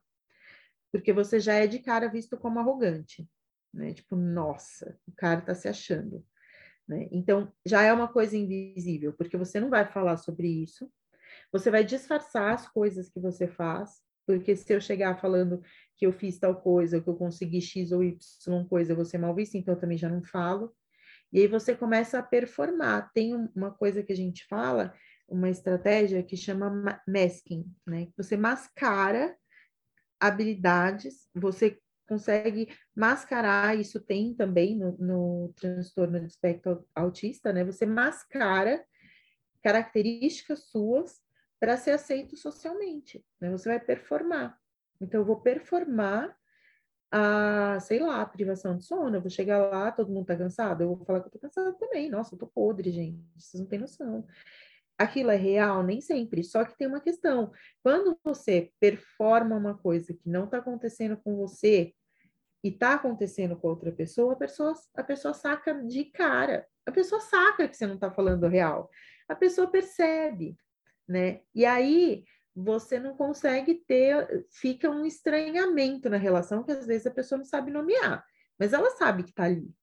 Porque 0.91 1.13
você 1.13 1.39
já 1.39 1.53
é 1.53 1.67
de 1.67 1.79
cara 1.79 2.07
visto 2.07 2.37
como 2.37 2.59
arrogante, 2.59 3.27
né? 3.73 3.93
Tipo, 3.93 4.15
nossa, 4.15 4.97
o 5.07 5.11
cara 5.15 5.39
está 5.39 5.55
se 5.55 5.67
achando. 5.67 6.25
Né? 6.87 7.07
Então, 7.11 7.51
já 7.65 7.81
é 7.83 7.93
uma 7.93 8.07
coisa 8.07 8.35
invisível, 8.35 9.13
porque 9.13 9.37
você 9.37 9.59
não 9.59 9.69
vai 9.69 9.85
falar 9.85 10.17
sobre 10.17 10.47
isso, 10.47 10.91
você 11.51 11.71
vai 11.71 11.83
disfarçar 11.83 12.53
as 12.53 12.67
coisas 12.67 13.09
que 13.09 13.19
você 13.19 13.47
faz, 13.47 14.01
porque 14.25 14.55
se 14.55 14.73
eu 14.73 14.81
chegar 14.81 15.19
falando 15.19 15.61
que 15.97 16.05
eu 16.05 16.13
fiz 16.13 16.39
tal 16.39 16.55
coisa, 16.59 17.01
que 17.01 17.09
eu 17.09 17.15
consegui 17.15 17.61
X 17.61 17.91
ou 17.91 18.03
Y 18.03 18.65
coisa, 18.67 18.91
eu 18.91 18.95
vou 18.95 19.05
ser 19.05 19.17
mal 19.17 19.35
então 19.39 19.73
eu 19.73 19.79
também 19.79 19.97
já 19.97 20.09
não 20.09 20.23
falo. 20.23 20.73
E 21.33 21.39
aí 21.39 21.47
você 21.47 21.75
começa 21.75 22.19
a 22.19 22.23
performar. 22.23 23.11
Tem 23.11 23.33
uma 23.55 23.71
coisa 23.71 24.03
que 24.03 24.13
a 24.13 24.15
gente 24.15 24.45
fala, 24.45 24.93
uma 25.27 25.49
estratégia 25.49 26.21
que 26.21 26.37
chama 26.37 27.01
masking, 27.07 27.65
né? 27.87 28.07
Você 28.15 28.37
mascara 28.37 29.35
habilidades, 30.19 31.27
você 31.33 31.79
consegue 32.07 32.69
mascarar, 32.95 33.77
isso 33.77 33.99
tem 33.99 34.35
também 34.35 34.77
no, 34.77 34.95
no 34.99 35.53
transtorno 35.55 36.19
de 36.19 36.27
espectro 36.27 36.87
autista, 36.93 37.51
né? 37.51 37.63
Você 37.63 37.85
mascara 37.85 38.85
características 39.63 40.67
suas 40.69 41.19
para 41.59 41.77
ser 41.77 41.91
aceito 41.91 42.37
socialmente, 42.37 43.25
né? 43.41 43.49
Você 43.49 43.69
vai 43.69 43.79
performar. 43.79 44.55
Então, 45.01 45.21
eu 45.21 45.25
vou 45.25 45.41
performar 45.41 46.37
a, 47.15 47.79
sei 47.79 47.99
lá, 47.99 48.21
a 48.21 48.25
privação 48.25 48.75
de 48.75 48.83
sono. 48.83 49.15
Eu 49.15 49.21
vou 49.21 49.29
chegar 49.29 49.59
lá, 49.59 49.91
todo 49.91 50.11
mundo 50.11 50.25
tá 50.25 50.35
cansado, 50.35 50.81
eu 50.81 50.95
vou 50.95 51.05
falar 51.05 51.21
que 51.21 51.27
eu 51.27 51.31
tô 51.31 51.37
cansada 51.37 51.71
também. 51.73 52.09
Nossa, 52.09 52.33
eu 52.33 52.39
tô 52.39 52.47
podre, 52.47 52.91
gente. 52.91 53.23
Vocês 53.37 53.61
não 53.61 53.69
têm 53.69 53.77
noção. 53.77 54.25
Aquilo 54.97 55.29
é 55.29 55.35
real? 55.35 55.83
Nem 55.83 56.01
sempre. 56.01 56.43
Só 56.43 56.65
que 56.65 56.75
tem 56.75 56.87
uma 56.87 56.99
questão. 56.99 57.51
Quando 57.83 58.17
você 58.23 58.71
performa 58.79 59.55
uma 59.55 59.77
coisa 59.77 60.11
que 60.11 60.27
não 60.27 60.47
tá 60.47 60.57
acontecendo 60.57 61.15
com 61.17 61.35
você 61.35 61.93
e 62.63 62.71
tá 62.71 62.95
acontecendo 62.95 63.55
com 63.55 63.67
outra 63.67 63.91
pessoa, 63.91 64.33
a 64.33 64.35
pessoa, 64.35 64.73
a 64.95 65.03
pessoa 65.03 65.35
saca 65.35 65.85
de 65.85 66.05
cara. 66.05 66.65
A 66.83 66.91
pessoa 66.91 67.21
saca 67.21 67.67
que 67.67 67.77
você 67.77 67.85
não 67.85 67.97
tá 67.97 68.09
falando 68.09 68.47
real. 68.47 68.89
A 69.29 69.35
pessoa 69.35 69.67
percebe, 69.67 70.57
né? 71.07 71.41
E 71.53 71.63
aí 71.63 72.23
você 72.55 72.99
não 72.99 73.15
consegue 73.15 73.75
ter, 73.75 74.45
fica 74.51 74.89
um 74.89 75.05
estranhamento 75.05 76.09
na 76.09 76.17
relação 76.17 76.63
que 76.63 76.71
às 76.71 76.85
vezes 76.85 77.07
a 77.07 77.11
pessoa 77.11 77.37
não 77.37 77.45
sabe 77.45 77.71
nomear, 77.71 78.23
mas 78.59 78.73
ela 78.73 78.89
sabe 78.91 79.23
que 79.23 79.33
tá 79.33 79.43
ali. 79.43 79.73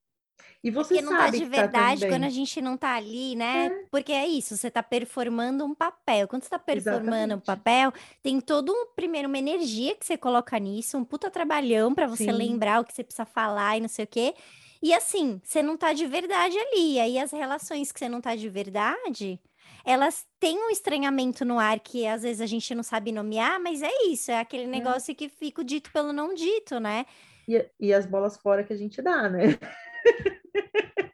E 0.63 0.71
você 0.71 0.95
Porque 0.95 1.03
não 1.03 1.13
tá 1.13 1.25
sabe 1.25 1.39
de 1.39 1.45
tá 1.45 1.51
verdade 1.51 2.01
também. 2.01 2.17
quando 2.19 2.25
a 2.25 2.31
gente 2.31 2.61
não 2.61 2.77
tá 2.77 2.95
ali, 2.95 3.35
né? 3.35 3.87
Porque 3.91 4.13
é 4.13 4.27
isso, 4.27 4.57
você 4.57 4.71
tá 4.71 4.83
performando 4.83 5.65
um 5.65 5.75
papel. 5.75 6.29
Quando 6.29 6.43
você 6.43 6.51
tá 6.51 6.59
performando 6.59 7.35
um 7.35 7.39
Exatamente. 7.39 7.47
papel, 7.47 7.93
tem 8.23 8.41
todo 8.41 8.71
um, 8.73 8.87
primeiro, 8.95 9.27
uma 9.29 9.39
energia 9.39 9.97
que 9.97 10.05
você 10.05 10.19
coloca 10.19 10.59
nisso, 10.59 10.99
um 10.99 11.05
puta 11.05 11.31
trabalhão 11.31 11.95
pra 11.95 12.07
você 12.07 12.25
Sim. 12.25 12.33
lembrar 12.33 12.81
o 12.81 12.85
que 12.85 12.93
você 12.93 13.03
precisa 13.03 13.25
falar 13.25 13.79
e 13.79 13.81
não 13.81 13.89
sei 13.89 14.05
o 14.05 14.09
quê. 14.09 14.35
E 14.83 14.95
assim, 14.95 15.41
você 15.45 15.63
não 15.63 15.77
tá 15.77 15.93
de 15.93 16.07
verdade 16.07 16.59
ali. 16.59 16.95
E 16.95 17.01
aí 17.01 17.19
as 17.19 17.33
relações 17.33 17.91
que 17.93 17.99
você 17.99 18.09
não 18.09 18.21
tá 18.21 18.37
de 18.37 18.49
verdade, 18.49 19.41
elas 19.85 20.27
têm 20.39 20.59
um 20.59 20.71
estranhamento 20.71 21.45
no 21.45 21.59
ar 21.59 21.81
que 21.81 22.07
às 22.07 22.23
vezes 22.23 22.41
a 22.41 22.47
gente 22.47 22.75
não 22.75 22.83
sabe 22.83 23.13
nomear, 23.13 23.61
mas 23.61 23.83
é 23.83 23.91
isso, 24.07 24.31
é 24.31 24.39
aquele 24.39 24.67
negócio 24.67 25.15
que 25.15 25.29
fica 25.29 25.61
o 25.61 25.65
dito 25.65 25.93
pelo 25.93 26.13
não 26.13 26.35
dito, 26.35 26.79
né? 26.79 27.07
E, 27.49 27.69
e 27.81 27.93
as 27.93 28.07
bolas 28.07 28.37
fora 28.37 28.63
que 28.65 28.73
a 28.73 28.77
gente 28.77 29.03
dá, 29.03 29.29
né? 29.29 29.59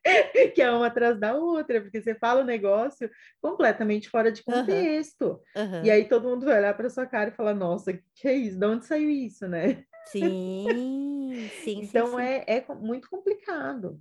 que 0.55 0.63
é 0.63 0.71
uma 0.71 0.87
atrás 0.87 1.19
da 1.19 1.35
outra, 1.35 1.81
porque 1.81 2.01
você 2.01 2.15
fala 2.15 2.43
o 2.43 2.47
negócio 2.47 3.11
completamente 3.41 4.09
fora 4.09 4.31
de 4.31 4.43
contexto. 4.43 5.41
Aham. 5.57 5.83
E 5.85 5.91
aí 5.91 6.09
todo 6.09 6.29
mundo 6.29 6.45
vai 6.47 6.59
olhar 6.59 6.77
para 6.77 6.91
sua 6.91 7.07
cara 7.07 7.31
e 7.31 7.35
falar: 7.35 7.55
Nossa, 7.55 7.93
que 8.15 8.29
é 8.29 8.35
isso? 8.35 8.59
De 8.59 8.67
onde 8.67 8.87
saiu 8.87 9.11
isso, 9.11 9.49
né? 9.49 9.85
Sim, 10.07 11.49
sim, 11.65 11.83
Então 11.83 12.07
sim, 12.07 12.17
sim. 12.17 12.23
É, 12.23 12.45
é 12.59 12.75
muito 12.75 13.09
complicado. 13.11 14.01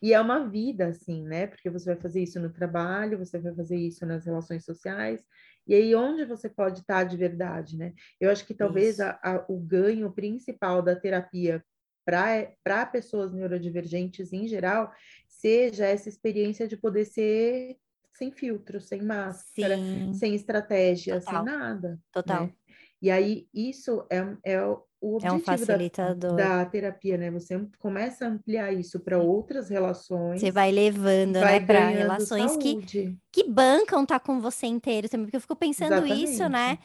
E 0.00 0.12
é 0.12 0.20
uma 0.20 0.48
vida, 0.48 0.86
assim, 0.88 1.24
né? 1.24 1.46
Porque 1.46 1.68
você 1.68 1.92
vai 1.92 2.00
fazer 2.00 2.22
isso 2.22 2.38
no 2.38 2.52
trabalho, 2.52 3.18
você 3.18 3.38
vai 3.38 3.54
fazer 3.54 3.76
isso 3.76 4.06
nas 4.06 4.24
relações 4.24 4.64
sociais. 4.64 5.24
E 5.66 5.74
aí, 5.74 5.94
onde 5.94 6.24
você 6.24 6.48
pode 6.48 6.80
estar 6.80 7.04
de 7.04 7.16
verdade, 7.16 7.76
né? 7.76 7.92
Eu 8.20 8.30
acho 8.30 8.46
que 8.46 8.54
talvez 8.54 9.00
a- 9.00 9.18
a- 9.22 9.44
o 9.48 9.58
ganho 9.58 10.10
principal 10.12 10.80
da 10.82 10.94
terapia 10.96 11.64
para 12.04 12.86
pessoas 12.86 13.32
neurodivergentes 13.32 14.32
em 14.32 14.48
geral 14.48 14.90
seja 15.28 15.84
essa 15.86 16.08
experiência 16.08 16.66
de 16.66 16.76
poder 16.76 17.04
ser 17.04 17.76
sem 18.14 18.32
filtro, 18.32 18.80
sem 18.80 19.02
máscara, 19.02 19.76
Sim, 19.76 20.12
sem 20.14 20.34
estratégia, 20.34 21.20
Total. 21.20 21.44
sem 21.44 21.44
nada. 21.44 22.00
total. 22.12 22.46
né? 22.46 22.52
E 23.00 23.10
aí, 23.10 23.46
isso 23.54 24.06
é, 24.10 24.36
é 24.44 24.58
o 25.00 25.16
o 25.16 25.18
É 25.22 25.32
um 25.32 25.36
objetivo 25.36 25.66
da, 25.66 25.74
facilitador. 25.74 26.36
da 26.36 26.64
terapia, 26.66 27.16
né? 27.16 27.30
Você 27.30 27.60
começa 27.78 28.24
a 28.26 28.28
ampliar 28.28 28.72
isso 28.72 29.00
para 29.00 29.18
outras 29.18 29.68
relações, 29.68 30.40
Você 30.40 30.50
vai 30.50 30.70
levando, 30.72 31.34
vai 31.40 31.60
né, 31.60 31.66
para 31.66 31.88
relações 31.88 32.56
que, 32.56 32.72
saúde. 32.72 33.18
que 33.32 33.44
bancam 33.48 34.04
tá 34.06 34.18
com 34.20 34.40
você 34.40 34.66
inteiro 34.66 35.08
também, 35.08 35.26
porque 35.26 35.36
eu 35.36 35.40
fico 35.40 35.56
pensando 35.56 36.06
isso, 36.06 36.48
né? 36.48 36.78
Exatamente. 36.78 36.80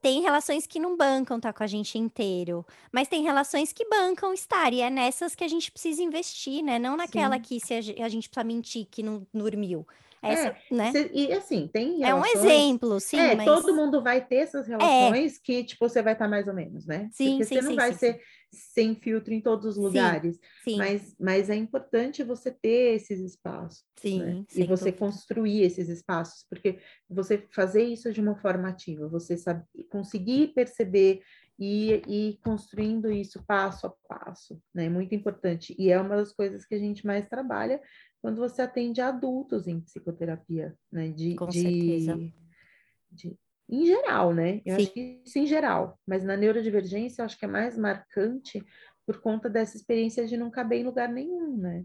Tem 0.00 0.22
relações 0.22 0.66
que 0.66 0.78
não 0.78 0.96
bancam 0.96 1.40
tá 1.40 1.52
com 1.52 1.62
a 1.64 1.66
gente 1.66 1.98
inteiro, 1.98 2.64
mas 2.92 3.08
tem 3.08 3.22
relações 3.24 3.72
que 3.72 3.84
bancam 3.88 4.32
estar, 4.32 4.72
e 4.72 4.80
é 4.80 4.88
nessas 4.90 5.34
que 5.34 5.42
a 5.42 5.48
gente 5.48 5.72
precisa 5.72 6.02
investir, 6.02 6.62
né? 6.62 6.78
Não 6.78 6.96
naquela 6.96 7.36
Sim. 7.36 7.42
que 7.42 7.60
se 7.60 7.74
a 7.74 8.08
gente 8.08 8.28
precisa 8.28 8.44
mentir 8.44 8.86
que 8.90 9.02
não 9.02 9.26
dormiu. 9.34 9.86
É, 10.22 10.32
Essa, 10.32 10.56
né? 10.70 10.92
Cê- 10.92 11.10
e 11.12 11.32
assim, 11.32 11.68
tem 11.72 12.02
É 12.02 12.14
um 12.14 12.18
relações. 12.18 12.42
exemplo, 12.44 13.00
sim, 13.00 13.18
é, 13.18 13.34
mas 13.34 13.46
todo 13.46 13.74
mundo 13.74 14.02
vai 14.02 14.24
ter 14.26 14.36
essas 14.36 14.66
relações 14.66 15.38
que, 15.38 15.64
tipo, 15.64 15.88
você 15.88 16.02
vai 16.02 16.12
estar 16.14 16.28
mais 16.28 16.46
ou 16.48 16.54
menos, 16.54 16.86
né? 16.86 17.08
Sim, 17.12 17.30
Porque 17.38 17.44
sim, 17.44 17.54
você 17.54 17.62
não 17.62 17.70
sim, 17.70 17.76
vai 17.76 17.92
sim, 17.92 17.98
ser 17.98 18.20
sem 18.52 18.94
filtro 18.94 19.34
em 19.34 19.40
todos 19.40 19.66
os 19.66 19.76
lugares, 19.76 20.38
sim, 20.64 20.76
mas, 20.78 21.14
mas 21.20 21.50
é 21.50 21.54
importante 21.54 22.22
você 22.22 22.50
ter 22.50 22.94
esses 22.94 23.20
espaços, 23.20 23.84
né? 24.04 24.32
sim, 24.32 24.46
E 24.50 24.54
sem 24.54 24.66
você 24.66 24.84
dúvida. 24.90 24.98
construir 24.98 25.62
esses 25.62 25.88
espaços, 25.88 26.46
porque 26.48 26.78
você 27.08 27.44
fazer 27.52 27.82
isso 27.84 28.12
de 28.12 28.20
uma 28.20 28.36
forma 28.36 28.68
ativa, 28.68 29.08
você 29.08 29.36
sabe, 29.36 29.64
conseguir 29.90 30.48
perceber 30.54 31.20
e 31.58 32.02
ir 32.06 32.38
construindo 32.44 33.10
isso 33.10 33.42
passo 33.46 33.86
a 33.86 33.94
passo, 34.08 34.60
né? 34.74 34.86
É 34.86 34.90
muito 34.90 35.14
importante. 35.14 35.74
E 35.78 35.90
é 35.90 35.98
uma 36.00 36.16
das 36.16 36.32
coisas 36.32 36.66
que 36.66 36.74
a 36.74 36.78
gente 36.78 37.06
mais 37.06 37.26
trabalha 37.28 37.80
quando 38.20 38.38
você 38.38 38.62
atende 38.62 39.00
adultos 39.00 39.66
em 39.66 39.80
psicoterapia, 39.80 40.76
né? 40.90 41.08
De, 41.08 41.34
Com 41.36 41.48
de, 41.48 41.60
certeza. 41.62 42.18
de- 43.10 43.38
em 43.68 43.84
geral, 43.84 44.32
né? 44.32 44.62
Eu 44.64 44.76
acho 44.76 44.86
Sim. 44.86 44.92
que 44.92 45.22
isso 45.24 45.38
em 45.38 45.46
geral, 45.46 45.98
mas 46.06 46.22
na 46.22 46.36
neurodivergência 46.36 47.20
eu 47.20 47.26
acho 47.26 47.38
que 47.38 47.44
é 47.44 47.48
mais 47.48 47.76
marcante 47.76 48.64
por 49.04 49.20
conta 49.20 49.48
dessa 49.48 49.76
experiência 49.76 50.26
de 50.26 50.36
não 50.36 50.50
caber 50.50 50.80
em 50.80 50.84
lugar 50.84 51.08
nenhum, 51.08 51.56
né? 51.56 51.84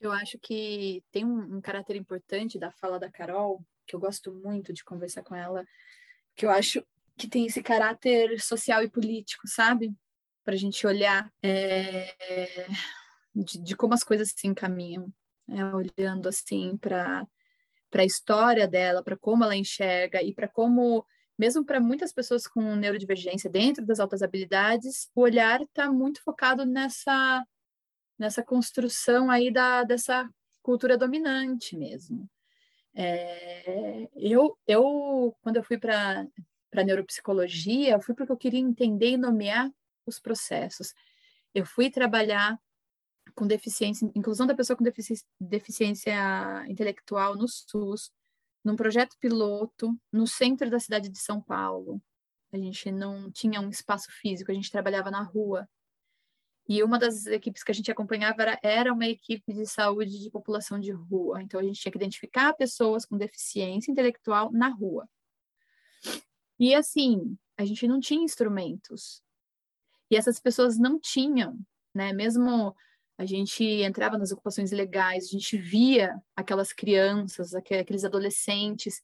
Eu 0.00 0.12
acho 0.12 0.38
que 0.38 1.02
tem 1.10 1.24
um, 1.24 1.56
um 1.56 1.60
caráter 1.60 1.96
importante 1.96 2.58
da 2.58 2.70
fala 2.70 2.98
da 2.98 3.10
Carol, 3.10 3.64
que 3.86 3.96
eu 3.96 4.00
gosto 4.00 4.32
muito 4.32 4.72
de 4.72 4.84
conversar 4.84 5.22
com 5.22 5.34
ela, 5.34 5.64
que 6.36 6.46
eu 6.46 6.50
acho 6.50 6.84
que 7.16 7.26
tem 7.28 7.46
esse 7.46 7.62
caráter 7.62 8.40
social 8.40 8.82
e 8.82 8.88
político, 8.88 9.48
sabe? 9.48 9.92
Para 10.44 10.54
a 10.54 10.56
gente 10.56 10.86
olhar 10.86 11.32
é, 11.42 12.14
de, 13.34 13.58
de 13.58 13.76
como 13.76 13.92
as 13.92 14.04
coisas 14.04 14.32
se 14.34 14.46
encaminham, 14.46 15.12
né? 15.48 15.64
olhando 15.74 16.28
assim 16.28 16.76
para 16.76 17.26
para 17.90 18.02
a 18.02 18.06
história 18.06 18.68
dela, 18.68 19.02
para 19.02 19.16
como 19.16 19.44
ela 19.44 19.56
enxerga 19.56 20.22
e 20.22 20.34
para 20.34 20.46
como, 20.46 21.06
mesmo 21.38 21.64
para 21.64 21.80
muitas 21.80 22.12
pessoas 22.12 22.46
com 22.46 22.76
neurodivergência 22.76 23.48
dentro 23.48 23.84
das 23.86 23.98
altas 23.98 24.22
habilidades, 24.22 25.10
o 25.14 25.22
olhar 25.22 25.62
está 25.62 25.90
muito 25.90 26.22
focado 26.22 26.66
nessa 26.66 27.44
nessa 28.18 28.42
construção 28.42 29.30
aí 29.30 29.50
da, 29.50 29.84
dessa 29.84 30.28
cultura 30.60 30.98
dominante 30.98 31.76
mesmo. 31.76 32.28
É, 32.92 34.08
eu, 34.16 34.58
eu, 34.66 35.36
quando 35.40 35.56
eu 35.56 35.62
fui 35.62 35.78
para 35.78 36.26
para 36.70 36.84
neuropsicologia, 36.84 37.94
eu 37.94 38.00
fui 38.02 38.14
porque 38.14 38.30
eu 38.30 38.36
queria 38.36 38.60
entender 38.60 39.12
e 39.12 39.16
nomear 39.16 39.70
os 40.04 40.20
processos. 40.20 40.92
Eu 41.54 41.64
fui 41.64 41.90
trabalhar 41.90 42.60
com 43.38 43.46
deficiência, 43.46 44.10
inclusão 44.16 44.48
da 44.48 44.54
pessoa 44.54 44.76
com 44.76 44.82
defici 44.82 45.24
deficiência 45.40 46.12
intelectual 46.66 47.36
no 47.36 47.46
SUS, 47.46 48.10
num 48.64 48.74
projeto 48.74 49.16
piloto 49.20 49.96
no 50.12 50.26
centro 50.26 50.68
da 50.68 50.80
cidade 50.80 51.08
de 51.08 51.20
São 51.20 51.40
Paulo. 51.40 52.02
A 52.52 52.58
gente 52.58 52.90
não 52.90 53.30
tinha 53.30 53.60
um 53.60 53.68
espaço 53.70 54.10
físico, 54.10 54.50
a 54.50 54.54
gente 54.54 54.72
trabalhava 54.72 55.08
na 55.08 55.22
rua. 55.22 55.68
E 56.68 56.82
uma 56.82 56.98
das 56.98 57.26
equipes 57.26 57.62
que 57.62 57.70
a 57.70 57.74
gente 57.74 57.90
acompanhava 57.92 58.42
era, 58.42 58.60
era 58.60 58.92
uma 58.92 59.06
equipe 59.06 59.54
de 59.54 59.64
saúde 59.66 60.18
de 60.18 60.30
população 60.30 60.80
de 60.80 60.90
rua. 60.90 61.40
Então 61.40 61.60
a 61.60 61.62
gente 61.62 61.80
tinha 61.80 61.92
que 61.92 61.98
identificar 61.98 62.52
pessoas 62.54 63.06
com 63.06 63.16
deficiência 63.16 63.92
intelectual 63.92 64.50
na 64.50 64.68
rua. 64.68 65.08
E 66.58 66.74
assim, 66.74 67.38
a 67.56 67.64
gente 67.64 67.86
não 67.86 68.00
tinha 68.00 68.24
instrumentos. 68.24 69.22
E 70.10 70.16
essas 70.16 70.40
pessoas 70.40 70.76
não 70.76 70.98
tinham, 70.98 71.56
né? 71.94 72.12
Mesmo 72.12 72.74
a 73.18 73.26
gente 73.26 73.64
entrava 73.64 74.16
nas 74.16 74.30
ocupações 74.30 74.70
legais, 74.70 75.24
a 75.24 75.30
gente 75.32 75.58
via 75.58 76.22
aquelas 76.36 76.72
crianças, 76.72 77.52
aqueles 77.52 78.04
adolescentes 78.04 79.02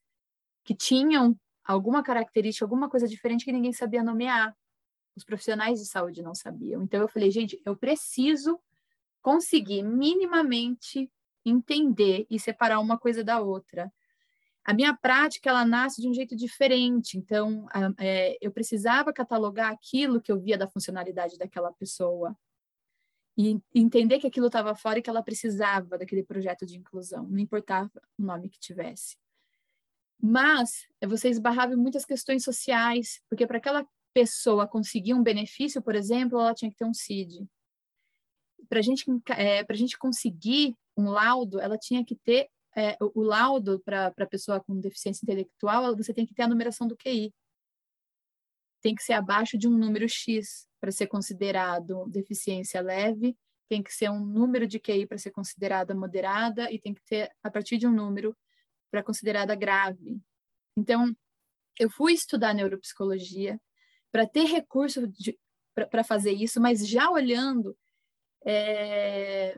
que 0.62 0.72
tinham 0.72 1.36
alguma 1.64 2.00
característica, 2.00 2.64
alguma 2.64 2.88
coisa 2.88 3.08
diferente 3.08 3.44
que 3.44 3.50
ninguém 3.50 3.72
sabia 3.72 4.04
nomear. 4.04 4.56
Os 5.16 5.24
profissionais 5.24 5.80
de 5.80 5.86
saúde 5.86 6.22
não 6.22 6.34
sabiam. 6.34 6.84
Então 6.84 7.00
eu 7.00 7.08
falei, 7.08 7.28
gente, 7.30 7.60
eu 7.66 7.76
preciso 7.76 8.60
conseguir 9.20 9.82
minimamente 9.82 11.10
entender 11.44 12.24
e 12.30 12.38
separar 12.38 12.78
uma 12.78 12.96
coisa 12.96 13.24
da 13.24 13.40
outra. 13.40 13.92
A 14.64 14.72
minha 14.72 14.96
prática 14.96 15.50
ela 15.50 15.64
nasce 15.64 16.00
de 16.00 16.08
um 16.08 16.14
jeito 16.14 16.36
diferente, 16.36 17.18
então 17.18 17.66
é, 17.98 18.38
eu 18.40 18.52
precisava 18.52 19.12
catalogar 19.12 19.72
aquilo 19.72 20.20
que 20.20 20.30
eu 20.30 20.40
via 20.40 20.56
da 20.56 20.68
funcionalidade 20.68 21.36
daquela 21.36 21.72
pessoa 21.72 22.36
e 23.36 23.60
entender 23.74 24.18
que 24.18 24.26
aquilo 24.26 24.46
estava 24.46 24.74
fora 24.74 24.98
e 24.98 25.02
que 25.02 25.10
ela 25.10 25.22
precisava 25.22 25.98
daquele 25.98 26.22
projeto 26.22 26.64
de 26.64 26.76
inclusão, 26.76 27.26
não 27.28 27.38
importava 27.38 27.90
o 28.16 28.22
nome 28.22 28.48
que 28.48 28.58
tivesse. 28.58 29.16
Mas 30.20 30.86
você 31.06 31.28
esbarrava 31.28 31.74
em 31.74 31.76
muitas 31.76 32.04
questões 32.04 32.44
sociais, 32.44 33.20
porque 33.28 33.46
para 33.46 33.58
aquela 33.58 33.86
pessoa 34.12 34.68
conseguir 34.68 35.12
um 35.12 35.22
benefício, 35.22 35.82
por 35.82 35.94
exemplo, 35.94 36.38
ela 36.38 36.54
tinha 36.54 36.70
que 36.70 36.76
ter 36.76 36.84
um 36.84 36.94
CID. 36.94 37.46
Para 38.68 38.80
gente, 38.80 39.04
é, 39.36 39.64
a 39.68 39.74
gente 39.74 39.98
conseguir 39.98 40.74
um 40.96 41.10
laudo, 41.10 41.60
ela 41.60 41.76
tinha 41.76 42.04
que 42.04 42.14
ter 42.14 42.48
é, 42.76 42.96
o, 43.00 43.20
o, 43.20 43.22
laudo 43.22 43.80
para 43.84 44.12
a 44.16 44.26
pessoa 44.26 44.60
com 44.60 44.80
deficiência 44.80 45.24
intelectual, 45.24 45.96
você 45.96 46.14
tem 46.14 46.24
que 46.24 46.34
ter 46.34 46.42
a 46.42 46.48
numeração 46.48 46.86
do 46.86 46.96
QI. 46.96 47.32
Tem 48.84 48.94
que 48.94 49.02
ser 49.02 49.14
abaixo 49.14 49.56
de 49.56 49.66
um 49.66 49.70
número 49.70 50.06
X 50.06 50.68
para 50.78 50.92
ser 50.92 51.06
considerado 51.06 52.06
deficiência 52.10 52.82
leve, 52.82 53.34
tem 53.66 53.82
que 53.82 53.90
ser 53.90 54.10
um 54.10 54.20
número 54.20 54.66
de 54.66 54.78
QI 54.78 55.06
para 55.06 55.16
ser 55.16 55.30
considerada 55.30 55.94
moderada 55.94 56.70
e 56.70 56.78
tem 56.78 56.92
que 56.92 57.02
ter 57.06 57.32
a 57.42 57.50
partir 57.50 57.78
de 57.78 57.86
um 57.86 57.90
número 57.90 58.36
para 58.90 59.02
considerada 59.02 59.54
grave. 59.54 60.20
Então, 60.76 61.16
eu 61.80 61.88
fui 61.88 62.12
estudar 62.12 62.52
neuropsicologia 62.52 63.58
para 64.12 64.26
ter 64.26 64.44
recurso 64.44 65.00
para 65.72 66.04
fazer 66.04 66.32
isso, 66.32 66.60
mas 66.60 66.86
já 66.86 67.10
olhando 67.10 67.74
é, 68.44 69.56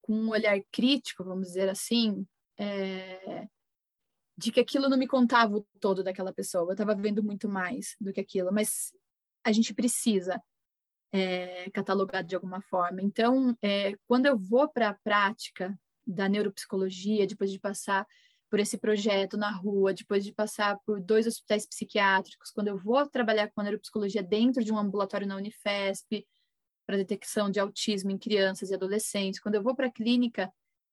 com 0.00 0.14
um 0.14 0.30
olhar 0.30 0.58
crítico, 0.72 1.22
vamos 1.24 1.48
dizer 1.48 1.68
assim, 1.68 2.26
é, 2.58 3.46
de 4.40 4.50
que 4.50 4.60
aquilo 4.60 4.88
não 4.88 4.96
me 4.96 5.06
contava 5.06 5.58
o 5.58 5.66
todo 5.78 6.02
daquela 6.02 6.32
pessoa. 6.32 6.70
Eu 6.70 6.72
estava 6.72 6.94
vendo 6.94 7.22
muito 7.22 7.46
mais 7.46 7.94
do 8.00 8.10
que 8.10 8.20
aquilo, 8.20 8.50
mas 8.50 8.90
a 9.44 9.52
gente 9.52 9.74
precisa 9.74 10.42
é, 11.12 11.68
catalogar 11.70 12.24
de 12.24 12.34
alguma 12.34 12.62
forma. 12.62 13.02
Então, 13.02 13.54
é, 13.60 13.94
quando 14.06 14.24
eu 14.24 14.38
vou 14.38 14.66
para 14.66 14.88
a 14.88 14.94
prática 15.04 15.78
da 16.06 16.26
neuropsicologia, 16.26 17.26
depois 17.26 17.50
de 17.52 17.60
passar 17.60 18.06
por 18.48 18.58
esse 18.58 18.78
projeto 18.78 19.36
na 19.36 19.50
rua, 19.50 19.92
depois 19.92 20.24
de 20.24 20.32
passar 20.32 20.78
por 20.86 21.02
dois 21.02 21.26
hospitais 21.26 21.66
psiquiátricos, 21.66 22.50
quando 22.50 22.68
eu 22.68 22.78
vou 22.78 23.06
trabalhar 23.06 23.50
com 23.50 23.60
a 23.60 23.64
neuropsicologia 23.64 24.22
dentro 24.22 24.64
de 24.64 24.72
um 24.72 24.78
ambulatório 24.78 25.26
na 25.26 25.36
Unifesp, 25.36 26.26
para 26.86 26.96
detecção 26.96 27.50
de 27.50 27.60
autismo 27.60 28.10
em 28.10 28.16
crianças 28.18 28.70
e 28.70 28.74
adolescentes. 28.74 29.38
Quando 29.38 29.56
eu 29.56 29.62
vou 29.62 29.76
para 29.76 29.88
a 29.88 29.92
clínica 29.92 30.50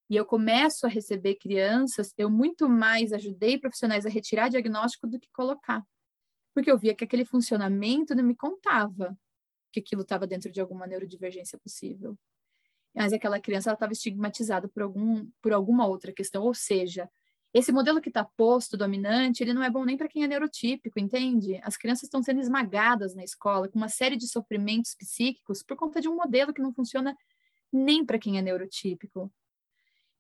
e 0.10 0.16
eu 0.16 0.26
começo 0.26 0.86
a 0.86 0.90
receber 0.90 1.36
crianças, 1.36 2.14
eu 2.18 2.30
muito 2.30 2.70
mais 2.70 3.12
ajudei 3.12 3.58
profissionais 3.58 4.06
a 4.06 4.10
retirar 4.10 4.50
diagnóstico 4.50 5.08
do 5.08 5.20
que 5.20 5.30
colocar. 5.32 5.84
Porque 6.54 6.72
eu 6.72 6.78
via 6.78 6.96
que 6.96 7.04
aquele 7.04 7.26
funcionamento 7.26 8.16
não 8.16 8.24
me 8.24 8.36
contava 8.36 9.18
que 9.72 9.80
aquilo 9.80 10.02
estava 10.02 10.26
dentro 10.26 10.52
de 10.52 10.62
alguma 10.62 10.88
neurodivergência 10.88 11.60
possível. 11.60 12.18
Mas 12.96 13.14
aquela 13.14 13.40
criança 13.40 13.72
estava 13.72 13.92
estigmatizada 13.92 14.68
por, 14.68 14.82
algum, 14.82 15.30
por 15.42 15.54
alguma 15.54 15.86
outra 15.86 16.12
questão, 16.12 16.44
ou 16.44 16.54
seja, 16.54 17.10
esse 17.54 17.72
modelo 17.72 18.02
que 18.02 18.10
está 18.10 18.24
posto, 18.24 18.78
dominante, 18.78 19.44
ele 19.44 19.54
não 19.54 19.64
é 19.64 19.70
bom 19.70 19.86
nem 19.86 19.98
para 19.98 20.08
quem 20.08 20.24
é 20.24 20.28
neurotípico, 20.28 21.00
entende? 21.00 21.60
As 21.64 21.78
crianças 21.78 22.04
estão 22.04 22.24
sendo 22.24 22.40
esmagadas 22.40 23.14
na 23.14 23.24
escola 23.24 23.68
com 23.68 23.78
uma 23.78 23.90
série 23.90 24.16
de 24.16 24.28
sofrimentos 24.28 24.96
psíquicos 24.96 25.64
por 25.64 25.78
conta 25.78 26.02
de 26.02 26.10
um 26.10 26.16
modelo 26.16 26.54
que 26.54 26.62
não 26.62 26.74
funciona 26.74 27.16
nem 27.72 28.06
para 28.06 28.20
quem 28.20 28.38
é 28.38 28.42
neurotípico. 28.42 29.32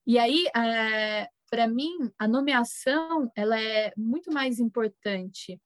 E 0.07 0.17
aí, 0.17 0.45
é, 0.55 1.29
para 1.51 1.67
mim, 1.67 2.09
a 2.17 2.29
nomeação 2.29 3.29
ela 3.35 3.59
é 3.59 3.91
muito 3.97 4.31
mais 4.31 4.57
importante 4.57 5.61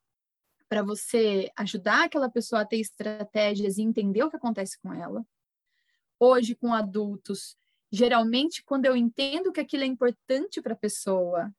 para 0.67 0.81
você 0.81 1.51
ajudar 1.55 2.05
aquela 2.05 2.27
pessoa 2.27 2.61
a 2.61 2.65
ter 2.65 2.79
estratégias 2.79 3.77
e 3.77 3.83
entender 3.83 4.23
o 4.23 4.31
que 4.31 4.37
acontece 4.37 4.79
com 4.81 4.91
ela. 4.91 5.23
Hoje, 6.19 6.55
com 6.55 6.73
adultos, 6.73 7.55
geralmente, 7.91 8.63
quando 8.63 8.87
eu 8.87 8.95
entendo 8.95 9.51
que 9.51 9.59
aquilo 9.59 9.83
é 9.83 9.85
importante 9.87 10.59
para 10.59 10.73
a 10.73 10.77
pessoa 10.77 11.53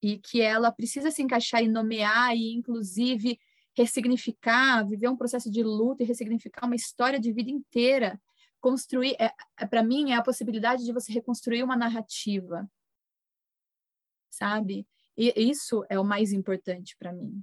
e 0.00 0.18
que 0.18 0.40
ela 0.40 0.70
precisa 0.70 1.10
se 1.10 1.20
encaixar 1.20 1.64
e 1.64 1.68
nomear 1.68 2.36
e, 2.36 2.52
inclusive, 2.52 3.36
ressignificar, 3.76 4.86
viver 4.86 5.08
um 5.08 5.16
processo 5.16 5.50
de 5.50 5.64
luta 5.64 6.04
e 6.04 6.06
ressignificar 6.06 6.66
uma 6.66 6.76
história 6.76 7.18
de 7.18 7.32
vida 7.32 7.50
inteira, 7.50 8.20
construir, 8.60 9.16
é, 9.18 9.32
é 9.58 9.66
para 9.66 9.82
mim, 9.82 10.12
é 10.12 10.16
a 10.16 10.22
possibilidade 10.22 10.84
de 10.84 10.92
você 10.92 11.12
reconstruir 11.12 11.62
uma 11.62 11.76
narrativa, 11.76 12.70
sabe? 14.30 14.86
E 15.16 15.32
isso 15.36 15.84
é 15.88 15.98
o 15.98 16.04
mais 16.04 16.32
importante 16.32 16.96
para 16.96 17.12
mim, 17.12 17.42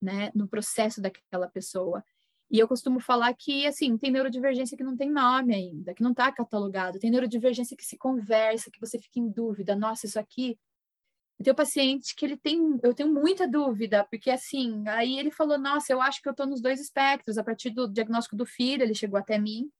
né? 0.00 0.30
No 0.34 0.48
processo 0.48 1.00
daquela 1.00 1.48
pessoa. 1.48 2.02
E 2.50 2.58
eu 2.58 2.66
costumo 2.66 2.98
falar 2.98 3.32
que, 3.34 3.66
assim, 3.66 3.96
tem 3.96 4.10
neurodivergência 4.10 4.76
que 4.76 4.82
não 4.82 4.96
tem 4.96 5.08
nome 5.08 5.54
ainda, 5.54 5.94
que 5.94 6.02
não 6.02 6.10
está 6.10 6.32
catalogado. 6.32 6.98
Tem 6.98 7.10
neurodivergência 7.10 7.76
que 7.76 7.84
se 7.84 7.96
conversa, 7.96 8.70
que 8.70 8.80
você 8.80 8.98
fica 8.98 9.20
em 9.20 9.28
dúvida. 9.28 9.76
Nossa, 9.76 10.06
isso 10.06 10.18
aqui... 10.18 10.58
Eu 11.38 11.44
tenho 11.44 11.54
paciente 11.54 12.14
que 12.14 12.24
ele 12.24 12.36
tem... 12.36 12.80
Eu 12.82 12.92
tenho 12.92 13.12
muita 13.12 13.46
dúvida, 13.46 14.04
porque, 14.10 14.30
assim, 14.30 14.82
aí 14.88 15.16
ele 15.18 15.30
falou, 15.30 15.58
nossa, 15.58 15.92
eu 15.92 16.00
acho 16.02 16.20
que 16.20 16.28
eu 16.28 16.32
estou 16.32 16.46
nos 16.46 16.60
dois 16.60 16.80
espectros. 16.80 17.38
A 17.38 17.44
partir 17.44 17.70
do 17.70 17.86
diagnóstico 17.86 18.34
do 18.34 18.44
filho, 18.44 18.82
ele 18.82 18.94
chegou 18.94 19.18
até 19.18 19.38
mim, 19.38 19.70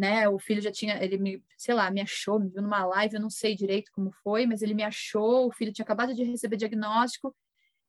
né? 0.00 0.28
O 0.28 0.38
filho 0.38 0.60
já 0.60 0.72
tinha... 0.72 1.02
Ele 1.02 1.18
me, 1.18 1.44
sei 1.56 1.74
lá, 1.74 1.90
me 1.90 2.00
achou, 2.00 2.40
me 2.40 2.48
viu 2.48 2.62
numa 2.62 2.84
live, 2.86 3.14
eu 3.14 3.20
não 3.20 3.30
sei 3.30 3.54
direito 3.54 3.92
como 3.92 4.10
foi, 4.22 4.46
mas 4.46 4.62
ele 4.62 4.74
me 4.74 4.82
achou, 4.82 5.46
o 5.46 5.52
filho 5.52 5.72
tinha 5.72 5.84
acabado 5.84 6.14
de 6.14 6.24
receber 6.24 6.56
diagnóstico, 6.56 7.34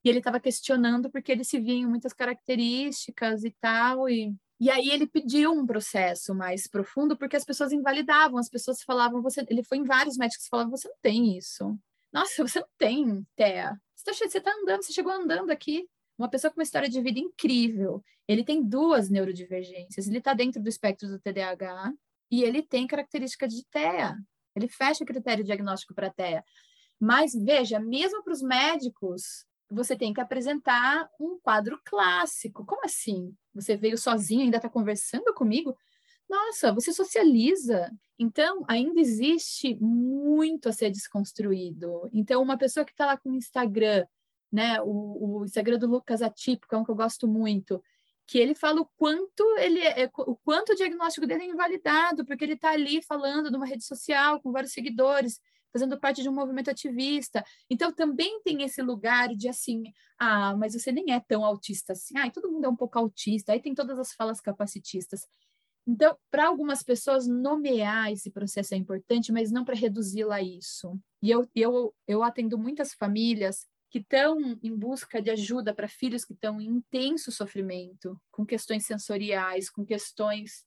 e 0.04 0.10
ele 0.10 0.18
estava 0.20 0.40
questionando 0.40 1.10
porque 1.10 1.32
ele 1.32 1.44
se 1.44 1.60
via 1.60 1.76
em 1.76 1.88
muitas 1.88 2.14
características 2.14 3.44
e 3.44 3.52
tal, 3.62 4.10
e, 4.10 4.36
e 4.60 4.70
aí 4.70 4.90
ele 4.90 5.08
pediu 5.08 5.52
um 5.54 5.66
processo 5.66 6.36
mais 6.36 6.68
profundo 6.68 7.18
porque 7.18 7.36
as 7.36 7.46
pessoas 7.46 7.72
invalidavam, 7.72 8.38
as 8.38 8.50
pessoas 8.50 8.82
falavam, 8.84 9.22
você, 9.22 9.46
ele 9.50 9.64
foi 9.64 9.78
em 9.78 9.84
vários 9.84 10.18
médicos 10.18 10.46
que 10.46 10.50
falavam, 10.50 10.72
você 10.72 10.88
não 10.88 10.98
tem 11.02 11.38
isso. 11.38 11.78
Nossa, 12.12 12.46
você 12.46 12.60
não 12.60 12.68
tem 12.78 13.26
TEA. 13.36 13.80
Você 13.96 14.26
está 14.26 14.42
tá 14.42 14.58
andando, 14.62 14.84
você 14.84 14.92
chegou 14.92 15.14
andando 15.14 15.52
aqui. 15.52 15.88
Uma 16.22 16.30
pessoa 16.30 16.52
com 16.52 16.60
uma 16.60 16.64
história 16.64 16.88
de 16.88 17.02
vida 17.02 17.20
incrível. 17.20 18.04
Ele 18.28 18.44
tem 18.44 18.64
duas 18.64 19.10
neurodivergências. 19.10 20.08
Ele 20.08 20.20
está 20.20 20.36
dentro 20.36 20.62
do 20.62 20.70
espectro 20.70 21.10
do 21.10 21.18
TDAH 21.18 21.92
e 22.30 22.44
ele 22.44 22.62
tem 22.62 22.86
característica 22.86 23.48
de 23.48 23.66
TEA. 23.66 24.16
Ele 24.56 24.68
fecha 24.68 25.04
o 25.04 25.08
critério 25.08 25.44
diagnóstico 25.44 25.96
para 25.96 26.12
TEA. 26.12 26.46
Mas 27.00 27.34
veja, 27.34 27.80
mesmo 27.80 28.24
para 28.24 28.34
os 28.34 28.44
médicos, 28.44 29.48
você 29.68 29.96
tem 29.96 30.14
que 30.14 30.22
apresentar 30.22 31.10
um 31.20 31.40
quadro 31.42 31.82
clássico. 31.84 32.64
Como 32.68 32.86
assim? 32.86 33.34
Você 33.56 33.76
veio 33.76 33.98
sozinho, 33.98 34.44
ainda 34.44 34.58
está 34.58 34.70
conversando 34.70 35.34
comigo? 35.34 35.76
Nossa, 36.30 36.72
você 36.72 36.94
socializa. 36.94 37.92
Então, 38.20 38.64
ainda 38.68 39.02
existe 39.02 39.76
muito 39.82 40.70
a 40.70 40.72
ser 40.72 40.92
desconstruído. 40.92 42.08
Então, 42.14 42.44
uma 42.44 42.60
pessoa 42.60 42.86
que 42.86 42.92
está 42.92 43.08
lá 43.08 43.18
com 43.18 43.32
o 43.32 43.36
Instagram, 43.36 44.06
né, 44.52 44.82
o, 44.82 45.40
o, 45.40 45.46
Instagram 45.46 45.78
do 45.78 45.88
Lucas 45.88 46.22
Atípico, 46.22 46.76
é 46.76 46.78
um 46.78 46.84
que 46.84 46.92
eu 46.92 46.96
gosto 46.96 47.28
muito, 47.28 47.82
que 48.28 48.38
ele 48.38 48.54
fala 48.56 48.82
o 48.82 48.90
quanto 48.98 49.44
ele 49.58 49.80
é, 49.80 50.10
o 50.18 50.36
quanto 50.38 50.74
o 50.74 50.76
diagnóstico 50.76 51.28
dele 51.28 51.44
é 51.44 51.48
invalidado, 51.48 52.26
porque 52.26 52.44
ele 52.44 52.54
está 52.54 52.72
ali 52.72 53.02
falando 53.02 53.52
numa 53.52 53.66
rede 53.66 53.86
social 53.86 54.42
com 54.42 54.52
vários 54.52 54.74
seguidores 54.74 55.40
fazendo 55.72 56.00
parte 56.00 56.22
de 56.22 56.30
um 56.30 56.34
movimento 56.34 56.70
ativista. 56.70 57.44
Então, 57.70 57.92
também 57.92 58.42
tem 58.44 58.64
esse 58.64 58.82
lugar 58.82 59.30
de 59.30 59.48
assim, 59.48 59.84
ah, 60.20 60.56
mas 60.56 60.74
você 60.74 60.92
nem 60.92 61.14
é 61.14 61.20
tão 61.20 61.46
autista 61.46 61.94
assim, 61.94 62.18
ah, 62.18 62.30
todo 62.30 62.52
mundo 62.52 62.66
é 62.66 62.70
um 62.70 62.76
pouco 62.76 63.00
autista, 63.00 63.54
aí 63.54 63.62
tem 63.62 63.74
todas 63.74 63.98
as 63.98 64.12
falas 64.14 64.42
capacitistas. 64.42 65.26
Então, 65.88 66.16
para 66.30 66.48
algumas 66.48 66.84
pessoas, 66.84 67.28
nomear 67.28 68.12
esse 68.12 68.30
processo 68.30 68.74
é 68.74 68.78
importante, 68.78 69.32
mas 69.32 69.52
não 69.52 69.66
para 69.66 69.76
reduzi-la 69.76 70.36
a 70.36 70.42
isso. 70.42 71.00
E 71.24 71.32
eu, 71.32 71.48
eu, 71.56 71.94
eu 72.08 72.24
atendo 72.24 72.58
muitas 72.58 72.94
famílias 72.94 73.66
que 73.92 74.00
estão 74.00 74.58
em 74.64 74.76
busca 74.76 75.22
de 75.22 75.30
ajuda 75.30 75.74
para 75.74 75.88
filhos 75.88 76.26
que 76.26 76.34
estão 76.34 76.60
em 76.60 76.66
intenso 76.66 77.32
sofrimento, 77.32 78.20
com 78.32 78.46
questões 78.46 78.86
sensoriais, 78.86 79.70
com 79.70 79.86
questões 79.86 80.66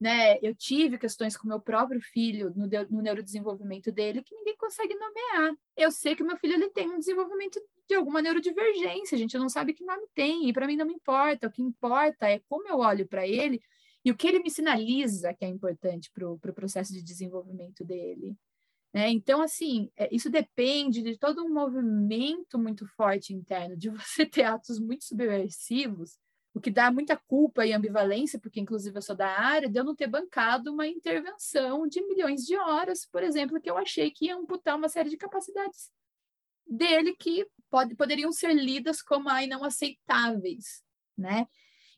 né? 0.00 0.38
Eu 0.42 0.54
tive 0.54 0.98
questões 0.98 1.36
com 1.36 1.48
meu 1.48 1.60
próprio 1.60 2.00
filho 2.00 2.52
no, 2.54 2.68
no 2.90 3.00
neurodesenvolvimento 3.00 3.92
dele 3.92 4.22
que 4.22 4.34
ninguém 4.34 4.56
consegue 4.56 4.94
nomear. 4.94 5.54
Eu 5.76 5.90
sei 5.90 6.14
que 6.16 6.24
meu 6.24 6.36
filho 6.36 6.54
ele 6.54 6.68
tem 6.70 6.90
um 6.90 6.98
desenvolvimento 6.98 7.60
de 7.88 7.94
alguma 7.94 8.20
neurodivergência, 8.20 9.14
a 9.14 9.18
gente 9.18 9.38
não 9.38 9.48
sabe 9.48 9.72
que 9.72 9.84
nome 9.84 10.06
tem, 10.14 10.48
e 10.48 10.52
para 10.52 10.66
mim 10.66 10.76
não 10.76 10.86
me 10.86 10.94
importa. 10.94 11.46
O 11.46 11.50
que 11.50 11.62
importa 11.62 12.28
é 12.28 12.40
como 12.48 12.68
eu 12.68 12.78
olho 12.78 13.06
para 13.06 13.26
ele 13.26 13.62
e 14.04 14.10
o 14.10 14.16
que 14.16 14.26
ele 14.26 14.40
me 14.40 14.50
sinaliza 14.50 15.32
que 15.32 15.44
é 15.44 15.48
importante 15.48 16.10
para 16.12 16.28
o 16.28 16.38
pro 16.38 16.52
processo 16.52 16.92
de 16.92 17.02
desenvolvimento 17.02 17.84
dele. 17.84 18.36
Né? 18.94 19.10
Então, 19.10 19.42
assim, 19.42 19.90
é, 19.96 20.08
isso 20.14 20.30
depende 20.30 21.02
de 21.02 21.18
todo 21.18 21.44
um 21.44 21.52
movimento 21.52 22.58
muito 22.58 22.86
forte 22.86 23.34
interno, 23.34 23.76
de 23.76 23.90
você 23.90 24.24
ter 24.24 24.44
atos 24.44 24.78
muito 24.78 25.04
subversivos 25.04 26.16
o 26.54 26.60
que 26.60 26.70
dá 26.70 26.90
muita 26.90 27.16
culpa 27.16 27.66
e 27.66 27.72
ambivalência, 27.72 28.38
porque 28.38 28.60
inclusive 28.60 28.96
eu 28.96 29.02
sou 29.02 29.16
da 29.16 29.28
área, 29.28 29.68
de 29.68 29.76
eu 29.76 29.82
não 29.82 29.94
ter 29.94 30.06
bancado 30.06 30.72
uma 30.72 30.86
intervenção 30.86 31.88
de 31.88 32.00
milhões 32.06 32.46
de 32.46 32.56
horas, 32.56 33.04
por 33.04 33.24
exemplo, 33.24 33.60
que 33.60 33.68
eu 33.68 33.76
achei 33.76 34.12
que 34.12 34.26
ia 34.26 34.36
amputar 34.36 34.76
uma 34.76 34.88
série 34.88 35.10
de 35.10 35.16
capacidades 35.16 35.90
dele 36.64 37.14
que 37.16 37.44
pode, 37.68 37.96
poderiam 37.96 38.30
ser 38.30 38.54
lidas 38.54 39.02
como 39.02 39.28
ai, 39.28 39.48
não 39.48 39.64
aceitáveis, 39.64 40.82
né? 41.18 41.48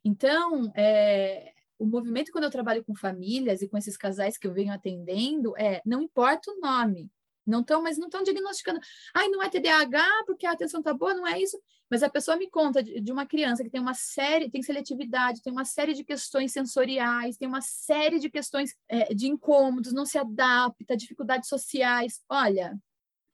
Então, 0.02 0.72
é, 0.74 1.52
o 1.78 1.86
movimento 1.86 2.32
quando 2.32 2.44
eu 2.44 2.50
trabalho 2.50 2.84
com 2.84 2.94
famílias 2.94 3.62
e 3.62 3.68
com 3.68 3.76
esses 3.76 3.96
casais 3.96 4.38
que 4.38 4.46
eu 4.46 4.52
venho 4.52 4.72
atendendo 4.72 5.56
é, 5.56 5.80
não 5.84 6.02
importa 6.02 6.50
o 6.50 6.60
nome, 6.60 7.10
não 7.46 7.60
estão, 7.60 7.80
mas 7.80 7.96
não 7.96 8.06
estão 8.06 8.22
diagnosticando. 8.24 8.80
Ai, 9.14 9.28
não 9.28 9.42
é 9.42 9.48
TDAH 9.48 10.24
porque 10.26 10.46
a 10.46 10.52
atenção 10.52 10.82
tá 10.82 10.92
boa, 10.92 11.14
não 11.14 11.26
é 11.26 11.40
isso. 11.40 11.56
Mas 11.88 12.02
a 12.02 12.10
pessoa 12.10 12.36
me 12.36 12.50
conta 12.50 12.82
de, 12.82 13.00
de, 13.00 13.12
uma 13.12 13.24
criança 13.24 13.62
que 13.62 13.70
tem 13.70 13.80
uma 13.80 13.94
série, 13.94 14.50
tem 14.50 14.60
seletividade, 14.62 15.40
tem 15.40 15.52
uma 15.52 15.64
série 15.64 15.94
de 15.94 16.02
questões 16.02 16.52
sensoriais, 16.52 17.36
tem 17.36 17.46
uma 17.46 17.60
série 17.60 18.18
de 18.18 18.28
questões 18.28 18.74
é, 18.88 19.14
de 19.14 19.28
incômodos, 19.28 19.92
não 19.92 20.04
se 20.04 20.18
adapta, 20.18 20.96
dificuldades 20.96 21.48
sociais. 21.48 22.20
Olha, 22.28 22.76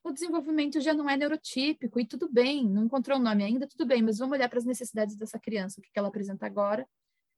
o 0.04 0.12
desenvolvimento 0.12 0.78
já 0.80 0.92
não 0.92 1.08
é 1.08 1.16
neurotípico 1.16 1.98
e 1.98 2.06
tudo 2.06 2.30
bem, 2.30 2.68
não 2.68 2.84
encontrou 2.84 3.18
o 3.18 3.22
nome 3.22 3.42
ainda, 3.42 3.66
tudo 3.66 3.86
bem, 3.86 4.02
mas 4.02 4.18
vamos 4.18 4.36
olhar 4.36 4.48
para 4.50 4.58
as 4.58 4.66
necessidades 4.66 5.16
dessa 5.16 5.38
criança, 5.38 5.80
o 5.80 5.82
que 5.82 5.90
ela 5.94 6.08
apresenta 6.08 6.44
agora 6.44 6.86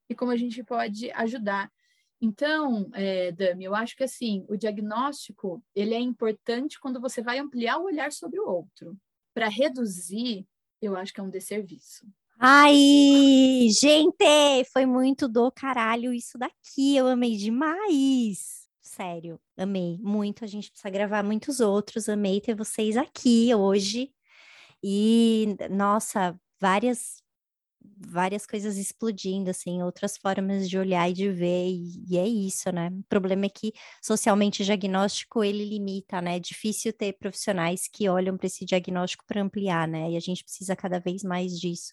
e 0.09 0.15
como 0.15 0.31
a 0.31 0.37
gente 0.37 0.63
pode 0.63 1.11
ajudar. 1.13 1.71
Então, 2.21 2.89
é, 2.95 3.33
Dami, 3.33 3.65
eu 3.65 3.75
acho 3.75 3.97
que 3.97 4.05
assim, 4.05 4.47
o 4.49 4.57
diagnóstico 4.57 5.63
ele 5.75 5.95
é 5.95 6.01
importante 6.01 6.81
quando 6.81 7.01
você 7.01 7.23
vai 7.23 7.39
ampliar 7.39 7.79
o 7.79 7.85
olhar 7.85 8.13
sobre 8.13 8.41
o 8.41 8.49
outro. 8.49 8.97
Para 9.35 9.49
reduzir, 9.49 10.47
eu 10.81 10.97
acho 10.97 11.13
que 11.13 11.21
é 11.21 11.23
um 11.23 11.31
desserviço. 11.31 12.07
Ai, 12.39 13.69
gente, 13.71 14.65
foi 14.73 14.87
muito 14.87 15.29
do 15.29 15.51
caralho 15.51 16.13
isso 16.13 16.37
daqui. 16.39 16.97
Eu 16.97 17.07
amei 17.07 17.37
demais. 17.37 18.69
Sério, 18.81 19.41
amei 19.57 19.99
muito. 20.01 20.45
A 20.45 20.47
gente 20.47 20.71
precisa 20.71 20.91
gravar 20.91 21.23
muitos 21.23 21.61
outros. 21.61 22.09
Amei 22.09 22.41
ter 22.41 22.55
vocês 22.55 22.97
aqui 22.97 23.55
hoje. 23.55 24.13
E, 24.83 25.57
nossa, 25.71 26.39
várias 26.61 27.24
várias 27.99 28.47
coisas 28.47 28.77
explodindo, 28.77 29.51
assim, 29.51 29.83
outras 29.83 30.17
formas 30.17 30.69
de 30.69 30.79
olhar 30.79 31.09
e 31.11 31.13
de 31.13 31.31
ver, 31.31 31.69
e, 31.69 32.05
e, 32.09 32.19
é 32.19 32.27
isso, 32.27 32.71
né? 32.73 32.89
O 32.89 33.05
problema 33.09 33.47
é 33.47 33.49
que 33.49 33.73
socialmente 34.03 34.63
o 34.63 34.65
diagnóstico 34.65 35.45
ele 35.45 35.65
limita, 35.65 36.21
né? 36.21 36.37
É 36.37 36.41
difícil 36.41 36.93
ter 36.93 37.15
profissionais 37.15 37.89
que 37.89 38.09
olham 38.09 38.37
para 38.37 38.47
esse 38.47 38.65
diagnóstico 38.65 39.25
para 39.27 39.43
ampliar, 39.43 39.87
né? 39.89 40.11
E 40.11 40.17
a 40.17 40.21
gente 40.21 40.45
precisa 40.45 40.77
cada 40.77 40.99
vez 41.01 41.23
mais 41.23 41.59
disso. 41.59 41.93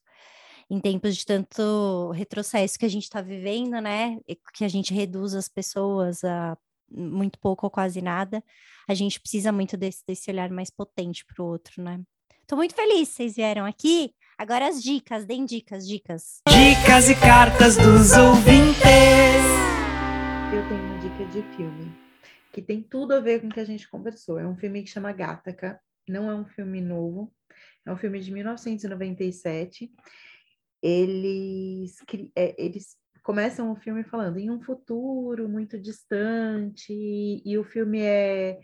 em 0.70 0.80
tempos 0.80 1.18
de 1.18 1.26
tanto 1.26 2.12
retrocesso 2.12 2.80
que 2.80 2.86
a 2.86 2.90
gente 2.90 3.04
está 3.04 3.22
vivendo, 3.22 3.82
né? 3.82 4.18
Que 4.54 4.66
a 4.66 4.70
gente 4.70 4.94
reduz 4.94 5.34
as 5.36 5.50
pessoas 5.50 6.24
a 6.24 6.58
muito 6.92 7.40
pouco 7.40 7.66
ou 7.66 7.72
quase 7.72 8.02
nada, 8.02 8.44
a 8.88 8.94
gente 8.94 9.20
precisa 9.20 9.52
muito 9.52 9.78
desse, 9.78 10.04
desse 10.06 10.30
olhar 10.30 10.50
mais 10.50 10.70
potente 10.70 11.26
para 11.26 11.44
o 11.44 11.48
outro, 11.48 11.82
né? 11.82 12.02
Tô 12.46 12.56
muito 12.56 12.76
feliz 12.76 13.10
vocês 13.10 13.36
vieram 13.36 13.66
aqui. 13.66 14.14
Agora 14.42 14.70
as 14.70 14.82
dicas, 14.82 15.24
deem 15.24 15.46
dicas, 15.46 15.88
dicas. 15.88 16.42
Dicas 16.50 17.10
e 17.12 17.14
cartas 17.14 17.78
dos 17.78 18.12
ouvintes. 18.14 18.82
Eu 20.52 20.68
tenho 20.68 20.82
uma 20.82 20.98
dica 20.98 21.26
de 21.26 21.44
filme 21.56 21.94
que 22.52 22.60
tem 22.60 22.82
tudo 22.82 23.14
a 23.14 23.20
ver 23.20 23.40
com 23.40 23.46
o 23.46 23.52
que 23.52 23.60
a 23.60 23.64
gente 23.64 23.88
conversou. 23.88 24.40
É 24.40 24.48
um 24.48 24.58
filme 24.58 24.82
que 24.82 24.90
chama 24.90 25.12
Gataca, 25.12 25.80
não 26.10 26.28
é 26.28 26.34
um 26.34 26.44
filme 26.44 26.82
novo, 26.82 27.32
é 27.86 27.92
um 27.92 27.98
filme 27.98 28.20
de 28.20 28.32
1997 28.32 29.92
eles, 30.82 31.98
é, 32.36 32.56
eles 32.58 32.98
começam 33.22 33.72
o 33.72 33.76
filme 33.76 34.04
falando 34.04 34.40
em 34.40 34.50
um 34.50 34.60
futuro 34.60 35.48
muito 35.48 35.80
distante, 35.80 36.92
e, 36.92 37.44
e 37.46 37.60
o 37.60 37.64
filme 37.64 38.02
é, 38.02 38.60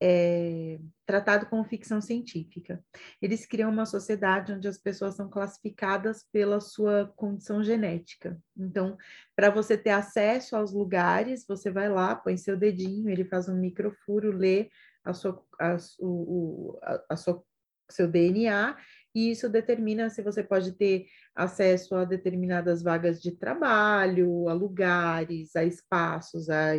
é, 0.00 0.78
tratado 1.04 1.46
como 1.46 1.64
ficção 1.64 2.00
científica. 2.00 2.82
Eles 3.20 3.44
criam 3.44 3.70
uma 3.70 3.84
sociedade 3.84 4.52
onde 4.52 4.66
as 4.66 4.78
pessoas 4.78 5.14
são 5.14 5.28
classificadas 5.28 6.24
pela 6.32 6.60
sua 6.60 7.12
condição 7.16 7.62
genética. 7.62 8.40
Então, 8.56 8.96
para 9.36 9.50
você 9.50 9.76
ter 9.76 9.90
acesso 9.90 10.56
aos 10.56 10.72
lugares, 10.72 11.44
você 11.46 11.70
vai 11.70 11.88
lá, 11.90 12.14
põe 12.14 12.36
seu 12.36 12.56
dedinho, 12.56 13.10
ele 13.10 13.24
faz 13.24 13.48
um 13.48 13.56
microfuro, 13.56 14.32
lê 14.32 14.70
a 15.04 15.12
sua, 15.12 15.44
a, 15.60 15.76
o, 15.98 16.78
a, 16.82 17.04
a 17.10 17.16
sua, 17.16 17.42
seu 17.90 18.08
DNA 18.08 18.76
e 19.14 19.32
isso 19.32 19.48
determina 19.48 20.08
se 20.08 20.22
você 20.22 20.42
pode 20.42 20.72
ter 20.72 21.06
acesso 21.34 21.94
a 21.96 22.04
determinadas 22.04 22.82
vagas 22.82 23.20
de 23.20 23.32
trabalho, 23.32 24.48
a 24.48 24.52
lugares, 24.52 25.56
a 25.56 25.64
espaços, 25.64 26.48
a 26.48 26.76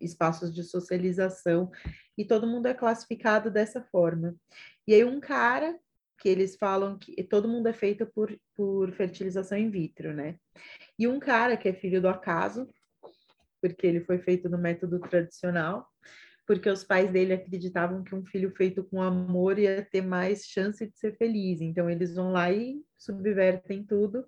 espaços 0.00 0.54
de 0.54 0.62
socialização, 0.62 1.70
e 2.16 2.24
todo 2.24 2.46
mundo 2.46 2.66
é 2.66 2.74
classificado 2.74 3.50
dessa 3.50 3.82
forma. 3.82 4.34
E 4.86 4.94
aí 4.94 5.04
um 5.04 5.20
cara 5.20 5.78
que 6.18 6.28
eles 6.28 6.56
falam 6.56 6.98
que 6.98 7.22
todo 7.22 7.48
mundo 7.48 7.68
é 7.68 7.72
feito 7.72 8.04
por, 8.06 8.36
por 8.54 8.90
fertilização 8.92 9.56
in 9.56 9.70
vitro, 9.70 10.12
né? 10.12 10.36
E 10.98 11.06
um 11.06 11.20
cara 11.20 11.56
que 11.56 11.68
é 11.68 11.72
filho 11.72 12.02
do 12.02 12.08
acaso, 12.08 12.68
porque 13.60 13.86
ele 13.86 14.00
foi 14.00 14.18
feito 14.18 14.48
no 14.48 14.58
método 14.58 14.98
tradicional, 14.98 15.88
porque 16.44 16.68
os 16.68 16.82
pais 16.82 17.10
dele 17.10 17.34
acreditavam 17.34 18.02
que 18.02 18.14
um 18.14 18.24
filho 18.24 18.50
feito 18.56 18.82
com 18.82 19.00
amor 19.00 19.58
ia 19.58 19.84
ter 19.84 20.00
mais 20.00 20.46
chance 20.46 20.84
de 20.84 20.98
ser 20.98 21.16
feliz. 21.16 21.60
Então 21.60 21.88
eles 21.88 22.14
vão 22.14 22.32
lá 22.32 22.50
e 22.50 22.82
subvertem 22.96 23.84
tudo. 23.84 24.24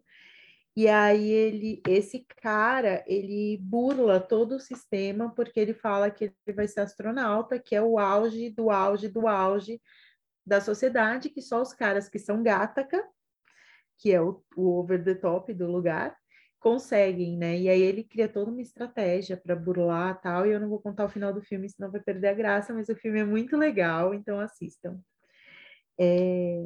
E 0.77 0.89
aí 0.89 1.29
ele, 1.31 1.83
esse 1.87 2.25
cara, 2.41 3.05
ele 3.07 3.59
burla 3.61 4.21
todo 4.21 4.57
o 4.57 4.61
sistema 4.61 5.35
porque 5.35 5.59
ele 5.59 5.75
fala 5.75 6.11
que 6.11 6.33
ele 6.47 6.57
vai 6.57 6.69
ser 6.69 6.81
astronauta, 6.81 7.59
que 7.59 7.75
é 7.75 7.83
o 7.83 7.99
auge 7.99 8.51
do 8.51 8.71
auge 8.71 9.09
do 9.09 9.27
auge 9.27 9.81
da 10.47 10.61
sociedade, 10.61 11.29
que 11.31 11.43
só 11.43 11.61
os 11.61 11.73
caras 11.73 12.09
que 12.09 12.19
são 12.19 12.43
gataca, 12.43 13.05
que 13.99 14.13
é 14.13 14.21
o, 14.21 14.43
o 14.57 14.79
over 14.79 15.03
the 15.05 15.15
top 15.15 15.53
do 15.53 15.71
lugar, 15.71 16.17
conseguem, 16.61 17.37
né? 17.37 17.59
E 17.59 17.69
aí 17.69 17.81
ele 17.81 18.05
cria 18.05 18.29
toda 18.29 18.51
uma 18.51 18.61
estratégia 18.61 19.37
para 19.37 19.57
burlar 19.57 20.21
tal, 20.21 20.47
e 20.47 20.53
eu 20.53 20.61
não 20.61 20.69
vou 20.69 20.81
contar 20.81 21.05
o 21.05 21.09
final 21.09 21.33
do 21.33 21.43
filme, 21.43 21.69
senão 21.69 21.91
vai 21.91 22.01
perder 22.01 22.29
a 22.29 22.35
graça, 22.35 22.73
mas 22.73 22.89
o 22.89 22.97
filme 22.97 23.21
é 23.21 23.25
muito 23.25 23.57
legal, 23.57 24.15
então 24.15 24.39
assistam. 24.39 25.01
É... 25.99 26.65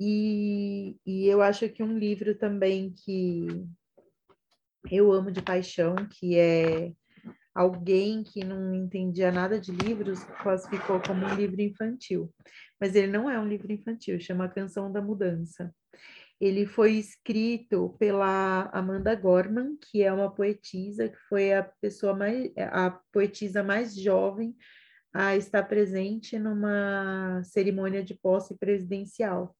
E, 0.00 0.96
e 1.04 1.26
eu 1.26 1.42
acho 1.42 1.68
que 1.68 1.82
um 1.82 1.98
livro 1.98 2.34
também 2.36 2.92
que 2.92 3.46
eu 4.90 5.12
amo 5.12 5.30
de 5.30 5.42
paixão, 5.42 5.96
que 6.10 6.36
é 6.36 6.92
alguém 7.54 8.22
que 8.22 8.44
não 8.44 8.72
entendia 8.72 9.32
nada 9.32 9.60
de 9.60 9.72
livros, 9.72 10.22
classificou 10.42 11.00
como 11.00 11.26
um 11.26 11.34
livro 11.34 11.60
infantil. 11.60 12.32
Mas 12.80 12.94
ele 12.94 13.10
não 13.10 13.28
é 13.28 13.38
um 13.38 13.48
livro 13.48 13.72
infantil, 13.72 14.20
chama 14.20 14.48
Canção 14.48 14.92
da 14.92 15.02
Mudança. 15.02 15.74
Ele 16.40 16.66
foi 16.66 16.92
escrito 16.92 17.96
pela 17.98 18.70
Amanda 18.72 19.12
Gorman, 19.16 19.76
que 19.76 20.04
é 20.04 20.12
uma 20.12 20.32
poetisa, 20.32 21.08
que 21.08 21.18
foi 21.28 21.52
a 21.52 21.64
pessoa 21.80 22.14
mais, 22.14 22.52
a 22.56 22.96
poetisa 23.12 23.64
mais 23.64 23.96
jovem 23.96 24.54
a 25.12 25.36
estar 25.36 25.62
presente 25.64 26.38
numa 26.38 27.42
cerimônia 27.44 28.02
de 28.02 28.14
posse 28.14 28.56
presidencial. 28.58 29.56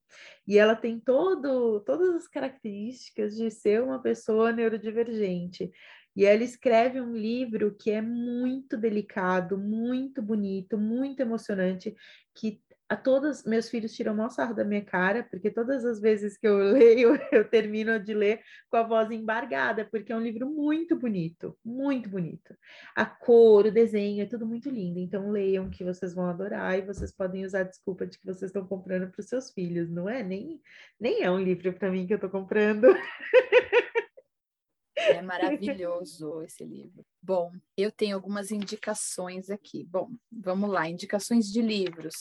E 0.47 0.57
ela 0.57 0.75
tem 0.75 0.99
todo, 0.99 1.79
todas 1.81 2.15
as 2.15 2.27
características 2.27 3.35
de 3.35 3.49
ser 3.49 3.81
uma 3.81 4.01
pessoa 4.01 4.51
neurodivergente. 4.51 5.71
E 6.15 6.25
ela 6.25 6.43
escreve 6.43 6.99
um 6.99 7.13
livro 7.13 7.75
que 7.75 7.91
é 7.91 8.01
muito 8.01 8.77
delicado, 8.77 9.57
muito 9.57 10.21
bonito, 10.21 10.77
muito 10.77 11.21
emocionante, 11.21 11.95
que 12.35 12.61
a 12.89 12.97
todos 12.97 13.43
meus 13.43 13.69
filhos 13.69 13.95
tiram 13.95 14.19
o 14.19 14.29
sarro 14.31 14.55
da 14.55 14.65
minha 14.65 14.83
cara, 14.83 15.23
porque 15.23 15.51
todas 15.51 15.85
as 15.85 16.01
vezes 16.01 16.35
que 16.35 16.47
eu 16.47 16.57
leio, 16.73 17.19
eu 17.31 17.47
termino 17.47 17.99
de 17.99 18.15
ler 18.15 18.41
com 18.67 18.77
a 18.77 18.83
voz 18.83 19.11
embargada, 19.11 19.85
porque 19.85 20.11
é 20.11 20.15
um 20.15 20.23
livro 20.23 20.49
muito 20.49 20.97
bonito, 20.97 21.55
muito 21.63 22.09
bonito. 22.09 22.57
A 22.95 23.05
cor, 23.05 23.67
o 23.67 23.71
desenho, 23.71 24.23
é 24.23 24.25
tudo 24.25 24.45
muito 24.45 24.69
lindo. 24.71 24.99
Então 24.99 25.29
leiam 25.29 25.69
que 25.69 25.83
vocês 25.83 26.15
vão 26.15 26.27
adorar 26.27 26.79
e 26.79 26.81
vocês 26.81 27.11
podem 27.11 27.45
usar 27.45 27.59
a 27.59 27.63
desculpa 27.63 28.07
de 28.07 28.17
que 28.17 28.25
vocês 28.25 28.49
estão 28.49 28.65
comprando 28.65 29.11
para 29.11 29.19
os 29.19 29.27
seus 29.27 29.51
filhos, 29.51 29.87
não 29.91 30.09
é? 30.09 30.23
Nem, 30.23 30.59
nem 30.99 31.21
é 31.21 31.29
um 31.29 31.39
livro 31.39 31.71
para 31.73 31.91
mim 31.91 32.07
que 32.07 32.13
eu 32.13 32.17
estou 32.17 32.29
comprando. 32.29 32.87
É 34.95 35.21
maravilhoso 35.21 36.41
esse 36.43 36.65
livro. 36.65 37.05
Bom, 37.21 37.51
eu 37.77 37.91
tenho 37.91 38.15
algumas 38.15 38.51
indicações 38.51 39.49
aqui. 39.49 39.83
Bom, 39.85 40.09
vamos 40.31 40.69
lá, 40.69 40.89
indicações 40.89 41.45
de 41.45 41.61
livros. 41.61 42.15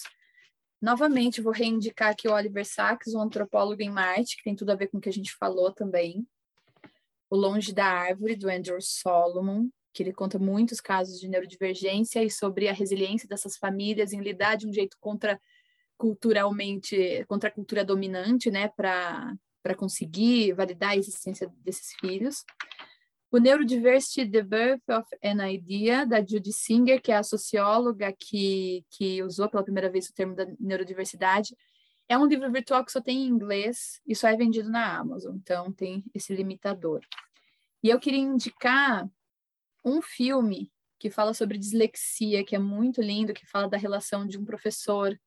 Novamente, 0.81 1.41
vou 1.41 1.53
reivindicar 1.53 2.11
aqui 2.11 2.29
o 2.29 2.33
Oliver 2.33 2.65
Sacks, 2.65 3.15
um 3.15 3.21
antropólogo 3.21 3.83
em 3.83 3.91
Marte, 3.91 4.37
que 4.37 4.45
tem 4.45 4.55
tudo 4.55 4.71
a 4.71 4.77
ver 4.77 4.87
com 4.87 4.99
o 4.99 5.01
que 5.01 5.09
a 5.09 5.13
gente 5.13 5.35
falou 5.35 5.73
também. 5.73 6.27
O 7.29 7.37
Longe 7.37 7.75
da 7.75 7.85
Árvore, 7.85 8.37
do 8.37 8.49
Andrew 8.49 8.81
Solomon, 8.81 9.69
que 9.93 10.03
ele 10.03 10.13
conta 10.13 10.39
muitos 10.39 10.81
casos 10.81 11.19
de 11.19 11.29
neurodivergência 11.29 12.23
e 12.23 12.31
sobre 12.31 12.69
a 12.69 12.73
resiliência 12.73 13.29
dessas 13.29 13.57
famílias 13.57 14.13
em 14.13 14.21
lidar 14.21 14.57
de 14.57 14.69
um 14.69 14.73
jeito 14.73 14.97
contra 15.01 15.41
culturalmente, 15.97 17.25
contra 17.27 17.49
a 17.49 17.53
cultura 17.53 17.85
dominante, 17.85 18.49
né, 18.49 18.69
para 18.69 19.37
conseguir 19.77 20.53
validar 20.53 20.91
a 20.91 20.97
existência 20.97 21.53
desses 21.57 21.93
filhos. 22.01 22.45
O 23.31 23.39
Neurodiversity, 23.39 24.31
The 24.31 24.43
Birth 24.43 24.89
of 24.89 25.07
an 25.23 25.47
Idea, 25.47 26.07
da 26.07 26.25
Judy 26.25 26.53
Singer, 26.53 27.01
que 27.01 27.13
é 27.13 27.17
a 27.17 27.23
socióloga 27.23 28.11
que, 28.19 28.87
que 28.91 29.23
usou 29.23 29.49
pela 29.51 29.63
primeira 29.63 29.91
vez 29.91 30.09
o 30.09 30.15
termo 30.15 30.35
da 30.35 30.47
neurodiversidade, 30.59 31.55
é 32.09 32.17
um 32.17 32.27
livro 32.27 32.51
virtual 32.51 32.83
que 32.83 32.91
só 32.91 33.03
tem 33.03 33.25
em 33.25 33.29
inglês 33.29 34.01
e 34.07 34.15
só 34.15 34.29
é 34.29 34.37
vendido 34.37 34.71
na 34.71 34.97
Amazon, 34.97 35.37
então 35.37 35.71
tem 35.71 36.03
esse 36.15 36.35
limitador. 36.35 37.03
E 37.83 37.91
eu 37.91 38.01
queria 38.01 38.19
indicar 38.19 39.07
um 39.85 40.01
filme 40.01 40.73
que 40.99 41.11
fala 41.11 41.35
sobre 41.35 41.59
dislexia, 41.59 42.43
que 42.43 42.57
é 42.57 42.59
muito 42.59 43.03
lindo, 43.03 43.35
que 43.35 43.47
fala 43.47 43.69
da 43.69 43.77
relação 43.77 44.27
de 44.27 44.39
um 44.39 44.45
professor 44.45 45.19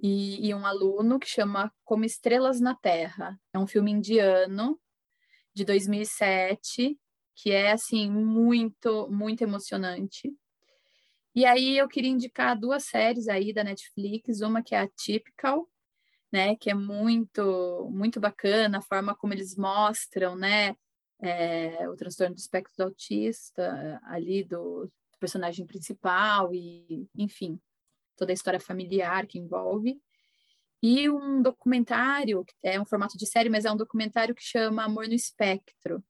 e, 0.00 0.48
e 0.48 0.54
um 0.54 0.66
aluno, 0.66 1.18
que 1.18 1.28
chama 1.28 1.70
Como 1.84 2.04
Estrelas 2.04 2.60
na 2.60 2.74
Terra. 2.74 3.38
É 3.52 3.58
um 3.58 3.66
filme 3.66 3.92
indiano, 3.92 4.80
de 5.54 5.64
2007, 5.64 6.98
que 7.36 7.52
é 7.52 7.70
assim 7.72 8.10
muito, 8.10 9.08
muito 9.10 9.42
emocionante. 9.42 10.34
E 11.34 11.44
aí 11.44 11.76
eu 11.76 11.86
queria 11.86 12.10
indicar 12.10 12.58
duas 12.58 12.84
séries 12.84 13.28
aí 13.28 13.52
da 13.52 13.62
Netflix, 13.62 14.40
uma 14.40 14.62
que 14.62 14.74
é 14.74 14.80
a 14.80 14.88
Typical, 14.88 15.68
né, 16.32 16.56
que 16.56 16.70
é 16.70 16.74
muito, 16.74 17.90
muito 17.92 18.18
bacana 18.18 18.78
a 18.78 18.82
forma 18.82 19.14
como 19.14 19.34
eles 19.34 19.54
mostram, 19.54 20.34
né, 20.34 20.74
é, 21.20 21.86
o 21.90 21.94
transtorno 21.94 22.34
do 22.34 22.38
espectro 22.38 22.82
autista 22.82 24.00
ali 24.04 24.42
do, 24.42 24.86
do 24.86 25.18
personagem 25.20 25.66
principal 25.66 26.54
e, 26.54 27.06
enfim, 27.14 27.60
toda 28.16 28.32
a 28.32 28.34
história 28.34 28.58
familiar 28.58 29.26
que 29.26 29.38
envolve. 29.38 30.00
E 30.82 31.08
um 31.10 31.42
documentário, 31.42 32.44
é 32.62 32.80
um 32.80 32.84
formato 32.86 33.18
de 33.18 33.26
série, 33.26 33.50
mas 33.50 33.66
é 33.66 33.70
um 33.70 33.76
documentário 33.76 34.34
que 34.34 34.42
chama 34.42 34.84
Amor 34.84 35.06
no 35.06 35.14
Espectro, 35.14 36.02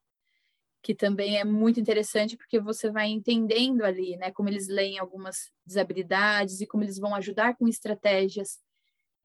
que 0.87 0.95
também 0.95 1.37
é 1.37 1.45
muito 1.45 1.81
interessante 1.81 2.37
porque 2.37 2.61
você 2.61 2.89
vai 2.89 3.09
entendendo 3.09 3.83
ali, 3.83 4.17
né, 4.19 4.31
como 4.31 4.49
eles 4.49 4.69
leem 4.69 5.01
algumas 5.01 5.51
desabilidades 5.67 6.61
e 6.61 6.67
como 6.67 6.85
eles 6.85 6.97
vão 6.97 7.13
ajudar 7.13 7.57
com 7.57 7.67
estratégias 7.67 8.61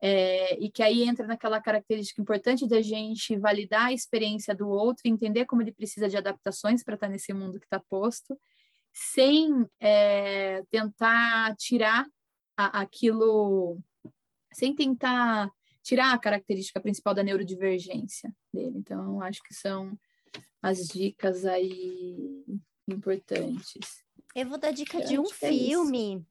é, 0.02 0.58
e 0.60 0.72
que 0.72 0.82
aí 0.82 1.04
entra 1.04 1.28
naquela 1.28 1.62
característica 1.62 2.20
importante 2.20 2.68
da 2.68 2.82
gente 2.82 3.38
validar 3.38 3.86
a 3.86 3.94
experiência 3.94 4.56
do 4.56 4.68
outro, 4.68 5.04
entender 5.06 5.46
como 5.46 5.62
ele 5.62 5.72
precisa 5.72 6.10
de 6.10 6.18
adaptações 6.18 6.84
para 6.84 6.96
estar 6.96 7.08
nesse 7.08 7.32
mundo 7.32 7.60
que 7.60 7.68
está 7.68 7.80
posto, 7.80 8.36
sem 8.92 9.64
é, 9.80 10.64
tentar 10.72 11.56
tirar 11.58 12.08
a, 12.58 12.82
aquilo, 12.82 13.78
sem 14.52 14.74
tentar 14.74 15.48
tirar 15.84 16.12
a 16.12 16.18
característica 16.18 16.82
principal 16.82 17.14
da 17.14 17.22
neurodivergência 17.22 18.34
dele. 18.52 18.80
Então, 18.80 19.22
acho 19.22 19.44
que 19.44 19.54
são 19.54 19.96
as 20.62 20.88
dicas 20.88 21.46
aí 21.46 22.44
importantes. 22.88 24.04
Eu 24.36 24.48
vou 24.48 24.58
dar 24.58 24.72
dica 24.72 25.00
eu 25.00 25.08
de 25.08 25.20
um 25.20 25.26
é 25.26 25.34
filme 25.34 26.26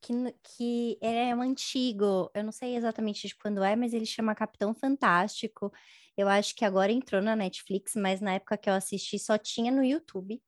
que, 0.00 0.14
que 0.42 0.98
é 1.00 1.34
um 1.34 1.42
antigo, 1.42 2.30
eu 2.34 2.44
não 2.44 2.52
sei 2.52 2.76
exatamente 2.76 3.26
de 3.26 3.36
quando 3.36 3.62
é, 3.62 3.76
mas 3.76 3.92
ele 3.92 4.06
chama 4.06 4.34
Capitão 4.34 4.74
Fantástico. 4.74 5.72
Eu 6.16 6.28
acho 6.28 6.54
que 6.54 6.64
agora 6.64 6.92
entrou 6.92 7.22
na 7.22 7.36
Netflix, 7.36 7.92
mas 7.94 8.20
na 8.20 8.34
época 8.34 8.56
que 8.56 8.68
eu 8.68 8.74
assisti 8.74 9.18
só 9.18 9.38
tinha 9.38 9.70
no 9.70 9.84
YouTube. 9.84 10.40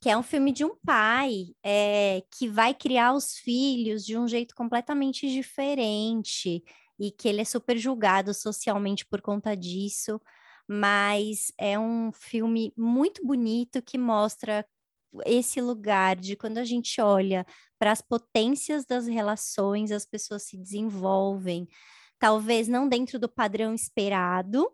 Que 0.00 0.10
é 0.10 0.16
um 0.16 0.22
filme 0.22 0.52
de 0.52 0.64
um 0.64 0.76
pai 0.76 1.46
é, 1.62 2.22
que 2.30 2.48
vai 2.48 2.74
criar 2.74 3.14
os 3.14 3.34
filhos 3.38 4.04
de 4.04 4.16
um 4.16 4.28
jeito 4.28 4.54
completamente 4.54 5.28
diferente 5.28 6.62
e 6.98 7.10
que 7.10 7.28
ele 7.28 7.40
é 7.40 7.44
super 7.44 7.76
julgado 7.76 8.32
socialmente 8.32 9.04
por 9.06 9.20
conta 9.20 9.56
disso. 9.56 10.20
Mas 10.68 11.52
é 11.58 11.78
um 11.78 12.12
filme 12.12 12.72
muito 12.76 13.24
bonito 13.24 13.82
que 13.82 13.96
mostra 13.98 14.66
esse 15.24 15.60
lugar 15.60 16.16
de 16.16 16.36
quando 16.36 16.58
a 16.58 16.64
gente 16.64 17.00
olha 17.00 17.46
para 17.78 17.92
as 17.92 18.02
potências 18.02 18.84
das 18.84 19.06
relações, 19.06 19.90
as 19.92 20.04
pessoas 20.04 20.42
se 20.44 20.56
desenvolvem, 20.58 21.68
talvez 22.18 22.68
não 22.68 22.88
dentro 22.88 23.18
do 23.18 23.28
padrão 23.28 23.74
esperado, 23.74 24.68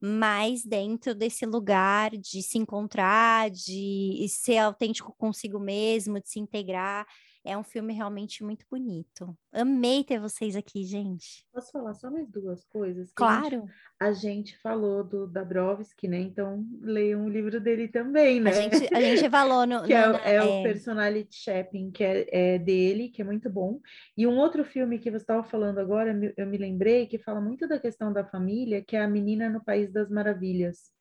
mas 0.00 0.64
dentro 0.64 1.14
desse 1.14 1.46
lugar 1.46 2.10
de 2.12 2.42
se 2.42 2.58
encontrar, 2.58 3.50
de 3.50 4.26
ser 4.28 4.58
autêntico 4.58 5.14
consigo 5.18 5.58
mesmo, 5.60 6.20
de 6.20 6.28
se 6.30 6.40
integrar. 6.40 7.06
É 7.46 7.56
um 7.56 7.62
filme 7.62 7.94
realmente 7.94 8.42
muito 8.42 8.66
bonito. 8.68 9.36
Amei 9.52 10.02
ter 10.02 10.18
vocês 10.18 10.56
aqui, 10.56 10.84
gente. 10.84 11.46
Posso 11.52 11.70
falar 11.70 11.94
só 11.94 12.10
mais 12.10 12.28
duas 12.28 12.64
coisas? 12.64 13.12
Claro. 13.14 13.58
A 13.58 13.60
gente, 13.60 13.72
a 14.00 14.12
gente 14.12 14.58
falou 14.58 15.04
do 15.04 15.28
Dabrowski, 15.28 16.08
né? 16.08 16.18
Então 16.18 16.66
leiam 16.80 17.24
o 17.24 17.28
livro 17.28 17.60
dele 17.60 17.86
também, 17.86 18.40
né? 18.40 18.50
A 18.50 18.54
gente, 18.54 18.94
a 18.94 19.00
gente 19.00 19.30
falou 19.30 19.64
no. 19.64 19.84
que 19.84 19.94
é 19.94 20.08
no, 20.08 20.16
é, 20.16 20.34
é, 20.34 20.42
o 20.42 20.62
Personality 20.64 21.36
Shaping, 21.36 21.92
que 21.92 22.02
é, 22.02 22.26
é, 22.32 22.58
dele, 22.58 23.10
que 23.10 23.22
é 23.22 23.24
muito 23.24 23.48
bom. 23.48 23.80
E 24.16 24.26
um 24.26 24.36
outro 24.36 24.64
filme 24.64 24.98
que 24.98 25.10
você 25.10 25.18
estava 25.18 25.44
falando 25.44 25.78
agora, 25.78 26.18
eu 26.36 26.46
me 26.48 26.58
lembrei, 26.58 27.06
que 27.06 27.16
fala 27.16 27.40
muito 27.40 27.68
da 27.68 27.78
questão 27.78 28.12
da 28.12 28.24
família, 28.24 28.82
que 28.82 28.96
é 28.96 29.02
A 29.02 29.08
Menina 29.08 29.48
no 29.48 29.64
País 29.64 29.92
das 29.92 30.10
Maravilhas. 30.10 30.95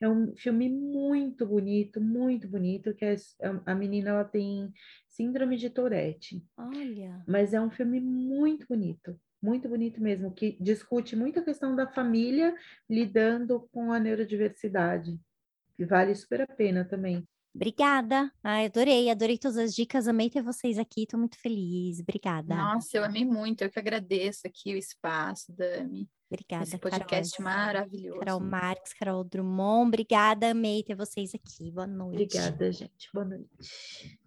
É 0.00 0.08
um 0.08 0.34
filme 0.36 0.68
muito 0.68 1.44
bonito, 1.46 2.00
muito 2.00 2.46
bonito, 2.48 2.94
que 2.94 3.04
é, 3.04 3.14
é 3.14 3.60
a 3.66 3.74
menina 3.74 4.10
ela 4.10 4.24
tem 4.24 4.72
síndrome 5.08 5.56
de 5.56 5.70
Tourette. 5.70 6.44
Olha. 6.56 7.22
Mas 7.26 7.52
é 7.52 7.60
um 7.60 7.70
filme 7.70 8.00
muito 8.00 8.66
bonito, 8.68 9.18
muito 9.42 9.68
bonito 9.68 10.00
mesmo, 10.00 10.32
que 10.32 10.56
discute 10.60 11.16
muito 11.16 11.40
a 11.40 11.44
questão 11.44 11.74
da 11.74 11.86
família 11.86 12.54
lidando 12.88 13.68
com 13.72 13.92
a 13.92 13.98
neurodiversidade. 13.98 15.18
E 15.78 15.84
vale 15.84 16.14
super 16.14 16.42
a 16.42 16.46
pena 16.46 16.84
também. 16.84 17.26
Obrigada. 17.58 18.32
Ai, 18.42 18.66
adorei, 18.66 19.10
adorei 19.10 19.36
todas 19.36 19.58
as 19.58 19.74
dicas, 19.74 20.06
amei 20.06 20.30
ter 20.30 20.42
vocês 20.42 20.78
aqui, 20.78 21.02
estou 21.02 21.18
muito 21.18 21.36
feliz. 21.40 21.98
Obrigada. 21.98 22.54
Nossa, 22.54 22.96
eu 22.96 23.04
amei 23.04 23.24
muito, 23.24 23.62
eu 23.62 23.70
que 23.70 23.78
agradeço 23.78 24.46
aqui 24.46 24.74
o 24.74 24.76
espaço, 24.76 25.52
Dami. 25.52 26.08
Obrigada, 26.30 26.62
Esse 26.64 26.78
podcast 26.78 27.36
Carol. 27.36 27.52
maravilhoso. 27.52 28.20
Carol 28.20 28.40
Marques, 28.40 28.92
Carol 28.92 29.24
Drummond, 29.24 29.88
obrigada, 29.88 30.50
amei 30.50 30.82
ter 30.84 30.94
vocês 30.94 31.32
aqui. 31.34 31.70
Boa 31.72 31.86
noite. 31.86 32.36
Obrigada, 32.36 32.70
gente. 32.70 33.08
Boa 33.12 33.24
noite. 33.24 34.18